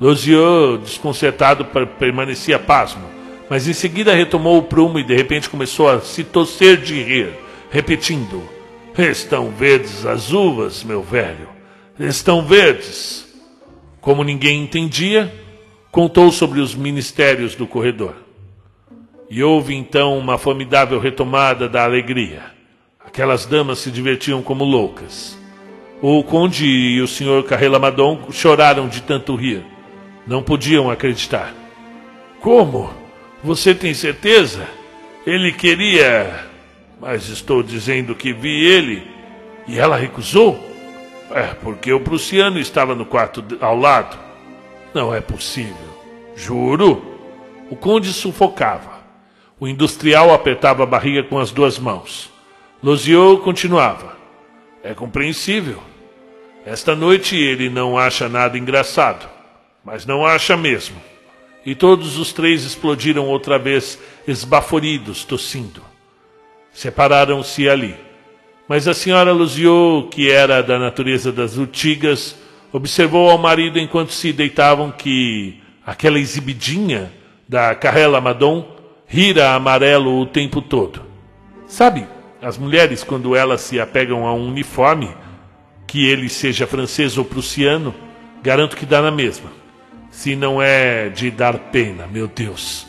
Losieux, 0.00 0.78
desconcertado, 0.82 1.64
permanecia 1.98 2.58
pasmo, 2.58 3.06
mas 3.50 3.66
em 3.66 3.72
seguida 3.72 4.14
retomou 4.14 4.58
o 4.58 4.62
prumo 4.62 5.00
e 5.00 5.02
de 5.02 5.12
repente 5.12 5.50
começou 5.50 5.88
a 5.88 6.00
se 6.00 6.22
torcer 6.22 6.76
de 6.76 7.02
rir, 7.02 7.30
repetindo: 7.68 8.40
Estão 8.96 9.50
verdes 9.50 10.06
as 10.06 10.32
uvas, 10.32 10.84
meu 10.84 11.02
velho, 11.02 11.48
estão 11.98 12.46
verdes. 12.46 13.28
Como 14.00 14.22
ninguém 14.22 14.62
entendia, 14.62 15.34
contou 15.90 16.30
sobre 16.30 16.60
os 16.60 16.76
ministérios 16.76 17.56
do 17.56 17.66
corredor. 17.66 18.14
E 19.28 19.42
houve 19.42 19.74
então 19.74 20.16
uma 20.16 20.38
formidável 20.38 21.00
retomada 21.00 21.68
da 21.68 21.84
alegria. 21.84 22.42
Aquelas 23.04 23.46
damas 23.46 23.80
se 23.80 23.90
divertiam 23.90 24.42
como 24.42 24.64
loucas. 24.64 25.36
O 26.00 26.22
conde 26.22 26.66
e 26.66 27.00
o 27.00 27.08
senhor 27.08 27.42
Carrela 27.44 27.78
Madon 27.80 28.28
choraram 28.30 28.88
de 28.88 29.02
tanto 29.02 29.34
rir. 29.34 29.64
Não 30.26 30.42
podiam 30.42 30.88
acreditar. 30.88 31.52
Como? 32.40 32.99
Você 33.42 33.74
tem 33.74 33.94
certeza? 33.94 34.66
Ele 35.26 35.52
queria. 35.52 36.46
Mas 37.00 37.28
estou 37.28 37.62
dizendo 37.62 38.14
que 38.14 38.32
vi 38.32 38.66
ele 38.66 39.02
e 39.66 39.78
ela 39.78 39.96
recusou? 39.96 40.58
É, 41.30 41.54
porque 41.62 41.92
o 41.92 42.00
prussiano 42.00 42.58
estava 42.58 42.94
no 42.94 43.06
quarto 43.06 43.42
ao 43.60 43.76
lado. 43.76 44.18
Não 44.92 45.14
é 45.14 45.20
possível. 45.20 45.76
Juro. 46.36 47.18
O 47.70 47.76
conde 47.76 48.12
sufocava. 48.12 49.00
O 49.58 49.68
industrial 49.68 50.34
apertava 50.34 50.82
a 50.82 50.86
barriga 50.86 51.22
com 51.22 51.38
as 51.38 51.50
duas 51.50 51.78
mãos. 51.78 52.30
Losiot 52.82 53.42
continuava. 53.42 54.16
É 54.82 54.92
compreensível. 54.92 55.82
Esta 56.66 56.94
noite 56.94 57.36
ele 57.36 57.70
não 57.70 57.96
acha 57.96 58.28
nada 58.28 58.58
engraçado, 58.58 59.28
mas 59.84 60.04
não 60.04 60.26
acha 60.26 60.56
mesmo. 60.56 60.96
E 61.64 61.74
todos 61.74 62.18
os 62.18 62.32
três 62.32 62.64
explodiram 62.64 63.26
outra 63.26 63.58
vez, 63.58 63.98
esbaforidos, 64.26 65.24
tossindo. 65.24 65.82
Separaram-se 66.72 67.68
ali. 67.68 67.94
Mas 68.68 68.86
a 68.86 68.94
senhora 68.94 69.32
Losiot, 69.32 70.08
que 70.10 70.30
era 70.30 70.62
da 70.62 70.78
natureza 70.78 71.32
das 71.32 71.56
urtigas, 71.56 72.36
observou 72.72 73.28
ao 73.30 73.36
marido 73.36 73.78
enquanto 73.78 74.12
se 74.12 74.32
deitavam 74.32 74.90
que 74.90 75.60
aquela 75.84 76.18
exibidinha 76.18 77.12
da 77.48 77.74
Carrela 77.74 78.20
Madon 78.20 78.64
rira 79.06 79.54
amarelo 79.54 80.20
o 80.20 80.26
tempo 80.26 80.62
todo. 80.62 81.02
Sabe, 81.66 82.06
as 82.40 82.56
mulheres, 82.56 83.02
quando 83.02 83.34
elas 83.34 83.60
se 83.60 83.80
apegam 83.80 84.26
a 84.26 84.32
um 84.32 84.48
uniforme, 84.48 85.10
que 85.86 86.06
ele 86.06 86.28
seja 86.28 86.66
francês 86.66 87.18
ou 87.18 87.24
prussiano, 87.24 87.92
garanto 88.40 88.76
que 88.76 88.86
dá 88.86 89.02
na 89.02 89.10
mesma. 89.10 89.59
Se 90.20 90.36
não 90.36 90.60
é 90.60 91.08
de 91.08 91.30
dar 91.30 91.58
pena, 91.72 92.06
meu 92.06 92.28
Deus. 92.28 92.86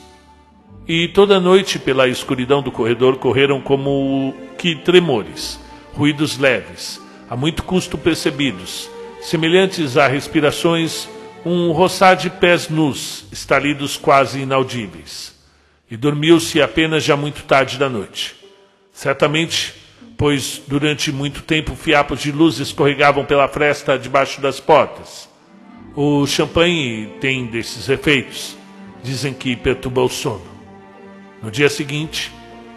E 0.85 1.07
toda 1.07 1.39
noite, 1.39 1.79
pela 1.79 2.09
escuridão 2.09 2.61
do 2.61 2.73
corredor, 2.73 3.19
correram 3.19 3.61
como 3.61 4.35
que 4.57 4.75
tremores, 4.75 5.57
ruídos 5.93 6.37
leves, 6.37 7.01
a 7.29 7.37
muito 7.37 7.63
custo 7.63 7.97
percebidos, 7.97 8.89
semelhantes 9.21 9.95
a 9.95 10.07
respirações, 10.07 11.07
um 11.45 11.71
roçar 11.71 12.17
de 12.17 12.29
pés 12.29 12.67
nus, 12.67 13.23
estalidos 13.31 13.95
quase 13.95 14.41
inaudíveis 14.41 15.33
e 15.89 15.95
dormiu-se 15.95 16.61
apenas 16.61 17.01
já 17.01 17.15
muito 17.15 17.43
tarde 17.43 17.77
da 17.77 17.87
noite. 17.87 18.35
Certamente, 18.91 19.73
pois 20.17 20.61
durante 20.67 21.13
muito 21.13 21.43
tempo 21.43 21.77
fiapos 21.77 22.19
de 22.19 22.29
luz 22.29 22.59
escorregavam 22.59 23.23
pela 23.23 23.47
fresta 23.47 23.97
debaixo 23.97 24.41
das 24.41 24.59
portas. 24.59 25.30
O 25.95 26.25
champanhe 26.25 27.07
tem 27.19 27.45
desses 27.45 27.89
efeitos. 27.89 28.57
Dizem 29.03 29.33
que 29.33 29.55
perturba 29.55 30.01
o 30.01 30.09
sono. 30.09 30.45
No 31.43 31.51
dia 31.51 31.69
seguinte, 31.69 32.31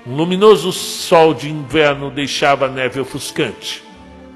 um 0.06 0.16
luminoso 0.16 0.72
sol 0.72 1.32
de 1.32 1.48
inverno 1.48 2.10
deixava 2.10 2.66
a 2.66 2.68
neve 2.68 2.98
ofuscante. 2.98 3.82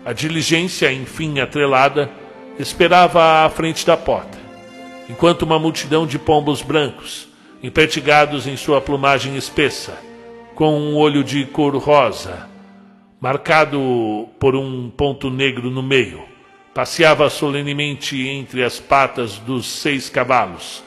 A 0.04 0.12
diligência, 0.12 0.92
enfim 0.92 1.40
atrelada, 1.40 2.10
esperava 2.58 3.44
à 3.44 3.50
frente 3.50 3.84
da 3.84 3.96
porta, 3.96 4.38
enquanto 5.08 5.42
uma 5.42 5.58
multidão 5.58 6.06
de 6.06 6.18
pombos 6.18 6.62
brancos, 6.62 7.28
impertigados 7.62 8.46
em 8.46 8.56
sua 8.56 8.80
plumagem 8.80 9.36
espessa, 9.36 9.98
com 10.54 10.78
um 10.78 10.96
olho 10.96 11.24
de 11.24 11.44
cor 11.46 11.76
rosa, 11.76 12.48
marcado 13.20 14.28
por 14.38 14.54
um 14.54 14.88
ponto 14.88 15.30
negro 15.30 15.70
no 15.70 15.82
meio. 15.82 16.37
Passeava 16.78 17.28
solenemente 17.28 18.28
entre 18.28 18.62
as 18.62 18.78
patas 18.78 19.36
dos 19.38 19.66
seis 19.66 20.08
cavalos 20.08 20.80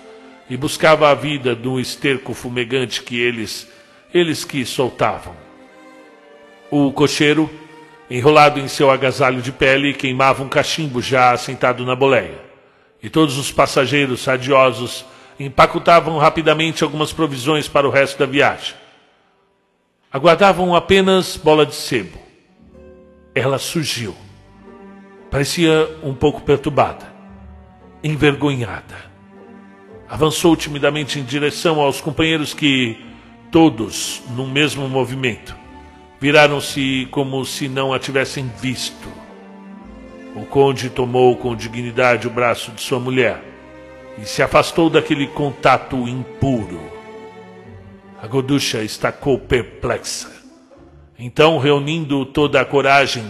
e 0.50 0.56
buscava 0.56 1.10
a 1.10 1.14
vida 1.14 1.54
do 1.54 1.82
esterco 1.82 2.34
fumegante 2.34 3.04
que 3.04 3.20
eles, 3.20 3.68
eles 4.14 4.46
que 4.46 4.66
soltavam. 4.66 5.36
O 6.70 6.94
cocheiro, 6.94 7.50
enrolado 8.10 8.58
em 8.58 8.70
seu 8.70 8.90
agasalho 8.90 9.42
de 9.42 9.52
pele, 9.52 9.94
queimava 9.94 10.42
um 10.42 10.48
cachimbo 10.48 11.02
já 11.02 11.32
assentado 11.34 11.86
na 11.86 11.94
boleia. 11.94 12.40
E 13.04 13.10
todos 13.10 13.38
os 13.38 13.52
passageiros 13.52 14.22
sadiosos 14.22 15.04
empacotavam 15.38 16.18
rapidamente 16.18 16.86
algumas 16.86 17.12
provisões 17.12 17.68
para 17.68 17.86
o 17.86 17.92
resto 17.92 18.18
da 18.18 18.26
viagem. 18.26 18.76
Aguardavam 20.10 20.74
apenas 20.74 21.36
bola 21.36 21.66
de 21.66 21.76
sebo. 21.76 22.18
Ela 23.36 23.60
surgiu. 23.60 24.16
Parecia 25.32 25.90
um 26.04 26.14
pouco 26.14 26.42
perturbada, 26.42 27.06
envergonhada. 28.04 28.98
Avançou 30.10 30.58
timidamente 30.58 31.20
em 31.20 31.24
direção 31.24 31.80
aos 31.80 32.02
companheiros 32.02 32.54
que, 32.54 32.98
todos 33.50 34.22
num 34.36 34.52
mesmo 34.52 34.90
movimento, 34.90 35.56
viraram-se 36.20 37.08
como 37.12 37.46
se 37.46 37.70
não 37.70 37.94
a 37.94 37.98
tivessem 37.98 38.52
visto. 38.60 39.08
O 40.36 40.46
conde 40.46 40.90
tomou 40.90 41.38
com 41.38 41.56
dignidade 41.56 42.28
o 42.28 42.30
braço 42.30 42.72
de 42.72 42.82
sua 42.82 43.00
mulher 43.00 43.42
e 44.22 44.26
se 44.26 44.44
afastou 44.44 44.90
daquele 44.90 45.28
contato 45.28 45.96
impuro. 46.10 46.82
A 48.22 48.28
Goducha 48.28 48.84
estacou 48.84 49.40
perplexa. 49.40 50.30
Então, 51.18 51.58
reunindo 51.58 52.26
toda 52.26 52.60
a 52.60 52.66
coragem, 52.66 53.24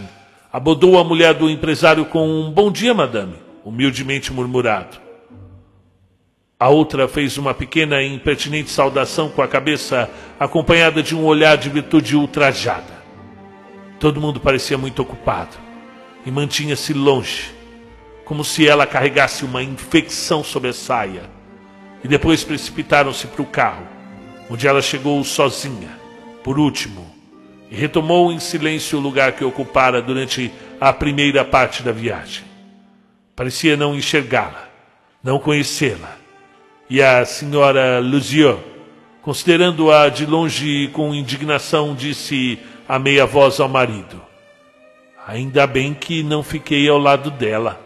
abordou 0.52 0.98
a 0.98 1.04
mulher 1.04 1.32
do 1.32 1.48
empresário 1.48 2.04
com 2.04 2.28
um 2.28 2.50
bom 2.50 2.70
dia, 2.70 2.92
madame, 2.92 3.34
humildemente 3.64 4.32
murmurado. 4.32 5.00
A 6.60 6.68
outra 6.68 7.08
fez 7.08 7.38
uma 7.38 7.54
pequena 7.54 8.02
e 8.02 8.14
impertinente 8.14 8.70
saudação 8.70 9.30
com 9.30 9.40
a 9.40 9.48
cabeça, 9.48 10.10
acompanhada 10.38 11.02
de 11.02 11.16
um 11.16 11.24
olhar 11.24 11.56
de 11.56 11.70
virtude 11.70 12.14
ultrajada. 12.14 13.02
Todo 13.98 14.20
mundo 14.20 14.38
parecia 14.38 14.76
muito 14.76 15.00
ocupado 15.00 15.56
e 16.26 16.30
mantinha-se 16.30 16.92
longe 16.92 17.62
como 18.24 18.44
se 18.44 18.66
ela 18.66 18.86
carregasse 18.86 19.44
uma 19.44 19.62
infecção 19.62 20.44
sobre 20.44 20.70
a 20.70 20.72
saia. 20.72 21.22
E 22.04 22.08
depois 22.08 22.44
precipitaram-se 22.44 23.26
para 23.26 23.42
o 23.42 23.46
carro, 23.46 23.86
onde 24.48 24.66
ela 24.66 24.80
chegou 24.80 25.22
sozinha, 25.24 25.90
por 26.42 26.58
último, 26.58 27.11
e 27.72 27.74
retomou 27.74 28.30
em 28.30 28.38
silêncio 28.38 28.98
o 28.98 29.00
lugar 29.00 29.32
que 29.32 29.42
ocupara 29.42 30.02
durante 30.02 30.52
a 30.78 30.92
primeira 30.92 31.42
parte 31.42 31.82
da 31.82 31.90
viagem. 31.90 32.44
Parecia 33.34 33.78
não 33.78 33.94
enxergá-la, 33.94 34.68
não 35.24 35.38
conhecê-la. 35.38 36.18
E 36.90 37.00
a 37.00 37.24
senhora 37.24 37.98
Luzieux, 37.98 38.58
considerando-a 39.22 40.10
de 40.10 40.26
longe 40.26 40.88
com 40.88 41.14
indignação, 41.14 41.94
disse 41.94 42.58
a 42.86 42.98
meia 42.98 43.24
voz 43.24 43.58
ao 43.58 43.70
marido: 43.70 44.20
Ainda 45.26 45.66
bem 45.66 45.94
que 45.94 46.22
não 46.22 46.42
fiquei 46.42 46.86
ao 46.90 46.98
lado 46.98 47.30
dela. 47.30 47.80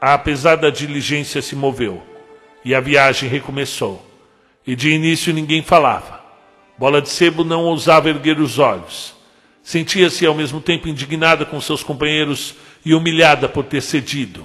Apesar 0.00 0.56
da 0.56 0.70
diligência 0.70 1.40
se 1.40 1.54
moveu 1.54 2.02
e 2.64 2.74
a 2.74 2.80
viagem 2.80 3.28
recomeçou. 3.28 4.04
E 4.66 4.74
de 4.74 4.90
início 4.90 5.32
ninguém 5.32 5.62
falava. 5.62 6.21
Bola 6.82 7.00
de 7.00 7.10
Sebo 7.10 7.44
não 7.44 7.62
ousava 7.62 8.10
erguer 8.10 8.40
os 8.40 8.58
olhos. 8.58 9.14
Sentia-se 9.62 10.26
ao 10.26 10.34
mesmo 10.34 10.60
tempo 10.60 10.88
indignada 10.88 11.44
com 11.44 11.60
seus 11.60 11.80
companheiros 11.80 12.56
e 12.84 12.92
humilhada 12.92 13.48
por 13.48 13.64
ter 13.64 13.80
cedido, 13.80 14.44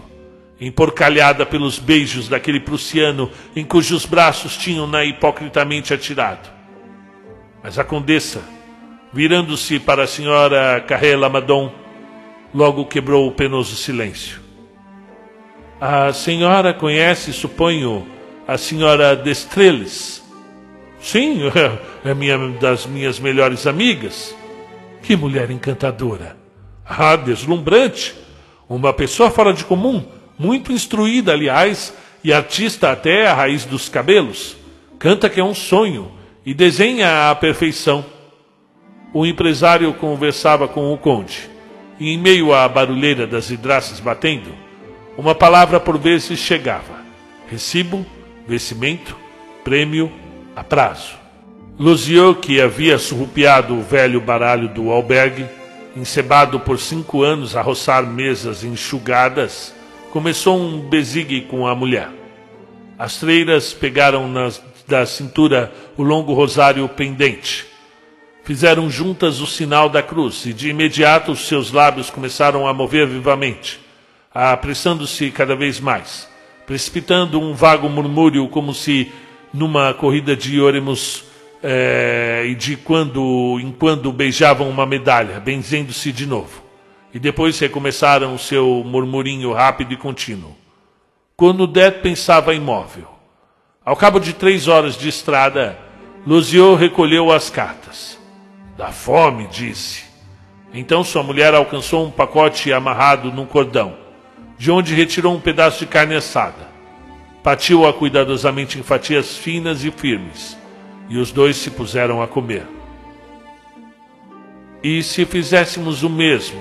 emporcalhada 0.62 1.48
pelos 1.48 1.80
beijos 1.80 2.28
daquele 2.28 2.60
prussiano 2.60 3.32
em 3.56 3.66
cujos 3.66 4.06
braços 4.06 4.56
tinham-na 4.56 5.04
hipocritamente 5.04 5.96
atirado. 5.96 6.48
Mas 7.64 7.80
a 7.80 7.84
condessa, 7.84 8.44
virando-se 9.12 9.80
para 9.80 10.04
a 10.04 10.08
senhora 10.08 10.80
Carrela 10.82 11.30
Madon, 11.30 11.74
logo 12.54 12.86
quebrou 12.86 13.28
o 13.28 13.32
penoso 13.32 13.76
silêncio. 13.76 14.40
A 15.82 16.14
senhora 16.14 16.72
conhece, 16.72 17.34
suponho, 17.34 18.08
a 18.48 18.60
senhora 18.60 19.16
Destreles? 19.16 20.27
Sim, 21.08 21.40
é 22.04 22.14
minha, 22.14 22.38
das 22.60 22.86
minhas 22.86 23.18
melhores 23.18 23.66
amigas. 23.66 24.36
Que 25.02 25.16
mulher 25.16 25.50
encantadora. 25.50 26.36
Ah, 26.86 27.16
deslumbrante. 27.16 28.14
Uma 28.68 28.92
pessoa 28.92 29.32
fora 29.32 29.54
de 29.54 29.64
comum, 29.64 30.04
muito 30.38 30.74
instruída, 30.74 31.32
aliás, 31.32 31.94
e 32.22 32.34
artista 32.34 32.92
até 32.92 33.26
a 33.26 33.34
raiz 33.34 33.64
dos 33.64 33.88
cabelos. 33.88 34.58
Canta 35.00 35.30
que 35.30 35.40
é 35.40 35.44
um 35.44 35.56
sonho 35.56 36.12
e 36.46 36.54
desenha 36.54 37.32
à 37.32 37.36
perfeição. 37.36 38.04
O 39.14 39.26
empresário 39.26 39.94
conversava 39.94 40.68
com 40.68 40.94
o 40.94 40.98
conde, 40.98 41.50
e 41.98 42.10
em 42.10 42.18
meio 42.18 42.54
à 42.54 42.68
barulheira 42.68 43.26
das 43.26 43.50
vidraças 43.50 44.02
batendo, 44.02 44.54
uma 45.18 45.34
palavra 45.34 45.80
por 45.80 45.98
vezes 45.98 46.38
chegava: 46.38 47.02
recibo, 47.50 48.06
vencimento, 48.46 49.16
prêmio, 49.64 50.12
a 50.58 50.64
prazo. 50.64 51.14
Luziot, 51.78 52.40
que 52.40 52.60
havia 52.60 52.98
surrupiado 52.98 53.76
o 53.76 53.84
velho 53.84 54.20
baralho 54.20 54.68
do 54.68 54.90
albergue, 54.90 55.46
encebado 55.96 56.60
por 56.60 56.80
cinco 56.80 57.22
anos 57.22 57.56
a 57.56 57.62
roçar 57.62 58.04
mesas 58.04 58.64
enxugadas, 58.64 59.72
começou 60.12 60.60
um 60.60 60.80
besigue 60.80 61.42
com 61.42 61.68
a 61.68 61.76
mulher. 61.76 62.10
As 62.98 63.18
freiras 63.18 63.72
pegaram 63.72 64.28
nas, 64.28 64.60
da 64.88 65.06
cintura 65.06 65.72
o 65.96 66.02
longo 66.02 66.34
rosário 66.34 66.90
pendente. 66.90 67.68
Fizeram 68.44 68.90
juntas 68.90 69.40
o 69.42 69.46
sinal 69.46 69.90
da 69.90 70.02
cruz 70.02 70.44
e 70.48 70.54
de 70.54 70.70
imediato 70.70 71.34
os 71.34 71.48
seus 71.48 71.72
lábios 71.72 72.10
começaram 72.10 72.68
a 72.68 72.74
mover 72.74 73.06
vivamente, 73.06 73.80
apressando-se 74.34 75.30
cada 75.30 75.56
vez 75.56 75.80
mais, 75.80 76.28
precipitando 76.66 77.40
um 77.40 77.54
vago 77.54 77.88
murmúrio 77.88 78.48
como 78.48 78.74
se 78.74 79.12
numa 79.54 79.94
corrida 79.94 80.36
de 80.36 80.62
óremos 80.62 81.24
é, 81.64 82.44
e 82.48 82.56
de 82.56 82.76
quando 82.76 83.60
em 83.60 83.72
quando 83.72 84.12
beijavam 84.12 84.70
uma 84.70 84.86
medalha, 84.86 85.40
benzendo-se 85.40 86.12
de 86.12 86.26
novo. 86.26 86.64
E 87.14 87.20
depois 87.20 87.58
recomeçaram 87.60 88.36
o 88.36 88.40
seu 88.40 88.84
murmurinho 88.86 89.54
rápido 89.54 89.94
e 89.94 89.98
contínuo. 89.98 90.56
Quando 91.36 91.68
Dete 91.68 92.02
pensava 92.02 92.54
imóvel. 92.54 93.08
Ao 93.84 93.96
cabo 93.96 94.20
de 94.20 94.34
três 94.34 94.68
horas 94.68 94.98
de 94.98 95.08
estrada, 95.08 95.78
Luziot 96.26 96.76
recolheu 96.78 97.32
as 97.32 97.50
cartas. 97.50 98.20
Da 98.78 98.92
fome, 98.92 99.48
disse. 99.48 100.04
Então 100.74 101.04
sua 101.04 101.24
mulher 101.24 101.54
alcançou 101.56 102.06
um 102.06 102.12
pacote 102.12 102.72
amarrado 102.74 103.32
num 103.32 103.46
cordão, 103.46 103.96
de 104.58 104.70
onde 104.70 104.94
retirou 104.94 105.34
um 105.34 105.40
pedaço 105.40 105.80
de 105.80 105.86
carne 105.88 106.16
assada. 106.16 106.67
Patiu-a 107.48 107.94
cuidadosamente 107.94 108.78
em 108.78 108.84
fatias 108.84 109.38
finas 109.38 109.82
e 109.82 109.90
firmes 109.90 110.58
e 111.08 111.18
os 111.18 111.32
dois 111.32 111.56
se 111.56 111.72
puseram 111.72 112.22
a 112.22 112.28
comer. 112.28 112.68
E 114.84 115.02
se 115.02 115.26
fizéssemos 115.26 116.04
o 116.04 116.10
mesmo? 116.10 116.60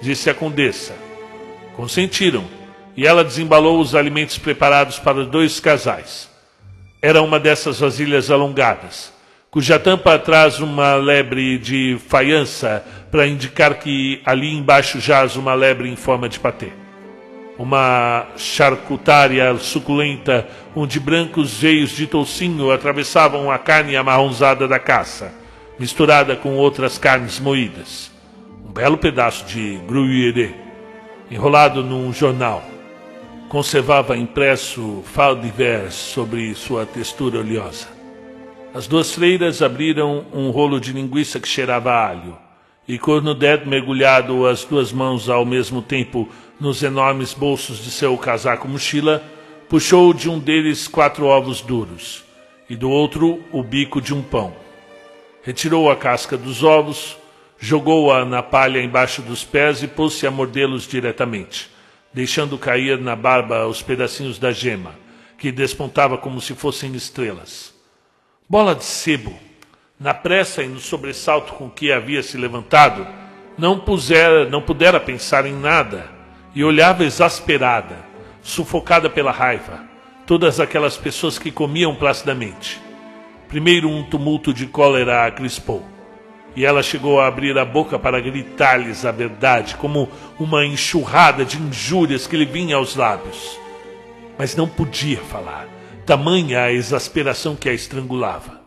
disse 0.00 0.30
a 0.30 0.34
condessa. 0.34 0.94
Consentiram, 1.74 2.44
e 2.96 3.04
ela 3.04 3.24
desembalou 3.24 3.80
os 3.80 3.96
alimentos 3.96 4.38
preparados 4.38 4.96
para 4.96 5.24
dois 5.24 5.58
casais. 5.58 6.30
Era 7.02 7.20
uma 7.20 7.40
dessas 7.40 7.80
vasilhas 7.80 8.30
alongadas, 8.30 9.12
cuja 9.50 9.76
tampa 9.76 10.16
traz 10.20 10.60
uma 10.60 10.94
lebre 10.94 11.58
de 11.58 11.98
faiança 12.06 12.84
para 13.10 13.26
indicar 13.26 13.74
que 13.80 14.22
ali 14.24 14.54
embaixo 14.54 15.00
jaz 15.00 15.34
uma 15.34 15.54
lebre 15.54 15.88
em 15.88 15.96
forma 15.96 16.28
de 16.28 16.38
patê 16.38 16.70
uma 17.58 18.28
charcutária 18.36 19.56
suculenta, 19.58 20.46
onde 20.76 21.00
brancos 21.00 21.60
veios 21.60 21.90
de 21.90 22.06
toucinho 22.06 22.70
atravessavam 22.70 23.50
a 23.50 23.58
carne 23.58 23.96
amarronzada 23.96 24.68
da 24.68 24.78
caça, 24.78 25.34
misturada 25.76 26.36
com 26.36 26.54
outras 26.54 26.96
carnes 26.96 27.40
moídas. 27.40 28.12
Um 28.64 28.72
belo 28.72 28.96
pedaço 28.96 29.44
de 29.46 29.76
gruyere, 29.88 30.54
enrolado 31.28 31.82
num 31.82 32.12
jornal. 32.12 32.62
Conservava 33.48 34.16
impresso 34.16 35.02
fal 35.06 35.34
divers 35.34 35.94
sobre 35.94 36.54
sua 36.54 36.86
textura 36.86 37.40
oleosa. 37.40 37.88
As 38.72 38.86
duas 38.86 39.12
freiras 39.12 39.62
abriram 39.62 40.26
um 40.32 40.50
rolo 40.50 40.78
de 40.78 40.92
linguiça 40.92 41.40
que 41.40 41.48
cheirava 41.48 41.90
a 41.90 42.08
alho, 42.08 42.36
e 42.86 42.98
Cornudet, 42.98 43.66
mergulhado 43.66 44.46
as 44.46 44.64
duas 44.64 44.92
mãos 44.92 45.28
ao 45.28 45.44
mesmo 45.44 45.82
tempo 45.82 46.28
nos 46.60 46.82
enormes 46.82 47.32
bolsos 47.32 47.82
de 47.82 47.90
seu 47.90 48.16
casaco-mochila, 48.18 49.22
puxou 49.68 50.12
de 50.12 50.28
um 50.28 50.38
deles 50.38 50.88
quatro 50.88 51.26
ovos 51.26 51.60
duros 51.60 52.24
e 52.68 52.76
do 52.76 52.90
outro 52.90 53.42
o 53.52 53.62
bico 53.62 54.00
de 54.00 54.12
um 54.12 54.22
pão. 54.22 54.54
Retirou 55.42 55.90
a 55.90 55.96
casca 55.96 56.36
dos 56.36 56.62
ovos, 56.62 57.16
jogou-a 57.58 58.24
na 58.24 58.42
palha 58.42 58.82
embaixo 58.82 59.22
dos 59.22 59.44
pés 59.44 59.82
e 59.82 59.88
pôs-se 59.88 60.26
a 60.26 60.30
mordê-los 60.30 60.86
diretamente, 60.86 61.70
deixando 62.12 62.58
cair 62.58 62.98
na 62.98 63.14
barba 63.14 63.66
os 63.66 63.80
pedacinhos 63.80 64.38
da 64.38 64.52
gema, 64.52 64.94
que 65.38 65.52
despontava 65.52 66.18
como 66.18 66.40
se 66.40 66.54
fossem 66.54 66.94
estrelas. 66.94 67.74
Bola 68.48 68.74
de 68.74 68.84
sebo, 68.84 69.38
na 69.98 70.12
pressa 70.12 70.62
e 70.62 70.68
no 70.68 70.80
sobressalto 70.80 71.52
com 71.54 71.70
que 71.70 71.92
havia 71.92 72.22
se 72.22 72.36
levantado, 72.36 73.06
não, 73.56 73.78
pusera, 73.78 74.48
não 74.48 74.62
pudera 74.62 75.00
pensar 75.00 75.46
em 75.46 75.52
nada 75.52 76.17
e 76.58 76.64
olhava 76.64 77.04
exasperada, 77.04 78.04
sufocada 78.42 79.08
pela 79.08 79.30
raiva, 79.30 79.84
todas 80.26 80.58
aquelas 80.58 80.96
pessoas 80.96 81.38
que 81.38 81.52
comiam 81.52 81.94
placidamente. 81.94 82.80
Primeiro 83.46 83.88
um 83.88 84.02
tumulto 84.02 84.52
de 84.52 84.66
cólera 84.66 85.24
a 85.24 85.30
crispou, 85.30 85.86
e 86.56 86.66
ela 86.66 86.82
chegou 86.82 87.20
a 87.20 87.28
abrir 87.28 87.56
a 87.56 87.64
boca 87.64 87.96
para 87.96 88.20
gritar-lhes 88.20 89.04
a 89.04 89.12
verdade, 89.12 89.76
como 89.76 90.08
uma 90.36 90.66
enxurrada 90.66 91.44
de 91.44 91.58
injúrias 91.58 92.26
que 92.26 92.36
lhe 92.36 92.44
vinha 92.44 92.74
aos 92.74 92.96
lábios. 92.96 93.56
Mas 94.36 94.56
não 94.56 94.66
podia 94.66 95.18
falar, 95.18 95.68
tamanha 96.04 96.64
a 96.64 96.72
exasperação 96.72 97.54
que 97.54 97.68
a 97.68 97.72
estrangulava. 97.72 98.60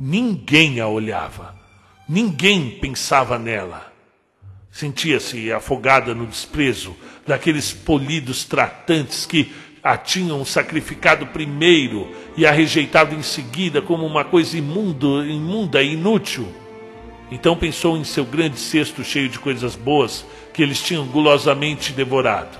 Ninguém 0.00 0.80
a 0.80 0.88
olhava, 0.88 1.54
ninguém 2.08 2.70
pensava 2.70 3.38
nela. 3.38 3.92
Sentia-se 4.70 5.52
afogada 5.52 6.14
no 6.14 6.26
desprezo 6.26 6.96
daqueles 7.28 7.72
polidos 7.72 8.44
tratantes 8.44 9.24
que 9.24 9.52
a 9.82 9.96
tinham 9.96 10.44
sacrificado 10.44 11.26
primeiro 11.26 12.10
e 12.36 12.44
a 12.44 12.50
rejeitado 12.50 13.14
em 13.14 13.22
seguida 13.22 13.80
como 13.80 14.04
uma 14.04 14.24
coisa 14.24 14.58
imundo, 14.58 15.24
imunda 15.24 15.82
e 15.82 15.92
inútil. 15.92 16.48
Então 17.30 17.54
pensou 17.54 17.96
em 17.96 18.04
seu 18.04 18.24
grande 18.24 18.58
cesto 18.58 19.04
cheio 19.04 19.28
de 19.28 19.38
coisas 19.38 19.76
boas 19.76 20.24
que 20.52 20.62
eles 20.62 20.82
tinham 20.82 21.06
gulosamente 21.06 21.92
devorado. 21.92 22.58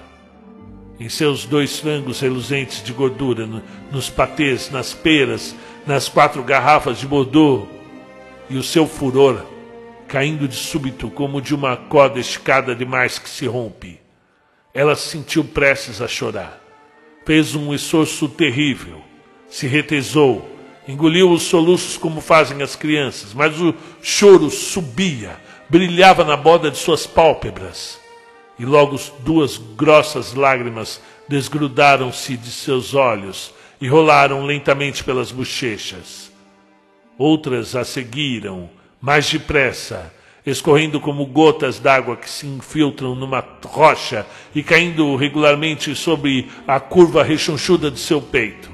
Em 1.00 1.08
seus 1.08 1.46
dois 1.46 1.78
frangos 1.78 2.20
reluzentes 2.20 2.82
de 2.82 2.92
gordura, 2.92 3.46
no, 3.46 3.62
nos 3.90 4.10
patês, 4.10 4.70
nas 4.70 4.92
peras, 4.92 5.54
nas 5.86 6.08
quatro 6.08 6.42
garrafas 6.42 6.98
de 6.98 7.06
Bordeaux, 7.06 7.66
e 8.50 8.56
o 8.56 8.62
seu 8.62 8.86
furor 8.86 9.44
caindo 10.06 10.48
de 10.48 10.56
súbito 10.56 11.10
como 11.10 11.40
de 11.40 11.54
uma 11.54 11.76
corda 11.76 12.18
esticada 12.18 12.74
demais 12.74 13.18
que 13.18 13.28
se 13.28 13.46
rompe. 13.46 14.07
Ela 14.78 14.94
se 14.94 15.08
sentiu 15.08 15.42
prestes 15.42 16.00
a 16.00 16.06
chorar. 16.06 16.62
Fez 17.26 17.56
um 17.56 17.74
esforço 17.74 18.28
terrível, 18.28 19.02
se 19.50 19.66
retesou, 19.66 20.48
engoliu 20.86 21.32
os 21.32 21.42
soluços 21.42 21.96
como 21.96 22.20
fazem 22.20 22.62
as 22.62 22.76
crianças, 22.76 23.34
mas 23.34 23.60
o 23.60 23.74
choro 24.00 24.48
subia, 24.48 25.36
brilhava 25.68 26.24
na 26.24 26.36
borda 26.36 26.70
de 26.70 26.78
suas 26.78 27.08
pálpebras. 27.08 27.98
E 28.56 28.64
logo 28.64 29.00
duas 29.24 29.56
grossas 29.56 30.32
lágrimas 30.32 31.00
desgrudaram-se 31.26 32.36
de 32.36 32.52
seus 32.52 32.94
olhos 32.94 33.52
e 33.80 33.88
rolaram 33.88 34.44
lentamente 34.44 35.02
pelas 35.02 35.32
bochechas. 35.32 36.30
Outras 37.18 37.74
a 37.74 37.84
seguiram, 37.84 38.70
mais 39.00 39.28
depressa, 39.28 40.14
escorrendo 40.50 41.00
como 41.00 41.26
gotas 41.26 41.78
d'água 41.78 42.16
que 42.16 42.28
se 42.28 42.46
infiltram 42.46 43.14
numa 43.14 43.44
rocha 43.64 44.26
e 44.54 44.62
caindo 44.62 45.14
regularmente 45.16 45.94
sobre 45.94 46.48
a 46.66 46.80
curva 46.80 47.22
rechonchuda 47.22 47.90
de 47.90 47.98
seu 47.98 48.20
peito. 48.20 48.70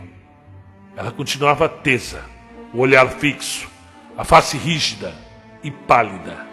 Ela 0.96 1.10
continuava 1.10 1.68
tesa, 1.68 2.24
o 2.72 2.78
olhar 2.80 3.08
fixo, 3.08 3.68
a 4.16 4.24
face 4.24 4.56
rígida 4.56 5.14
e 5.62 5.70
pálida, 5.70 6.46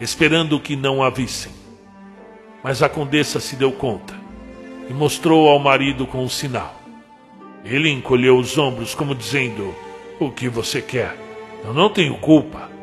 esperando 0.00 0.58
que 0.58 0.74
não 0.74 1.02
a 1.02 1.10
vissem. 1.10 1.52
Mas 2.62 2.82
a 2.82 2.88
condessa 2.88 3.38
se 3.38 3.54
deu 3.54 3.70
conta 3.70 4.14
e 4.88 4.92
mostrou 4.92 5.48
ao 5.48 5.58
marido 5.58 6.06
com 6.06 6.24
um 6.24 6.28
sinal. 6.28 6.80
Ele 7.64 7.90
encolheu 7.90 8.38
os 8.38 8.56
ombros, 8.56 8.94
como 8.94 9.14
dizendo: 9.14 9.74
O 10.18 10.30
que 10.30 10.48
você 10.48 10.80
quer? 10.80 11.16
Eu 11.64 11.74
não 11.74 11.90
tenho 11.90 12.16
culpa. 12.16 12.77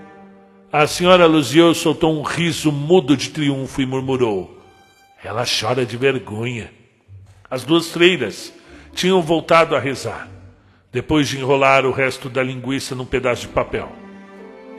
A 0.78 0.86
senhora 0.88 1.26
Luziot 1.26 1.74
soltou 1.78 2.14
um 2.14 2.22
riso 2.22 2.70
mudo 2.70 3.16
de 3.16 3.30
triunfo 3.30 3.82
e 3.82 3.86
murmurou: 3.86 4.60
Ela 5.24 5.46
chora 5.46 5.86
de 5.86 5.96
vergonha. 5.96 6.70
As 7.50 7.64
duas 7.64 7.90
freiras 7.90 8.54
tinham 8.94 9.22
voltado 9.22 9.74
a 9.74 9.80
rezar, 9.80 10.28
depois 10.92 11.30
de 11.30 11.38
enrolar 11.38 11.86
o 11.86 11.94
resto 11.94 12.28
da 12.28 12.44
linguiça 12.44 12.94
num 12.94 13.06
pedaço 13.06 13.44
de 13.44 13.48
papel. 13.54 13.90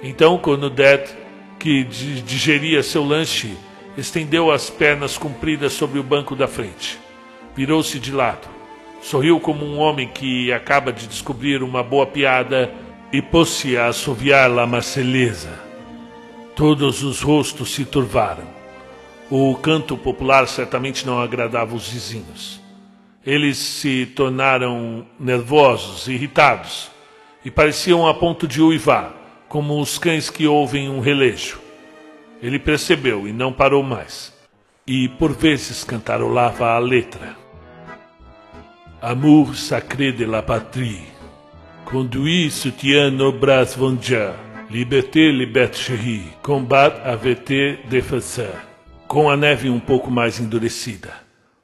Então, 0.02 0.36
Cornudet, 0.36 1.16
que 1.58 1.82
digeria 1.84 2.82
seu 2.82 3.02
lanche, 3.02 3.56
estendeu 3.96 4.50
as 4.50 4.68
pernas 4.68 5.16
compridas 5.16 5.72
sobre 5.72 5.98
o 5.98 6.02
banco 6.02 6.36
da 6.36 6.46
frente. 6.46 6.98
Virou-se 7.56 7.98
de 7.98 8.12
lado 8.12 8.46
Sorriu 9.00 9.40
como 9.40 9.64
um 9.64 9.78
homem 9.78 10.08
que 10.08 10.52
acaba 10.52 10.92
de 10.92 11.06
descobrir 11.06 11.62
uma 11.62 11.82
boa 11.82 12.06
piada 12.06 12.70
e 13.10 13.22
pôs-se 13.22 13.78
a 13.78 13.86
assoviar 13.86 14.50
la 14.50 14.66
Marselhesa. 14.66 15.64
Todos 16.56 17.02
os 17.02 17.20
rostos 17.20 17.74
se 17.74 17.84
turvaram. 17.84 18.48
O 19.30 19.54
canto 19.56 19.94
popular 19.94 20.48
certamente 20.48 21.06
não 21.06 21.20
agradava 21.20 21.74
os 21.74 21.86
vizinhos. 21.86 22.58
Eles 23.26 23.58
se 23.58 24.06
tornaram 24.06 25.06
nervosos, 25.20 26.08
irritados, 26.08 26.90
e 27.44 27.50
pareciam 27.50 28.06
a 28.06 28.14
ponto 28.14 28.48
de 28.48 28.62
uivar, 28.62 29.14
como 29.50 29.78
os 29.78 29.98
cães 29.98 30.30
que 30.30 30.46
ouvem 30.46 30.88
um 30.88 30.98
relejo. 30.98 31.60
Ele 32.42 32.58
percebeu 32.58 33.28
e 33.28 33.34
não 33.34 33.52
parou 33.52 33.82
mais, 33.82 34.32
e 34.86 35.10
por 35.10 35.34
vezes 35.34 35.84
cantarolava 35.84 36.70
a 36.70 36.78
letra. 36.78 37.36
Amour 39.02 39.54
sacré 39.54 40.10
de 40.10 40.24
la 40.24 40.40
patrie, 40.40 41.04
conduit 41.84 42.50
soutien 42.50 43.10
nos 43.10 43.34
bras 43.34 43.76
liberté, 44.68 45.30
liberté 45.30 45.78
chérie, 45.78 46.24
combat 46.42 47.00
avec 47.04 47.78
défenseur. 47.88 48.54
Com 49.06 49.30
a 49.30 49.36
neve 49.36 49.70
um 49.70 49.78
pouco 49.78 50.10
mais 50.10 50.40
endurecida, 50.40 51.12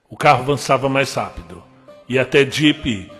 o 0.08 0.16
carro 0.16 0.42
avançava 0.42 0.88
mais 0.88 1.12
rápido, 1.14 1.62
e 2.08 2.18
até 2.18 2.48
Jeep. 2.48 3.10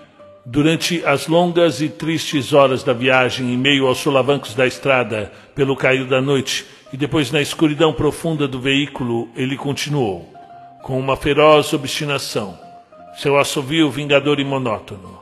Durante 0.47 1.05
as 1.05 1.27
longas 1.27 1.81
e 1.81 1.89
tristes 1.89 2.53
horas 2.53 2.85
da 2.85 2.93
viagem, 2.93 3.53
em 3.53 3.57
meio 3.57 3.87
aos 3.87 3.99
solavancos 3.99 4.55
da 4.55 4.67
estrada, 4.67 5.33
pelo 5.55 5.77
cair 5.77 6.07
da 6.07 6.21
noite, 6.21 6.65
e 6.93 6.97
depois 6.97 7.31
na 7.31 7.41
escuridão 7.41 7.93
profunda 7.93 8.47
do 8.47 8.61
veículo, 8.61 9.29
ele 9.37 9.57
continuou, 9.57 10.33
com 10.83 10.99
uma 10.99 11.17
feroz 11.17 11.73
obstinação, 11.73 12.59
seu 13.17 13.37
assovio 13.37 13.91
vingador 13.91 14.39
e 14.39 14.45
monótono, 14.45 15.21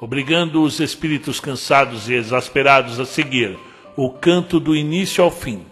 obrigando 0.00 0.62
os 0.62 0.80
espíritos 0.80 1.40
cansados 1.40 2.08
e 2.08 2.14
exasperados 2.14 3.00
a 3.00 3.04
seguir 3.04 3.58
o 4.00 4.10
canto 4.10 4.60
do 4.60 4.76
início 4.76 5.24
ao 5.24 5.28
fim, 5.28 5.66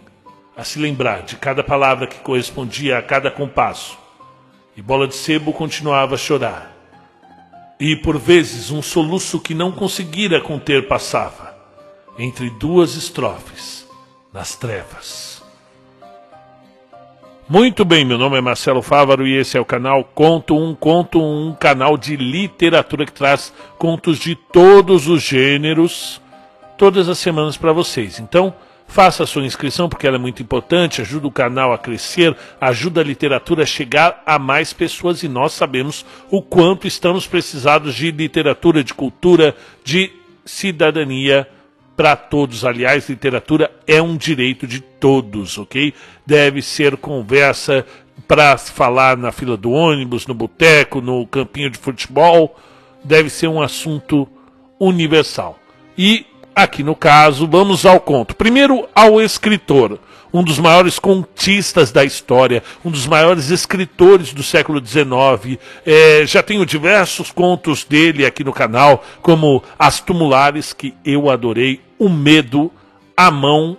a 0.53 0.61
se 0.61 0.77
lembrar 0.79 1.21
de 1.21 1.37
cada 1.37 1.63
palavra 1.63 2.05
que 2.05 2.19
correspondia 2.19 2.97
a 2.97 3.01
cada 3.01 3.31
compasso. 3.31 3.97
E 4.75 4.81
Bola 4.81 5.07
de 5.07 5.15
Sebo 5.15 5.53
continuava 5.53 6.15
a 6.15 6.17
chorar 6.17 6.75
e 7.79 7.95
por 7.95 8.17
vezes 8.17 8.69
um 8.69 8.81
soluço 8.81 9.39
que 9.39 9.53
não 9.53 9.71
conseguira 9.71 10.41
conter 10.41 10.89
passava, 10.89 11.55
entre 12.19 12.49
duas 12.49 12.95
estrofes, 12.95 13.87
nas 14.33 14.57
trevas. 14.57 15.41
Muito 17.47 17.85
bem, 17.85 18.03
meu 18.03 18.17
nome 18.17 18.37
é 18.37 18.41
Marcelo 18.41 18.81
Fávaro 18.81 19.25
e 19.25 19.37
esse 19.37 19.57
é 19.57 19.61
o 19.61 19.63
canal 19.63 20.03
Conto 20.03 20.53
Um 20.53 20.75
Conto 20.75 21.17
Um, 21.23 21.55
canal 21.57 21.97
de 21.97 22.17
literatura 22.17 23.05
que 23.05 23.13
traz 23.13 23.53
contos 23.77 24.19
de 24.19 24.35
todos 24.35 25.07
os 25.07 25.23
gêneros, 25.23 26.19
todas 26.77 27.09
as 27.09 27.17
semanas 27.17 27.57
para 27.57 27.73
vocês. 27.73 28.19
Então, 28.19 28.53
Faça 28.87 29.23
a 29.23 29.27
sua 29.27 29.45
inscrição 29.45 29.89
porque 29.89 30.07
ela 30.07 30.15
é 30.15 30.19
muito 30.19 30.41
importante, 30.41 31.01
ajuda 31.01 31.27
o 31.27 31.31
canal 31.31 31.73
a 31.73 31.77
crescer, 31.77 32.35
ajuda 32.59 33.01
a 33.01 33.03
literatura 33.03 33.63
a 33.63 33.65
chegar 33.65 34.23
a 34.25 34.39
mais 34.39 34.71
pessoas 34.71 35.21
e 35.23 35.27
nós 35.27 35.51
sabemos 35.51 36.05
o 36.31 36.41
quanto 36.41 36.87
estamos 36.87 37.27
precisados 37.27 37.93
de 37.93 38.09
literatura, 38.11 38.83
de 38.83 38.93
cultura, 38.93 39.55
de 39.83 40.09
cidadania 40.45 41.45
para 41.97 42.15
todos. 42.15 42.63
Aliás, 42.63 43.09
literatura 43.09 43.69
é 43.85 44.01
um 44.01 44.15
direito 44.15 44.65
de 44.65 44.79
todos, 44.79 45.57
ok? 45.57 45.93
Deve 46.25 46.61
ser 46.61 46.95
conversa 46.95 47.85
para 48.25 48.57
falar 48.57 49.17
na 49.17 49.33
fila 49.33 49.57
do 49.57 49.69
ônibus, 49.69 50.25
no 50.25 50.33
boteco, 50.33 51.01
no 51.01 51.27
campinho 51.27 51.69
de 51.69 51.77
futebol. 51.77 52.57
Deve 53.03 53.29
ser 53.29 53.47
um 53.47 53.61
assunto 53.61 54.27
universal. 54.79 55.59
E 55.97 56.25
Aqui 56.57 56.81
no 56.81 56.95
caso, 56.95 57.47
vamos 57.47 57.85
ao 57.85 57.99
conto. 57.99 58.35
Primeiro, 58.35 58.89
ao 58.95 59.21
escritor, 59.21 59.99
um 60.33 60.43
dos 60.43 60.57
maiores 60.57 60.97
contistas 60.97 61.91
da 61.91 62.03
história, 62.03 62.63
um 62.83 62.89
dos 62.89 63.05
maiores 63.05 63.51
escritores 63.51 64.33
do 64.33 64.41
século 64.41 64.83
XIX. 64.83 65.59
É, 65.85 66.25
já 66.25 66.41
tenho 66.41 66.65
diversos 66.65 67.31
contos 67.31 67.83
dele 67.83 68.25
aqui 68.25 68.43
no 68.43 68.51
canal, 68.51 69.03
como 69.21 69.61
As 69.77 69.99
Tumulares, 69.99 70.73
que 70.73 70.95
eu 71.05 71.29
adorei, 71.29 71.79
O 71.99 72.09
Medo, 72.09 72.71
A 73.15 73.29
Mão, 73.29 73.77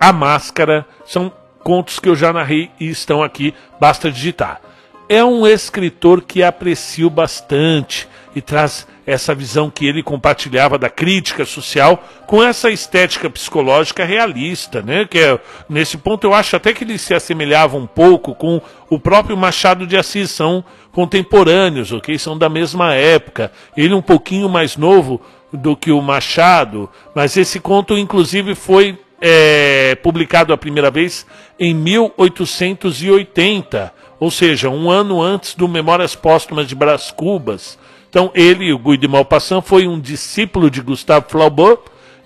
A 0.00 0.10
Máscara. 0.10 0.86
São 1.04 1.30
contos 1.62 1.98
que 1.98 2.08
eu 2.08 2.16
já 2.16 2.32
narrei 2.32 2.70
e 2.80 2.88
estão 2.88 3.22
aqui, 3.22 3.52
basta 3.78 4.10
digitar. 4.10 4.62
É 5.06 5.22
um 5.22 5.46
escritor 5.46 6.22
que 6.22 6.42
aprecio 6.42 7.10
bastante 7.10 8.08
e 8.34 8.40
traz 8.40 8.86
essa 9.06 9.34
visão 9.34 9.70
que 9.70 9.86
ele 9.86 10.02
compartilhava 10.02 10.76
da 10.76 10.90
crítica 10.90 11.44
social 11.44 12.02
com 12.26 12.42
essa 12.42 12.70
estética 12.70 13.30
psicológica 13.30 14.04
realista, 14.04 14.82
né? 14.82 15.06
Que 15.06 15.18
é, 15.18 15.38
nesse 15.68 15.96
ponto 15.96 16.26
eu 16.26 16.34
acho 16.34 16.56
até 16.56 16.72
que 16.72 16.82
ele 16.82 16.98
se 16.98 17.14
assemelhava 17.14 17.76
um 17.76 17.86
pouco 17.86 18.34
com 18.34 18.60
o 18.90 18.98
próprio 18.98 19.36
Machado 19.36 19.86
de 19.86 19.96
Assis, 19.96 20.30
são 20.30 20.64
contemporâneos, 20.90 21.92
ok? 21.92 22.18
São 22.18 22.36
da 22.36 22.48
mesma 22.48 22.94
época. 22.94 23.52
Ele 23.76 23.94
um 23.94 24.02
pouquinho 24.02 24.48
mais 24.48 24.76
novo 24.76 25.20
do 25.52 25.76
que 25.76 25.92
o 25.92 26.02
Machado, 26.02 26.90
mas 27.14 27.36
esse 27.36 27.60
conto 27.60 27.96
inclusive 27.96 28.56
foi 28.56 28.98
é, 29.20 29.94
publicado 30.02 30.52
a 30.52 30.58
primeira 30.58 30.90
vez 30.90 31.24
em 31.58 31.74
1880, 31.74 33.92
ou 34.18 34.30
seja, 34.30 34.68
um 34.68 34.90
ano 34.90 35.22
antes 35.22 35.54
do 35.54 35.66
Memórias 35.68 36.14
Póstumas 36.14 36.66
de 36.66 36.74
Brás 36.74 37.10
Cubas. 37.10 37.78
Então, 38.16 38.30
ele, 38.34 38.72
o 38.72 38.78
Guy 38.78 38.96
de 38.96 39.06
Maupassant, 39.06 39.60
foi 39.60 39.86
um 39.86 40.00
discípulo 40.00 40.70
de 40.70 40.80
Gustave 40.80 41.26
Flaubert 41.28 41.80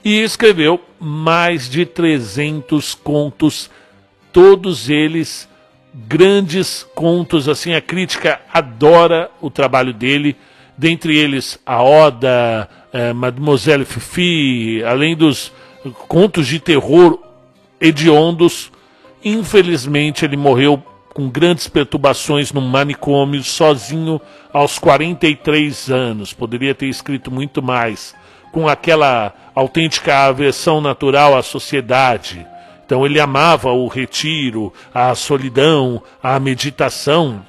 e 0.05 0.21
escreveu 0.21 0.81
mais 1.01 1.69
de 1.69 1.85
300 1.85 2.95
contos, 2.95 3.69
todos 4.33 4.89
eles 4.89 5.49
grandes 5.93 6.87
contos, 6.95 7.49
assim, 7.49 7.75
a 7.75 7.81
crítica 7.81 8.41
adora 8.55 9.33
o 9.41 9.51
trabalho 9.51 9.93
dele, 9.93 10.37
dentre 10.79 11.19
eles 11.19 11.59
a 11.67 11.83
Oda, 11.83 12.69
eh, 12.93 13.13
Mademoiselle 13.13 13.85
Fifi, 13.85 14.85
além 14.85 15.17
dos 15.17 15.53
contos 16.07 16.47
de 16.47 16.61
terror 16.61 17.19
hediondos. 17.81 18.71
Infelizmente, 19.25 20.25
ele 20.25 20.37
morreu 20.37 20.81
com 21.13 21.29
grandes 21.29 21.69
perturbações 21.69 22.53
no 22.53 22.61
manicômio, 22.61 23.43
sozinho 23.43 24.21
aos 24.53 24.79
43 24.79 25.91
anos. 25.91 26.33
Poderia 26.33 26.75
ter 26.75 26.87
escrito 26.87 27.31
muito 27.31 27.63
mais, 27.63 28.15
com 28.53 28.69
aquela 28.69 29.35
autêntica 29.55 30.27
aversão 30.27 30.81
natural 30.81 31.37
à 31.37 31.43
sociedade. 31.43 32.47
Então 32.85 33.07
ele 33.07 33.21
amava 33.21 33.71
o 33.71 33.87
retiro, 33.87 34.73
a 34.93 35.15
solidão, 35.15 36.03
a 36.23 36.41
meditação. 36.41 37.45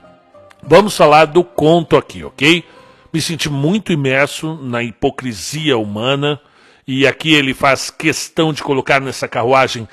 Vamos 0.62 0.96
falar 0.96 1.26
do 1.26 1.44
conto 1.44 1.98
aqui, 1.98 2.24
ok? 2.24 2.64
Me 3.12 3.20
senti 3.20 3.50
muito 3.50 3.92
imerso 3.92 4.60
na 4.62 4.84
hipocrisia 4.84 5.78
humana 5.78 6.40
e 6.88 7.08
aqui 7.08 7.34
ele 7.34 7.54
faz 7.54 7.90
questão 7.90 8.54
de 8.54 8.62
colocar 8.62 9.02
nessa 9.02 9.28
carruagem 9.28 9.88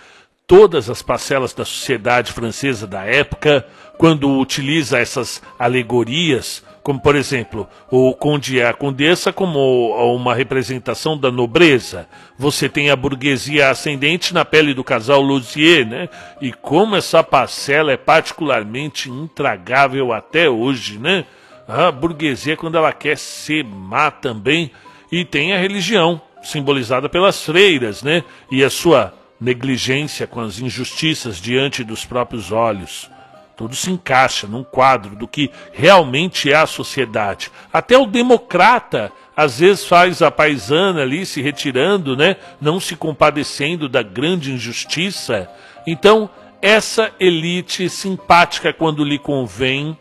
todas 0.48 0.88
as 0.88 1.02
parcelas 1.02 1.52
da 1.52 1.62
sociedade 1.62 2.32
francesa 2.32 2.86
da 2.86 3.04
época, 3.04 3.66
quando 3.98 4.38
utiliza 4.38 4.98
essas 4.98 5.42
alegorias, 5.58 6.64
como 6.82 6.98
por 6.98 7.14
exemplo, 7.14 7.68
o 7.90 8.14
conde 8.14 8.56
e 8.56 8.62
a 8.62 8.72
condessa 8.72 9.30
como 9.30 9.90
uma 10.16 10.34
representação 10.34 11.18
da 11.18 11.30
nobreza. 11.30 12.08
Você 12.38 12.66
tem 12.66 12.88
a 12.88 12.96
burguesia 12.96 13.68
ascendente 13.68 14.32
na 14.32 14.42
pele 14.42 14.72
do 14.72 14.82
casal 14.82 15.20
Luzier, 15.20 15.86
né? 15.86 16.08
E 16.40 16.50
como 16.50 16.96
essa 16.96 17.22
parcela 17.22 17.92
é 17.92 17.98
particularmente 17.98 19.10
intragável 19.10 20.14
até 20.14 20.48
hoje, 20.48 20.98
né? 20.98 21.26
A 21.68 21.92
burguesia 21.92 22.56
quando 22.56 22.78
ela 22.78 22.92
quer 22.94 23.18
ser 23.18 23.64
má 23.66 24.10
também 24.10 24.70
e 25.12 25.26
tem 25.26 25.52
a 25.52 25.58
religião 25.58 26.18
simbolizada 26.42 27.06
pelas 27.06 27.44
freiras, 27.44 28.02
né? 28.02 28.24
E 28.50 28.64
a 28.64 28.70
sua 28.70 29.12
negligência 29.40 30.26
com 30.26 30.40
as 30.40 30.58
injustiças 30.58 31.40
diante 31.40 31.84
dos 31.84 32.04
próprios 32.04 32.50
olhos. 32.52 33.10
Tudo 33.56 33.74
se 33.74 33.90
encaixa 33.90 34.46
num 34.46 34.62
quadro 34.62 35.16
do 35.16 35.26
que 35.26 35.50
realmente 35.72 36.52
é 36.52 36.56
a 36.56 36.66
sociedade. 36.66 37.50
Até 37.72 37.98
o 37.98 38.06
democrata 38.06 39.12
às 39.36 39.58
vezes 39.58 39.84
faz 39.84 40.22
a 40.22 40.30
paisana 40.30 41.02
ali 41.02 41.26
se 41.26 41.42
retirando, 41.42 42.16
né? 42.16 42.36
Não 42.60 42.78
se 42.78 42.94
compadecendo 42.94 43.88
da 43.88 44.02
grande 44.02 44.52
injustiça. 44.52 45.50
Então, 45.86 46.30
essa 46.62 47.10
elite 47.18 47.88
simpática 47.88 48.72
quando 48.72 49.04
lhe 49.04 49.18
convém, 49.18 49.96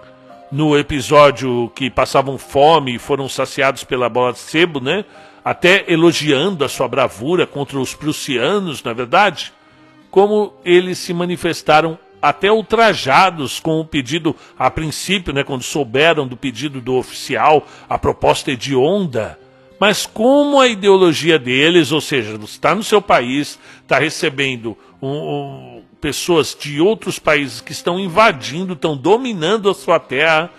no 0.51 0.77
episódio 0.77 1.71
que 1.75 1.89
passavam 1.89 2.37
fome 2.37 2.95
e 2.95 2.99
foram 2.99 3.27
saciados 3.27 3.83
pela 3.83 4.09
bola 4.09 4.33
de 4.33 4.39
sebo, 4.39 4.79
né? 4.79 5.03
Até 5.47 5.85
elogiando 5.87 6.65
a 6.65 6.67
sua 6.67 6.89
bravura 6.89 7.47
contra 7.47 7.79
os 7.79 7.95
prussianos, 7.95 8.83
na 8.83 8.91
é 8.91 8.93
verdade, 8.93 9.53
como 10.11 10.53
eles 10.65 10.97
se 10.97 11.13
manifestaram 11.13 11.97
até 12.21 12.51
ultrajados 12.51 13.57
com 13.57 13.79
o 13.79 13.85
pedido, 13.85 14.35
a 14.59 14.69
princípio, 14.69 15.33
né, 15.33 15.45
quando 15.45 15.63
souberam 15.63 16.27
do 16.27 16.35
pedido 16.35 16.81
do 16.81 16.95
oficial, 16.95 17.65
a 17.87 17.97
proposta 17.97 18.51
hedionda. 18.51 19.39
Mas 19.79 20.05
como 20.05 20.59
a 20.59 20.67
ideologia 20.67 21.39
deles, 21.39 21.93
ou 21.93 22.01
seja, 22.01 22.37
está 22.43 22.75
no 22.75 22.83
seu 22.83 23.01
país, 23.01 23.57
está 23.81 23.99
recebendo 23.99 24.77
um, 25.01 25.07
um, 25.07 25.83
pessoas 26.01 26.57
de 26.59 26.81
outros 26.81 27.19
países 27.19 27.61
que 27.61 27.71
estão 27.71 27.97
invadindo, 27.97 28.73
estão 28.73 28.97
dominando 28.97 29.69
a 29.69 29.73
sua 29.73 29.97
terra 29.97 30.51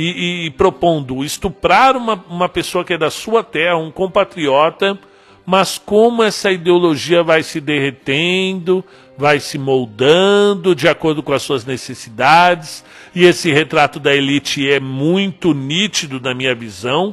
e, 0.00 0.46
e 0.46 0.50
propondo 0.50 1.24
estuprar 1.24 1.96
uma, 1.96 2.24
uma 2.30 2.48
pessoa 2.48 2.84
que 2.84 2.92
é 2.92 2.98
da 2.98 3.10
sua 3.10 3.42
terra, 3.42 3.76
um 3.76 3.90
compatriota, 3.90 4.96
mas 5.44 5.76
como 5.76 6.22
essa 6.22 6.52
ideologia 6.52 7.24
vai 7.24 7.42
se 7.42 7.60
derretendo, 7.60 8.84
vai 9.16 9.40
se 9.40 9.58
moldando 9.58 10.72
de 10.72 10.86
acordo 10.86 11.20
com 11.20 11.32
as 11.32 11.42
suas 11.42 11.64
necessidades, 11.64 12.84
e 13.12 13.24
esse 13.24 13.50
retrato 13.50 13.98
da 13.98 14.14
elite 14.14 14.70
é 14.70 14.78
muito 14.78 15.52
nítido 15.52 16.20
na 16.20 16.32
minha 16.32 16.54
visão, 16.54 17.12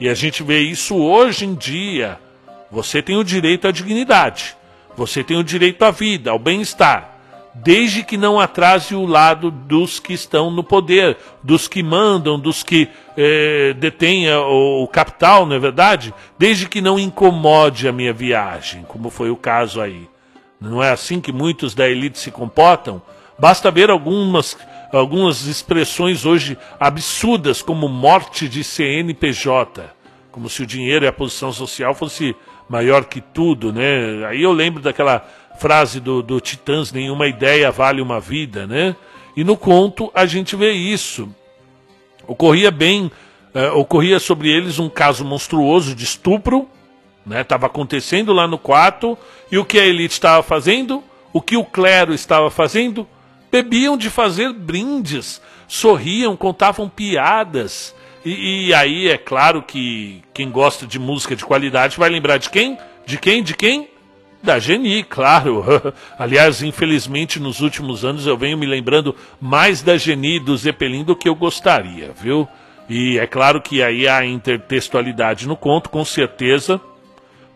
e 0.00 0.08
a 0.08 0.14
gente 0.14 0.42
vê 0.42 0.58
isso 0.58 0.96
hoje 0.96 1.44
em 1.44 1.54
dia. 1.54 2.18
Você 2.68 3.00
tem 3.00 3.16
o 3.16 3.22
direito 3.22 3.68
à 3.68 3.70
dignidade, 3.70 4.56
você 4.96 5.22
tem 5.22 5.36
o 5.36 5.44
direito 5.44 5.84
à 5.84 5.92
vida, 5.92 6.32
ao 6.32 6.38
bem-estar 6.38 7.13
desde 7.54 8.02
que 8.02 8.16
não 8.16 8.40
atrase 8.40 8.96
o 8.96 9.06
lado 9.06 9.50
dos 9.50 10.00
que 10.00 10.12
estão 10.12 10.50
no 10.50 10.64
poder, 10.64 11.16
dos 11.42 11.68
que 11.68 11.82
mandam, 11.82 12.38
dos 12.38 12.62
que 12.62 12.88
é, 13.16 13.72
detêm 13.74 14.26
o 14.34 14.88
capital, 14.88 15.46
não 15.46 15.54
é 15.54 15.58
verdade? 15.58 16.12
Desde 16.36 16.68
que 16.68 16.80
não 16.80 16.98
incomode 16.98 17.86
a 17.86 17.92
minha 17.92 18.12
viagem, 18.12 18.82
como 18.88 19.08
foi 19.08 19.30
o 19.30 19.36
caso 19.36 19.80
aí. 19.80 20.08
Não 20.60 20.82
é 20.82 20.90
assim 20.90 21.20
que 21.20 21.32
muitos 21.32 21.74
da 21.74 21.88
elite 21.88 22.18
se 22.18 22.30
comportam? 22.30 23.00
Basta 23.38 23.70
ver 23.70 23.90
algumas, 23.90 24.56
algumas 24.92 25.46
expressões 25.46 26.24
hoje 26.24 26.58
absurdas, 26.80 27.62
como 27.62 27.88
morte 27.88 28.48
de 28.48 28.64
CNPJ, 28.64 29.84
como 30.32 30.48
se 30.48 30.62
o 30.62 30.66
dinheiro 30.66 31.04
e 31.04 31.08
a 31.08 31.12
posição 31.12 31.52
social 31.52 31.94
fosse 31.94 32.34
maior 32.68 33.04
que 33.04 33.20
tudo, 33.20 33.72
né? 33.72 34.26
Aí 34.26 34.42
eu 34.42 34.52
lembro 34.52 34.82
daquela 34.82 35.24
frase 35.58 36.00
do, 36.00 36.22
do 36.22 36.40
Titãs, 36.40 36.92
nenhuma 36.92 37.26
ideia 37.26 37.70
vale 37.70 38.00
uma 38.00 38.20
vida, 38.20 38.66
né? 38.66 38.94
E 39.36 39.42
no 39.42 39.56
conto 39.56 40.10
a 40.14 40.26
gente 40.26 40.56
vê 40.56 40.72
isso. 40.72 41.28
Ocorria 42.26 42.70
bem, 42.70 43.10
uh, 43.54 43.78
ocorria 43.78 44.18
sobre 44.18 44.48
eles 44.48 44.78
um 44.78 44.88
caso 44.88 45.24
monstruoso 45.24 45.94
de 45.94 46.04
estupro, 46.04 46.68
né? 47.26 47.40
Estava 47.40 47.66
acontecendo 47.66 48.32
lá 48.32 48.46
no 48.46 48.58
quarto, 48.58 49.16
e 49.50 49.58
o 49.58 49.64
que 49.64 49.78
a 49.78 49.86
elite 49.86 50.14
estava 50.14 50.42
fazendo? 50.42 51.02
O 51.32 51.40
que 51.40 51.56
o 51.56 51.64
clero 51.64 52.14
estava 52.14 52.50
fazendo? 52.50 53.06
Bebiam 53.50 53.96
de 53.96 54.10
fazer 54.10 54.52
brindes, 54.52 55.40
sorriam, 55.68 56.36
contavam 56.36 56.88
piadas. 56.88 57.94
E, 58.24 58.68
e 58.68 58.74
aí 58.74 59.08
é 59.08 59.18
claro 59.18 59.62
que 59.62 60.22
quem 60.32 60.50
gosta 60.50 60.86
de 60.86 60.98
música 60.98 61.36
de 61.36 61.44
qualidade 61.44 61.98
vai 61.98 62.08
lembrar 62.08 62.38
de 62.38 62.50
quem? 62.50 62.78
De 63.06 63.18
quem? 63.18 63.42
De 63.42 63.54
quem? 63.54 63.88
Da 64.44 64.58
Geni, 64.58 65.02
claro. 65.02 65.64
Aliás, 66.18 66.62
infelizmente, 66.62 67.40
nos 67.40 67.62
últimos 67.62 68.04
anos 68.04 68.26
eu 68.26 68.36
venho 68.36 68.58
me 68.58 68.66
lembrando 68.66 69.16
mais 69.40 69.80
da 69.80 69.96
Geni 69.96 70.36
e 70.36 70.40
do 70.40 70.54
Zeppelin 70.54 71.02
do 71.02 71.16
que 71.16 71.26
eu 71.26 71.34
gostaria, 71.34 72.12
viu? 72.12 72.46
E 72.86 73.18
é 73.18 73.26
claro 73.26 73.62
que 73.62 73.82
aí 73.82 74.06
há 74.06 74.22
intertextualidade 74.22 75.48
no 75.48 75.56
conto, 75.56 75.88
com 75.88 76.04
certeza, 76.04 76.78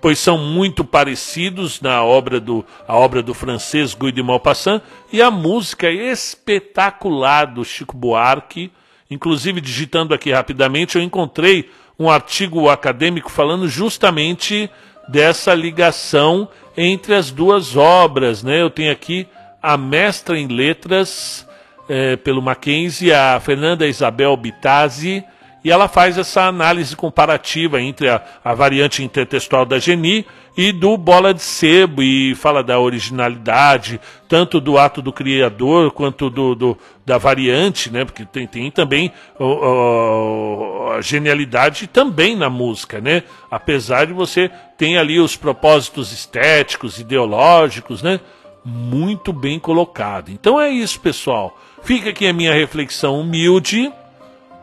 pois 0.00 0.18
são 0.18 0.38
muito 0.38 0.82
parecidos 0.82 1.82
na 1.82 2.02
obra 2.02 2.40
do, 2.40 2.64
a 2.86 2.96
obra 2.96 3.22
do 3.22 3.34
francês 3.34 3.92
Guy 3.92 4.10
de 4.10 4.22
Maupassant 4.22 4.80
e 5.12 5.20
a 5.20 5.30
música 5.30 5.90
espetacular 5.90 7.48
do 7.48 7.66
Chico 7.66 7.94
Buarque. 7.94 8.72
Inclusive, 9.10 9.60
digitando 9.60 10.14
aqui 10.14 10.32
rapidamente, 10.32 10.96
eu 10.96 11.02
encontrei 11.02 11.68
um 11.98 12.08
artigo 12.08 12.70
acadêmico 12.70 13.30
falando 13.30 13.68
justamente 13.68 14.70
dessa 15.08 15.54
ligação 15.54 16.48
entre 16.76 17.14
as 17.14 17.30
duas 17.30 17.76
obras. 17.76 18.42
Né? 18.42 18.60
Eu 18.60 18.70
tenho 18.70 18.92
aqui 18.92 19.26
a 19.62 19.76
mestra 19.76 20.38
em 20.38 20.46
letras 20.46 21.46
é, 21.88 22.16
pelo 22.16 22.42
Mackenzie, 22.42 23.12
a 23.12 23.40
Fernanda 23.40 23.86
Isabel 23.86 24.36
Bitazzi, 24.36 25.24
e 25.68 25.70
ela 25.70 25.86
faz 25.86 26.16
essa 26.16 26.44
análise 26.44 26.96
comparativa 26.96 27.78
entre 27.78 28.08
a, 28.08 28.22
a 28.42 28.54
variante 28.54 29.04
intertextual 29.04 29.66
da 29.66 29.78
Geni 29.78 30.24
e 30.56 30.72
do 30.72 30.96
Bola 30.96 31.34
de 31.34 31.42
Sebo, 31.42 32.02
e 32.02 32.34
fala 32.34 32.64
da 32.64 32.80
originalidade, 32.80 34.00
tanto 34.26 34.62
do 34.62 34.78
ato 34.78 35.02
do 35.02 35.12
criador 35.12 35.92
quanto 35.92 36.30
do, 36.30 36.54
do 36.54 36.78
da 37.04 37.18
variante, 37.18 37.92
né? 37.92 38.06
Porque 38.06 38.24
tem, 38.24 38.46
tem 38.46 38.70
também 38.70 39.12
a 39.38 41.02
genialidade 41.02 41.86
também 41.86 42.34
na 42.34 42.48
música, 42.48 42.98
né? 42.98 43.22
Apesar 43.50 44.06
de 44.06 44.14
você 44.14 44.50
ter 44.78 44.96
ali 44.96 45.20
os 45.20 45.36
propósitos 45.36 46.12
estéticos, 46.12 46.98
ideológicos, 46.98 48.02
né? 48.02 48.20
Muito 48.64 49.34
bem 49.34 49.58
colocado. 49.58 50.30
Então 50.30 50.58
é 50.58 50.70
isso, 50.70 50.98
pessoal. 50.98 51.58
Fica 51.82 52.08
aqui 52.08 52.26
a 52.26 52.32
minha 52.32 52.54
reflexão 52.54 53.20
humilde 53.20 53.92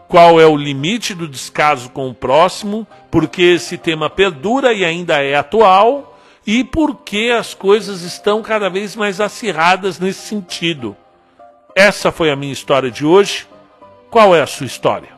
qual 0.08 0.40
é 0.40 0.46
o 0.46 0.56
limite 0.56 1.14
do 1.14 1.28
descaso 1.28 1.90
com 1.90 2.10
o 2.10 2.14
próximo, 2.14 2.86
porque 3.10 3.42
esse 3.42 3.78
tema 3.78 4.10
perdura 4.10 4.74
e 4.74 4.86
ainda 4.86 5.24
é 5.24 5.36
atual, 5.36 6.20
e 6.46 6.64
porque 6.64 7.34
as 7.36 7.54
coisas 7.54 8.02
estão 8.02 8.42
cada 8.42 8.70
vez 8.70 8.96
mais 8.96 9.20
acirradas 9.20 10.00
nesse 10.00 10.28
sentido. 10.28 10.96
Essa 11.76 12.12
foi 12.12 12.30
a 12.32 12.36
minha 12.36 12.54
história 12.54 12.92
de 12.92 13.06
hoje. 13.06 13.48
Qual 14.10 14.36
é 14.36 14.42
a 14.42 14.48
sua 14.48 14.66
história? 14.66 15.15